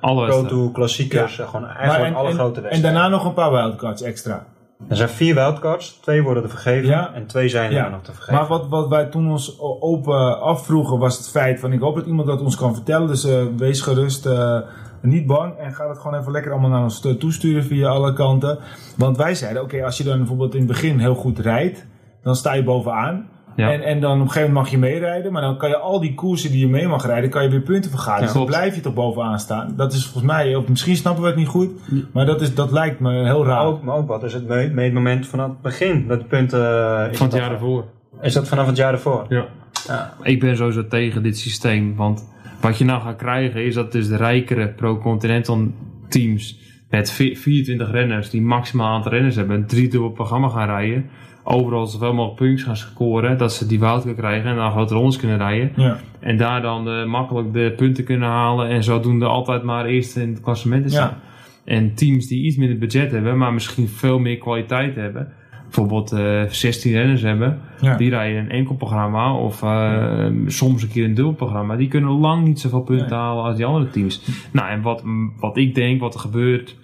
Alle 0.00 0.26
Pro. 0.26 0.44
Tour 0.46 0.70
klassiekers. 0.72 1.38
eh, 1.38 1.48
Gewoon 1.50 1.66
eigenlijk 1.66 2.10
en, 2.10 2.14
alle 2.14 2.28
en- 2.28 2.34
grote 2.34 2.56
en 2.56 2.62
wedstrijden. 2.62 3.00
daarna 3.00 3.16
nog 3.16 3.24
een 3.24 3.34
paar 3.34 3.50
wildcards 3.52 4.02
extra. 4.02 4.46
Er 4.88 4.96
zijn 4.96 5.08
vier 5.08 5.34
wildcards, 5.34 5.98
twee 6.00 6.22
worden 6.22 6.42
er 6.42 6.48
vergeven 6.48 6.88
Ja. 6.88 7.12
en 7.14 7.26
twee 7.26 7.48
zijn 7.48 7.72
er 7.72 7.90
nog 7.90 8.02
te 8.02 8.12
vergeven. 8.12 8.34
Maar 8.34 8.46
wat, 8.48 8.68
wat 8.68 8.88
wij 8.88 9.04
toen 9.04 9.30
ons 9.30 9.60
open 9.60 10.40
afvroegen 10.40 10.98
was 10.98 11.16
het 11.16 11.28
feit 11.28 11.60
van 11.60 11.72
ik 11.72 11.80
hoop 11.80 11.94
dat 11.94 12.06
iemand 12.06 12.26
dat 12.26 12.40
ons 12.40 12.56
kan 12.56 12.74
vertellen. 12.74 13.06
Dus 13.08 13.24
eh, 13.24 13.42
wees 13.56 13.80
gerust, 13.80 14.26
eh, 14.26 14.58
niet 15.00 15.26
bang. 15.26 15.56
En 15.58 15.74
ga 15.74 15.88
het 15.88 15.98
gewoon 15.98 16.18
even 16.20 16.32
lekker 16.32 16.52
allemaal 16.52 16.70
naar 16.70 16.82
ons 16.82 17.00
to- 17.00 17.16
toesturen 17.16 17.64
via 17.64 17.88
alle 17.88 18.12
kanten. 18.12 18.58
Want 18.96 19.16
wij 19.16 19.34
zeiden 19.34 19.62
oké, 19.62 19.84
als 19.84 19.96
je 19.98 20.04
dan 20.04 20.18
bijvoorbeeld 20.18 20.52
in 20.54 20.58
het 20.58 20.68
begin 20.68 20.98
heel 20.98 21.14
goed 21.14 21.38
rijdt, 21.38 21.86
dan 22.22 22.36
sta 22.36 22.52
je 22.52 22.64
bovenaan. 22.64 23.28
Ja. 23.56 23.72
En, 23.72 23.82
en 23.82 24.00
dan 24.00 24.12
op 24.12 24.20
een 24.20 24.26
gegeven 24.26 24.48
moment 24.52 24.64
mag 24.64 24.68
je 24.72 24.78
meerijden. 24.78 25.32
Maar 25.32 25.42
dan 25.42 25.56
kan 25.58 25.68
je 25.68 25.76
al 25.78 26.00
die 26.00 26.14
koersen 26.14 26.50
die 26.50 26.60
je 26.60 26.68
mee 26.68 26.88
mag 26.88 27.06
rijden, 27.06 27.30
kan 27.30 27.42
je 27.42 27.48
weer 27.48 27.60
punten 27.60 27.90
vergaren. 27.90 28.20
Ja, 28.20 28.24
dus 28.26 28.34
dan 28.34 28.44
blijf 28.46 28.74
je 28.74 28.80
toch 28.80 28.94
bovenaan 28.94 29.38
staan. 29.40 29.72
Dat 29.76 29.92
is 29.92 30.02
volgens 30.06 30.32
mij, 30.32 30.54
of 30.54 30.68
misschien 30.68 30.96
snappen 30.96 31.22
we 31.22 31.28
het 31.28 31.38
niet 31.38 31.48
goed. 31.48 31.70
Maar 32.12 32.26
dat, 32.26 32.40
is, 32.40 32.54
dat 32.54 32.72
lijkt 32.72 33.00
me 33.00 33.24
heel 33.24 33.44
raar. 33.46 33.64
ook, 33.64 33.82
maar 33.82 33.96
ook 33.96 34.08
wat 34.08 34.22
is 34.24 34.32
het 34.32 34.46
me- 34.48 34.70
meetmoment 34.72 35.26
vanaf 35.26 35.48
het 35.48 35.60
begin 35.60 36.06
dat 36.08 36.18
de 36.20 36.26
punten... 36.26 36.60
eh, 36.60 37.10
is 37.10 37.16
Van 37.16 37.26
het 37.26 37.36
dat- 37.36 37.44
jaar 37.44 37.52
ervoor. 37.52 37.84
Is 38.22 38.32
dat 38.32 38.48
vanaf 38.48 38.66
het 38.66 38.76
jaar 38.76 38.92
ervoor? 38.92 39.26
Ja. 39.28 39.44
Ja. 39.86 40.14
Ik 40.22 40.40
ben 40.40 40.56
sowieso 40.56 40.86
tegen 40.86 41.22
dit 41.22 41.38
systeem. 41.38 41.96
Want 41.96 42.28
wat 42.60 42.78
je 42.78 42.84
nou 42.84 43.02
gaat 43.02 43.16
krijgen 43.16 43.64
is 43.64 43.74
dat 43.74 43.92
dus 43.92 44.08
de 44.08 44.16
rijkere 44.16 44.68
Pro-Continental 44.68 45.66
teams 46.08 46.58
met 46.90 47.10
vi- 47.12 47.36
24 47.36 47.90
renners 47.90 48.30
die 48.30 48.42
maximaal 48.42 48.94
aantal 48.94 49.12
renners 49.12 49.36
hebben, 49.36 49.56
een 49.56 49.66
driedubbel 49.66 50.10
programma 50.10 50.48
gaan 50.48 50.66
rijden. 50.66 51.10
Overal 51.46 51.86
zoveel 51.86 52.14
mogelijk 52.14 52.38
puntjes 52.40 52.62
gaan 52.62 52.76
scoren, 52.76 53.38
dat 53.38 53.52
ze 53.52 53.66
die 53.66 53.80
wildcard 53.80 54.16
krijgen 54.16 54.50
en 54.50 54.56
dan 54.56 54.70
grote 54.70 54.94
rondes 54.94 55.16
kunnen 55.16 55.38
rijden. 55.38 55.72
Ja. 55.76 55.98
En 56.20 56.36
daar 56.36 56.62
dan 56.62 56.88
eh, 56.88 57.04
makkelijk 57.04 57.52
de 57.52 57.72
punten 57.76 58.04
kunnen 58.04 58.28
halen 58.28 58.68
en 58.68 58.84
zodoende 58.84 59.26
altijd 59.26 59.62
maar 59.62 59.84
eerst 59.86 60.16
in 60.16 60.28
het 60.28 60.40
klassement 60.40 60.90
staan. 60.90 61.08
Ja. 61.08 61.72
En 61.72 61.94
teams 61.94 62.26
die 62.26 62.44
iets 62.44 62.56
minder 62.56 62.78
budget 62.78 63.10
hebben, 63.10 63.38
maar 63.38 63.52
misschien 63.52 63.88
veel 63.88 64.18
meer 64.18 64.38
kwaliteit 64.38 64.94
hebben. 64.94 65.32
Bijvoorbeeld 65.64 66.12
eh 66.12 66.42
16 66.48 66.92
renners 66.92 67.22
hebben. 67.22 67.60
Ja. 67.80 67.96
Die 67.96 68.10
rijden 68.10 68.40
een 68.42 68.50
enkel 68.50 68.74
programma 68.74 69.34
of 69.36 69.62
eh, 69.62 70.26
soms 70.46 70.82
een 70.82 70.88
keer 70.88 71.04
een 71.04 71.14
dubbel 71.14 71.34
programma. 71.34 71.76
Die 71.76 71.88
kunnen 71.88 72.10
lang 72.10 72.44
niet 72.44 72.60
zoveel 72.60 72.82
punten 72.82 73.08
Nee. 73.08 73.18
halen 73.18 73.44
als 73.44 73.56
die 73.56 73.64
andere 73.66 73.90
teams. 73.90 74.22
Nou, 74.52 74.68
en 74.68 74.82
wat, 74.82 75.02
wat 75.40 75.56
ik 75.56 75.74
denk, 75.74 76.00
wat 76.00 76.14
er 76.14 76.20
gebeurt. 76.20 76.76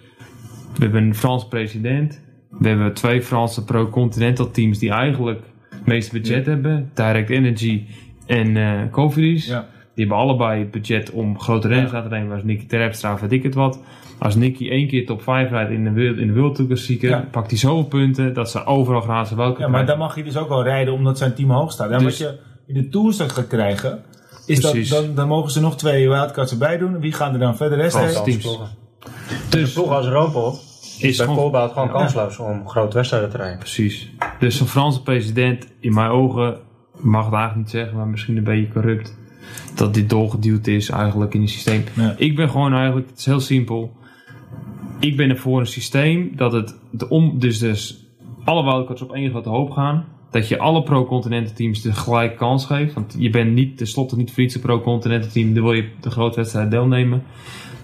We 0.74 0.82
hebben 0.82 1.02
een 1.02 1.14
Frans 1.14 1.48
president. 1.48 2.20
We 2.58 2.68
hebben 2.68 2.92
twee 2.94 3.22
Franse 3.22 3.64
pro-continental 3.64 4.50
teams 4.50 4.78
die 4.78 4.90
eigenlijk 4.90 5.40
het 5.70 5.86
meeste 5.86 6.12
budget 6.12 6.46
hebben. 6.46 6.90
Direct 6.94 7.30
Energy 7.30 7.84
en 8.26 8.56
eh 8.56 8.90
Cofidis. 8.90 9.46
Ja. 9.46 9.66
Die 9.94 10.08
hebben 10.08 10.16
allebei 10.26 10.60
het 10.60 10.70
budget 10.70 11.10
om 11.10 11.40
grote 11.40 11.68
renners 11.68 11.90
Ja. 11.92 11.96
aan 11.98 12.08
te 12.08 12.14
nemen. 12.14 12.34
Als 12.34 12.42
Nicky 12.44 12.66
Terpstra, 12.66 13.18
weet 13.20 13.32
ik 13.32 13.42
het 13.42 13.54
wat. 13.54 13.80
Als 14.18 14.34
Nicky 14.34 14.68
één 14.68 14.88
keer 14.88 15.06
top 15.06 15.22
5 15.22 15.50
rijdt 15.50 15.70
in 15.70 15.84
de, 15.84 15.90
wereld- 15.92 16.18
in 16.18 16.26
de 16.26 16.32
World 16.40 16.54
Tour 16.54 16.70
Klassieker, 16.70 17.10
Ja. 17.10 17.28
pakt 17.30 17.50
hij 17.50 17.58
zoveel 17.58 17.84
punten 17.84 18.34
dat 18.34 18.50
ze 18.50 18.64
overal 18.64 19.00
gratis 19.00 19.36
welke 19.36 19.60
Ja, 19.60 19.68
maar 19.68 19.86
dan 19.86 19.98
mag 19.98 20.16
je 20.16 20.22
dus 20.24 20.36
ook 20.36 20.48
wel 20.48 20.62
rijden 20.62 20.94
omdat 20.94 21.18
zijn 21.18 21.34
team 21.34 21.50
hoog 21.50 21.72
staat. 21.72 21.90
En 21.90 21.98
Dus- 21.98 22.18
wat 22.20 22.28
je 22.28 22.38
in 22.66 22.74
de 22.74 22.88
Tour 22.88 23.12
gaat 23.12 23.46
krijgen, 23.46 24.02
is 24.46 24.60
dat 24.60 24.76
dan, 24.88 25.14
dan 25.14 25.28
mogen 25.28 25.50
ze 25.50 25.60
nog 25.60 25.76
twee 25.76 26.08
wildcards 26.08 26.52
erbij 26.52 26.78
doen. 26.78 27.00
Wie 27.00 27.12
gaan 27.12 27.32
er 27.32 27.38
dan 27.38 27.56
verder 27.56 27.78
rest 27.78 28.24
teams. 28.24 28.58
Dus 29.50 29.68
Een 29.76 29.82
ploeg 29.82 29.92
als 29.96 30.06
Robot 30.06 30.68
is 31.02 31.08
is 31.10 31.18
gewoon 31.18 31.34
bijvoorbeeld 31.34 31.72
gewoon 31.72 31.88
Ja. 31.88 31.94
kansloos 31.94 32.38
om 32.38 32.68
grote 32.68 32.96
wedstrijden 32.96 33.30
te 33.30 33.36
rijden. 33.36 33.58
Precies. 33.58 34.10
Dus 34.38 34.60
een 34.60 34.66
Franse 34.66 35.02
president, 35.02 35.66
in 35.80 35.94
mijn 35.94 36.10
ogen, 36.10 36.58
mag 37.00 37.24
het 37.24 37.34
eigenlijk 37.34 37.64
niet 37.66 37.70
zeggen, 37.70 37.96
maar 37.96 38.06
misschien 38.06 38.36
een 38.36 38.44
beetje 38.44 38.72
corrupt. 38.72 39.18
Dat 39.74 39.94
dit 39.94 40.10
doorgeduwd 40.10 40.66
is 40.66 40.88
eigenlijk 40.88 41.34
in 41.34 41.40
het 41.40 41.50
systeem. 41.50 41.84
Ja. 41.94 42.14
Ik 42.16 42.36
ben 42.36 42.50
gewoon 42.50 42.72
eigenlijk, 42.74 43.08
het 43.10 43.18
is 43.18 43.26
heel 43.26 43.40
simpel. 43.40 43.92
Ik 44.98 45.16
ben 45.16 45.30
er 45.30 45.38
voor 45.38 45.60
een 45.60 45.66
systeem 45.66 46.32
dat 46.36 46.52
het 46.52 46.74
de 46.90 47.08
om, 47.08 47.38
dus, 47.38 47.58
dus 47.58 48.06
alle 48.44 48.64
wildcards 48.64 49.02
op 49.02 49.14
één 49.14 49.30
grote 49.30 49.48
hoop 49.48 49.70
gaan. 49.70 50.04
Dat 50.30 50.48
je 50.48 50.58
alle 50.58 50.82
pro-continental 50.82 51.54
teams 51.54 51.82
de 51.82 51.92
gelijke 51.92 52.36
kans 52.36 52.66
geeft. 52.66 52.94
Want 52.94 53.14
je 53.18 53.30
bent 53.30 53.52
niet, 53.52 53.76
tenslotte 53.76 54.16
niet 54.16 54.32
voor 54.32 54.42
iets 54.42 54.54
een 54.54 54.60
pro-continental 54.60 55.30
team. 55.30 55.54
Dan 55.54 55.62
wil 55.62 55.72
je 55.72 55.88
de 56.00 56.10
grote 56.10 56.36
wedstrijd 56.36 56.70
deelnemen. 56.70 57.22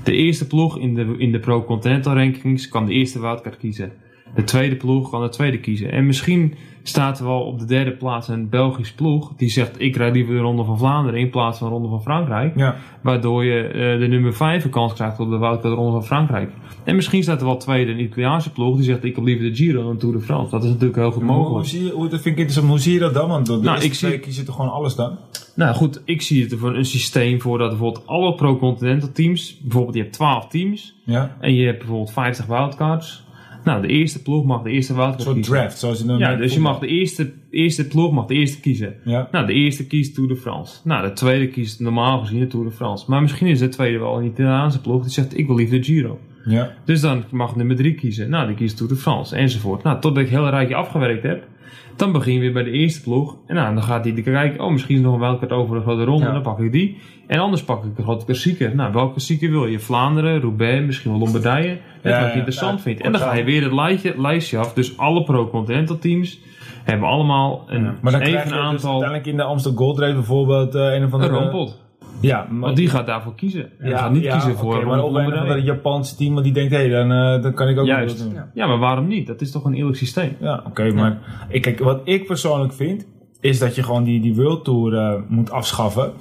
De 0.06 0.12
eerste 0.12 0.46
ploeg 0.46 0.78
in 0.78 0.94
de, 0.94 1.14
in 1.18 1.32
de 1.32 1.38
pro-continental 1.38 2.14
rankings 2.14 2.68
kan 2.68 2.86
de 2.86 2.92
eerste 2.92 3.20
wildcard 3.20 3.56
kiezen. 3.56 3.92
De 4.34 4.44
tweede 4.44 4.76
ploeg 4.76 5.10
kan 5.10 5.22
de 5.22 5.28
tweede 5.28 5.58
kiezen. 5.60 5.92
En 5.92 6.06
misschien 6.06 6.54
staat 6.82 7.18
er 7.18 7.24
wel 7.26 7.40
op 7.40 7.58
de 7.58 7.64
derde 7.64 7.90
plaats 7.92 8.28
een 8.28 8.48
Belgisch 8.48 8.92
ploeg. 8.92 9.32
Die 9.36 9.48
zegt 9.48 9.74
ik 9.80 9.96
rijd 9.96 10.14
liever 10.14 10.34
de 10.34 10.40
Ronde 10.40 10.64
van 10.64 10.78
Vlaanderen 10.78 11.20
in 11.20 11.30
plaats 11.30 11.58
van 11.58 11.66
de 11.68 11.72
Ronde 11.74 11.88
van 11.88 12.02
Frankrijk. 12.02 12.56
Ja. 12.56 12.76
Waardoor 13.02 13.44
je 13.44 13.60
eh, 13.62 13.98
de 13.98 14.06
nummer 14.06 14.34
5 14.34 14.64
een 14.64 14.70
kans 14.70 14.92
krijgt 14.92 15.20
op 15.20 15.30
de 15.30 15.38
wildcard 15.38 15.74
Ronde 15.74 15.92
van 15.92 16.04
Frankrijk. 16.04 16.50
En 16.84 16.94
misschien 16.96 17.22
staat 17.22 17.40
er 17.40 17.46
wel 17.46 17.56
tweede 17.56 17.92
een 17.92 18.00
Italiaanse 18.00 18.52
ploeg 18.52 18.74
die 18.76 18.84
zegt 18.84 19.04
ik 19.04 19.14
heb 19.16 19.24
liever 19.24 19.44
de 19.50 19.54
Giro 19.56 19.82
dan 19.82 19.96
Tour 19.96 20.14
de 20.14 20.20
France. 20.20 20.50
Dat 20.50 20.62
is 20.64 20.68
natuurlijk 20.70 20.96
heel 20.98 21.10
goed 21.10 21.22
Hoe, 21.22 21.32
hoe 21.32 21.42
mogelijk. 21.42 21.68
zie 21.68 21.84
je, 21.84 21.90
hoe, 21.90 22.08
dat 22.08 22.20
vind 22.20 22.34
ik 22.34 22.40
interessant. 22.40 22.68
Hoe 22.68 22.78
zie 22.78 22.92
je 22.92 22.98
dat 22.98 23.14
dan? 23.14 23.28
Want 23.28 23.46
door 23.46 23.56
de 23.58 23.64
Nou, 23.64 23.76
ik 23.82 23.94
zie- 23.94 24.08
twee 24.08 24.20
kiezen 24.20 24.44
toch 24.44 24.54
gewoon 24.54 24.70
alles 24.72 24.94
dan? 24.94 25.16
Nou 25.54 25.74
goed, 25.74 26.02
ik 26.04 26.22
zie 26.22 26.42
het 26.42 26.54
voor 26.58 26.76
een 26.76 26.84
systeem 26.84 27.40
voor 27.40 27.58
dat 27.58 27.68
bijvoorbeeld 27.68 28.06
alle 28.06 28.34
pro-continental 28.34 29.12
teams, 29.12 29.58
bijvoorbeeld 29.62 29.94
je 29.94 30.00
hebt 30.02 30.12
12 30.12 30.46
teams 30.48 30.94
Ja. 31.04 31.36
en 31.40 31.54
je 31.54 31.66
hebt 31.66 31.78
bijvoorbeeld 31.78 32.10
50 32.12 32.46
wildcards. 32.46 33.24
Nou, 33.66 33.82
de 33.82 33.88
eerste 33.88 34.22
ploeg 34.22 34.44
mag 34.44 34.62
de 34.62 34.70
eerste 34.70 34.94
soort 34.94 35.16
kiezen. 35.16 35.42
draft. 35.42 35.78
Zoals 35.78 35.98
je 35.98 36.04
dan 36.04 36.18
Ja, 36.18 36.36
dus 36.36 36.54
je 36.54 36.60
mag 36.60 36.78
de 36.78 36.86
eerste, 36.86 37.32
eerste 37.50 37.86
ploeg 37.86 38.12
mag 38.12 38.26
de 38.26 38.34
eerste 38.34 38.60
kiezen. 38.60 38.94
Ja. 39.04 39.28
Nou, 39.30 39.46
de 39.46 39.52
eerste 39.52 39.86
kiest 39.86 40.14
Tour 40.14 40.28
de 40.28 40.36
France. 40.36 40.80
Nou, 40.84 41.06
de 41.06 41.12
tweede 41.12 41.48
kiest 41.48 41.80
normaal 41.80 42.18
gezien 42.18 42.40
de 42.40 42.46
Tour 42.46 42.64
de 42.64 42.70
France. 42.70 43.04
Maar 43.08 43.22
misschien 43.22 43.46
is 43.46 43.58
de 43.58 43.68
tweede 43.68 43.98
wel 43.98 44.18
een 44.18 44.24
Italiaanse 44.24 44.80
ploeg 44.80 45.02
die 45.02 45.10
zegt 45.10 45.38
ik 45.38 45.46
wil 45.46 45.56
liever 45.56 45.78
de 45.78 45.84
Giro. 45.84 46.18
Ja. 46.44 46.72
Dus 46.84 47.00
dan 47.00 47.24
mag 47.30 47.56
nummer 47.56 47.76
drie 47.76 47.94
kiezen. 47.94 48.30
Nou, 48.30 48.46
die 48.46 48.56
kiest 48.56 48.76
Tour 48.76 48.92
de 48.92 48.98
France 48.98 49.36
enzovoort. 49.36 49.82
Nou, 49.82 50.00
totdat 50.00 50.22
ik 50.22 50.30
heel 50.30 50.48
rijtje 50.48 50.74
afgewerkt 50.74 51.22
heb. 51.22 51.48
Dan 51.96 52.12
begin 52.12 52.34
je 52.34 52.40
weer 52.40 52.52
bij 52.52 52.62
de 52.62 52.70
eerste 52.70 53.02
ploeg. 53.02 53.36
En 53.46 53.54
nou, 53.54 53.74
dan 53.74 53.82
gaat 53.82 54.04
hij 54.04 54.12
kijken. 54.12 54.64
Oh, 54.64 54.72
misschien 54.72 54.96
is 54.96 55.02
nog 55.02 55.14
een 55.14 55.20
wildcard 55.20 55.52
over 55.52 55.76
de 55.76 55.82
grote 55.82 56.04
ronde. 56.04 56.26
Ja. 56.26 56.32
Dan 56.32 56.42
pak 56.42 56.58
ik 56.58 56.72
die. 56.72 56.98
En 57.26 57.38
anders 57.38 57.62
pak 57.62 57.84
ik 57.84 57.96
de 57.96 58.02
grote 58.02 58.24
klassieker. 58.24 58.74
Nou, 58.74 58.92
welke 58.92 59.10
klassieker 59.10 59.50
wil 59.50 59.66
je? 59.66 59.78
Vlaanderen, 59.78 60.40
Roubaix, 60.40 60.86
misschien 60.86 61.10
wel 61.10 61.20
Lombardije. 61.20 61.68
Net 61.68 61.80
Ja, 62.02 62.10
wat 62.10 62.20
je 62.20 62.26
ja. 62.26 62.32
interessant 62.32 62.80
vindt. 62.80 63.00
En 63.00 63.12
dan 63.12 63.20
ga 63.20 63.34
je 63.34 63.44
weer 63.44 63.62
het 63.62 63.72
lijstje, 63.72 64.20
lijstje 64.20 64.58
af. 64.58 64.72
Dus 64.72 64.98
alle 64.98 65.22
pro-continental 65.22 65.98
teams 65.98 66.40
hebben 66.84 67.08
allemaal 67.08 67.64
een 67.66 67.82
Maar 67.82 68.12
dan 68.12 68.20
krijg 68.20 68.34
even 68.34 68.48
je 68.48 68.54
dus 68.54 68.62
aantal... 68.62 68.90
uiteindelijk 68.90 69.26
in 69.26 69.36
de 69.36 69.42
Amsterdam 69.42 69.84
Gold 69.84 69.98
Race 69.98 70.14
bijvoorbeeld 70.14 70.74
eh, 70.74 70.94
een 70.94 71.04
of 71.04 71.12
een 71.12 71.20
andere... 71.20 71.38
rompot. 71.38 71.84
Ja, 72.20 72.46
maar... 72.50 72.60
Want 72.60 72.76
die 72.76 72.88
gaat 72.88 73.06
daarvoor 73.06 73.34
kiezen. 73.34 73.62
En 73.78 73.86
die 73.86 73.96
gaat 73.96 74.12
niet 74.12 74.22
ja, 74.22 74.32
kiezen 74.32 74.56
voor 74.56 74.86
maar 74.86 75.02
of 75.02 75.14
een 75.14 75.50
of 75.50 75.58
Japanse 75.58 76.16
team, 76.16 76.32
want 76.32 76.44
die 76.44 76.54
denkt, 76.54 76.72
hé, 76.72 76.78
hey, 76.78 76.88
dan, 76.88 77.12
eh, 77.12 77.42
dan 77.42 77.54
kan 77.54 77.68
ik 77.68 77.78
ook 77.78 77.86
Juist. 77.86 78.18
doen. 78.18 78.38
Ja, 78.54 78.66
maar 78.66 78.78
waarom 78.78 79.06
niet? 79.06 79.26
Dat 79.26 79.40
is 79.40 79.50
toch 79.50 79.64
een 79.64 79.74
eerlijk 79.74 79.96
systeem? 79.96 80.36
Ja, 80.40 80.62
oké, 80.66 80.92
maar 80.92 81.18
ik, 81.48 81.62
kijk, 81.62 81.78
wat 81.78 82.00
ik 82.04 82.26
persoonlijk 82.26 82.72
vind, 82.72 83.06
is 83.40 83.58
dat 83.58 83.74
je 83.74 83.82
gewoon 83.82 84.04
die, 84.04 84.20
die 84.20 84.34
World 84.34 84.64
Tour 84.64 84.94
eh, 84.94 85.14
moet 85.28 85.50
afschaffen. 85.50 86.12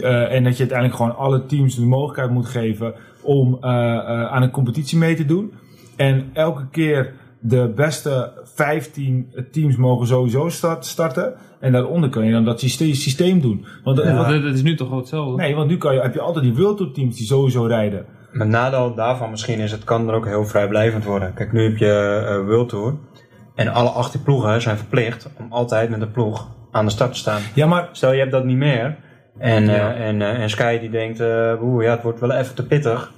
Eh, 0.00 0.32
en 0.32 0.44
dat 0.44 0.52
je 0.52 0.58
uiteindelijk 0.58 0.98
gewoon 0.98 1.16
alle 1.16 1.46
teams 1.46 1.74
de 1.74 1.86
mogelijkheid 1.86 2.30
moet 2.30 2.46
geven 2.46 2.94
om 3.22 3.58
aan 3.60 4.42
een 4.42 4.50
competitie 4.50 4.98
mee 4.98 5.14
te 5.14 5.24
doen. 5.24 5.52
En 5.96 6.30
elke 6.32 6.68
keer 6.70 7.12
de 7.46 7.72
beste 7.74 8.32
15 8.54 9.34
teams 9.52 9.76
mogen 9.76 10.06
sowieso 10.06 10.48
start, 10.48 10.86
starten. 10.86 11.34
En 11.60 11.72
daaronder 11.72 12.10
kun 12.10 12.24
je 12.24 12.32
dan 12.32 12.44
dat 12.44 12.60
systeem, 12.60 12.94
systeem 12.94 13.40
doen. 13.40 13.66
Want, 13.84 13.98
Ja. 13.98 14.16
Want 14.16 14.44
het 14.44 14.54
is 14.54 14.62
nu 14.62 14.74
toch 14.74 14.88
wel 14.88 14.98
hetzelfde? 14.98 15.42
Nee, 15.42 15.54
want 15.54 15.68
nu 15.68 15.76
kan 15.76 15.94
je, 15.94 16.00
heb 16.00 16.14
je 16.14 16.20
altijd 16.20 16.44
die 16.44 16.54
World 16.54 16.76
Tour 16.76 16.92
teams 16.92 17.16
die 17.16 17.26
sowieso 17.26 17.64
rijden. 17.64 18.06
Het 18.32 18.48
nadeel 18.48 18.94
daarvan 18.94 19.30
misschien 19.30 19.58
is, 19.58 19.70
het 19.70 19.84
kan 19.84 20.08
er 20.08 20.14
ook 20.14 20.26
heel 20.26 20.44
vrijblijvend 20.44 21.04
worden. 21.04 21.34
Kijk, 21.34 21.52
nu 21.52 21.62
heb 21.62 21.76
je 21.76 22.24
eh 22.28 22.46
World 22.46 22.68
Tour. 22.68 22.94
En 23.54 23.68
alle 23.68 23.88
18 23.88 24.22
ploegen 24.22 24.62
zijn 24.62 24.76
verplicht 24.76 25.28
om 25.38 25.46
altijd 25.52 25.90
met 25.90 26.00
een 26.00 26.10
ploeg 26.10 26.48
aan 26.70 26.84
de 26.84 26.90
start 26.90 27.12
te 27.12 27.18
staan. 27.18 27.40
Ja, 27.54 27.66
maar 27.66 27.88
Stel 27.92 28.12
je 28.12 28.18
hebt 28.18 28.32
dat 28.32 28.44
niet 28.44 28.56
meer. 28.56 28.96
En, 29.38 29.68
eh, 29.68 30.08
en, 30.08 30.22
eh, 30.22 30.40
en 30.40 30.50
Sky 30.50 30.78
die 30.78 30.90
denkt, 30.90 31.20
eh 31.20 31.52
oeh, 31.62 31.84
ja, 31.84 31.90
het 31.90 32.02
wordt 32.02 32.20
wel 32.20 32.32
even 32.32 32.54
te 32.54 32.66
pittig. 32.66 33.12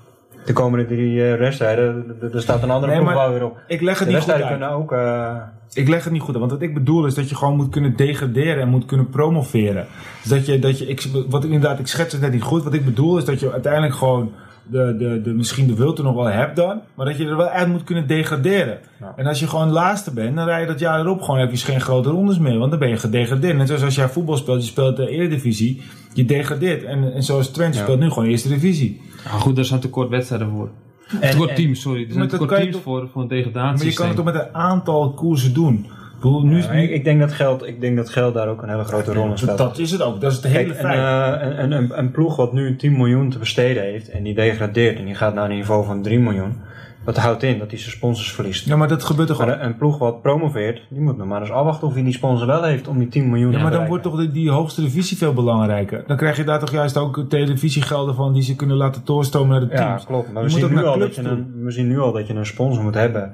De 0.47 0.53
komende 0.53 0.87
drie 0.87 1.31
eh, 1.31 1.39
wedstrijden, 1.39 2.05
er 2.33 2.41
staat 2.43 2.63
een 2.63 2.71
andere 2.71 2.93
Nee, 2.93 3.03
maar 3.03 3.33
weer 3.33 3.45
op. 3.45 3.59
Ik 3.67 3.81
leg 3.81 3.99
het 3.99 4.09
De 4.09 4.15
niet 4.15 4.23
goed 4.23 4.33
uit. 4.33 4.47
kunnen 4.49 4.71
ook... 4.71 4.93
eh, 4.93 5.37
Ik 5.73 5.89
leg 5.89 6.05
het 6.05 6.13
niet 6.13 6.23
goed 6.23 6.31
uit. 6.31 6.39
Want 6.39 6.51
wat 6.51 6.63
ik 6.63 6.75
bedoel 6.75 7.07
is 7.07 7.15
dat 7.15 7.29
je 7.29 7.35
gewoon 7.35 7.57
moet 7.57 7.69
kunnen 7.71 7.97
degraderen 7.97 8.63
en 8.63 8.69
moet 8.69 8.87
kunnen 8.87 9.09
promoveren. 9.11 9.87
Dus 10.23 10.31
dat 10.31 10.47
je, 10.47 10.59
dat 10.59 10.79
je 10.79 10.87
ik, 10.87 11.07
wat 11.29 11.45
ik 11.45 11.51
inderdaad, 11.51 11.79
ik 11.79 11.87
schets 11.87 12.13
het 12.13 12.23
net 12.23 12.33
niet 12.33 12.43
goed. 12.43 12.63
Wat 12.65 12.75
ik 12.75 12.85
bedoel 12.85 13.19
is 13.19 13.25
dat 13.25 13.41
je 13.41 13.53
uiteindelijk 13.53 13.95
gewoon 13.95 14.33
de, 14.71 14.97
de, 14.99 15.21
de, 15.23 15.31
misschien 15.35 15.67
de 15.67 15.75
wilte 15.75 16.03
nog 16.03 16.15
wel 16.15 16.25
hebt 16.25 16.57
dan. 16.57 16.81
Maar 16.95 17.07
dat 17.07 17.17
je 17.19 17.27
er 17.27 17.37
wel 17.37 17.49
uit 17.49 17.69
moet 17.69 17.85
kunnen 17.85 18.07
degraderen. 18.07 18.79
Ja. 19.01 19.13
En 19.17 19.27
als 19.27 19.41
je 19.41 19.47
gewoon 19.49 19.71
laatste 19.71 20.13
bent, 20.13 20.37
dan 20.37 20.45
rij 20.47 20.61
je 20.61 20.67
dat 20.67 20.79
jaar 20.79 21.01
erop 21.01 21.23
gewoon 21.23 21.41
heb 21.41 21.51
je 21.51 21.57
geen 21.57 21.81
grote 21.81 22.09
rondes 22.11 22.39
meer. 22.39 22.59
Want 22.59 22.71
dan 22.71 22.81
ben 22.81 22.89
je 22.89 22.97
gedegradeerd. 22.97 23.57
Net 23.57 23.67
zoals 23.67 23.83
als 23.83 23.95
jij 23.95 24.09
voetbal 24.09 24.37
speelt, 24.37 24.61
je 24.63 24.67
speelt 24.69 24.97
de 24.97 25.09
Eredivisie. 25.09 25.83
Je 26.15 26.25
degradeert. 26.25 26.85
En, 26.85 27.13
en 27.15 27.23
zoals 27.23 27.49
Twente 27.49 27.77
Ja. 27.79 27.83
speelt 27.83 28.01
nu 28.01 28.09
gewoon 28.11 28.29
Eerste 28.29 28.49
Divisie. 28.49 29.01
Nou 29.29 29.41
goed, 29.41 29.57
daar 29.57 29.65
zijn 29.65 29.81
tekort 29.81 30.09
wedstrijden 30.09 30.49
voor. 30.51 30.69
En- 31.21 31.31
tekort 31.31 31.49
en- 31.51 31.57
teams, 31.57 31.81
sorry. 31.81 32.01
Er 32.01 32.07
Maar 32.07 32.15
zijn 32.17 32.29
tekort 32.29 32.51
teams 32.51 32.73
toch- 32.73 32.83
voor, 32.83 33.09
voor 33.13 33.23
een 33.23 33.29
Maar 33.53 33.85
je 33.85 33.93
kan 33.93 34.07
het 34.07 34.17
toch 34.17 34.25
met 34.25 34.35
een 34.35 34.55
aantal 34.55 35.11
koersen 35.13 35.55
doen. 35.55 35.75
Ik 36.17 36.23
bedoel, 36.23 36.43
nu, 36.43 36.63
ja, 36.63 36.71
ik, 36.71 36.91
ik, 36.91 37.05
denk 37.05 37.21
dat 37.21 37.33
geld, 37.33 37.67
ik 37.67 37.81
denk 37.81 37.97
dat 37.97 38.09
geld 38.09 38.35
daar 38.35 38.49
ook 38.49 38.63
een 38.63 38.69
hele 38.69 38.85
grote 38.85 39.13
rol 39.13 39.31
in 39.31 39.39
speelt. 39.39 39.59
dat 39.59 39.79
is 39.79 39.91
het 39.91 40.03
ook. 40.03 40.21
Dat 40.21 40.31
is 40.31 40.37
het 40.37 40.47
hele 40.47 40.65
Kijk, 40.75 40.79
feit. 40.81 40.99
eh, 41.41 41.47
een, 41.49 41.63
een, 41.63 41.73
een, 41.73 41.99
een 41.99 42.11
ploeg 42.11 42.37
wat 42.37 42.53
nu 42.53 42.77
10 42.77 42.97
miljoen 42.97 43.31
te 43.31 43.39
besteden 43.39 43.83
heeft 43.83 44.09
en 44.11 44.23
die 44.23 44.35
degradeert 44.35 44.99
en 44.99 45.05
die 45.05 45.15
gaat 45.15 45.35
naar 45.35 45.51
een 45.51 45.57
niveau 45.57 45.85
van 45.85 46.03
3 46.03 46.19
miljoen, 46.19 46.55
dat 47.07 47.17
houdt 47.17 47.43
in 47.43 47.59
dat 47.59 47.71
hij 47.71 47.79
zijn 47.79 47.91
sponsors 47.91 48.33
verliest. 48.33 48.67
Ja, 48.67 48.77
maar 48.77 48.89
dat 48.89 49.05
gebeurt 49.05 49.29
toch 49.29 49.41
al. 49.41 49.49
een, 49.49 49.65
een 49.65 49.77
ploeg 49.77 49.99
wat 49.99 50.23
promoveert, 50.23 50.87
die 50.91 51.01
moet 51.01 51.17
nog 51.17 51.27
maar 51.27 51.41
eens 51.41 51.51
afwachten 51.51 51.87
of 51.89 51.95
hij 51.95 52.03
die 52.03 52.13
sponsor 52.13 52.47
wel 52.47 52.63
heeft 52.63 52.89
om 52.89 52.99
die 52.99 53.09
10 53.09 53.31
miljoen 53.31 53.51
Ja, 53.51 53.57
te 53.57 53.63
maar 53.63 53.73
dan 53.73 53.87
wordt 53.87 54.03
toch 54.03 54.17
die, 54.19 54.31
die 54.31 54.51
hoogste 54.51 54.81
divisie 54.81 55.17
veel 55.17 55.33
belangrijker. 55.33 56.05
Dan 56.07 56.17
krijg 56.17 56.37
je 56.37 56.45
daar 56.45 56.59
toch 56.59 56.71
juist 56.73 56.97
ook 56.97 57.25
televisiegelden 57.29 58.15
van 58.15 58.33
die 58.33 58.43
ze 58.43 58.57
kunnen 58.57 58.77
laten 58.77 59.03
doorstromen 59.05 59.51
naar 59.61 59.69
de 59.69 59.75
Ja, 59.77 59.87
teams. 59.87 60.05
klopt. 60.05 60.33
Maar 60.33 60.43
we 60.43 60.49
zien, 60.49 60.71
nu 60.75 60.85
al 60.85 60.99
dat 60.99 61.15
je 61.15 61.23
een, 61.23 61.53
we 61.63 61.71
zien 61.71 61.89
nu 61.89 61.99
al 62.01 62.13
dat 62.13 62.27
je 62.27 62.35
een 62.35 62.47
sponsor 62.47 62.83
moet 62.83 62.95
hebben 62.95 63.33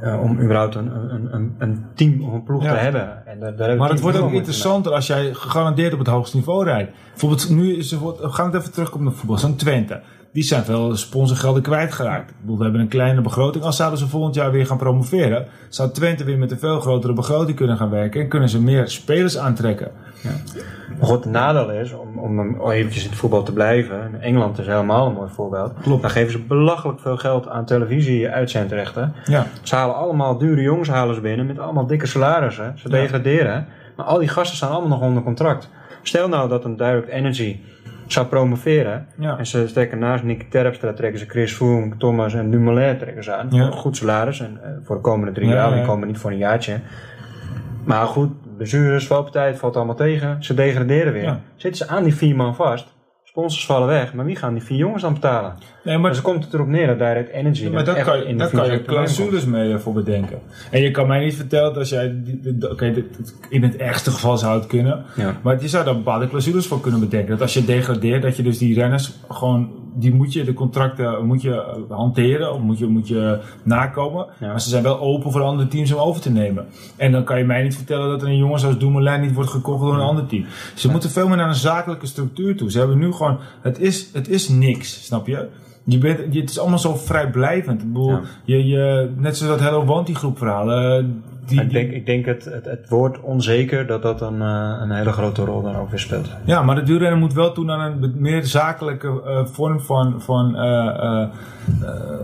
eh, 0.00 0.22
om 0.22 0.40
überhaupt 0.40 0.74
een, 0.74 0.90
een, 1.14 1.34
een, 1.34 1.54
een 1.58 1.84
team 1.94 2.22
of 2.24 2.32
een 2.32 2.42
ploeg 2.42 2.62
Ja. 2.64 2.72
te 2.72 2.78
hebben. 2.78 3.26
En 3.26 3.40
daar, 3.40 3.56
daar 3.56 3.76
Maar 3.76 3.90
het 3.90 4.00
wordt 4.00 4.18
ook 4.18 4.32
interessanter 4.32 4.92
als 4.92 5.06
jij 5.06 5.34
gegarandeerd 5.34 5.92
op 5.92 5.98
het 5.98 6.08
hoogste 6.08 6.36
niveau 6.36 6.64
rijdt. 6.64 6.90
Bijvoorbeeld, 7.10 7.50
nu 7.50 7.76
is 7.76 7.92
er, 7.92 7.98
we 8.00 8.14
gaan 8.28 8.46
het 8.46 8.54
even 8.60 8.72
terugkomen 8.72 9.06
naar 9.06 9.14
voetbal. 9.14 9.38
Zo'n 9.38 9.56
Twente. 9.56 10.00
Die 10.38 10.46
zijn 10.46 10.64
veel 10.64 10.96
sponsorgelden 10.96 11.62
kwijtgeraakt. 11.62 12.30
Ik 12.30 12.36
bedoel, 12.40 12.56
we 12.56 12.62
hebben 12.62 12.80
een 12.80 12.88
kleine 12.88 13.20
begroting. 13.20 13.64
Als 13.64 13.76
zouden 13.76 13.98
ze 13.98 14.06
volgend 14.08 14.34
jaar 14.34 14.50
weer 14.50 14.66
gaan 14.66 14.76
promoveren, 14.76 15.46
zou 15.68 15.90
Twente 15.90 16.24
weer 16.24 16.38
met 16.38 16.50
een 16.50 16.58
veel 16.58 16.80
grotere 16.80 17.12
begroting 17.12 17.56
kunnen 17.56 17.76
gaan 17.76 17.90
werken. 17.90 18.20
En 18.20 18.28
kunnen 18.28 18.48
ze 18.48 18.62
meer 18.62 18.88
spelers 18.88 19.38
aantrekken. 19.38 19.90
mee. 20.24 20.32
Maar 20.98 21.08
goed, 21.08 21.24
het 21.24 21.32
nadeel 21.32 21.70
is, 21.70 21.92
om, 21.92 22.18
om 22.18 22.70
eventjes 22.70 23.02
in 23.04 23.10
het 23.10 23.18
voetbal 23.18 23.42
te 23.42 23.52
blijven, 23.52 24.02
en 24.02 24.20
Engeland 24.20 24.58
is 24.58 24.66
helemaal 24.66 25.06
een 25.06 25.12
mooi 25.12 25.28
voorbeeld. 25.34 25.72
Klopt. 25.82 26.02
Dan 26.02 26.10
geven 26.10 26.32
ze 26.32 26.38
belachelijk 26.38 27.00
veel 27.00 27.16
geld 27.16 27.48
aan 27.48 27.64
televisie-uitzendrechten. 27.64 29.12
Ja. 29.24 29.46
Ze 29.62 29.74
halen 29.74 29.96
allemaal 29.96 30.38
dure 30.38 30.62
jongens 30.62 30.88
halen 30.88 31.14
ze 31.14 31.20
binnen 31.20 31.46
met 31.46 31.58
allemaal 31.58 31.86
dikke 31.86 32.06
salarissen. 32.06 32.72
Ze 32.76 32.88
Ja. 32.88 33.00
degraderen. 33.00 33.66
Maar 33.96 34.06
al 34.06 34.18
die 34.18 34.28
gasten 34.28 34.56
staan 34.56 34.70
allemaal 34.70 34.88
nog 34.98 35.00
onder 35.08 35.22
contract. 35.22 35.68
Stel 36.02 36.28
nou 36.28 36.48
dat 36.48 36.64
een 36.64 36.76
Direct 36.76 37.08
Energy 37.08 37.56
zou 38.12 38.26
promoveren. 38.26 39.06
Ja. 39.18 39.38
En 39.38 39.46
ze 39.46 39.72
trekken 39.72 39.98
naast 39.98 40.24
Nick 40.24 40.50
Terpstra 40.50 40.92
trekken 40.92 41.18
ze 41.20 41.26
Chris 41.26 41.52
Froome, 41.54 41.96
Thomas 41.96 42.34
en 42.34 42.50
Dumoulin 42.50 42.98
trekken 42.98 43.24
ze 43.24 43.32
aan. 43.34 43.46
Ja. 43.50 43.70
Goed 43.70 43.96
salaris. 43.96 44.40
En 44.40 44.58
eh, 44.62 44.70
voor 44.84 44.96
de 44.96 45.02
komende 45.02 45.32
drie 45.32 45.48
Ja, 45.48 45.54
jaar. 45.54 45.70
ja. 45.70 45.74
Die 45.76 45.84
komen 45.84 46.06
niet 46.06 46.18
voor 46.18 46.30
een 46.30 46.36
jaartje. 46.36 46.78
Maar 47.84 48.06
goed, 48.06 48.56
blessures, 48.56 49.06
valpartij, 49.06 49.46
het 49.46 49.58
valt 49.58 49.76
allemaal 49.76 49.94
tegen. 49.94 50.42
Ze 50.44 50.54
degraderen 50.54 51.12
weer. 51.12 51.36
Zitten 51.56 51.86
ze 51.86 51.92
aan 51.92 52.04
die 52.04 52.14
vier 52.14 52.36
man 52.36 52.54
vast. 52.54 52.96
Sponsors 53.38 53.66
vallen 53.66 53.88
weg. 53.88 54.14
Maar 54.14 54.24
wie 54.24 54.36
gaan 54.36 54.52
die 54.52 54.62
vier 54.62 54.78
jongens 54.78 55.02
dan 55.02 55.12
betalen? 55.12 55.54
Nee, 55.84 55.98
Maar 55.98 56.14
ze 56.14 56.22
komt 56.22 56.44
het 56.44 56.54
erop 56.54 56.66
neer 56.66 56.86
dat 56.86 56.98
Direct 56.98 57.30
Energy 57.30 57.62
Ja, 57.62 57.70
maar 57.70 57.78
er 57.78 57.84
daar 57.94 58.04
kan, 58.04 58.18
je, 58.18 58.24
in 58.24 58.38
de 58.38 58.38
daar 58.38 58.50
kan 58.50 58.70
je 58.70 58.82
clausules 58.82 59.44
mee 59.44 59.78
voor 59.78 59.92
bedenken. 59.92 60.38
En 60.70 60.80
je 60.80 60.90
kan 60.90 61.06
mij 61.06 61.24
niet 61.24 61.34
vertellen 61.34 61.68
dat 61.68 61.76
als 61.78 61.88
jij, 61.88 62.16
oké, 62.70 63.04
in 63.48 63.62
het 63.62 63.76
ergste 63.76 64.10
geval 64.10 64.38
zou 64.38 64.58
het 64.58 64.66
kunnen, 64.66 65.04
Ja. 65.16 65.36
maar 65.42 65.62
je 65.62 65.68
zou 65.68 65.84
daar 65.84 65.94
bepaalde 65.94 66.28
clausules 66.28 66.66
voor 66.66 66.80
kunnen 66.80 67.00
bedenken. 67.00 67.30
Dat 67.30 67.40
als 67.40 67.54
je 67.54 67.64
degradeert, 67.64 68.22
dat 68.22 68.36
je 68.36 68.42
dus 68.42 68.58
die 68.58 68.74
renners 68.74 69.12
gewoon, 69.28 69.70
die 69.94 70.14
moet 70.14 70.32
je, 70.32 70.44
de 70.44 70.54
contracten 70.54 71.26
moet 71.26 71.42
je 71.42 71.54
eh, 71.54 71.96
hanteren, 71.96 72.52
of 72.52 72.60
moet 72.60 72.78
je, 72.78 72.86
moet 72.86 73.08
je 73.08 73.38
nakomen. 73.62 74.26
Ja. 74.40 74.46
Maar 74.46 74.60
ze 74.60 74.68
zijn 74.68 74.82
wel 74.82 75.00
open 75.00 75.32
voor 75.32 75.42
andere 75.42 75.68
teams 75.68 75.92
om 75.92 76.00
over 76.00 76.20
te 76.20 76.30
nemen. 76.30 76.66
En 76.96 77.12
dan 77.12 77.24
kan 77.24 77.38
je 77.38 77.44
mij 77.44 77.62
niet 77.62 77.76
vertellen 77.76 78.08
dat 78.08 78.22
er 78.22 78.28
een 78.28 78.36
jongen 78.36 78.60
zoals 78.60 78.78
Dumoulin 78.78 79.20
niet 79.20 79.34
wordt 79.34 79.50
gekocht 79.50 79.80
door 79.80 79.94
een 79.94 80.00
ander 80.00 80.26
team. 80.26 80.44
Ze 80.74 80.90
moeten 80.90 81.10
veel 81.10 81.28
meer 81.28 81.36
naar 81.36 81.48
een 81.48 81.54
zakelijke 81.54 82.06
structuur 82.06 82.56
toe. 82.56 82.70
Ze 82.70 82.78
hebben 82.78 82.98
nu 82.98 83.12
gewoon, 83.12 83.27
het 83.62 83.78
is, 83.80 84.10
het 84.12 84.28
is 84.28 84.48
niks, 84.48 85.04
snap 85.04 85.26
je? 85.26 85.48
Je 85.84 85.98
bent, 85.98 86.34
je, 86.34 86.40
het 86.40 86.50
is 86.50 86.58
allemaal 86.58 86.78
zo 86.78 86.94
vrijblijvend. 86.96 87.80
Ik 87.82 87.86
bedoel, 87.92 88.10
Ja. 88.10 88.20
je, 88.44 88.66
je, 88.66 89.10
net 89.16 89.36
zoals 89.36 89.52
dat 89.58 89.62
Hello 89.68 89.84
Wanty 89.84 90.14
groep 90.14 90.38
verhaal. 90.38 90.70
eh, 90.72 91.04
die, 91.46 91.60
ik 91.62 91.70
denk, 91.70 91.90
ik 91.90 92.06
denk 92.06 92.26
het, 92.26 92.44
het, 92.44 92.64
het 92.64 92.88
woord 92.88 93.20
onzeker 93.20 93.86
dat 93.86 94.02
dat 94.02 94.20
een, 94.20 94.42
eh, 94.42 94.78
een 94.80 94.90
hele 94.90 95.12
grote 95.12 95.44
rol 95.44 95.62
daar 95.62 95.80
ook 95.80 95.90
weer 95.90 95.98
speelt. 95.98 96.28
Ja, 96.44 96.62
maar 96.62 96.74
de 96.74 96.84
wielrenner 96.86 97.18
moet 97.18 97.32
wel 97.32 97.52
toe 97.52 97.64
naar 97.64 97.86
een 97.90 98.14
meer 98.16 98.44
zakelijke 98.44 99.22
eh, 99.24 99.44
vorm 99.44 99.80
van, 99.80 100.20
van 100.22 100.56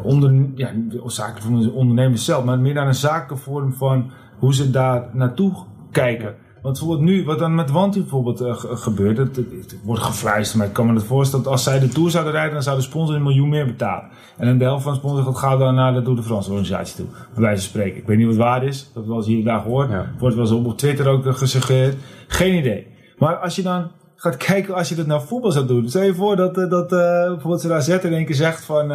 onder, 0.03 0.35
ja, 0.55 0.71
zakelijk 1.07 1.43
van 1.45 1.61
de 1.63 1.71
ondernemers 1.73 2.25
zelf, 2.25 2.45
maar 2.45 2.59
meer 2.59 2.75
naar 2.75 2.87
een 2.87 2.95
zakelijke 2.95 3.37
vorm 3.37 3.73
van 3.73 4.11
hoe 4.39 4.55
ze 4.55 4.71
daar 4.71 5.03
naartoe 5.13 5.53
kijken. 5.91 6.35
Want 6.65 6.79
bijvoorbeeld 6.79 7.09
nu, 7.09 7.25
wat 7.25 7.39
dan 7.39 7.55
met 7.55 7.71
Wanty 7.71 7.99
bijvoorbeeld 8.01 8.39
ge- 8.39 8.77
gebeurt, 8.77 9.19
het, 9.19 9.41
wordt 9.85 10.03
gefluisterd, 10.03 10.59
maar 10.59 10.67
ik 10.67 10.73
kan 10.73 10.87
me 10.87 10.95
het 10.95 11.05
voorstellen 11.05 11.45
dat 11.45 11.53
als 11.53 11.63
zij 11.63 11.79
de 11.79 11.89
Tour 11.89 12.11
zouden 12.11 12.33
rijden, 12.33 12.53
dan 12.53 12.63
zou 12.63 12.77
de 12.77 12.83
sponsor 12.83 13.17
een 13.17 13.23
miljoen 13.23 13.49
meer 13.49 13.67
betalen. 13.67 14.09
En 14.37 14.47
dan 14.47 14.59
de 14.59 14.65
helft 14.65 14.83
van 14.83 14.93
de 14.93 14.99
sponsor 14.99 15.35
gaat 15.35 15.59
dan 15.59 15.75
naar 15.75 15.95
de 15.95 16.03
Tour 16.03 16.17
de 16.17 16.23
France 16.23 16.51
organisatie 16.51 16.97
toe, 16.97 17.07
bij 17.35 17.43
wijze 17.43 17.61
van 17.61 17.71
spreken. 17.71 18.01
Ik 18.01 18.07
weet 18.07 18.17
niet 18.19 18.27
wat 18.27 18.37
waar 18.37 18.65
is, 18.65 18.91
dat 18.95 19.07
wel 19.07 19.17
eens 19.17 19.27
hier 19.27 19.39
en 19.39 19.45
daar 19.45 19.61
gehoord. 19.61 19.91
Ja. 19.91 20.11
Wordt 20.19 20.35
wel 20.35 20.45
eens 20.45 20.55
op, 20.55 20.67
op 20.67 20.79
Twitter 20.79 21.09
ook 21.09 21.27
eh, 21.27 21.35
gesuggereerd. 21.35 21.97
Geen 22.29 22.55
idee. 22.55 22.87
Maar 23.19 23.37
als 23.37 23.57
je 23.57 23.63
dan 23.63 23.91
gaat 24.17 24.37
kijken, 24.37 24.75
als 24.75 24.89
je 24.89 24.95
dat 24.95 25.07
naar 25.07 25.23
voetbal 25.23 25.51
zou 25.53 25.67
doen. 25.67 25.89
Stel 25.89 26.03
je 26.03 26.15
voor 26.15 26.37
dat, 26.37 26.59
eh, 26.59 26.71
dat 26.71 26.89
bijvoorbeeld 26.89 27.61
zo'n 27.61 27.73
AZ 27.73 27.89
in 27.89 28.13
één 28.13 28.25
keer 28.27 28.35
zegt 28.35 28.65
van... 28.65 28.89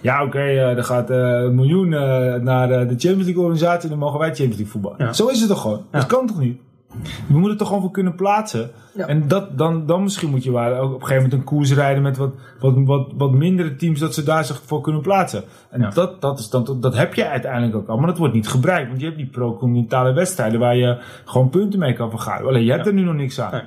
ja, 0.00 0.24
oké, 0.24 0.38
eh, 0.38 0.76
er 0.76 0.84
gaat 0.84 1.10
een 1.10 1.54
miljoen 1.54 1.88
naar 2.44 2.68
de 2.68 2.94
Champions 2.98 3.24
League 3.24 3.42
organisatie... 3.42 3.82
en 3.82 3.88
dan 3.88 3.98
mogen 3.98 4.18
wij 4.18 4.28
Champions 4.28 4.56
League 4.56 4.72
voetballen. 4.72 4.98
Ja. 4.98 5.12
Zo 5.12 5.26
is 5.26 5.40
het 5.40 5.48
toch 5.48 5.60
gewoon? 5.60 5.82
Dat 5.90 6.06
kan 6.06 6.26
toch 6.26 6.38
niet? 6.40 6.60
We 7.02 7.32
moeten 7.32 7.48
het 7.48 7.58
toch 7.58 7.66
gewoon 7.68 7.82
voor 7.82 7.90
kunnen 7.92 8.14
plaatsen. 8.14 8.70
Ja. 8.94 9.06
En 9.06 9.28
dat, 9.28 9.58
dan, 9.58 9.86
dan 9.86 10.02
misschien 10.02 10.30
moet 10.30 10.44
je 10.44 10.50
waar 10.50 10.78
ook 10.78 10.88
op 10.88 11.00
een 11.00 11.06
gegeven 11.06 11.22
moment 11.22 11.32
een 11.32 11.44
koers 11.44 11.72
rijden 11.72 12.02
met 12.02 12.16
wat, 12.16 12.30
wat, 12.60 12.74
wat, 12.84 13.12
wat 13.16 13.32
mindere 13.32 13.76
teams, 13.76 14.00
dat 14.00 14.14
ze 14.14 14.22
daar 14.22 14.44
zich 14.44 14.62
voor 14.64 14.80
kunnen 14.80 15.00
plaatsen. 15.02 15.42
En 15.70 15.80
Ja. 15.80 15.90
dat, 15.90 16.20
dat, 16.20 16.38
is 16.38 16.50
dan, 16.50 16.76
dat 16.80 16.96
heb 16.96 17.14
je 17.14 17.28
uiteindelijk 17.28 17.74
ook 17.76 17.88
al, 17.88 17.96
maar 17.96 18.06
dat 18.06 18.18
wordt 18.18 18.34
niet 18.34 18.48
gebruikt. 18.48 18.88
Want 18.88 19.00
je 19.00 19.06
hebt 19.06 19.18
die 19.18 19.26
pro-continentale 19.26 20.12
wedstrijden 20.12 20.60
waar 20.60 20.76
je 20.76 20.98
gewoon 21.24 21.48
punten 21.48 21.78
mee 21.78 21.92
kan 21.92 22.10
vergaren. 22.10 22.46
Alleen 22.46 22.64
je 22.64 22.70
hebt 22.70 22.84
Ja. 22.84 22.90
er 22.90 22.96
nu 22.96 23.02
nog 23.04 23.14
niks 23.14 23.40
aan. 23.40 23.52
Nee. 23.52 23.62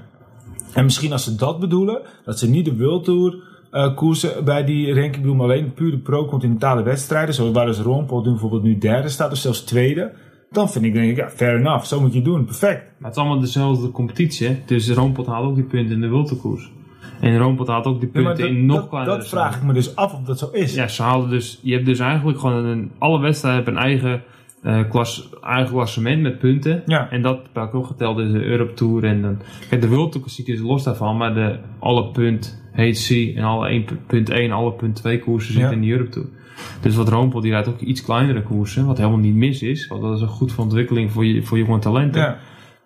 En 0.74 0.84
misschien 0.84 1.12
als 1.12 1.24
ze 1.24 1.36
dat 1.36 1.60
bedoelen, 1.60 2.02
dat 2.26 2.40
ze 2.40 2.50
niet 2.50 2.66
de 2.66 2.78
World 2.78 3.04
Tour 3.04 3.36
eh, 3.72 3.96
koersen 3.96 4.46
bij 4.46 4.64
die 4.64 4.94
ranking 5.02 5.24
doen, 5.26 5.36
maar 5.38 5.46
alleen 5.46 5.74
pure 5.74 5.98
pro-continentale 5.98 6.84
wedstrijden, 6.84 7.34
zoals 7.34 7.52
waar 7.52 7.66
dus 7.66 7.80
Rompel 7.80 8.22
nu 8.22 8.30
bijvoorbeeld 8.30 8.64
nu 8.64 8.78
derde 8.78 9.10
staat 9.10 9.32
of 9.32 9.38
zelfs 9.38 9.62
tweede. 9.62 10.12
Dan 10.52 10.70
vind 10.70 10.86
ik, 10.86 10.94
denk 10.94 11.10
ik, 11.12 11.18
ja, 11.18 11.30
fair 11.30 11.56
enough, 11.60 11.86
zo 11.86 12.00
moet 12.02 12.12
je 12.12 12.16
het 12.16 12.26
doen, 12.26 12.46
perfect. 12.46 12.82
Maar 12.98 13.10
het 13.10 13.12
is 13.12 13.18
allemaal 13.18 13.40
dezelfde 13.40 13.92
competitie. 13.92 14.48
Hè? 14.48 14.58
Dus 14.66 14.90
Roompot 14.90 15.28
haalt 15.28 15.46
ook 15.46 15.56
die 15.56 15.64
punten 15.64 15.96
in 15.96 16.02
de 16.02 16.08
Wiltekoers. 16.08 16.72
En 17.22 17.38
Roompot 17.38 17.68
haalt 17.68 17.86
ook 17.86 18.00
die 18.00 18.10
Ja, 18.14 18.22
punten 18.22 18.38
dat, 18.38 18.48
in 18.56 18.66
nog 18.66 18.80
dat, 18.80 18.90
kleinere 18.90 19.18
dat 19.18 19.28
vraag 19.28 19.56
ik 19.56 19.64
me 19.64 19.74
dus 19.74 19.96
af 19.96 20.14
of 20.14 20.22
dat 20.22 20.40
zo 20.40 20.50
is. 20.52 20.74
Ja, 20.76 20.88
ze 20.88 21.04
haalden 21.04 21.30
dus. 21.30 21.60
Je 21.62 21.74
hebt 21.74 21.86
dus 21.86 22.00
eigenlijk 22.00 22.40
gewoon 22.40 22.66
een, 22.66 22.92
alle 22.98 23.20
wedstrijden 23.20 23.64
hebben 23.64 23.82
een 23.84 23.90
eigen, 23.90 24.24
eh, 24.62 24.90
klas, 24.90 25.30
eigen 25.42 25.74
klassement 25.74 26.22
met 26.22 26.40
punten. 26.40 26.84
Ja. 26.86 27.10
En 27.12 27.22
dat 27.22 27.40
ik 27.54 27.74
ook 27.76 27.86
geteld 27.88 28.20
in 28.20 28.32
de 28.32 28.44
Europe 28.44 28.74
Tour. 28.74 29.04
En 29.04 29.22
dan, 29.22 29.38
kijk, 29.70 29.82
de 29.82 29.88
World 29.88 30.12
Tour 30.12 30.26
Klassiek 30.26 30.48
is 30.48 30.60
los 30.60 30.84
daarvan, 30.84 31.18
maar 31.18 31.34
de, 31.34 31.60
alle 31.80 32.12
punt 32.12 32.64
HC 32.74 33.36
en 33.36 33.44
alle 33.44 33.84
1.1, 34.48 34.52
alle 34.52 34.72
punt 34.74 34.96
2 34.96 35.20
koersen 35.20 35.54
zitten 35.54 35.70
Ja. 35.72 35.76
in 35.76 35.82
de 35.82 35.92
Europe 35.92 36.10
Tour. 36.10 36.28
Dus 36.82 36.96
wat 36.96 37.10
Roompot, 37.10 37.42
die 37.42 37.52
rijdt 37.52 37.68
ook 37.68 37.80
iets 37.80 38.04
kleinere 38.04 38.44
koersen, 38.44 38.86
wat 38.86 38.98
helemaal 38.98 39.18
niet 39.18 39.36
mis 39.36 39.62
is. 39.62 39.88
Want 39.88 40.02
dat 40.02 40.16
is 40.16 40.22
een 40.22 40.28
goed 40.28 40.52
voor 40.52 40.64
ontwikkeling 40.64 41.12
voor, 41.12 41.26
je, 41.26 41.44
voor 41.44 41.58
jonge 41.58 41.80
talenten. 41.80 42.22
Ja. 42.22 42.38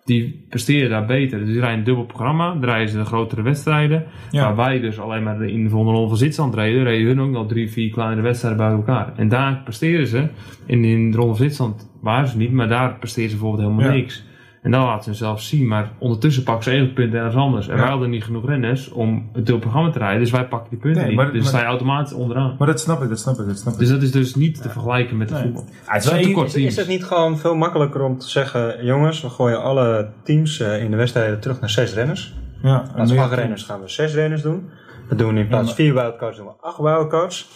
Die 0.04 0.44
presteren 0.48 0.90
daar 0.90 1.06
beter. 1.06 1.38
Dus 1.38 1.48
die 1.48 1.60
rijden 1.60 1.78
een 1.78 1.84
dubbel 1.84 2.04
programma, 2.04 2.56
rijden 2.60 2.88
ze 2.88 2.96
de 2.98 3.04
grotere 3.04 3.42
wedstrijden. 3.42 4.04
Ja. 4.30 4.42
Waar 4.42 4.56
wij 4.56 4.80
dus 4.80 4.98
alleen 4.98 5.22
maar 5.22 5.42
in 5.42 5.64
de 5.64 5.70
ronde 5.70 6.08
van 6.08 6.16
Zwitserland 6.16 6.54
reden, 6.54 6.82
reden 6.84 7.06
hun 7.06 7.20
ook 7.20 7.30
nog 7.30 7.48
drie, 7.48 7.70
vier 7.70 7.90
kleinere 7.90 8.20
wedstrijden 8.22 8.58
bij 8.58 8.70
elkaar. 8.70 9.12
En 9.16 9.28
daar 9.28 9.60
presteren 9.64 10.06
ze. 10.06 10.28
En 10.66 10.84
in 10.84 11.10
de 11.10 11.16
ronde 11.16 11.34
van 11.34 11.44
Zwitserland 11.44 11.90
waren 12.00 12.28
ze 12.28 12.36
niet, 12.36 12.52
maar 12.52 12.68
daar 12.68 12.94
presteren 12.98 13.30
ze 13.30 13.36
bijvoorbeeld 13.36 13.68
helemaal 13.68 13.90
Ja. 13.92 13.96
niks. 14.00 14.24
En 14.62 14.70
dan 14.70 14.84
laten 14.84 15.02
ze 15.02 15.08
hunzelf 15.08 15.40
zien, 15.42 15.66
maar 15.68 15.90
ondertussen 15.98 16.42
pakken 16.42 16.64
ze 16.64 16.70
even 16.70 16.92
punten 16.92 17.18
ergens 17.18 17.36
anders. 17.36 17.68
En 17.68 17.74
Ja. 17.76 17.80
wij 17.80 17.90
hadden 17.90 18.10
niet 18.10 18.24
genoeg 18.24 18.46
renners 18.46 18.88
om 18.90 19.14
het 19.32 19.46
dubbel 19.46 19.58
programma 19.58 19.90
te 19.90 19.98
rijden, 19.98 20.20
dus 20.20 20.30
wij 20.30 20.46
pakken 20.48 20.70
die 20.70 20.78
punten 20.78 21.00
Nee, 21.00 21.10
niet. 21.10 21.16
maar- 21.20 21.32
dus 21.32 21.40
maar- 21.40 21.48
sta 21.50 21.58
je 21.60 21.64
automatisch 21.66 22.12
onderaan. 22.12 22.54
Maar 22.58 22.66
dat 22.66 22.80
snap 22.80 23.02
ik, 23.02 23.08
dat 23.08 23.18
snap 23.18 23.38
ik, 23.38 23.46
dat 23.46 23.58
snap 23.58 23.72
ik. 23.72 23.78
Dus 23.78 23.88
dat 23.88 24.02
is 24.02 24.10
dus 24.10 24.34
niet 24.34 24.62
te 24.62 24.68
vergelijken 24.70 25.16
met 25.16 25.28
de 25.28 25.34
Nee. 25.34 25.42
voetbal. 25.42 25.62
Ah, 25.86 25.92
het 25.94 26.02
is 26.02 26.08
Zo'n 26.08 26.18
wel 26.18 26.26
tekort 26.26 26.54
Is, 26.54 26.76
het 26.76 26.88
niet 26.88 27.04
gewoon 27.04 27.38
veel 27.38 27.54
makkelijker 27.54 28.02
om 28.02 28.18
te 28.18 28.28
zeggen, 28.28 28.84
jongens, 28.84 29.20
we 29.22 29.28
gooien 29.28 29.62
alle 29.62 30.08
teams 30.22 30.60
eh, 30.60 30.82
in 30.82 30.90
de 30.90 30.96
wedstrijden 30.96 31.40
terug 31.40 31.60
naar 31.60 31.70
zes 31.70 31.94
renners? 31.94 32.34
Ja, 32.62 32.82
In 32.82 32.92
plaats 32.94 33.12
van 33.12 33.22
acht 33.22 33.32
renners 33.32 33.62
gaan 33.62 33.80
we 33.80 33.88
zes 33.88 34.14
renners 34.14 34.42
doen. 34.42 34.68
We 35.08 35.14
doen 35.14 35.36
in 35.38 35.46
plaats 35.48 35.66
van 35.66 35.74
vier 35.76 35.94
wildcards 35.94 36.36
doen 36.36 36.46
we 36.46 36.52
acht 36.60 36.78
wildcards. 36.78 37.48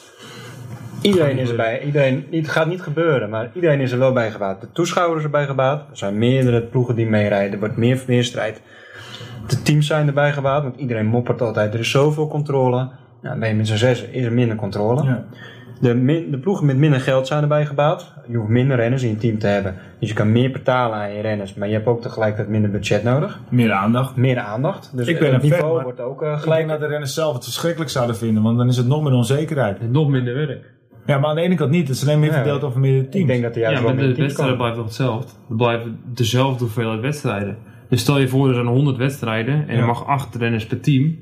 Iedereen 1.01 1.39
is 1.39 1.51
erbij. 1.51 1.83
Iedereen, 1.83 2.27
het 2.31 2.49
gaat 2.49 2.67
niet 2.67 2.83
gebeuren, 2.83 3.31
maar 3.31 3.51
iedereen 3.55 3.81
is 3.81 3.93
er 3.93 3.99
wel 3.99 4.13
bij 4.13 4.31
gebaat. 4.31 4.61
De 4.61 4.73
toeschouwers 4.73 5.25
erbij 5.25 5.47
gebaat. 5.47 5.81
Er 5.91 5.97
zijn 5.97 6.19
meerdere 6.19 6.63
ploegen 6.63 6.95
die 6.95 7.07
meerijden. 7.07 7.53
Er 7.53 7.59
wordt 7.59 7.77
meer, 8.07 8.25
strijd. 8.25 8.61
De 9.47 9.63
teams 9.63 9.87
zijn 9.87 10.07
erbij 10.07 10.33
gebaat, 10.33 10.63
want 10.63 10.77
iedereen 10.77 11.07
moppert 11.07 11.43
altijd. 11.43 11.75
Er 11.75 11.81
is 11.81 11.91
zoveel 11.91 12.29
controle. 12.29 12.89
Nou, 13.23 13.39
ben 13.39 13.49
je 13.49 13.55
met 13.55 13.67
z'n 13.67 13.77
zes 13.77 14.03
is 14.03 14.25
er 14.25 14.33
minder 14.33 14.57
controle. 14.57 15.05
Ja. 15.05 15.25
De, 15.81 15.95
min- 15.95 16.31
de 16.31 16.39
ploegen 16.39 16.67
met 16.67 16.77
minder 16.77 17.01
geld 17.01 17.27
zijn 17.27 17.43
erbij 17.43 17.67
gebaat. 17.67 18.13
Je 18.29 18.37
hoeft 18.37 18.49
minder 18.49 18.77
renners 18.77 19.03
in 19.03 19.09
je 19.09 19.17
team 19.17 19.39
te 19.39 19.47
hebben. 19.47 19.75
Dus 20.01 20.09
je 20.09 20.15
kan 20.15 20.33
meer 20.33 20.51
betalen 20.53 20.99
aan 20.99 21.13
je 21.13 21.21
renners. 21.21 21.55
Maar 21.55 21.69
je 21.69 21.75
hebt 21.75 21.87
ook 21.87 22.03
tegelijkertijd 22.03 22.49
minder 22.49 22.71
budget 22.71 23.03
nodig. 23.03 23.41
Meer 23.49 23.73
aandacht. 23.73 24.17
Meer 24.17 24.39
aandacht. 24.39 24.91
Dus 24.97 25.07
Ik 25.07 25.19
ben 25.19 25.33
het 25.35 25.43
een 25.43 25.49
fan, 25.49 25.59
niveau 25.59 25.75
maar- 25.75 25.85
wordt 25.85 26.01
ook 26.01 26.23
eh, 26.23 26.33
Ik 26.33 26.39
gelijk. 26.39 26.59
denk 26.59 26.71
dat 26.71 26.81
de 26.81 26.87
renners 26.87 27.15
zelf 27.15 27.35
het 27.35 27.45
verschrikkelijk 27.45 27.91
zouden 27.91 28.17
vinden, 28.17 28.43
want 28.43 28.59
dan 28.59 28.69
is 28.69 28.77
het 28.77 28.87
nog 28.87 29.03
meer 29.03 29.13
onzekerheid. 29.13 29.79
En 29.79 29.91
nog 29.91 30.09
minder 30.09 30.35
werk. 30.35 30.75
Ja, 31.07 31.19
maar 31.19 31.29
aan 31.31 31.37
de 31.37 31.43
ene 31.43 31.55
kant 31.55 31.71
niet. 31.71 31.89
Het 31.89 31.97
is 31.97 32.03
alleen 32.03 32.21
meer 32.21 32.29
Ja, 32.31 32.35
verdeeld 32.35 32.63
over 32.63 32.81
meerdere 32.81 33.09
teams. 33.09 33.25
Ik 33.25 33.27
denk 33.31 33.43
dat 33.43 33.55
er 33.55 33.61
juist 33.61 33.79
Ja, 33.79 33.85
wel 33.87 33.95
maar 33.95 34.05
de 34.05 34.15
wedstrijden 34.15 34.57
blijven 34.57 34.77
toch 34.79 34.87
hetzelfde? 34.87 35.33
Er 35.51 35.57
blijven 35.57 35.99
dezelfde 36.05 36.65
hoeveelheid 36.65 37.01
wedstrijden. 37.01 37.57
Dus 37.89 38.01
stel 38.01 38.19
je 38.19 38.29
voor, 38.29 38.49
er 38.49 38.55
zijn 38.55 38.67
100 38.67 38.97
wedstrijden 38.97 39.55
en 39.69 39.75
Ja. 39.75 39.81
je 39.81 39.87
mag 39.87 40.07
8 40.07 40.35
renners 40.35 40.67
per 40.67 40.81
team. 40.81 41.17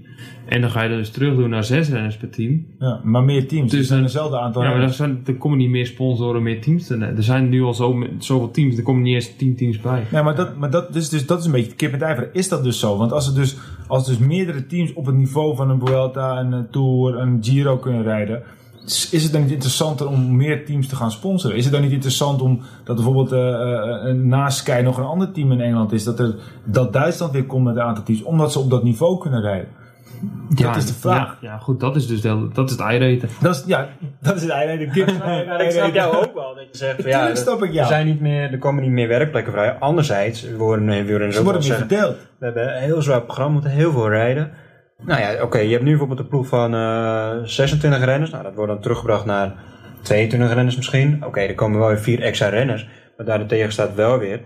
En 0.48 0.60
dan 0.60 0.70
ga 0.70 0.82
je 0.82 0.88
dus 0.96 1.10
terug 1.10 1.36
doen 1.36 1.50
naar 1.50 1.64
6 1.64 1.88
renners 1.88 2.16
per 2.16 2.30
team. 2.30 2.66
Ja, 2.78 3.00
maar 3.04 3.22
meer 3.22 3.48
teams. 3.48 3.70
Dus 3.70 3.86
zijn 3.86 3.98
dan- 3.98 4.08
hetzelfde 4.08 4.38
aantal 4.38 4.62
Ja, 4.62 4.70
maar 4.70 4.80
dan, 4.80 4.90
zijn, 4.92 5.22
er 5.26 5.34
komen 5.36 5.58
niet 5.58 5.68
meer 5.70 5.86
sponsoren, 5.86 6.42
meer 6.42 6.60
teams. 6.60 6.86
te- 6.86 6.96
Er 7.16 7.22
zijn 7.22 7.48
nu 7.48 7.62
al 7.62 7.74
zo, 7.74 8.04
zoveel 8.18 8.50
teams, 8.50 8.76
er 8.76 8.82
komen 8.82 9.02
niet 9.02 9.14
eens 9.14 9.36
10 9.36 9.56
teams 9.56 9.80
bij. 9.80 10.02
Nee, 10.10 10.22
maar, 10.22 10.34
dat, 10.34 10.56
maar 10.56 10.70
dat, 10.70 10.92
dus, 10.92 11.08
dus, 11.08 11.26
dat 11.26 11.38
is 11.38 11.44
een 11.46 11.52
beetje 11.52 11.74
kip 11.74 11.92
en 11.92 11.98
vraag. 11.98 12.24
Is 12.32 12.48
dat 12.48 12.64
dus 12.64 12.78
zo? 12.78 12.96
Want 12.96 13.12
als 13.12 13.28
er 13.28 13.34
dus, 13.34 13.56
als 13.86 14.06
dus 14.06 14.18
meerdere 14.18 14.66
teams 14.66 14.92
op 14.92 15.06
het 15.06 15.14
niveau 15.14 15.56
van 15.56 15.70
een 15.70 15.80
Vuelta, 15.86 16.38
een 16.40 16.52
eh, 16.52 16.58
Tour, 16.70 17.18
een 17.18 17.38
Giro 17.40 17.76
kunnen 17.76 18.02
rijden... 18.02 18.42
is 18.86 19.08
is 19.12 19.22
het 19.22 19.32
dan 19.32 19.42
niet 19.42 19.50
interessanter 19.50 20.08
om 20.08 20.36
meer 20.36 20.64
teams 20.64 20.86
te 20.88 20.96
gaan 20.96 21.10
sponsoren? 21.10 21.56
Is 21.56 21.64
het 21.64 21.72
dan 21.72 21.82
niet 21.82 21.92
interessant 21.92 22.40
om 22.42 22.60
dat 22.84 22.94
bijvoorbeeld 22.96 23.32
eh, 23.32 23.48
eh, 23.48 24.08
eh, 24.10 24.16
naast 24.16 24.58
Sky 24.58 24.80
nog 24.84 24.98
een 24.98 25.04
ander 25.04 25.32
team 25.32 25.52
in 25.52 25.60
Engeland 25.60 25.92
is? 25.92 26.04
Dat, 26.04 26.18
er, 26.18 26.34
dat 26.64 26.92
Duitsland 26.92 27.32
weer 27.32 27.44
komt 27.44 27.64
met 27.64 27.76
een 27.76 27.82
aantal 27.82 28.04
teams, 28.04 28.22
omdat 28.22 28.52
ze 28.52 28.58
op 28.58 28.70
dat 28.70 28.82
niveau 28.84 29.18
kunnen 29.18 29.40
rijden? 29.40 29.68
Dat 30.48 30.76
is 30.76 30.86
de 30.86 30.94
vraag. 30.94 31.38
Ja, 31.40 31.50
ja, 31.50 31.59
goed, 31.59 31.80
dat 31.80 31.96
is 31.96 32.07
dus 32.07 32.20
de, 32.20 32.48
dat 32.52 32.64
is 32.64 32.76
het 32.76 32.80
eieren. 32.80 33.20
Dat 33.40 33.55
is, 33.55 33.62
ja, 33.66 33.88
dat 34.20 34.36
is 34.36 34.42
het 34.42 34.90
kip 34.92 35.09
Ja, 35.09 35.59
ik 35.59 35.70
snap 35.70 35.94
jou 35.94 36.16
ook 36.16 36.34
wel 36.34 36.55
dat 36.55 36.64
je 36.70 36.78
zegt 36.78 37.02
van 37.02 37.11
ja, 37.11 37.28
ik 37.28 37.74
er, 37.74 37.86
zijn 37.86 38.07
niet 38.07 38.20
meer, 38.20 38.52
er 38.52 38.59
komen 38.59 38.82
niet 38.82 38.92
meer 38.92 39.09
werkplekken 39.09 39.52
vrij. 39.52 39.72
Anderzijds 39.72 40.52
worden 40.57 40.84
nee, 40.84 41.02
wielrenners 41.02 41.36
Ze 41.36 41.44
worden 41.44 41.62
zeggen, 41.62 41.88
verdeeld. 41.88 42.16
we 42.38 42.44
hebben 42.44 42.76
een 42.76 42.82
heel 42.82 43.02
zwaar 43.02 43.22
programma, 43.22 43.48
we 43.48 43.61
moeten 43.61 43.78
heel 43.78 43.92
veel 43.92 44.09
rijden. 44.09 44.52
Nou 45.02 45.20
ja, 45.20 45.42
oké, 45.42 45.59
je 45.59 45.70
hebt 45.70 45.82
nu 45.82 45.88
bijvoorbeeld 45.90 46.18
een 46.18 46.28
ploeg 46.28 46.46
van 46.46 46.74
eh 46.74 47.30
26 47.44 48.05
renners. 48.05 48.30
Nou, 48.30 48.42
dat 48.42 48.55
wordt 48.55 48.72
dan 48.72 48.80
teruggebracht 48.80 49.24
naar 49.24 49.55
22 50.02 50.52
renners 50.55 50.76
misschien. 50.76 51.24
Oké, 51.24 51.40
er 51.40 51.55
komen 51.55 51.78
wel 51.78 51.88
weer 51.88 51.98
vier 51.98 52.22
extra 52.22 52.48
renners. 52.48 52.88
Maar 53.16 53.26
daartegen 53.26 53.72
staat 53.72 53.94
wel 53.94 54.18
weer, 54.18 54.40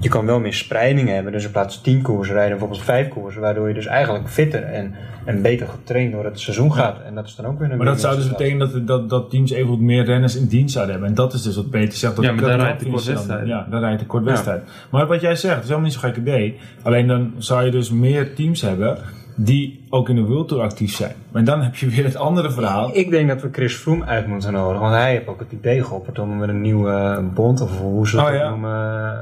je 0.00 0.08
kan 0.08 0.26
wel 0.26 0.40
meer 0.40 0.54
spreiding 0.54 1.08
hebben. 1.08 1.32
Dus 1.32 1.44
in 1.44 1.50
plaats 1.50 1.74
van 1.74 1.84
10 1.84 2.02
koersen 2.02 2.34
rijden 2.34 2.50
bijvoorbeeld 2.58 2.84
5 2.84 3.08
koersen. 3.08 3.40
Waardoor 3.40 3.68
je 3.68 3.74
dus 3.74 3.86
eigenlijk 3.86 4.28
fitter 4.28 4.62
en, 4.62 4.94
en 5.24 5.42
beter 5.42 5.66
getraind 5.68 6.12
door 6.12 6.24
het 6.24 6.40
seizoen 6.40 6.72
gaat. 6.72 6.96
En 7.06 7.14
dat 7.14 7.26
is 7.26 7.34
dan 7.34 7.46
ook 7.46 7.58
weer 7.58 7.70
een 7.70 7.76
Maar 7.76 7.86
dat 7.86 8.00
zou 8.00 8.16
dus 8.16 8.28
betekenen 8.28 8.72
dat, 8.72 8.86
dat, 8.86 9.10
dat 9.10 9.30
teams 9.30 9.50
evengoed 9.50 9.80
meer 9.80 10.04
renners 10.04 10.36
in 10.36 10.46
dienst 10.46 10.72
zouden 10.72 10.92
hebben. 10.94 11.10
En 11.10 11.16
dat 11.16 11.32
is 11.32 11.42
dus 11.42 11.56
wat 11.56 11.70
Peter 11.70 11.98
zegt. 11.98 12.16
Dat 12.16 12.24
Ja, 12.24 12.32
maar 12.32 12.44
daar 12.44 12.58
rijdt 12.58 12.80
de 12.80 12.86
kort 12.90 13.04
dan- 13.04 13.14
wedstrijd. 13.14 13.46
Ja, 13.46 13.66
daar 13.70 13.80
rijdt 13.80 14.00
de 14.00 14.06
kort 14.06 14.24
Ja. 14.24 14.30
wedstrijd. 14.30 14.62
Maar 14.90 15.06
wat 15.06 15.20
jij 15.20 15.36
zegt, 15.36 15.56
is 15.56 15.62
helemaal 15.62 15.84
niet 15.84 15.92
zo'n 15.92 16.02
gek 16.02 16.16
idee. 16.16 16.56
Alleen 16.82 17.06
dan 17.06 17.32
zou 17.38 17.64
je 17.64 17.70
dus 17.70 17.90
meer 17.90 18.34
teams 18.34 18.60
hebben 18.62 18.98
die 19.40 19.86
ook 19.90 20.08
in 20.08 20.14
de 20.16 20.22
World 20.22 20.48
Tour 20.48 20.62
actief 20.62 20.94
zijn. 20.94 21.14
Maar 21.32 21.44
dan 21.44 21.62
heb 21.62 21.74
je 21.76 21.88
weer 21.88 22.04
het 22.04 22.16
andere 22.16 22.50
verhaal. 22.50 22.90
Ik 22.96 23.10
denk 23.10 23.28
dat 23.28 23.42
we 23.42 23.48
Chris 23.52 23.74
Froome 23.74 24.04
uit 24.04 24.26
moeten 24.26 24.52
nodigen, 24.52 24.80
want 24.80 24.94
hij 24.94 25.10
heeft 25.10 25.26
ook 25.26 25.38
het 25.40 25.52
idee 25.52 25.84
geopperd 25.84 26.18
om 26.18 26.36
met 26.38 26.48
een 26.48 26.60
nieuwe 26.60 26.90
eh, 26.90 27.18
bond, 27.34 27.60
of 27.60 27.78
hoe 27.78 28.08
ze 28.08 28.16
het 28.20 28.28
Oh, 28.28 28.34
ja. 28.34 28.48
noemen, 28.48 28.70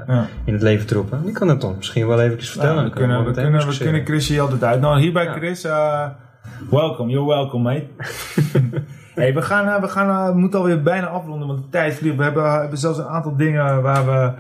eh, 0.07 0.15
Ja. 0.15 0.27
in 0.45 0.53
het 0.53 0.63
leven 0.63 0.87
te 0.87 0.95
roepen. 0.95 1.23
Die 1.25 1.33
kan 1.33 1.49
het 1.49 1.61
toch 1.61 1.77
misschien 1.77 2.07
wel 2.07 2.21
eventjes 2.21 2.51
vertellen. 2.51 2.77
We 2.77 2.83
Dan 2.83 2.91
kunnen, 2.91 3.25
we 3.25 3.31
kunnen, 3.33 3.67
we 3.69 3.79
kunnen 3.79 4.05
Chris 4.05 4.29
hier 4.29 4.41
altijd 4.41 4.65
uit. 4.65 4.81
Nou, 4.81 5.01
hier 5.01 5.13
bij 5.13 5.25
Ja. 5.25 5.33
Chris, 5.33 5.65
eh 5.65 6.05
welcome, 6.71 7.11
you're 7.11 7.27
welcome, 7.29 7.63
mate. 7.63 7.87
hey, 9.15 9.35
we 9.35 9.43
gaan, 9.43 9.67
eh, 9.69 9.81
we 9.81 9.89
gaan, 9.89 10.09
eh, 10.09 10.33
we 10.35 10.39
moeten 10.41 10.59
alweer 10.59 10.83
bijna 10.83 11.07
afronden, 11.07 11.47
want 11.49 11.59
de 11.59 11.69
tijd 11.71 11.95
vliegt. 11.95 12.17
We 12.17 12.23
hebben, 12.23 12.43
we 12.43 12.49
hebben 12.49 12.79
zelfs 12.79 12.99
een 12.99 13.07
aantal 13.07 13.37
dingen 13.37 13.83
waar 13.83 14.07
we 14.07 14.31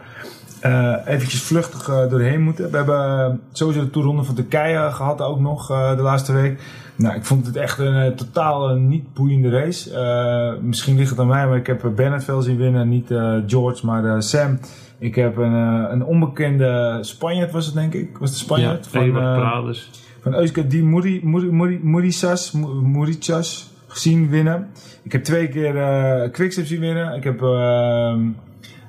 eh 0.60 0.94
eventjes 1.06 1.42
vluchtig 1.42 1.88
eh, 1.88 2.08
doorheen 2.10 2.40
moeten. 2.42 2.70
We 2.70 2.76
hebben 2.76 3.18
eh, 3.18 3.30
sowieso 3.52 3.80
de 3.80 3.90
toerronde 3.90 4.22
van 4.22 4.34
Turkije 4.34 4.90
gehad 4.92 5.20
ook 5.22 5.40
nog 5.40 5.66
de 5.66 6.02
laatste 6.02 6.32
week. 6.32 6.60
Nou, 6.96 7.14
ik 7.16 7.24
vond 7.24 7.46
het 7.46 7.56
echt 7.56 7.78
een 7.78 8.14
totaal 8.14 8.74
niet 8.74 9.14
boeiende 9.14 9.50
race. 9.50 10.58
Misschien 10.62 10.96
ligt 10.96 11.10
het 11.10 11.18
aan 11.18 11.26
mij, 11.26 11.46
maar 11.46 11.56
ik 11.56 11.66
heb 11.66 11.90
Bennett 11.96 12.24
veel 12.24 12.42
zien 12.42 12.56
winnen. 12.56 12.88
Niet 12.88 13.06
George, 13.46 13.86
maar 13.86 14.22
Sam. 14.22 14.58
Ik 14.98 15.14
heb 15.14 15.36
een, 15.36 15.52
een 15.92 16.04
onbekende 16.04 16.98
Spanjaard 17.00 17.52
was 17.52 17.66
het 17.66 17.74
denk 17.74 17.94
ik. 17.94 18.18
Was 18.18 18.30
de 18.30 18.36
Ja, 18.36 18.42
Spanjaard? 18.42 18.86
van, 18.86 19.02
Evert 19.02 19.24
eh, 19.24 19.34
Prades. 19.34 19.90
van 20.20 20.34
Euskadi 20.34 20.82
Muri, 20.84 21.20
Muri, 21.24 21.50
Muri, 21.52 21.80
Muricas, 21.82 22.52
Mu- 22.52 22.82
Muricas 22.82 23.70
gezien 23.86 24.28
winnen. 24.28 24.68
Ik 25.02 25.12
heb 25.12 25.24
twee 25.24 25.48
keer 25.48 25.76
eh 25.76 26.30
Quickstep 26.30 26.66
zien 26.66 26.80
winnen. 26.80 27.14
Ik 27.14 27.24
heb 27.24 27.40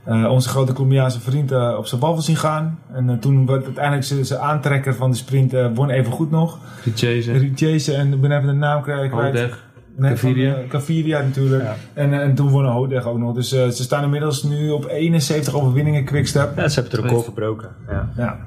eh, 0.07 0.31
onze 0.31 0.49
grote 0.49 0.73
Colombiaanse 0.73 1.19
vriend 1.19 1.51
eh, 1.51 1.75
op 1.77 1.85
zijn 1.87 2.01
wafel 2.01 2.21
zien 2.21 2.35
gaan. 2.35 2.79
En 2.93 3.09
eh, 3.09 3.15
toen 3.17 3.45
werd 3.45 3.65
uiteindelijk 3.65 4.25
zijn 4.25 4.39
aantrekker 4.39 4.95
van 4.95 5.09
de 5.11 5.17
sprint 5.17 5.53
eh, 5.53 5.67
won 5.73 5.89
even 5.89 6.11
goed 6.11 6.31
nog. 6.31 6.59
Richese. 6.83 7.93
En 7.95 8.13
ik 8.13 8.21
ben 8.21 8.31
even 8.31 8.47
de 8.47 8.53
naam 8.53 8.81
kwijt. 8.81 9.11
Hodeg. 9.11 9.65
Nee, 9.97 10.47
eh, 10.47 10.53
Gaviria 10.69 11.21
natuurlijk. 11.21 11.63
Ja. 11.63 11.75
En, 11.93 12.21
en 12.21 12.35
toen 12.35 12.49
won 12.49 12.65
Hodeg 12.65 13.05
ook 13.05 13.17
nog. 13.17 13.33
Dus 13.33 13.51
eh, 13.51 13.67
ze 13.67 13.83
staan 13.83 14.03
inmiddels 14.03 14.43
nu 14.43 14.69
op 14.69 14.85
71 14.89 15.53
overwinningen 15.53 16.03
Quickstep. 16.05 16.57
Ja, 16.57 16.67
ze 16.67 16.79
hebben 16.79 16.99
het 16.99 17.05
record 17.05 17.23
verbroken. 17.23 17.69
Ja. 17.89 18.09
Ja. 18.17 18.37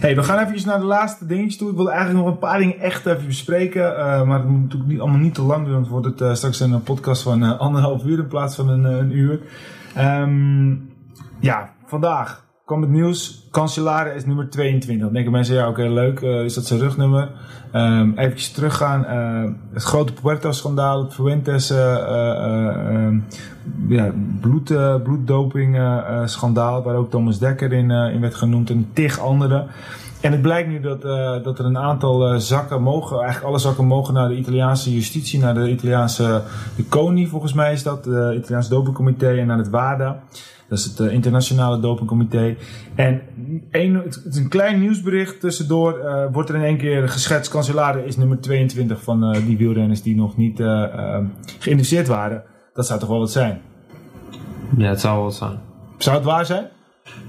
Hey, 0.00 0.14
we 0.16 0.22
gaan 0.22 0.46
even 0.46 0.68
naar 0.68 0.78
de 0.78 0.84
laatste 0.84 1.26
dingetjes 1.26 1.56
toe. 1.56 1.70
Ik 1.70 1.76
wil 1.76 1.90
eigenlijk 1.90 2.24
nog 2.24 2.32
een 2.34 2.38
paar 2.38 2.58
dingen 2.58 2.80
echt 2.80 3.06
even 3.06 3.26
bespreken. 3.26 3.96
eh, 3.96 4.22
maar 4.22 4.38
het 4.38 4.48
moet 4.48 4.62
natuurlijk 4.62 4.90
niet, 4.90 5.00
allemaal 5.00 5.20
niet 5.20 5.34
te 5.34 5.42
lang 5.42 5.64
doen. 5.64 5.74
Want 5.74 5.88
wordt 5.88 6.06
het 6.06 6.20
eh, 6.20 6.34
straks 6.34 6.60
een 6.60 6.82
podcast 6.82 7.22
van 7.22 7.42
eh, 7.42 7.58
anderhalf 7.60 8.04
uur 8.04 8.18
in 8.18 8.26
plaats 8.26 8.56
van 8.56 8.68
een, 8.68 8.84
een 8.84 9.16
uur. 9.16 9.40
Ehm, 9.94 10.74
ja, 11.40 11.70
vandaag 11.86 12.44
kwam 12.66 12.80
het 12.80 12.90
nieuws. 12.90 13.48
Cancellara 13.50 14.10
is 14.10 14.26
nummer 14.26 14.50
22. 14.50 15.04
Dan 15.04 15.14
denken 15.14 15.32
mensen, 15.32 15.54
ja 15.54 15.68
oké 15.68 15.82
leuk. 15.82 16.20
eh, 16.20 16.44
is 16.44 16.54
dat 16.54 16.66
zijn 16.66 16.80
rugnummer? 16.80 17.30
Ehm 17.72 18.10
even 18.16 18.52
teruggaan. 18.54 19.04
eh, 19.04 19.50
het 19.72 19.82
grote 19.82 20.12
Puerto-schandaal. 20.12 21.10
Fuentes 21.10 21.70
ehm, 21.70 23.18
ja, 23.88 24.12
bloed, 24.40 24.64
bloeddoping 25.02 25.78
schandaal. 26.24 26.82
Waar 26.82 26.96
ook 26.96 27.10
Thomas 27.10 27.38
Dekker 27.38 27.72
in, 27.72 27.90
in 27.90 28.20
werd 28.20 28.34
genoemd. 28.34 28.70
En 28.70 28.90
tig 28.92 29.18
andere. 29.18 29.66
En 30.26 30.32
het 30.32 30.42
blijkt 30.42 30.68
nu 30.68 30.80
dat, 30.80 31.04
eh, 31.04 31.42
dat 31.42 31.58
er 31.58 31.64
een 31.64 31.78
aantal 31.78 32.28
eh, 32.28 32.38
zakken 32.38 32.82
mogen, 32.82 33.16
eigenlijk 33.16 33.46
alle 33.46 33.58
zakken 33.58 33.84
mogen 33.84 34.14
naar 34.14 34.28
de 34.28 34.36
Italiaanse 34.36 34.94
justitie, 34.94 35.38
naar 35.40 35.54
de 35.54 35.70
Italiaanse, 35.70 36.42
de 36.76 36.88
CONI 36.88 37.26
volgens 37.26 37.52
mij 37.52 37.72
is 37.72 37.82
dat, 37.82 38.04
de 38.04 38.34
Italiaanse 38.38 38.70
dopingcomité 38.70 39.28
en 39.36 39.46
naar 39.46 39.58
het 39.58 39.70
WADA. 39.70 40.22
Dat 40.68 40.78
is 40.78 40.84
het 40.84 41.00
eh, 41.00 41.12
internationale 41.12 41.80
dopingcomité. 41.80 42.56
En 42.94 43.20
één, 43.70 43.94
het 43.94 44.22
is 44.30 44.36
een 44.36 44.48
klein 44.48 44.80
nieuwsbericht 44.80 45.40
tussendoor. 45.40 45.98
eh, 45.98 46.24
wordt 46.32 46.48
er 46.48 46.54
in 46.54 46.62
één 46.62 46.76
keer 46.76 47.08
geschetst. 47.08 47.50
Cancellara 47.50 47.98
is 47.98 48.16
nummer 48.16 48.40
22 48.40 49.02
van 49.02 49.24
eh, 49.24 49.46
die 49.46 49.56
wielrenners 49.56 50.02
die 50.02 50.16
nog 50.16 50.36
niet 50.36 50.60
eh 50.60 50.82
eh, 50.84 51.24
geïnteresseerd 51.58 52.08
waren. 52.08 52.42
Dat 52.74 52.86
zou 52.86 53.00
toch 53.00 53.08
wel 53.08 53.18
wat 53.18 53.30
zijn? 53.32 53.60
Ja, 54.76 54.88
het 54.88 55.00
zou 55.00 55.14
wel 55.14 55.24
wat 55.24 55.34
zijn. 55.34 55.58
Zou 55.98 56.16
het 56.16 56.24
waar 56.24 56.46
zijn? 56.46 56.64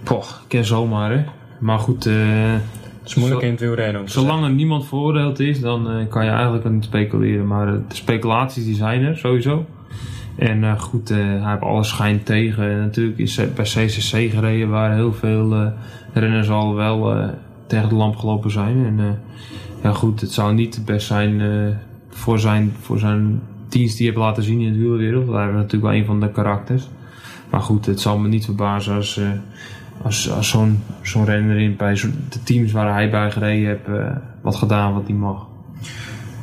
Poch, 0.04 0.40
ik 0.44 0.48
ken 0.48 0.66
zomaar 0.66 1.12
hè. 1.12 1.24
Maar 1.60 1.80
goed, 1.80 2.06
eh, 2.06 2.14
Het 2.14 2.87
is 3.08 3.16
moeilijk 3.16 3.42
in 3.42 3.52
het 3.52 3.60
wielrennen 3.60 4.10
zolang 4.10 4.44
er 4.44 4.52
niemand 4.52 4.88
veroordeeld 4.88 5.40
is, 5.40 5.60
dan 5.60 5.90
eh, 5.90 6.08
kan 6.10 6.26
je 6.26 6.32
eigenlijk 6.32 6.70
niet 6.70 6.84
speculeren. 6.84 7.48
Maar 7.48 7.68
eh, 7.68 7.80
de 7.88 7.96
speculaties 7.96 8.66
die 8.66 8.76
zijn 8.76 9.04
er 9.04 9.18
sowieso. 9.18 9.66
En 10.36 10.64
eh, 10.64 10.80
goed, 10.80 11.10
hij 11.10 11.40
heeft 11.44 11.62
alle 11.62 11.84
schijn 11.84 12.24
tegen. 12.24 12.72
En 12.72 12.80
natuurlijk 12.80 13.18
is 13.18 13.38
hij 13.38 13.52
bij 13.52 13.66
CCC 13.66 14.32
gereden 14.32 14.70
waar 14.70 14.94
heel 14.94 15.14
veel 15.14 15.72
renners 16.14 16.50
al 16.50 16.76
wel 16.76 17.32
tegen 17.68 17.90
de 17.90 17.96
lamp 17.96 18.16
gelopen 18.16 18.52
zijn. 18.52 18.86
En 18.86 19.20
ja 19.84 19.92
goed, 19.94 20.22
het 20.22 20.32
zou 20.32 20.54
niet 20.54 20.76
het 20.76 20.86
best 20.86 21.08
zijn 21.08 21.42
voor, 22.10 22.40
zijn, 22.40 22.74
voor 22.80 23.00
zijn 23.00 23.42
dienst 23.70 23.98
die 23.98 24.06
hij 24.08 24.16
heeft 24.16 24.28
laten 24.28 24.44
zien 24.44 24.60
in 24.60 24.74
de 24.74 24.80
wielwereld. 24.80 25.26
Want 25.26 25.38
hij 25.38 25.48
is 25.48 25.54
natuurlijk 25.54 25.84
wel 25.84 25.94
een 25.94 26.06
van 26.06 26.20
de 26.20 26.32
karakters. 26.32 26.88
Maar 27.50 27.62
goed, 27.62 27.86
het 27.86 28.00
zal 28.00 28.18
me 28.18 28.28
niet 28.28 28.46
verbazen 28.46 28.96
als, 28.96 29.20
als, 30.02 30.32
als 30.32 30.50
zo'n 30.50 30.84
zo'n 31.02 31.26
renner 31.26 31.58
in, 31.60 31.76
bij 31.76 31.96
zo- 31.96 32.08
de 32.30 32.44
teams 32.44 32.72
waar 32.72 32.94
hij 32.94 33.10
bij 33.10 33.32
gereden 33.32 33.68
heeft 33.68 33.88
eh, 33.88 34.16
wat 34.42 34.56
gedaan 34.56 34.94
wat 34.94 35.08
hij 35.08 35.16
mag. 35.16 35.48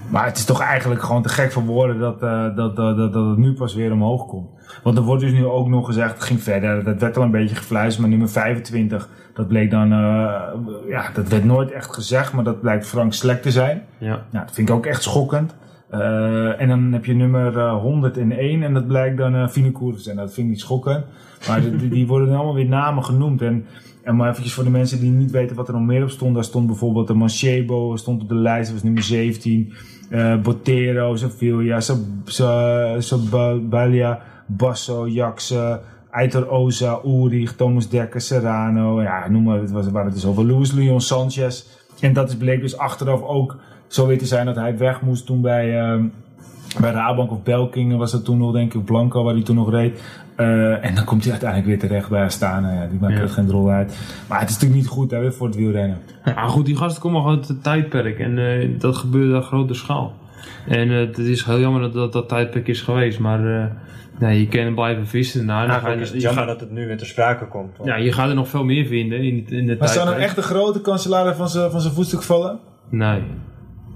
Maar 0.08 0.26
het 0.26 0.36
is 0.36 0.44
toch 0.44 0.60
eigenlijk 0.60 1.02
gewoon 1.02 1.22
te 1.22 1.28
gek 1.28 1.52
voor 1.52 1.62
woorden 1.62 1.98
dat, 1.98 2.22
eh, 2.22 2.56
dat, 2.56 2.76
dat, 2.76 2.96
dat, 2.96 3.12
dat 3.12 3.26
het 3.28 3.38
nu 3.38 3.52
pas 3.52 3.74
weer 3.74 3.92
omhoog 3.92 4.26
komt. 4.26 4.48
Want 4.82 4.96
er 4.96 5.02
wordt 5.02 5.22
dus 5.22 5.32
nu 5.32 5.46
ook 5.46 5.68
nog 5.68 5.86
gezegd, 5.86 6.12
het 6.14 6.22
ging 6.22 6.42
verder, 6.42 6.84
dat 6.84 7.00
werd 7.00 7.16
al 7.16 7.22
een 7.22 7.30
beetje 7.30 7.54
gefluisterd, 7.56 8.00
maar 8.00 8.08
nummer 8.10 8.28
25, 8.28 9.08
Dat 9.34 9.48
bleek 9.48 9.70
dan, 9.70 9.92
eh, 9.92 10.42
ja, 10.88 11.10
dat 11.14 11.28
werd 11.28 11.44
nooit 11.44 11.70
echt 11.70 11.94
gezegd, 11.94 12.32
maar 12.32 12.44
dat 12.44 12.60
blijkt 12.60 12.86
Frank 12.86 13.12
Slek 13.12 13.42
te 13.42 13.50
zijn. 13.50 13.82
Ja. 13.98 14.22
Nou, 14.30 14.44
dat 14.46 14.54
vind 14.54 14.68
ik 14.68 14.74
ook 14.74 14.86
echt 14.86 15.02
schokkend. 15.02 15.54
Eh, 15.90 16.60
en 16.60 16.68
dan 16.68 16.92
heb 16.92 17.04
je 17.04 17.14
nummer 17.14 17.58
eh, 17.58 17.80
101 17.80 18.62
en 18.62 18.74
dat 18.74 18.86
blijkt 18.86 19.16
dan 19.16 19.34
uh, 19.34 19.48
Vinokour 19.48 19.94
te 19.94 20.00
zijn. 20.00 20.16
Dat 20.16 20.32
vind 20.32 20.46
ik 20.46 20.52
niet 20.52 20.60
schokkend. 20.60 21.04
Maar 21.48 21.60
die, 21.60 21.88
die 21.88 22.06
worden 22.06 22.34
allemaal 22.34 22.54
weer 22.54 22.68
namen 22.68 23.04
genoemd. 23.04 23.42
En, 23.42 23.66
en 24.02 24.16
maar 24.16 24.30
eventjes 24.30 24.54
voor 24.54 24.64
de 24.64 24.70
mensen 24.70 25.00
die 25.00 25.10
niet 25.10 25.30
weten 25.30 25.56
wat 25.56 25.68
er 25.68 25.74
nog 25.74 25.82
meer 25.82 26.02
op 26.02 26.10
stond. 26.10 26.34
Daar 26.34 26.44
stond 26.44 26.66
bijvoorbeeld 26.66 27.06
de 27.06 27.14
Manchebo, 27.14 27.96
stond 27.96 28.22
op 28.22 28.28
de 28.28 28.34
lijst, 28.34 28.64
dat 28.64 28.72
was 28.74 28.82
nummer 28.82 29.02
17. 29.02 29.72
eh 30.10 30.36
Botero, 30.42 31.16
Sevilla, 31.16 31.80
Sabalia, 32.98 34.20
Basso, 34.46 35.08
Jaxe, 35.08 35.80
Aitor 36.10 36.50
Oza, 36.50 37.00
Ulrich, 37.04 37.52
Thomas 37.52 37.88
Dekker, 37.88 38.20
Serrano. 38.20 39.02
Ja, 39.02 39.28
noem 39.28 39.42
maar, 39.42 39.60
het 39.60 39.70
was, 39.70 39.90
waren 39.90 40.12
er 40.12 40.18
zoveel. 40.18 40.46
Luis 40.46 40.72
Leon 40.72 41.00
Sanchez. 41.00 41.64
En 42.00 42.12
dat 42.12 42.28
is 42.28 42.36
bleek 42.36 42.60
dus 42.60 42.76
achteraf 42.76 43.22
ook 43.22 43.56
zo 43.86 44.06
weer 44.06 44.18
te 44.18 44.26
zijn 44.26 44.46
dat 44.46 44.56
hij 44.56 44.78
weg 44.78 45.00
moest 45.00 45.26
toen 45.26 45.40
bij, 45.40 45.80
ehm, 45.80 46.04
bij 46.80 46.90
Rabank 46.92 47.30
of 47.30 47.42
Belkingen 47.42 47.98
was 47.98 48.12
dat 48.12 48.24
toen 48.24 48.38
nog, 48.38 48.52
denk 48.52 48.74
ik, 48.74 48.84
Blanco, 48.84 49.22
waar 49.24 49.34
hij 49.34 49.42
toen 49.42 49.56
nog 49.56 49.70
reed. 49.70 50.02
Eh, 50.36 50.84
en 50.84 50.94
dan 50.94 51.04
komt 51.04 51.22
hij 51.22 51.30
uiteindelijk 51.30 51.70
weer 51.70 51.78
terecht 51.88 52.08
bij 52.08 52.24
Astana. 52.24 52.72
Ja, 52.72 52.86
die 52.86 52.98
maakt 53.00 53.14
Ja. 53.14 53.20
er 53.20 53.28
geen 53.28 53.50
rol 53.50 53.70
uit. 53.70 53.98
Maar 54.28 54.40
het 54.40 54.48
is 54.48 54.54
natuurlijk 54.54 54.80
niet 54.82 54.90
goed 54.90 55.10
hè, 55.10 55.20
weer 55.20 55.32
voor 55.32 55.46
het 55.46 55.56
wielrennen. 55.56 55.98
Maar 56.24 56.48
goed, 56.48 56.66
die 56.66 56.76
gasten 56.76 57.02
komen 57.02 57.20
gewoon 57.22 57.36
uit 57.36 57.48
het 57.48 57.62
tijdperk 57.62 58.18
en 58.18 58.38
eh, 58.38 58.68
dat 58.78 58.96
gebeurde 58.96 59.36
op 59.36 59.42
grote 59.42 59.74
schaal. 59.74 60.12
En 60.68 60.90
eh, 60.90 60.96
het 60.98 61.18
is 61.18 61.44
heel 61.44 61.60
jammer 61.60 61.80
dat 61.82 61.92
dat, 61.92 62.12
dat 62.12 62.28
tijdperk 62.28 62.68
is 62.68 62.80
geweest, 62.80 63.18
maar 63.18 63.60
eh, 63.60 63.66
nee, 64.18 64.40
je 64.40 64.48
kan 64.48 64.74
blijven 64.74 65.06
vissen. 65.06 65.44
Nou, 65.46 65.66
dan 65.68 65.80
ga 65.80 65.90
je, 65.90 66.00
is 66.00 66.10
het 66.10 66.20
jammer 66.22 66.42
gaat- 66.44 66.52
dat 66.52 66.60
het 66.60 66.70
nu 66.70 66.86
weer 66.86 66.98
te 66.98 67.04
sprake 67.04 67.46
komt. 67.46 67.76
want- 67.76 67.88
ja, 67.88 67.96
je 67.96 68.12
gaat 68.12 68.28
er 68.28 68.34
nog 68.34 68.48
veel 68.48 68.64
meer 68.64 68.86
vinden 68.86 69.18
in, 69.22 69.36
het- 69.36 69.50
in 69.50 69.66
de 69.66 69.76
Maar 69.78 69.88
zou 69.88 70.04
tijdperk. 70.06 70.06
nou 70.06 70.20
echt 70.20 70.36
de 70.36 70.42
grote 70.42 70.80
kanselaar 70.80 71.34
van 71.34 71.48
zijn 71.48 71.70
van 71.70 71.80
zijn 71.80 71.94
voetstuk 71.94 72.22
vallen? 72.22 72.58
Nee. 72.88 73.22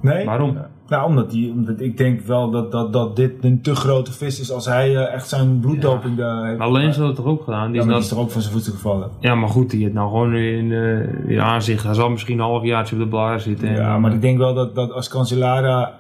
Nee? 0.00 0.24
Waarom? 0.24 0.56
Nou, 0.88 1.06
omdat, 1.08 1.30
die, 1.30 1.50
omdat 1.50 1.80
ik 1.80 1.96
denk 1.96 2.20
wel 2.20 2.50
dat, 2.50 2.72
dat, 2.72 2.92
dat 2.92 3.16
dit 3.16 3.32
een 3.40 3.60
te 3.60 3.74
grote 3.74 4.12
vis 4.12 4.40
is 4.40 4.52
als 4.52 4.66
hij 4.66 4.96
eh, 4.96 5.14
echt 5.14 5.28
zijn 5.28 5.60
bloeddoping 5.60 6.16
daar 6.16 6.46
heeft. 6.46 6.70
Lens 6.70 6.96
had 6.96 7.06
het 7.06 7.16
toch 7.16 7.26
ook 7.26 7.44
gedaan? 7.44 7.72
Die 7.72 7.80
Ja, 7.80 7.86
is 7.86 7.92
die 7.92 8.02
is 8.02 8.08
toch 8.08 8.18
ook 8.18 8.30
van 8.30 8.40
zijn 8.40 8.52
voetstuk 8.52 8.74
gevallen? 8.74 9.10
ja, 9.20 9.34
maar 9.34 9.48
goed, 9.48 9.70
die 9.70 9.84
het 9.84 9.94
nou 9.94 10.08
gewoon 10.08 10.34
in, 10.34 10.72
eh 10.72 11.30
in 11.30 11.40
aanzicht. 11.40 11.84
Hij 11.84 11.94
zal 11.94 12.10
misschien 12.10 12.38
een 12.38 12.44
halfjaartje 12.44 12.94
op 12.94 13.02
de 13.02 13.08
blaar 13.08 13.40
zitten. 13.40 13.68
en 13.68 13.74
Ja, 13.74 13.98
maar 13.98 14.12
ik 14.12 14.20
denk 14.20 14.38
wel 14.38 14.54
dat, 14.54 14.74
dat 14.74 14.92
als 14.92 15.08
Cancellara 15.08 15.92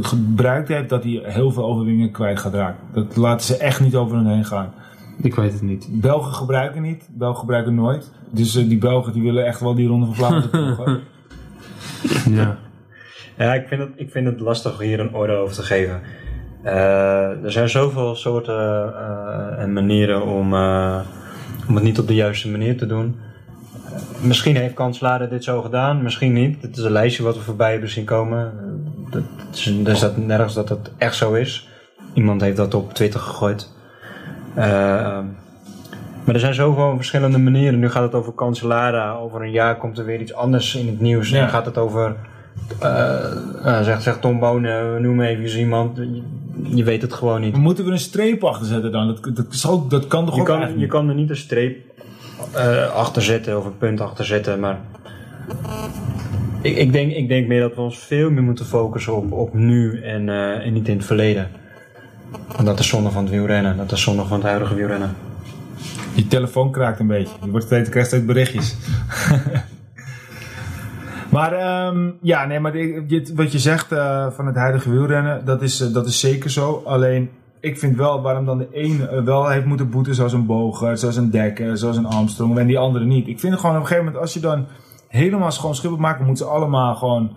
gebruikt 0.00 0.68
heeft, 0.68 0.88
dat 0.88 1.02
hij 1.02 1.20
heel 1.24 1.50
veel 1.50 1.64
overwinningen 1.64 2.10
kwijt 2.10 2.38
gaat 2.38 2.54
raken. 2.54 2.78
Dat 2.92 3.16
laten 3.16 3.46
ze 3.46 3.56
echt 3.56 3.80
niet 3.80 3.96
over 3.96 4.16
hun 4.16 4.26
heen 4.26 4.44
gaan. 4.44 4.72
Ik 5.22 5.34
weet 5.34 5.52
het 5.52 5.62
niet. 5.62 5.88
Belgen 5.90 6.32
gebruiken 6.32 6.82
niet, 6.82 7.08
Belgen 7.12 7.40
gebruiken 7.40 7.74
nooit. 7.74 8.12
Dus 8.30 8.56
eh, 8.56 8.68
die 8.68 8.78
Belgen 8.78 9.12
die 9.12 9.22
willen 9.22 9.46
echt 9.46 9.60
wel 9.60 9.74
die 9.74 9.88
ronde 9.88 10.06
van 10.06 10.14
Vlaanderen. 10.14 11.00
Ja. 12.30 12.56
Ja, 13.36 13.54
ik 13.54 13.68
vind, 13.68 13.80
het, 13.80 13.90
ik 13.96 14.10
vind 14.10 14.26
het 14.26 14.40
lastig 14.40 14.78
hier 14.78 15.00
een 15.00 15.14
orde 15.14 15.32
over 15.32 15.54
te 15.54 15.62
geven. 15.62 16.00
Eh, 16.62 17.44
er 17.44 17.52
zijn 17.52 17.68
zoveel 17.68 18.14
soorten 18.14 18.94
eh, 18.94 19.62
en 19.62 19.72
manieren 19.72 20.22
om, 20.26 20.54
eh, 20.54 21.00
om 21.68 21.74
het 21.74 21.84
niet 21.84 21.98
op 21.98 22.06
de 22.06 22.14
juiste 22.14 22.50
manier 22.50 22.76
te 22.76 22.86
doen. 22.86 23.20
Misschien 24.20 24.56
heeft 24.56 24.74
Kanselaren 24.74 25.30
dit 25.30 25.44
zo 25.44 25.62
gedaan, 25.62 26.02
misschien 26.02 26.32
niet. 26.32 26.62
Dit 26.62 26.76
is 26.76 26.84
een 26.84 26.92
lijstje 26.92 27.22
wat 27.22 27.36
we 27.36 27.42
voorbij 27.42 27.70
hebben 27.70 27.88
zien 27.88 28.04
komen. 28.04 28.52
Dat, 29.10 29.22
het 29.48 29.56
is, 29.56 29.74
er 29.84 29.96
staat 29.96 30.16
nergens 30.16 30.54
dat 30.54 30.68
het 30.68 30.90
echt 30.98 31.16
zo 31.16 31.32
is. 31.32 31.68
Iemand 32.14 32.40
heeft 32.40 32.56
dat 32.56 32.74
op 32.74 32.94
Twitter 32.94 33.20
gegooid. 33.20 33.70
Maar 36.24 36.34
er 36.34 36.40
zijn 36.40 36.54
zoveel 36.54 36.96
verschillende 36.96 37.38
manieren. 37.38 37.78
Nu 37.78 37.90
gaat 37.90 38.02
het 38.02 38.14
over 38.14 38.34
Cancellara. 38.34 39.12
Over 39.12 39.42
een 39.42 39.50
jaar 39.50 39.76
komt 39.76 39.98
er 39.98 40.04
weer 40.04 40.20
iets 40.20 40.34
anders 40.34 40.74
in 40.74 40.86
het 40.86 41.00
nieuws. 41.00 41.28
Ja. 41.28 41.42
En 41.42 41.48
gaat 41.48 41.66
het 41.66 41.78
over 41.78 42.16
eh, 42.78 43.32
eh, 43.64 43.84
zegt, 43.84 44.02
zegt 44.02 44.20
Tom 44.20 44.38
Bonen, 44.38 45.02
noem 45.02 45.20
even 45.20 45.58
iemand. 45.58 45.96
Je, 45.96 46.22
je 46.74 46.84
weet 46.84 47.02
het 47.02 47.12
gewoon 47.12 47.40
niet. 47.40 47.52
Maar 47.52 47.60
moeten 47.60 47.84
we 47.84 47.90
een 47.90 47.98
streep 47.98 48.44
achter 48.44 48.66
zetten 48.66 48.92
dan? 48.92 49.06
Dat, 49.06 49.52
dat, 49.62 49.90
dat 49.90 50.06
kan 50.06 50.24
toch 50.26 50.34
Je 50.34 50.40
ook 50.40 50.46
kan, 50.46 50.60
je 50.60 50.76
niet? 50.76 50.88
kan 50.88 51.08
er 51.08 51.14
niet 51.14 51.30
een 51.30 51.36
streep 51.36 51.92
eh, 52.54 52.94
achter 52.94 53.22
zetten 53.22 53.58
of 53.58 53.64
een 53.64 53.78
punt 53.78 54.00
achter 54.00 54.24
zetten, 54.24 54.60
maar 54.60 54.80
ik, 56.60 56.76
ik, 56.76 56.92
denk, 56.92 57.12
ik 57.12 57.28
denk 57.28 57.46
meer 57.46 57.60
dat 57.60 57.74
we 57.74 57.80
ons 57.80 57.98
veel 57.98 58.30
meer 58.30 58.42
moeten 58.42 58.66
focussen 58.66 59.16
op, 59.16 59.32
op 59.32 59.54
nu 59.54 60.02
en, 60.02 60.28
eh, 60.28 60.66
en 60.66 60.72
niet 60.72 60.88
in 60.88 60.96
het 60.96 61.06
verleden. 61.06 61.50
En 62.56 62.64
dat 62.64 62.78
is 62.78 62.88
zonde 62.88 63.10
van 63.10 63.22
het 63.22 63.32
wielrennen, 63.32 63.76
dat 63.76 63.92
is 63.92 64.02
zonde 64.02 64.24
van 64.24 64.38
het 64.38 64.46
huidige 64.46 64.74
wielrennen. 64.74 65.14
Je 66.14 66.26
telefoon 66.26 66.70
kraakt 66.70 67.00
een 67.00 67.06
beetje. 67.06 67.34
Je 67.44 67.50
wordt 67.50 67.66
steeds, 67.66 67.88
krijgt 67.88 68.08
steeds 68.08 68.24
berichtjes. 68.24 68.76
maar 71.32 71.52
ehm, 71.52 72.10
ja, 72.20 72.44
nee, 72.46 72.60
maar 72.60 72.72
dit- 73.06 73.32
wat 73.34 73.52
je 73.52 73.58
zegt 73.58 73.92
eh, 73.92 74.26
van 74.30 74.46
het 74.46 74.56
huidige 74.56 74.90
wielrennen, 74.90 75.44
dat 75.44 75.62
is, 75.62 75.80
eh, 75.80 75.92
dat 75.92 76.06
is 76.06 76.20
zeker 76.20 76.50
zo. 76.50 76.82
Alleen, 76.84 77.30
ik 77.60 77.78
vind 77.78 77.96
wel 77.96 78.22
waarom 78.22 78.44
dan 78.46 78.58
de 78.58 78.68
een 78.72 79.08
eh, 79.08 79.22
wel 79.22 79.48
heeft 79.48 79.64
moeten 79.66 79.90
boeten, 79.90 80.14
zoals 80.14 80.32
een 80.32 80.46
Boger, 80.46 80.98
zoals 80.98 81.16
een 81.16 81.30
Dekker, 81.30 81.78
zoals 81.78 81.96
een 81.96 82.06
Armstrong, 82.06 82.58
en 82.58 82.66
die 82.66 82.78
andere 82.78 83.04
niet. 83.04 83.28
Ik 83.28 83.40
vind 83.40 83.54
gewoon 83.54 83.74
op 83.76 83.80
een 83.80 83.86
gegeven 83.86 84.04
moment, 84.04 84.22
als 84.22 84.34
je 84.34 84.40
dan 84.40 84.66
helemaal 85.08 85.50
schoon 85.50 85.74
schip 85.74 85.98
maakt, 85.98 86.18
dan 86.18 86.26
moeten 86.26 86.46
ze 86.46 86.52
allemaal 86.52 86.94
gewoon 86.94 87.36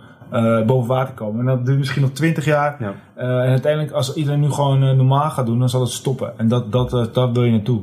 boven 0.67 0.87
water 0.87 1.13
komen. 1.13 1.39
En 1.39 1.45
dat 1.45 1.65
duurt 1.65 1.77
misschien 1.77 2.01
nog 2.01 2.11
20 2.11 2.45
jaar. 2.45 2.75
Ja. 2.79 2.93
En 3.15 3.27
uiteindelijk, 3.49 3.93
als 3.93 4.13
iedereen 4.13 4.39
nu 4.39 4.49
gewoon 4.49 4.79
normaal 4.95 5.29
gaat 5.29 5.45
doen, 5.45 5.59
dan 5.59 5.69
zal 5.69 5.81
het 5.81 5.89
stoppen. 5.89 6.33
En 6.37 6.47
dat, 6.47 6.71
dat, 6.71 7.09
dat 7.13 7.31
wil 7.33 7.43
je 7.43 7.51
naartoe. 7.51 7.81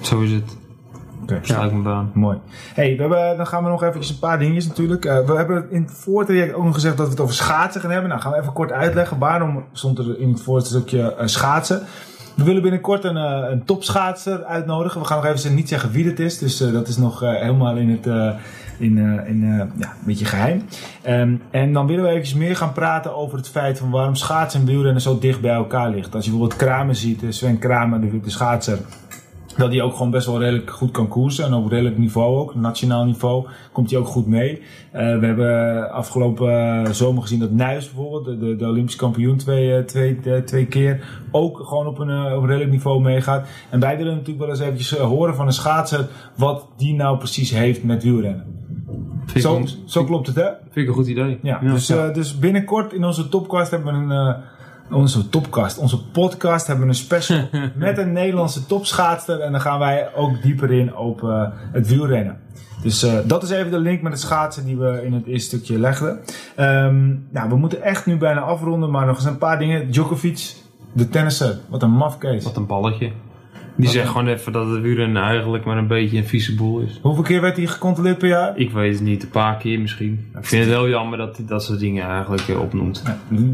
Zo 0.00 0.20
is 0.20 0.32
het. 0.32 0.58
Oké. 1.22 1.40
Me 1.72 1.90
aan. 1.90 2.10
Mooi. 2.14 2.38
Hey, 2.74 2.94
we 2.96 3.00
hebben, 3.00 3.36
dan 3.36 3.46
gaan 3.46 3.62
we 3.64 3.68
nog 3.68 3.82
eventjes 3.82 4.10
een 4.10 4.18
paar 4.18 4.38
dingetjes 4.38 4.66
natuurlijk. 4.66 5.04
Eh, 5.04 5.26
we 5.26 5.36
hebben 5.36 5.66
in 5.70 5.82
het 5.82 5.92
voortraject 5.92 6.54
ook 6.54 6.64
nog 6.64 6.74
gezegd 6.74 6.96
dat 6.96 7.06
we 7.06 7.12
het 7.12 7.20
over 7.20 7.34
schaatsen 7.34 7.80
gaan 7.80 7.90
hebben. 7.90 8.08
Nou, 8.08 8.20
gaan 8.20 8.32
we 8.32 8.38
even 8.38 8.52
kort 8.52 8.72
uitleggen. 8.72 9.18
Waarom 9.18 9.64
stond 9.72 9.98
er 9.98 10.18
in 10.18 10.28
het 10.28 10.42
voorstukje 10.42 11.14
eh, 11.14 11.26
schaatsen? 11.26 11.82
We 12.34 12.44
willen 12.44 12.62
binnenkort 12.62 13.04
een, 13.04 13.16
eh, 13.16 13.50
een 13.50 13.64
topschaatser 13.64 14.44
uitnodigen. 14.44 15.00
We 15.00 15.06
gaan 15.06 15.22
nog 15.22 15.26
even 15.26 15.54
niet 15.54 15.68
zeggen 15.68 15.90
wie 15.90 16.06
het 16.06 16.20
is. 16.20 16.38
Dus 16.38 16.56
dat 16.56 16.88
is 16.88 16.96
nog 16.96 17.20
helemaal 17.20 17.76
in 17.76 17.90
het... 17.90 18.06
in, 18.78 18.98
in 19.26 19.46
ja, 19.76 19.88
een 19.88 20.06
beetje 20.06 20.24
geheim. 20.24 20.62
Ehm, 21.02 21.34
en 21.50 21.72
dan 21.72 21.86
willen 21.86 22.04
we 22.04 22.10
eventjes 22.10 22.38
meer 22.38 22.56
gaan 22.56 22.72
praten 22.72 23.16
over 23.16 23.38
het 23.38 23.48
feit 23.48 23.78
van 23.78 23.90
waarom 23.90 24.14
schaatsen 24.14 24.60
en 24.60 24.66
wielrennen 24.66 25.02
zo 25.02 25.18
dicht 25.18 25.40
bij 25.40 25.54
elkaar 25.54 25.90
ligt. 25.90 26.14
Als 26.14 26.24
je 26.24 26.30
bijvoorbeeld 26.30 26.60
Kramer 26.60 26.94
ziet, 26.94 27.22
Sven 27.28 27.58
Kramer, 27.58 28.00
de, 28.00 28.20
de 28.20 28.30
schaatser, 28.30 28.78
dat 29.56 29.70
hij 29.72 29.82
ook 29.82 29.92
gewoon 29.92 30.10
best 30.10 30.26
wel 30.26 30.38
redelijk 30.40 30.70
goed 30.70 30.90
kan 30.90 31.08
koersen. 31.08 31.44
En 31.44 31.54
op 31.54 31.70
redelijk 31.70 31.98
niveau 31.98 32.36
ook, 32.38 32.54
nationaal 32.54 33.04
niveau, 33.04 33.46
komt 33.72 33.90
hij 33.90 33.98
ook 33.98 34.06
goed 34.06 34.26
mee. 34.26 34.62
Eh, 34.90 35.18
we 35.18 35.26
hebben 35.26 35.90
afgelopen 35.92 36.94
zomer 36.94 37.22
gezien 37.22 37.38
dat 37.38 37.50
Nuis 37.50 37.92
bijvoorbeeld, 37.92 38.24
de, 38.24 38.38
de, 38.46 38.56
de 38.56 38.66
Olympisch 38.66 38.96
kampioen 38.96 39.36
twee, 39.36 39.76
eh, 39.76 39.84
twee, 39.84 40.18
eh, 40.24 40.36
twee 40.36 40.66
keer, 40.66 41.20
ook 41.30 41.58
gewoon 41.58 41.86
op 41.86 41.98
een, 41.98 42.10
op 42.34 42.42
een 42.42 42.46
redelijk 42.46 42.70
niveau 42.70 43.00
meegaat. 43.02 43.46
En 43.70 43.80
wij 43.80 43.96
willen 43.96 44.12
natuurlijk 44.12 44.38
wel 44.40 44.48
eens 44.48 44.60
eventjes 44.60 44.90
horen 44.90 45.34
van 45.34 45.46
een 45.46 45.52
schaatser 45.52 46.08
wat 46.36 46.68
die 46.76 46.94
nou 46.94 47.18
precies 47.18 47.50
heeft 47.50 47.84
met 47.84 48.02
wielrennen. 48.02 48.44
Vind 49.26 49.44
Zo, 49.44 49.56
een- 49.56 49.68
zo 49.84 50.04
klopt 50.04 50.26
het 50.26 50.36
hè? 50.36 50.42
vind 50.62 50.76
ik 50.76 50.88
een 50.88 50.94
goed 50.94 51.06
idee. 51.06 51.38
Ja, 51.42 51.58
dus, 51.58 51.86
dus 52.12 52.38
binnenkort 52.38 52.92
in 52.92 53.04
onze 53.04 53.28
topcast 53.28 53.70
hebben 53.70 54.08
we 54.08 54.14
een. 54.14 54.36
Onze 54.90 55.28
topcast, 55.28 55.78
onze 55.78 56.04
podcast 56.04 56.66
hebben 56.66 56.84
we 56.84 56.90
een 56.90 56.98
special 56.98 57.48
met 57.74 57.98
een 57.98 58.12
Nederlandse 58.12 58.66
topschaatster. 58.66 59.40
En 59.40 59.52
dan 59.52 59.60
gaan 59.60 59.78
wij 59.78 60.14
ook 60.14 60.42
dieper 60.42 60.72
in 60.72 60.96
op 60.96 61.22
eh, 61.22 61.48
het 61.72 61.88
wielrennen. 61.88 62.40
Dus 62.82 63.02
eh, 63.02 63.18
dat 63.24 63.42
is 63.42 63.50
even 63.50 63.70
de 63.70 63.78
link 63.78 64.02
met 64.02 64.12
het 64.12 64.20
schaatsen 64.20 64.64
die 64.64 64.76
we 64.76 65.04
in 65.04 65.12
het 65.12 65.26
eerste 65.26 65.56
stukje 65.56 65.78
legden. 65.78 66.20
Ehm, 66.56 67.08
nou, 67.30 67.48
we 67.48 67.56
moeten 67.56 67.82
echt 67.82 68.06
nu 68.06 68.16
bijna 68.16 68.40
afronden, 68.40 68.90
maar 68.90 69.06
nog 69.06 69.16
eens 69.16 69.24
een 69.24 69.38
paar 69.38 69.58
dingen. 69.58 69.90
Djokovic, 69.90 70.54
de 70.92 71.08
tennisser, 71.08 71.58
wat 71.68 71.82
een 71.82 71.90
mafkees. 71.90 72.44
Wat 72.44 72.56
een 72.56 72.66
balletje. 72.66 73.12
Die 73.76 73.88
zegt 73.88 74.08
gewoon 74.08 74.26
even 74.28 74.52
dat 74.52 74.68
het 74.70 74.80
wielrennen 74.80 75.22
eigenlijk 75.22 75.64
maar 75.64 75.76
een 75.78 75.86
beetje 75.86 76.16
een 76.18 76.24
vieze 76.26 76.54
boel 76.54 76.80
is. 76.80 76.98
Hoeveel 77.02 77.22
keer 77.22 77.40
werd 77.40 77.56
hij 77.56 77.66
gecontroleerd 77.66 78.18
per 78.18 78.28
jaar? 78.28 78.52
Ik 78.58 78.70
weet 78.70 78.92
het 78.94 79.02
niet, 79.02 79.22
een 79.22 79.28
paar 79.28 79.56
keer 79.56 79.80
misschien. 79.80 80.26
Ik 80.38 80.44
vind 80.46 80.64
het 80.64 80.74
heel 80.74 80.88
jammer 80.88 81.18
dat 81.18 81.36
hij 81.36 81.46
dat 81.46 81.62
soort 81.64 81.78
dingen 81.78 82.06
eigenlijk 82.06 82.48
eh, 82.48 82.60
opnoemt. 82.60 83.02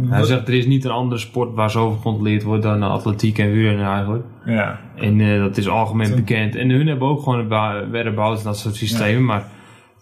Hij 0.08 0.24
zegt 0.24 0.48
er 0.48 0.54
is 0.54 0.66
niet 0.66 0.84
een 0.84 0.90
andere 0.90 1.20
sport 1.20 1.54
waar 1.54 1.70
zoveel 1.70 1.96
gecontroleerd 1.96 2.42
wordt 2.42 2.62
dan 2.62 2.82
atletiek 2.82 3.38
en 3.38 3.52
wielrennen 3.52 3.86
eigenlijk. 3.86 4.24
Ja, 4.44 4.80
En 4.94 5.20
eh, 5.20 5.38
dat 5.40 5.56
is 5.56 5.68
algemeen 5.68 6.14
bekend. 6.14 6.54
En 6.56 6.70
hun 6.70 6.86
hebben 6.86 7.08
ook 7.08 7.22
gewoon 7.22 7.38
een 7.38 7.48
ba- 7.48 7.88
whereabouts 7.90 8.40
en 8.40 8.46
dat 8.46 8.58
soort 8.58 8.74
systemen. 8.76 9.24
Maar 9.24 9.44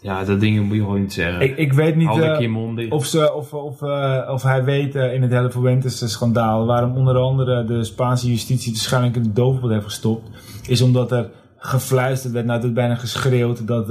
ja, 0.06 0.24
dat 0.24 0.40
dingen 0.40 0.64
moet 0.64 0.76
je 0.76 0.82
gewoon 0.82 1.00
niet 1.00 1.12
zeggen. 1.12 1.40
ik, 1.40 1.56
ik 1.56 1.72
weet 1.72 1.96
niet. 1.96 2.08
Een 2.08 2.78
eh. 2.78 2.92
Of, 2.92 3.06
ze, 3.06 3.34
of, 3.34 3.52
of, 3.52 3.82
eh, 3.82 4.28
of 4.30 4.42
hij 4.42 4.64
weet 4.64 4.94
eh, 4.94 5.14
in 5.14 5.22
het 5.22 5.30
hele 5.30 5.50
Fuentes-schandaal 5.50 6.66
waarom 6.66 6.96
onder 6.96 7.16
andere 7.16 7.64
de 7.64 7.84
Spaanse 7.84 8.28
justitie 8.28 8.72
waarschijnlijk 8.72 9.16
in 9.16 9.22
de 9.22 9.32
doofpot 9.32 9.70
heeft 9.70 9.84
gestopt, 9.84 10.30
is 10.68 10.82
omdat 10.82 11.12
er 11.12 11.30
gefluisterd 11.58 12.32
werd, 12.32 12.46
nou 12.46 12.62
het 12.62 12.74
bijna 12.74 12.94
geschreeuwd 12.94 13.66
dat 13.66 13.86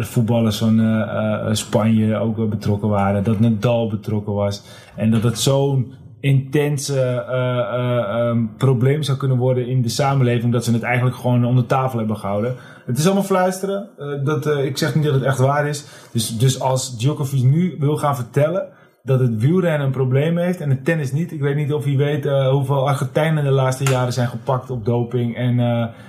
voetballers 0.00 0.56
van 0.56 1.06
Spanje 1.52 2.16
ook 2.16 2.48
betrokken 2.48 2.88
waren, 2.88 3.24
dat 3.24 3.40
Nadal 3.40 3.88
betrokken 3.88 4.32
was 4.32 4.62
en 4.96 5.10
dat 5.10 5.22
het 5.22 5.38
zo'n 5.38 5.92
intense 6.20 7.00
eh, 7.00 7.58
eh, 7.58 7.98
ehm, 7.98 8.44
probleem 8.56 9.02
zou 9.02 9.18
kunnen 9.18 9.36
worden 9.36 9.66
in 9.66 9.82
de 9.82 9.88
samenleving. 9.88 10.52
Dat 10.52 10.64
ze 10.64 10.72
het 10.72 10.82
eigenlijk 10.82 11.16
gewoon 11.16 11.44
onder 11.44 11.66
tafel 11.66 11.98
hebben 11.98 12.16
gehouden. 12.16 12.54
Het 12.86 12.98
is 12.98 13.04
allemaal 13.04 13.22
fluisteren. 13.22 13.88
eh, 13.98 14.24
dat, 14.24 14.46
ik 14.46 14.78
zeg 14.78 14.94
niet 14.94 15.04
dat 15.04 15.14
het 15.14 15.22
echt 15.22 15.38
waar 15.38 15.68
is. 15.68 15.84
Dus, 16.12 16.38
dus 16.38 16.60
als 16.60 16.98
Djokovic 16.98 17.42
nu 17.42 17.76
wil 17.78 17.96
gaan 17.96 18.16
vertellen 18.16 18.68
dat 19.02 19.20
het 19.20 19.40
wielrennen 19.40 19.86
een 19.86 19.92
probleem 19.92 20.38
heeft 20.38 20.60
en 20.60 20.70
het 20.70 20.84
tennis 20.84 21.12
niet. 21.12 21.32
Ik 21.32 21.40
weet 21.40 21.56
niet 21.56 21.72
of 21.72 21.84
hij 21.84 21.96
weet 21.96 22.24
hoeveel 22.50 22.88
Argentijnen 22.88 23.44
de 23.44 23.50
laatste 23.50 23.84
jaren 23.84 24.12
zijn 24.12 24.28
gepakt 24.28 24.70
op 24.70 24.84
doping 24.84 25.36
en 25.36 25.56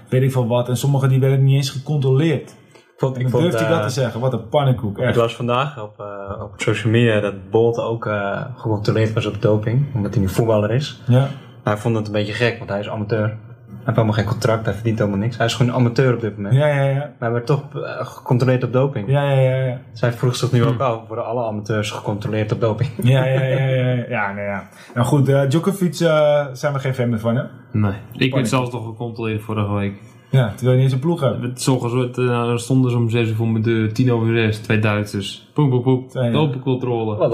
weet 0.09 0.21
ik 0.21 0.31
veel 0.31 0.47
wat. 0.47 0.69
En 0.69 0.77
sommigen 0.77 1.09
die 1.09 1.19
werden 1.19 1.43
niet 1.43 1.55
eens 1.55 1.69
gecontroleerd. 1.69 2.55
Ik 2.99 3.05
vond, 3.05 3.19
ik 3.19 3.31
durft 3.31 3.59
hij 3.59 3.69
dat 3.69 3.79
eh, 3.79 3.85
te 3.85 3.91
zeggen. 3.91 4.19
Wat 4.19 4.33
een 4.33 4.49
pannenkoek. 4.49 4.97
Ik 4.97 5.15
las 5.15 5.35
vandaag 5.35 5.81
op, 5.81 5.99
eh, 5.99 6.41
op 6.41 6.53
social 6.57 6.91
media 6.91 7.19
dat 7.19 7.49
Bolt 7.49 7.79
ook 7.79 8.05
eh, 8.05 8.41
gecontroleerd 8.55 9.13
was 9.13 9.25
op 9.25 9.41
doping, 9.41 9.85
omdat 9.93 10.13
hij 10.13 10.23
nu 10.23 10.29
voetballer 10.29 10.71
is. 10.71 11.01
Ja. 11.07 11.27
Hij 11.63 11.77
vond 11.77 11.95
het 11.95 12.07
een 12.07 12.11
beetje 12.11 12.33
gek, 12.33 12.57
want 12.57 12.69
hij 12.69 12.79
is 12.79 12.89
amateur. 12.89 13.23
Hij 13.23 13.37
heeft 13.83 13.95
helemaal 13.95 14.13
geen 14.13 14.25
contract, 14.25 14.65
hij 14.65 14.73
verdient 14.73 14.99
helemaal 14.99 15.19
niks. 15.19 15.37
Hij 15.37 15.45
is 15.45 15.53
gewoon 15.53 15.71
een 15.71 15.77
amateur 15.77 16.13
op 16.13 16.21
dit 16.21 16.35
moment. 16.35 16.55
Ja, 16.55 16.67
ja, 16.67 16.83
ja. 16.83 16.95
Maar 16.95 17.13
hij 17.19 17.31
werd 17.31 17.45
toch 17.45 17.63
gecontroleerd 17.99 18.63
op 18.63 18.73
doping. 18.73 19.09
Ja, 19.09 19.31
ja, 19.31 19.39
ja, 19.39 19.65
ja. 19.65 19.77
Zij 19.93 20.11
vroeg 20.11 20.35
zich 20.35 20.51
nu 20.51 20.65
ook 20.65 20.79
af, 20.79 21.07
worden 21.07 21.25
alle 21.25 21.43
amateurs 21.43 21.91
gecontroleerd 21.91 22.51
op 22.51 22.61
doping? 22.61 22.89
Ja, 23.01 23.25
ja, 23.25 23.41
ja, 23.41 23.57
ja, 23.57 23.65
ja. 23.65 24.05
ja, 24.09 24.33
nou 24.33 24.47
ja. 24.47 24.67
Nou 24.93 25.07
goed, 25.07 25.29
eh, 25.29 25.49
Djokovic 25.49 25.99
eh, 25.99 26.45
zijn 26.53 26.73
we 26.73 26.79
geen 26.79 26.93
fan 26.93 27.09
meer 27.09 27.19
van, 27.19 27.35
hè? 27.35 27.43
Nee. 27.71 27.93
Ik 28.17 28.33
werd 28.33 28.47
zelfs 28.47 28.71
nog 28.71 28.85
gecontroleerd 28.85 29.41
vorige 29.41 29.73
week. 29.73 29.93
Ja, 30.31 30.47
terwijl 30.55 30.69
je 30.71 30.75
niet 30.75 30.83
eens 30.83 30.93
een 30.93 30.99
ploeg 30.99 31.21
hebt. 31.21 31.61
Ze, 31.61 31.71
het, 31.97 32.17
eh, 32.17 32.25
dan 32.27 32.59
stonden 32.59 32.91
ze 32.91 32.97
om 32.97 33.09
6 33.09 33.27
uur 33.29 33.35
voor 33.35 33.47
mijn 33.47 33.63
deur, 33.63 33.93
10 33.93 34.11
over 34.11 34.33
6, 34.35 34.57
twee 34.57 34.79
Duitsers. 34.79 35.47
Poep, 35.53 35.69
poep, 35.69 35.83
poep. 35.83 36.09
Ja. 36.13 36.31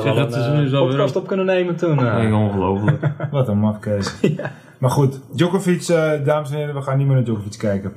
Zeg, 0.02 0.04
wel 0.14 0.16
dat 0.16 0.34
een 0.34 0.40
is 0.40 0.46
eh, 0.48 0.54
nu 0.60 0.68
zo 0.68 0.80
weer 0.80 0.90
podcast 0.90 1.16
op. 1.16 1.22
op 1.22 1.28
kunnen 1.28 1.46
nemen 1.46 1.76
toen. 1.76 2.00
eh. 2.06 2.16
Nee, 2.18 2.36
ongelooflijk. 2.36 3.12
Wat 3.32 3.48
een 3.48 3.58
mafkees. 3.60 4.16
Maar 4.80 4.90
goed, 4.90 5.20
Djokovic, 5.36 5.82
eh, 5.88 6.12
dames 6.26 6.50
en 6.52 6.56
heren, 6.58 6.76
we 6.76 6.82
gaan 6.82 6.98
niet 6.98 7.06
meer 7.08 7.16
naar 7.16 7.26
Djokovic 7.26 7.58
kijken. 7.58 7.94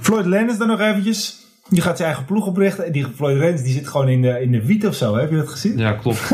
Floyd 0.00 0.26
Lennis 0.26 0.58
dan 0.58 0.68
nog 0.68 0.80
eventjes. 0.80 1.40
Die 1.68 1.80
gaat 1.82 1.96
zijn 1.96 2.08
eigen 2.08 2.26
ploeg 2.26 2.46
oprichten. 2.46 2.84
En 2.86 2.92
die 2.92 3.06
Floyd 3.14 3.36
Lennis 3.38 3.62
die 3.62 3.72
zit 3.72 3.88
gewoon 3.88 4.08
in 4.08 4.22
de, 4.22 4.40
in 4.42 4.52
de 4.52 4.66
wiet 4.66 4.86
of 4.86 4.94
zo. 4.94 5.14
hè? 5.14 5.20
Heb 5.20 5.30
je 5.30 5.36
dat 5.36 5.48
gezien? 5.48 5.78
Ja, 5.78 5.92
klopt. 5.92 6.28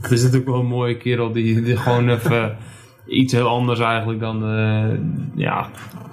Het 0.00 0.10
is 0.10 0.22
natuurlijk 0.22 0.50
wel 0.50 0.60
een 0.60 0.66
mooie 0.66 0.96
kerel 0.96 1.32
die, 1.32 1.62
die 1.62 1.76
gewoon 1.76 2.08
even 2.08 2.56
iets 3.10 3.32
heel 3.32 3.48
anders 3.48 3.80
eigenlijk 3.80 4.20
dan 4.20 4.44
eh, 4.44 4.98
ja, 5.34 5.68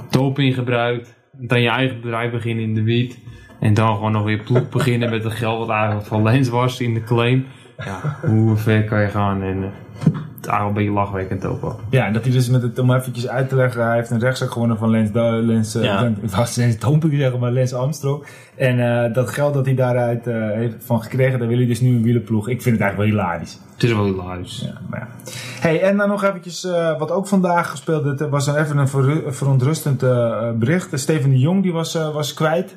doping 0.10 0.56
gebruikt. 0.56 1.16
Dan 1.32 1.62
je 1.62 1.70
eigen 1.70 2.02
bedrijf 2.02 2.32
beginnen 2.32 2.64
in 2.64 2.74
de 2.74 2.84
wiet. 2.84 3.20
En 3.60 3.74
dan 3.74 3.96
gewoon 3.96 4.12
nog 4.12 4.24
weer 4.24 4.44
ploeg 4.44 4.70
beginnen 4.70 5.10
met 5.10 5.24
het 5.24 5.34
geld 5.34 5.60
wat 5.60 5.70
eigenlijk 5.70 6.08
van 6.08 6.24
Lens 6.24 6.50
was 6.50 6.80
in 6.80 6.94
de 6.94 7.04
claim. 7.04 7.46
Ja, 7.78 8.18
hoe 8.22 8.56
ver 8.56 8.84
kan 8.84 9.02
je 9.02 9.08
gaan? 9.08 9.42
En 9.42 9.64
eh, 9.64 10.12
eigenlijk 10.48 10.80
een 10.80 10.86
beetje 10.86 11.00
lachwekkend 11.00 11.46
ook 11.46 11.62
wel. 11.62 11.80
Ja, 11.90 12.06
en 12.06 12.14
dat 12.14 12.24
hij 12.24 12.32
dus 12.32 12.50
met 12.50 12.62
het, 12.62 12.80
om 12.80 12.94
eventjes 12.94 13.28
uit 13.28 13.50
te 13.50 13.56
leggen, 13.56 13.86
hij 13.86 13.96
heeft 13.96 14.10
een 14.10 14.20
rechtszaak 14.20 14.52
gewonnen 14.52 14.78
van 14.78 14.90
Lens, 14.90 15.76
eh, 15.76 16.04
ik 16.22 16.30
was 16.30 16.56
Lens 16.56 16.80
Domping 16.80 17.14
zeggen, 17.14 17.40
maar 17.40 17.52
Lens 17.52 17.74
Armstrong. 17.74 18.26
En 18.56 19.06
eh, 19.06 19.14
dat 19.14 19.30
geld 19.30 19.54
dat 19.54 19.66
hij 19.66 19.76
daaruit 19.76 20.28
eh, 20.28 20.36
heeft 20.36 20.76
van 20.80 21.02
gekregen, 21.02 21.40
daar 21.40 21.48
wil 21.48 21.58
hij 21.58 21.68
dus 21.68 21.82
nu 21.82 21.96
een 21.96 22.04
wielerploeg. 22.04 22.50
Ik 22.50 22.62
vind 22.62 22.76
het 22.76 22.84
eigenlijk 22.84 23.16
wel 23.16 23.22
hilarisch. 23.22 23.60
Het 23.78 23.86
is 23.86 23.94
wel 23.94 24.06
hilarisch. 24.06 24.62
Ja, 24.66 24.82
maar 24.90 25.00
ja. 25.00 25.32
Hey, 25.60 25.82
en 25.82 25.98
dan 25.98 26.10
nog 26.10 26.24
eventjes, 26.24 26.64
eh, 26.64 27.00
wat 27.00 27.12
ook 27.12 27.28
vandaag 27.28 27.70
gespeeld 27.70 28.04
werd, 28.04 28.22
eh, 28.22 28.30
was 28.30 28.46
dan 28.46 28.56
even 28.56 28.78
een 28.78 28.88
verontrustend 29.34 30.04
eh, 30.04 30.52
bericht. 30.52 31.00
Steven 31.00 31.30
de 31.30 31.40
Jong 31.40 31.64
die 31.64 31.74
was, 31.74 31.94
was 31.94 32.34
kwijt. 32.34 32.76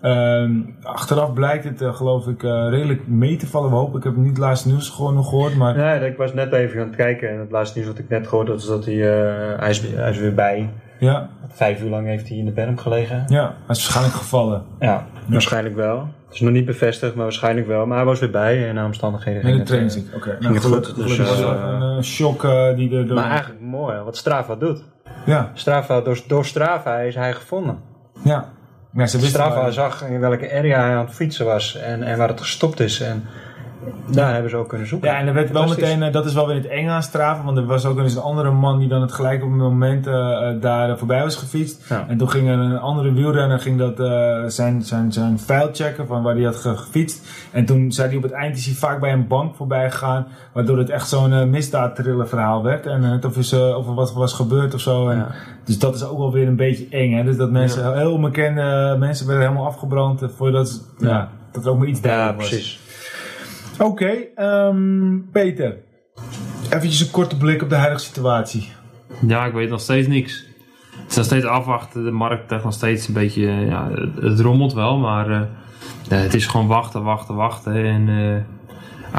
Ehm, 0.00 0.50
achteraf 0.82 1.32
blijkt 1.32 1.64
het, 1.64 1.80
eh, 1.82 1.94
geloof 1.94 2.26
ik, 2.26 2.42
eh, 2.42 2.66
redelijk 2.70 3.06
mee 3.06 3.36
te 3.36 3.46
vallen. 3.46 3.70
We 3.70 3.76
hopen, 3.76 3.98
ik 3.98 4.04
heb 4.04 4.16
niet 4.16 4.28
het 4.28 4.38
laatste 4.38 4.68
nieuws 4.68 4.88
gewoon 4.88 5.14
nog 5.14 5.28
gehoord, 5.28 5.54
maar 5.56 5.76
Nee, 5.76 6.10
ik 6.10 6.16
was 6.16 6.34
net 6.34 6.52
even 6.52 6.80
aan 6.80 6.86
het 6.86 6.96
kijken 6.96 7.30
en 7.30 7.38
het 7.38 7.50
laatste 7.50 7.78
nieuws 7.78 7.90
wat 7.90 7.98
ik 8.00 8.08
net 8.08 8.26
gehoord 8.26 8.48
had 8.48 8.56
is 8.58 8.66
dat 8.66 8.84
hij, 8.84 8.94
eh, 8.94 9.58
hij, 9.60 9.70
is, 9.70 9.80
hij 9.94 10.10
is 10.10 10.18
weer 10.18 10.34
bij. 10.34 10.70
ja, 10.98 11.28
Vijf 11.48 11.82
uur 11.82 11.90
lang 11.90 12.06
heeft 12.06 12.28
hij 12.28 12.36
in 12.36 12.44
de 12.44 12.50
berm 12.50 12.78
gelegen. 12.78 13.24
ja, 13.28 13.42
hij 13.44 13.50
is 13.50 13.54
waarschijnlijk 13.66 14.14
gevallen. 14.14 14.62
Ja, 14.78 15.06
waarschijnlijk 15.26 15.74
wel. 15.76 15.98
Het 16.26 16.34
is 16.34 16.40
nog 16.40 16.52
niet 16.52 16.64
bevestigd, 16.64 17.14
maar 17.14 17.22
waarschijnlijk 17.24 17.66
wel. 17.66 17.86
Maar 17.86 17.96
hij 17.96 18.06
was 18.06 18.20
weer 18.20 18.30
bij 18.30 18.68
en 18.68 18.74
naar 18.74 18.84
omstandigheden 18.84 19.44
Nee, 19.44 19.52
ging 19.54 19.66
de 19.66 19.74
het, 19.74 19.82
eh, 19.84 19.90
trainingsziek. 19.90 20.16
Oké, 20.16 20.36
ging 20.40 20.62
nou, 20.62 20.74
goed, 20.74 20.96
dus, 20.96 21.18
een 21.96 22.04
shock 22.04 22.42
die 22.76 22.96
er 22.96 23.06
door... 23.06 23.16
Maar 23.16 23.30
eigenlijk 23.30 23.60
mooi 23.60 23.98
wat 23.98 24.16
Strava 24.16 24.54
doet. 24.54 24.82
ja, 25.26 25.50
Strava, 25.54 26.00
door, 26.00 26.20
door 26.26 26.44
Strava 26.44 26.98
is 26.98 27.14
hij 27.14 27.32
gevonden. 27.32 27.78
ja. 28.24 28.48
Ja, 28.92 29.06
ze 29.06 29.18
wisten 29.18 29.40
Strava 29.40 29.70
zag 29.70 30.04
in 30.04 30.20
welke 30.20 30.52
area 30.52 30.80
hij 30.80 30.96
aan 30.96 31.04
het 31.04 31.14
fietsen 31.14 31.46
was 31.46 31.76
en, 31.76 32.02
en 32.02 32.18
waar 32.18 32.28
het 32.28 32.40
gestopt 32.40 32.80
is. 32.80 33.00
En 33.00 33.28
daar 34.06 34.32
hebben 34.32 34.50
ze 34.50 34.56
ook 34.56 34.68
kunnen 34.68 34.86
zoeken. 34.86 35.08
Ja, 35.10 35.18
en 35.18 35.26
er 35.26 35.34
werd 35.34 35.50
wel 35.50 35.66
meteen, 35.68 36.02
eh, 36.02 36.12
dat 36.12 36.26
is 36.26 36.34
wel 36.34 36.46
weer 36.46 36.56
het 36.56 36.66
eng 36.66 36.88
aan 36.88 37.02
Strava, 37.02 37.44
want 37.44 37.56
er 37.56 37.66
was 37.66 37.84
ook 37.86 37.98
eens 37.98 38.14
een 38.14 38.22
andere 38.22 38.50
man 38.50 38.78
die 38.78 38.88
dan 38.88 39.00
het 39.00 39.12
gelijk 39.12 39.42
op 39.42 39.48
het 39.50 39.58
moment 39.58 40.06
eh, 40.06 40.14
daar 40.60 40.98
voorbij 40.98 41.22
was 41.22 41.36
gefietst. 41.36 41.88
Ja. 41.88 42.04
En 42.08 42.18
toen 42.18 42.30
ging 42.30 42.48
er 42.48 42.58
een 42.58 42.78
andere 42.78 43.12
wielrenner 43.12 43.58
ging 43.58 43.78
dat, 43.78 43.96
zijn, 44.52 44.82
zijn, 44.82 45.12
zijn 45.12 45.38
file 45.38 45.70
checken 45.72 46.06
van 46.06 46.22
waar 46.22 46.34
hij 46.34 46.44
had 46.44 46.56
ge- 46.56 46.76
gefietst. 46.76 47.28
En 47.52 47.64
toen 47.64 47.92
zei 47.92 48.08
hij 48.08 48.16
op 48.16 48.22
het 48.22 48.32
eind 48.32 48.56
is 48.56 48.66
hij 48.66 48.74
vaak 48.74 49.00
bij 49.00 49.12
een 49.12 49.26
bank 49.26 49.54
voorbij 49.54 49.90
gegaan, 49.90 50.26
waardoor 50.52 50.78
het 50.78 50.90
echt 50.90 51.08
zo'n 51.08 51.50
misdaadthriller 51.50 52.28
verhaal 52.28 52.62
werd. 52.62 52.86
En 52.86 53.20
of, 53.26 53.36
is, 53.36 53.52
of 53.52 53.86
er 53.86 53.94
wat 53.94 54.12
was 54.12 54.32
gebeurd 54.32 54.74
of 54.74 54.80
zo. 54.80 55.08
En, 55.08 55.16
Ja. 55.16 55.26
Dus 55.64 55.78
dat 55.78 55.94
is 55.94 56.04
ook 56.04 56.18
wel 56.18 56.32
weer 56.32 56.46
een 56.46 56.56
beetje 56.56 56.86
eng. 56.90 57.12
Hè? 57.16 57.24
Dus 57.24 57.36
dat 57.36 57.50
mensen, 57.50 57.98
heel 57.98 58.12
onbekende 58.12 58.96
mensen 58.98 59.26
werden 59.26 59.44
helemaal 59.46 59.66
afgebrand 59.66 60.22
voordat 60.36 60.80
ja. 60.98 61.28
Dat 61.52 61.64
er 61.64 61.70
ook 61.70 61.78
maar 61.78 61.86
iets 61.86 62.00
was. 62.00 62.34
precies. 62.48 62.80
Oké, 63.80 64.12
ehm, 64.34 65.18
Peter. 65.32 65.76
Eventjes 66.64 67.00
een 67.00 67.10
korte 67.10 67.36
blik 67.36 67.62
op 67.62 67.68
de 67.68 67.74
huidige 67.74 68.04
situatie. 68.04 68.68
Ja, 69.26 69.44
ik 69.46 69.52
weet 69.52 69.70
nog 69.70 69.80
steeds 69.80 70.08
niks. 70.08 70.46
Het 71.00 71.10
is 71.10 71.16
nog 71.16 71.24
steeds 71.24 71.44
afwachten. 71.44 72.04
De 72.04 72.10
markt 72.10 72.50
heeft 72.50 72.64
nog 72.64 72.72
steeds 72.72 73.08
een 73.08 73.14
beetje... 73.14 73.46
eh, 73.46 73.68
Ja, 73.68 73.90
het, 73.90 74.22
het 74.22 74.40
rommelt 74.40 74.72
wel, 74.72 74.98
maar... 74.98 75.30
eh, 75.30 75.40
ja, 76.08 76.16
het 76.16 76.34
is 76.34 76.46
gewoon 76.46 76.66
wachten, 76.66 77.02
wachten, 77.02 77.34
wachten. 77.34 77.84
En 77.84 78.08
eh, 78.08 78.32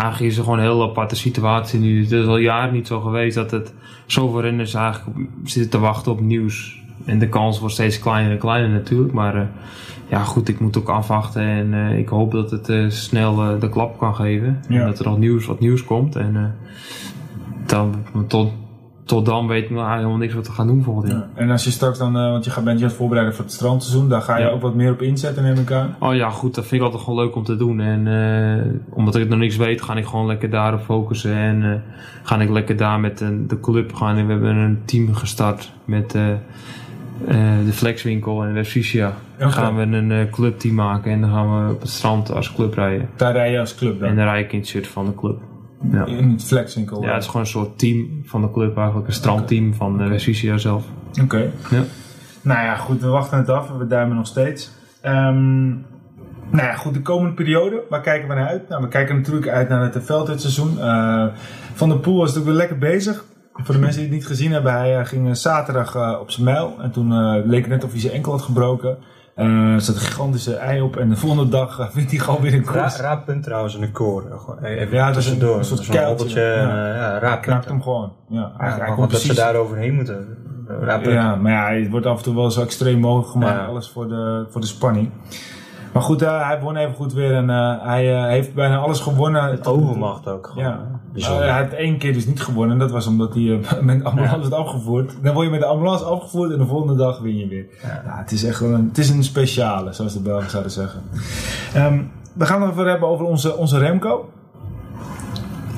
eigenlijk 0.02 0.32
is 0.32 0.38
er 0.38 0.44
gewoon 0.44 0.58
een 0.60 0.66
heel 0.66 0.90
aparte 0.90 1.16
situatie 1.16 1.80
nu. 1.80 2.02
Het 2.02 2.12
is 2.12 2.26
al 2.26 2.38
jaren 2.38 2.74
niet 2.74 2.88
zo 2.88 3.00
geweest 3.00 3.36
dat 3.36 3.52
het 3.52 3.74
zoveel 4.06 4.42
renners 4.42 4.74
eigenlijk 4.74 5.18
zitten 5.44 5.72
te 5.72 5.80
wachten 5.80 6.12
op 6.12 6.20
nieuws. 6.22 6.81
En 7.06 7.20
de 7.20 7.30
kans 7.30 7.60
wordt 7.60 7.74
steeds 7.74 8.00
kleiner 8.00 8.32
en 8.32 8.38
kleiner 8.38 8.70
natuurlijk. 8.70 9.14
Maar 9.14 9.36
eh, 9.36 9.42
ja, 10.10 10.24
goed, 10.24 10.48
ik 10.48 10.60
moet 10.60 10.78
ook 10.78 10.90
afwachten. 10.90 11.42
En 11.42 11.74
eh, 11.74 11.98
ik 11.98 12.10
hoop 12.10 12.32
dat 12.32 12.52
het 12.52 12.70
eh, 12.70 12.90
snel 12.90 13.60
de 13.60 13.70
klap 13.70 13.98
kan 13.98 14.16
geven. 14.16 14.62
Ja. 14.68 14.80
En 14.80 14.86
dat 14.86 15.00
er 15.00 15.06
nog 15.06 15.18
nieuws, 15.18 15.46
wat 15.46 15.60
nieuws 15.60 15.84
komt. 15.84 16.16
En 16.16 16.56
dan, 17.66 17.96
tot, 18.28 18.52
tot 19.06 19.26
dan 19.26 19.48
weten 19.48 19.70
we 19.70 19.82
eigenlijk 19.82 19.98
helemaal 19.98 20.18
niks 20.18 20.34
wat 20.34 20.48
we 20.48 20.54
gaan 20.54 20.68
doen 20.68 20.84
volgend 20.84 21.12
jaar. 21.12 21.28
Ja. 21.36 21.42
En 21.42 21.50
als 21.50 21.64
je 21.64 21.72
straks 21.72 21.98
dan, 21.98 22.14
want 22.14 22.46
je 22.46 22.52
gaat, 22.52 22.64
bent 22.64 22.78
je 22.78 22.84
aan 22.84 22.90
het 22.90 23.00
voorbereiden 23.00 23.36
voor 23.36 23.46
het 23.46 23.54
strandseizoen, 23.54 24.10
daar 24.10 24.22
ga 24.22 24.38
je 24.38 24.44
Ja. 24.44 24.50
ook 24.50 24.62
wat 24.62 24.76
meer 24.76 24.92
op 24.92 25.02
inzetten, 25.02 25.44
neem 25.44 25.58
ik 25.58 25.72
aan. 25.72 25.96
Oh 26.00 26.16
ja, 26.16 26.30
goed, 26.30 26.56
dat 26.56 26.66
vind 26.66 26.82
ik 26.82 26.88
altijd 26.88 27.04
gewoon 27.04 27.24
leuk 27.24 27.36
om 27.36 27.44
te 27.44 27.56
doen. 27.56 27.80
En 27.80 28.08
omdat 28.90 29.16
ik 29.16 29.30
nog 29.30 29.40
niks 29.40 29.58
weet, 29.58 29.82
ga 29.82 29.96
ik 29.96 30.06
gewoon 30.06 30.26
lekker 30.26 30.50
daarop 30.50 30.82
focussen. 30.82 31.36
En 31.36 31.84
ga 32.24 32.40
ik 32.40 32.50
lekker 32.50 32.78
daar 32.78 33.00
met 33.00 33.18
de 33.48 33.60
club 33.62 33.94
gaan. 33.94 34.18
En 34.18 34.26
we 34.26 34.32
hebben 34.32 34.56
een 34.56 34.82
team 34.86 35.14
gestart 35.14 35.74
met 35.86 36.16
de 37.66 37.72
Flexwinkel 37.72 38.44
en. 38.44 38.54
Dan 38.54 39.48
Oké. 39.48 39.52
gaan 39.52 39.76
we 39.76 39.82
een 39.82 40.12
eh, 40.12 40.32
clubteam 40.32 40.76
maken 40.76 41.12
en 41.12 41.22
dan 41.22 41.30
gaan 41.30 41.66
we 41.66 41.74
op 41.74 41.82
het 41.82 41.90
strand 41.90 42.32
als 42.32 42.54
club 42.54 42.74
rijden. 42.74 43.10
Daar 43.16 43.34
rij 43.34 43.52
je 43.52 43.60
als 43.60 43.76
club 43.76 44.00
dan. 44.00 44.10
En 44.10 44.16
dan 44.16 44.26
rijd 44.26 44.46
ik 44.46 44.52
in 44.52 44.60
het 44.60 44.68
shirt 44.68 44.88
van 44.88 45.06
de 45.06 45.16
club. 45.16 45.40
Ja. 45.92 46.06
In 46.06 46.32
het 46.32 46.44
flexwinkel. 46.44 47.04
ja, 47.04 47.14
het 47.14 47.22
is 47.22 47.26
gewoon 47.26 47.42
een 47.42 47.48
soort 47.48 47.80
team 47.80 48.22
van 48.26 48.42
de 48.42 48.52
club 48.52 48.78
eigenlijk. 48.78 49.08
Een 49.08 49.14
strandteam 49.14 49.74
van 49.74 49.98
de 49.98 50.08
West-Friesia 50.08 50.58
zelf. 50.58 50.84
Oké. 51.22 51.52
Ja. 51.70 51.84
Nou 52.42 52.64
ja, 52.64 52.76
goed, 52.76 53.02
we 53.02 53.08
wachten 53.08 53.38
het 53.38 53.50
af. 53.50 53.70
We 53.78 53.88
duimen 53.88 54.16
nog 54.16 54.28
steeds. 54.28 54.72
Ehm, 55.02 55.68
nou 56.50 56.64
ja, 56.68 56.74
goed, 56.74 56.94
de 56.94 57.02
komende 57.02 57.34
periode, 57.34 57.84
waar 57.90 58.02
kijken 58.02 58.28
we 58.28 58.34
naar 58.34 58.48
uit? 58.48 58.70
Nou, 58.70 58.82
we 58.82 58.88
kijken 58.88 59.16
natuurlijk 59.16 59.48
uit 59.48 59.70
naar 59.70 59.94
het 59.94 60.06
veldritseizoen. 60.06 60.80
Eh 60.80 61.26
Van 61.74 61.90
der 61.90 62.00
Poel 62.00 62.18
was 62.18 62.28
natuurlijk 62.28 62.46
weer 62.46 62.68
lekker 62.68 62.78
bezig. 62.78 63.26
Voor 63.54 63.74
de 63.76 63.80
mensen 63.82 64.02
die 64.02 64.10
het 64.10 64.18
niet 64.20 64.28
gezien 64.28 64.52
hebben, 64.52 64.72
hij 64.74 64.98
eh, 65.00 65.06
ging 65.06 65.28
eh, 65.28 65.34
zaterdag 65.34 65.96
eh, 65.96 66.18
op 66.20 66.32
zijn 66.32 66.46
mijl. 66.46 66.76
En 66.82 66.92
toen 66.92 67.40
leek 67.48 67.62
het 67.62 67.70
net 67.70 67.84
of 67.84 67.92
hij 67.92 68.00
zijn 68.00 68.14
enkel 68.14 68.32
had 68.32 68.42
gebroken. 68.42 68.98
Er 69.36 69.82
zat 69.82 69.96
een 69.96 70.02
gigantische 70.02 70.56
ei 70.56 70.82
op. 70.82 70.96
En 70.98 71.10
de 71.10 71.16
volgende 71.16 71.50
dag 71.50 71.92
wint 71.94 72.10
hij 72.12 72.20
gewoon 72.20 72.42
weer 72.42 72.54
een 72.54 72.66
Ra 72.66 72.82
koers. 72.82 72.98
raar 72.98 73.22
punt 73.22 73.44
trouwens 73.44 73.76
in 73.76 73.82
de 73.82 73.92
koor. 73.92 74.24
Even 74.62 74.96
Ja, 74.96 75.08
dat 75.08 75.18
is 75.18 75.26
een- 75.26 75.32
tussendoor. 75.32 75.58
een 75.58 75.66
soort 75.66 75.88
kuiltje, 75.88 76.42
ja. 76.42 76.56
Ja, 76.56 77.20
raar 77.20 77.22
Hij 77.32 77.40
knakt 77.40 77.46
punt. 77.46 77.66
hem 77.66 77.82
gewoon. 77.82 78.14
Ja, 78.30 78.40
Ja, 78.60 78.78
hij 78.78 78.96
dat 79.08 79.20
ze 79.20 79.34
daar 79.34 79.56
overheen 79.56 79.94
moeten. 79.96 80.38
Ja, 81.04 81.36
maar 81.36 81.52
ja, 81.52 81.80
het 81.82 81.90
wordt 81.90 82.06
af 82.06 82.18
en 82.18 82.24
toe 82.24 82.36
wel 82.36 82.52
zo 82.52 82.62
extreem 82.62 83.00
mogelijk 83.00 83.30
gemaakt. 83.32 83.68
Alles 83.68 83.90
voor 83.90 84.08
de, 84.08 84.46
voor 84.50 84.62
de 84.62 84.68
spanning. 84.68 85.10
Maar 85.94 86.02
goed, 86.02 86.22
eh, 86.22 86.48
hij 86.48 86.60
won 86.60 86.76
even 86.76 86.96
goed 86.96 87.14
weer. 87.14 87.34
En 87.34 87.50
eh, 87.50 87.76
hij 87.82 88.16
eh, 88.16 88.26
heeft 88.26 88.54
bijna 88.54 88.78
alles 88.78 89.00
gewonnen. 89.00 89.44
Het 89.44 89.68
overmacht 89.68 90.28
ook 90.28 90.48
gewoon. 90.48 90.64
Ja. 90.64 91.00
Bijzonder. 91.14 91.50
Hij 91.50 91.62
heeft 91.62 91.74
één 91.74 91.98
keer 91.98 92.14
dus 92.14 92.26
niet 92.26 92.42
gewonnen. 92.42 92.74
En 92.74 92.80
dat 92.80 92.92
was 92.92 93.08
omdat 93.08 93.34
hij 93.34 93.60
met 93.82 94.00
de 94.00 94.06
ambulance 94.06 94.40
werd 94.40 94.54
afgevoerd. 94.54 95.14
Dan 95.22 95.34
word 95.34 95.46
je 95.46 95.52
met 95.52 95.60
de 95.60 95.66
ambulance 95.66 96.04
afgevoerd 96.04 96.52
en 96.52 96.58
de 96.58 96.66
volgende 96.66 96.96
dag 96.96 97.20
win 97.20 97.38
je 97.38 97.48
weer. 97.48 97.66
Ja. 97.82 98.02
Ja, 98.06 98.18
het 98.18 98.32
is 98.32 98.44
echt 98.44 98.62
een, 98.62 98.88
het 98.88 98.98
is 98.98 99.10
een 99.10 99.24
speciale, 99.24 99.94
zoals 99.94 100.14
de 100.14 100.22
Belgen 100.22 100.50
zouden 100.50 100.72
zeggen. 100.72 101.02
Ehm, 101.74 102.02
we 102.34 102.46
gaan 102.46 102.62
het 102.62 102.72
even 102.72 102.88
hebben 102.88 103.10
over 103.10 103.26
onze, 103.26 103.58
onze 103.58 103.78
Remco. 103.78 104.30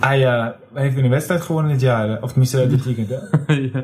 Hij 0.04 0.26
eh, 0.28 0.48
heeft 0.74 0.96
weer 0.96 1.04
een 1.04 1.10
wedstrijd 1.10 1.42
gewonnen 1.42 1.72
dit 1.72 1.82
jaar. 1.82 2.10
eh, 2.10 2.24
Of 2.24 2.30
tenminste 2.30 2.68
dit 2.68 2.86
weekend, 2.86 3.10
hè? 3.10 3.54
ja. 3.74 3.84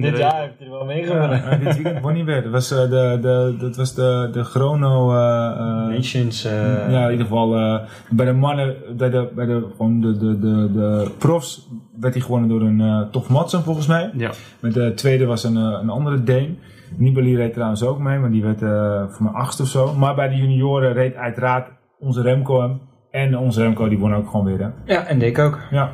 Dit 0.00 0.18
jaar 0.18 0.40
heeft 0.40 0.58
hij 0.58 0.66
er 0.66 0.70
wel 0.70 0.84
mee 0.84 1.04
gewonnen. 1.04 1.42
Ja, 1.50 1.56
dit 1.56 1.74
weekend 1.82 2.00
won 2.04 2.14
hij 2.14 2.24
weer. 2.24 2.42
Dat 2.42 2.52
was, 2.52 2.70
eh, 2.70 2.78
de, 2.80 3.18
de, 3.20 3.56
dat 3.60 3.76
was 3.76 3.94
de, 3.94 4.28
de 4.32 4.44
Chrono... 4.44 5.12
eh, 5.14 5.50
eh, 5.50 5.88
Nations. 5.88 6.44
eh, 6.44 6.90
ja, 6.92 7.04
in 7.04 7.10
ieder 7.10 7.26
geval 7.26 7.56
eh, 7.56 7.78
bij 8.10 8.26
de 8.26 8.32
mannen, 8.32 8.74
bij 8.96 9.10
de, 9.10 9.28
bij 9.34 9.46
de, 9.46 9.66
gewoon 9.76 10.00
de, 10.00 10.16
de, 10.16 10.38
de, 10.38 10.70
de 10.72 11.10
profs 11.18 11.68
werd 12.00 12.14
hij 12.14 12.22
gewonnen 12.22 12.48
door 12.48 12.60
een 12.62 12.80
eh 12.80 13.00
Tof 13.10 13.28
Madsen 13.28 13.62
volgens 13.62 13.86
mij. 13.86 14.10
ja. 14.16 14.30
Met 14.60 14.74
de 14.74 14.94
tweede 14.94 15.26
was 15.26 15.44
een, 15.44 15.56
eh, 15.56 15.78
een 15.82 15.90
andere 15.90 16.22
Deen. 16.22 16.58
Nibali 16.96 17.36
reed 17.36 17.52
trouwens 17.52 17.82
ook 17.82 17.98
mee, 17.98 18.18
maar 18.18 18.30
die 18.30 18.42
werd 18.42 18.62
eh 18.62 19.02
voor 19.08 19.22
mij 19.24 19.32
achtste 19.32 19.62
of 19.62 19.68
zo. 19.68 19.94
Maar 19.94 20.14
bij 20.14 20.28
de 20.28 20.36
junioren 20.36 20.92
reed 20.92 21.14
uiteraard 21.14 21.68
onze 21.98 22.22
Remco 22.22 22.60
hem. 22.60 22.80
En 23.12 23.38
onze 23.38 23.60
Remco 23.62 23.88
die 23.88 23.98
won 23.98 24.14
ook 24.14 24.30
gewoon 24.30 24.46
weer. 24.46 24.58
Hè? 24.58 24.92
ja, 24.94 25.06
en 25.06 25.18
Dick 25.18 25.38
ook. 25.38 25.58
Ja. 25.70 25.92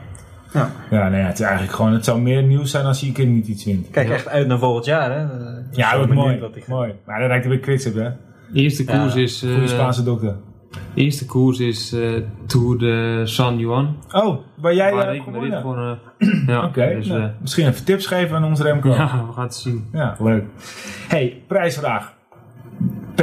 Ja. 0.53 0.71
Ja, 0.91 1.09
nee, 1.09 1.21
het 1.23 1.35
is 1.39 1.45
eigenlijk 1.45 1.73
gewoon, 1.77 1.93
het 1.93 2.05
zou 2.05 2.21
meer 2.21 2.43
nieuws 2.43 2.71
zijn 2.71 2.85
als 2.85 3.03
een 3.03 3.13
keer 3.13 3.27
niet 3.27 3.47
iets 3.47 3.65
wint. 3.65 3.91
Kijk 3.91 4.09
Ja. 4.09 4.15
echt 4.15 4.29
uit 4.29 4.47
naar 4.47 4.59
volgend 4.59 4.85
jaar, 4.85 5.11
hè? 5.11 5.21
Ja, 5.21 5.27
dat 5.27 5.77
dat 5.77 5.97
wordt 5.97 6.15
mooi. 6.15 6.41
mooi. 6.69 6.95
Maar 7.07 7.19
dan 7.19 7.29
rijdt 7.29 7.45
hij 7.45 7.53
weer 7.55 7.63
Quickstep, 7.63 7.95
hè? 7.95 8.09
Eerste 8.55 8.85
Ja, 8.87 8.99
koers 8.99 9.15
is, 9.15 9.43
eh, 9.43 9.51
Goede 9.53 9.67
Spaanse 9.69 10.03
dokter. 10.03 10.37
eerste 10.95 11.27
koers 11.27 11.59
is 11.61 11.93
eh, 11.93 12.11
Tour 12.47 12.79
de 12.79 13.21
San 13.25 13.59
Juan. 13.59 13.97
Oh, 14.13 14.39
waar 14.57 14.75
jij 14.75 14.93
waar 14.95 15.09
uh, 15.09 15.15
ik 15.15 15.23
gewonnen? 15.23 15.99
eh, 16.19 16.29
ja, 16.47 16.65
Oké, 16.65 16.95
dus, 16.95 17.07
nou, 17.07 17.23
eh, 17.23 17.29
misschien 17.41 17.67
even 17.67 17.85
tips 17.85 18.07
geven 18.07 18.37
aan 18.37 18.45
onze 18.45 18.63
Remco. 18.63 18.89
ja, 18.95 19.25
we 19.27 19.33
gaan 19.33 19.45
het 19.45 19.55
zien. 19.55 19.89
Ja, 19.93 20.17
leuk. 20.21 20.45
Hey, 21.09 21.43
prijsvraag. 21.47 22.17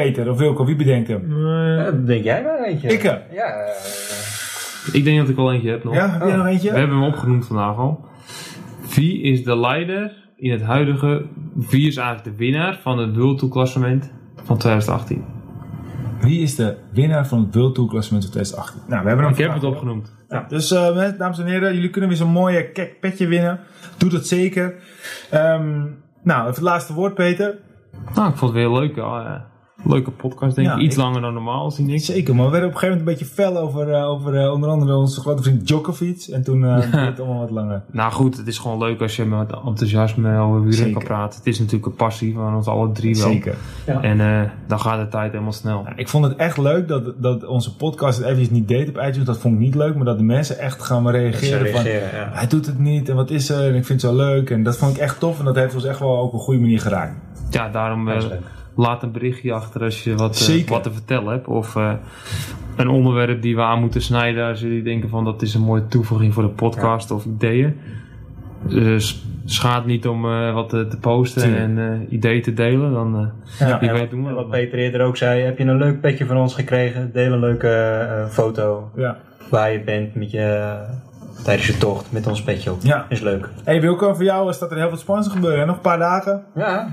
Peter 0.03 0.29
of 0.29 0.37
Wilco, 0.37 0.65
wie 0.65 0.75
bedenkt 0.75 1.07
hem? 1.07 1.45
Ja, 1.47 1.83
dat 1.91 2.07
denk 2.07 2.23
jij 2.23 2.43
wel 2.43 2.63
eentje. 2.65 2.87
Ik, 2.87 3.03
eh. 3.03 3.13
Ja. 3.31 3.45
eh, 3.45 4.93
Ik 4.93 5.03
denk 5.03 5.17
dat 5.19 5.29
ik 5.29 5.35
wel 5.35 5.53
eentje 5.53 5.69
heb 5.69 5.83
nog. 5.83 5.93
Ja, 5.93 6.09
heb 6.09 6.21
jij 6.21 6.31
Oh. 6.31 6.37
nog 6.37 6.45
eentje? 6.47 6.71
We 6.71 6.77
hebben 6.77 6.97
hem 6.97 7.05
opgenoemd 7.07 7.45
vandaag 7.47 7.77
al. 7.77 8.05
Wie 8.95 9.21
is 9.21 9.43
de 9.43 9.57
leider 9.57 10.13
in 10.35 10.51
het 10.51 10.61
huidige... 10.61 11.25
Wie 11.69 11.87
is 11.87 11.95
eigenlijk 11.97 12.37
de 12.37 12.43
winnaar 12.45 12.79
van 12.81 12.97
het 12.97 13.15
World 13.15 13.37
Tour 13.37 13.53
klassement 13.53 14.11
van 14.43 14.57
2018? 14.57 15.23
Wie 16.21 16.41
is 16.41 16.55
de 16.55 16.75
winnaar 16.93 17.27
van 17.27 17.39
het 17.45 17.55
World 17.55 17.75
Tour 17.75 17.89
klassement 17.89 18.23
van 18.23 18.31
2018? 18.33 18.81
Nou, 18.87 19.01
we 19.01 19.07
hebben 19.07 19.25
hem 19.25 19.33
Ik 19.35 19.39
heb 19.41 19.53
het 19.53 19.63
opgenoemd. 19.63 20.13
Ja, 20.29 20.45
dus 20.47 20.71
eh, 20.71 21.09
dames 21.17 21.39
en 21.39 21.45
heren, 21.45 21.73
jullie 21.73 21.89
kunnen 21.89 22.09
weer 22.09 22.19
zo'n 22.19 22.31
mooie 22.31 22.71
kek 22.71 22.99
petje 22.99 23.27
winnen. 23.27 23.59
Doe 23.97 24.09
dat 24.09 24.27
zeker. 24.27 24.75
Ehm, 25.31 25.69
nou, 26.23 26.41
even 26.41 26.45
het 26.53 26.61
laatste 26.61 26.93
woord, 26.93 27.13
Peter. 27.13 27.55
Nou, 28.15 28.29
ik 28.29 28.35
vond 28.35 28.53
het 28.53 28.61
weer 28.61 28.71
leuke, 28.71 29.01
eh, 29.01 29.35
leuke 29.85 30.11
podcast, 30.11 30.55
denk 30.55 30.67
Ja, 30.67 30.75
ik. 30.75 30.81
Iets 30.81 30.95
ik- 30.95 31.01
langer 31.01 31.21
dan 31.21 31.33
normaal, 31.33 31.71
zie 31.71 31.93
ik. 31.93 32.03
Zeker, 32.03 32.35
maar 32.35 32.45
we 32.45 32.51
werden 32.51 32.69
op 32.69 32.73
een 32.75 32.79
gegeven 32.81 33.03
moment 33.05 33.19
een 33.19 33.25
beetje 33.25 33.43
fel 33.43 33.57
over, 33.57 33.91
eh, 33.93 34.09
over 34.09 34.35
eh, 34.43 34.51
onder 34.51 34.69
andere 34.69 34.95
onze 34.95 35.21
grote 35.21 35.43
vriend 35.43 35.67
Djokovic. 35.67 36.27
En 36.31 36.43
toen 36.43 36.65
eh, 36.65 36.77
werd 36.91 36.91
het 37.07 37.19
allemaal 37.19 37.39
wat 37.39 37.49
langer. 37.51 37.81
Nou 37.91 38.11
goed, 38.11 38.37
het 38.37 38.47
is 38.47 38.57
gewoon 38.57 38.77
leuk 38.77 39.01
als 39.01 39.15
je 39.15 39.25
met 39.25 39.51
enthousiasme 39.65 40.37
over 40.39 40.73
Zeker. 40.73 40.93
kan 40.93 41.03
praten. 41.03 41.37
Het 41.37 41.47
is 41.47 41.59
natuurlijk 41.59 41.85
een 41.85 41.95
passie 41.95 42.33
van 42.33 42.55
ons 42.55 42.67
alle 42.67 42.91
drie 42.91 43.15
wel. 43.15 43.31
Zeker. 43.31 43.55
Ja. 43.85 44.01
En 44.01 44.19
eh, 44.21 44.49
dan 44.67 44.79
gaat 44.79 44.99
de 44.99 45.07
tijd 45.07 45.31
helemaal 45.31 45.53
snel. 45.53 45.85
Ik 45.95 46.09
vond 46.09 46.25
het 46.25 46.35
echt 46.35 46.57
leuk 46.57 46.87
dat, 46.87 47.13
dat 47.17 47.45
onze 47.45 47.75
podcast 47.75 48.17
het 48.17 48.25
eventjes 48.27 48.49
niet 48.49 48.67
deed 48.67 48.89
op 48.89 48.97
iTunes. 48.97 49.25
Dat 49.25 49.37
vond 49.37 49.53
ik 49.53 49.59
niet 49.59 49.75
leuk, 49.75 49.95
maar 49.95 50.05
dat 50.05 50.17
de 50.17 50.23
mensen 50.23 50.59
echt 50.59 50.83
gaan 50.83 51.03
maar 51.03 51.13
reageren. 51.13 51.71
Van, 51.71 51.81
reageren, 51.81 52.19
ja. 52.19 52.29
hij 52.31 52.47
doet 52.47 52.65
het 52.65 52.79
niet 52.79 53.09
en 53.09 53.15
wat 53.15 53.29
is 53.29 53.49
er 53.49 53.67
en 53.69 53.75
ik 53.75 53.85
vind 53.85 54.01
het 54.01 54.11
zo 54.11 54.17
leuk. 54.17 54.49
En 54.49 54.63
dat 54.63 54.77
vond 54.77 54.95
ik 54.95 55.01
echt 55.01 55.19
tof 55.19 55.39
en 55.39 55.45
dat 55.45 55.55
heeft 55.55 55.73
ons 55.75 55.83
echt 55.83 55.99
wel 55.99 56.09
op 56.09 56.33
een 56.33 56.39
goede 56.39 56.59
manier 56.59 56.79
geraakt. 56.79 57.15
Ja, 57.49 57.69
daarom 57.69 58.07
eh. 58.09 58.23
Laat 58.75 59.03
een 59.03 59.11
berichtje 59.11 59.53
achter 59.53 59.83
als 59.83 60.03
je 60.03 60.15
wat, 60.15 60.47
eh, 60.49 60.67
wat 60.67 60.83
te 60.83 60.91
vertellen 60.93 61.31
hebt. 61.31 61.47
Of 61.47 61.75
eh, 61.75 61.91
een 62.75 62.87
onderwerp 62.89 63.41
die 63.41 63.55
we 63.55 63.61
aan 63.61 63.79
moeten 63.79 64.01
snijden. 64.01 64.47
Als 64.47 64.59
jullie 64.61 64.83
denken 64.83 65.09
van 65.09 65.23
dat 65.23 65.41
is 65.41 65.53
een 65.53 65.61
mooie 65.61 65.87
toevoeging 65.87 66.33
voor 66.33 66.43
de 66.43 66.49
podcast 66.49 67.11
of 67.11 67.25
ideeën. 67.25 67.75
Dus 68.67 69.23
schaadt 69.45 69.85
niet 69.85 70.07
om 70.07 70.25
eh, 70.25 70.53
wat 70.53 70.69
te, 70.69 70.87
te 70.87 70.97
posten 70.97 71.57
en 71.57 71.77
eh, 71.77 72.11
ideeën 72.13 72.41
te 72.41 72.53
delen. 72.53 72.93
Dan, 72.93 73.31
eh, 73.59 73.67
Ja, 73.67 73.79
wie 73.79 73.89
weet 73.91 73.99
wat, 73.99 74.09
doen 74.09 74.23
we 74.23 74.27
dat 74.29 74.37
wat. 74.37 74.49
Peter 74.49 74.79
eerder 74.79 75.01
ook 75.01 75.17
zei, 75.17 75.41
heb 75.41 75.57
je 75.57 75.63
een 75.63 75.77
leuk 75.77 76.01
petje 76.01 76.25
van 76.25 76.37
ons 76.37 76.53
gekregen? 76.55 77.11
Deel 77.13 77.33
een 77.33 77.39
leuke 77.39 77.67
eh, 77.69 78.25
foto 78.29 78.91
Ja. 78.95 79.17
waar 79.49 79.71
je 79.71 79.79
bent 79.79 80.15
met 80.15 80.31
je, 80.31 80.75
tijdens 81.43 81.67
je 81.67 81.77
tocht 81.77 82.11
met 82.11 82.27
ons 82.27 82.41
petje 82.43 82.71
op. 82.71 82.77
Ja. 82.81 83.05
Is 83.09 83.19
leuk. 83.21 83.49
Hey 83.63 83.81
Wilco, 83.81 84.13
voor 84.13 84.23
jou 84.23 84.53
staat 84.53 84.71
er 84.71 84.77
heel 84.77 84.97
veel 84.97 85.21
te 85.21 85.29
gebeuren. 85.29 85.67
Nog 85.67 85.75
een 85.75 85.81
paar 85.81 85.97
dagen. 85.99 86.43
Ja, 86.55 86.87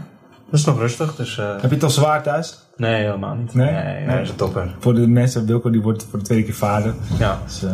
dat 0.53 0.61
is 0.61 0.67
nog 0.67 0.79
rustig. 0.79 1.15
Dus, 1.17 1.39
eh, 1.39 1.51
Heb 1.53 1.63
je 1.71 1.75
het 1.75 1.83
al 1.83 1.91
zwaar 1.91 2.23
thuis? 2.23 2.59
nee, 2.77 3.05
helemaal 3.05 3.35
niet. 3.35 3.55
Nee? 3.55 3.71
nee, 3.73 3.95
Nee. 3.95 4.07
dat 4.17 4.25
is 4.25 4.29
een 4.31 4.37
topper. 4.37 4.75
Voor 4.79 4.95
de 4.95 5.07
mensen, 5.09 5.47
Wilco 5.47 5.71
die 5.71 5.83
wordt 5.83 6.07
voor 6.11 6.19
de 6.19 6.25
tweede 6.25 6.45
keer 6.45 6.55
vader. 6.55 6.95
Ja. 7.19 7.39
Dus, 7.45 7.63
eh, 7.63 7.71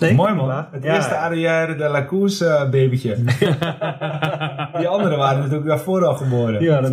Nee, 0.00 0.14
mooi 0.14 0.34
man. 0.34 0.50
Het 0.70 0.82
Ja. 0.82 0.94
eerste 0.94 1.16
arrière 1.16 1.76
de 1.76 1.88
la 1.88 2.04
course 2.04 2.46
eh, 2.46 2.70
babytje. 2.70 3.16
Die 4.78 4.88
anderen 4.88 5.18
waren 5.18 5.38
natuurlijk 5.38 5.66
daarvoor 5.68 6.04
al 6.04 6.14
geboren. 6.14 6.62
Ja, 6.62 6.80
dat, 6.80 6.92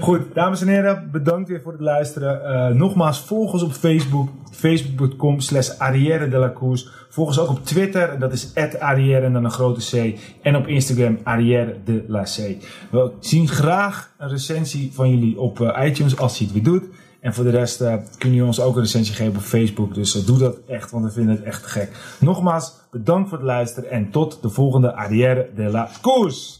Goed, 0.00 0.20
dames 0.34 0.60
en 0.60 0.68
heren, 0.68 1.08
bedankt 1.12 1.48
weer 1.48 1.60
voor 1.62 1.72
het 1.72 1.80
luisteren. 1.80 2.44
Eh, 2.44 2.74
nogmaals, 2.74 3.20
volg 3.20 3.52
ons 3.52 3.62
op 3.62 3.72
Facebook, 3.72 4.28
facebook.com 4.50 5.40
slash 5.40 5.70
Arrière 5.78 6.28
de 6.28 6.36
la 6.36 6.52
Course. 6.52 6.88
Volg 7.08 7.28
ons 7.28 7.38
ook 7.40 7.48
op 7.48 7.64
Twitter, 7.64 8.08
en 8.10 8.18
dat 8.20 8.32
is 8.32 8.52
Arrière 8.78 9.24
en 9.26 9.32
dan 9.32 9.44
een 9.44 9.50
grote 9.50 9.80
C. 9.96 10.18
En 10.42 10.56
op 10.56 10.66
Instagram, 10.66 11.18
Arrière 11.22 11.74
de 11.84 12.04
la 12.08 12.22
C. 12.22 12.36
We 12.90 13.10
zien 13.20 13.48
graag 13.48 14.10
een 14.18 14.28
recensie 14.28 14.90
van 14.94 15.10
jullie 15.10 15.38
op 15.38 15.60
eh, 15.60 15.86
iTunes 15.86 16.16
als 16.18 16.38
je 16.38 16.44
het 16.44 16.52
weer 16.52 16.62
doet. 16.62 16.84
En 17.20 17.34
voor 17.34 17.44
de 17.44 17.50
rest 17.50 17.80
eh, 17.80 17.94
kun 18.18 18.32
je 18.32 18.44
ons 18.44 18.60
ook 18.60 18.76
een 18.76 18.82
recensie 18.82 19.14
geven 19.14 19.36
op 19.36 19.42
Facebook. 19.42 19.94
Dus 19.94 20.16
eh, 20.16 20.26
doe 20.26 20.38
dat 20.38 20.56
echt, 20.66 20.90
want 20.90 21.04
we 21.04 21.10
vinden 21.10 21.34
het 21.34 21.44
echt 21.44 21.66
gek. 21.66 22.16
Nogmaals, 22.20 22.72
bedankt 22.90 23.28
voor 23.28 23.38
het 23.38 23.46
luisteren 23.46 23.90
en 23.90 24.10
tot 24.10 24.42
de 24.42 24.48
volgende 24.48 24.94
Arrière 24.94 25.50
de 25.54 25.62
la 25.62 25.90
Course. 26.00 26.57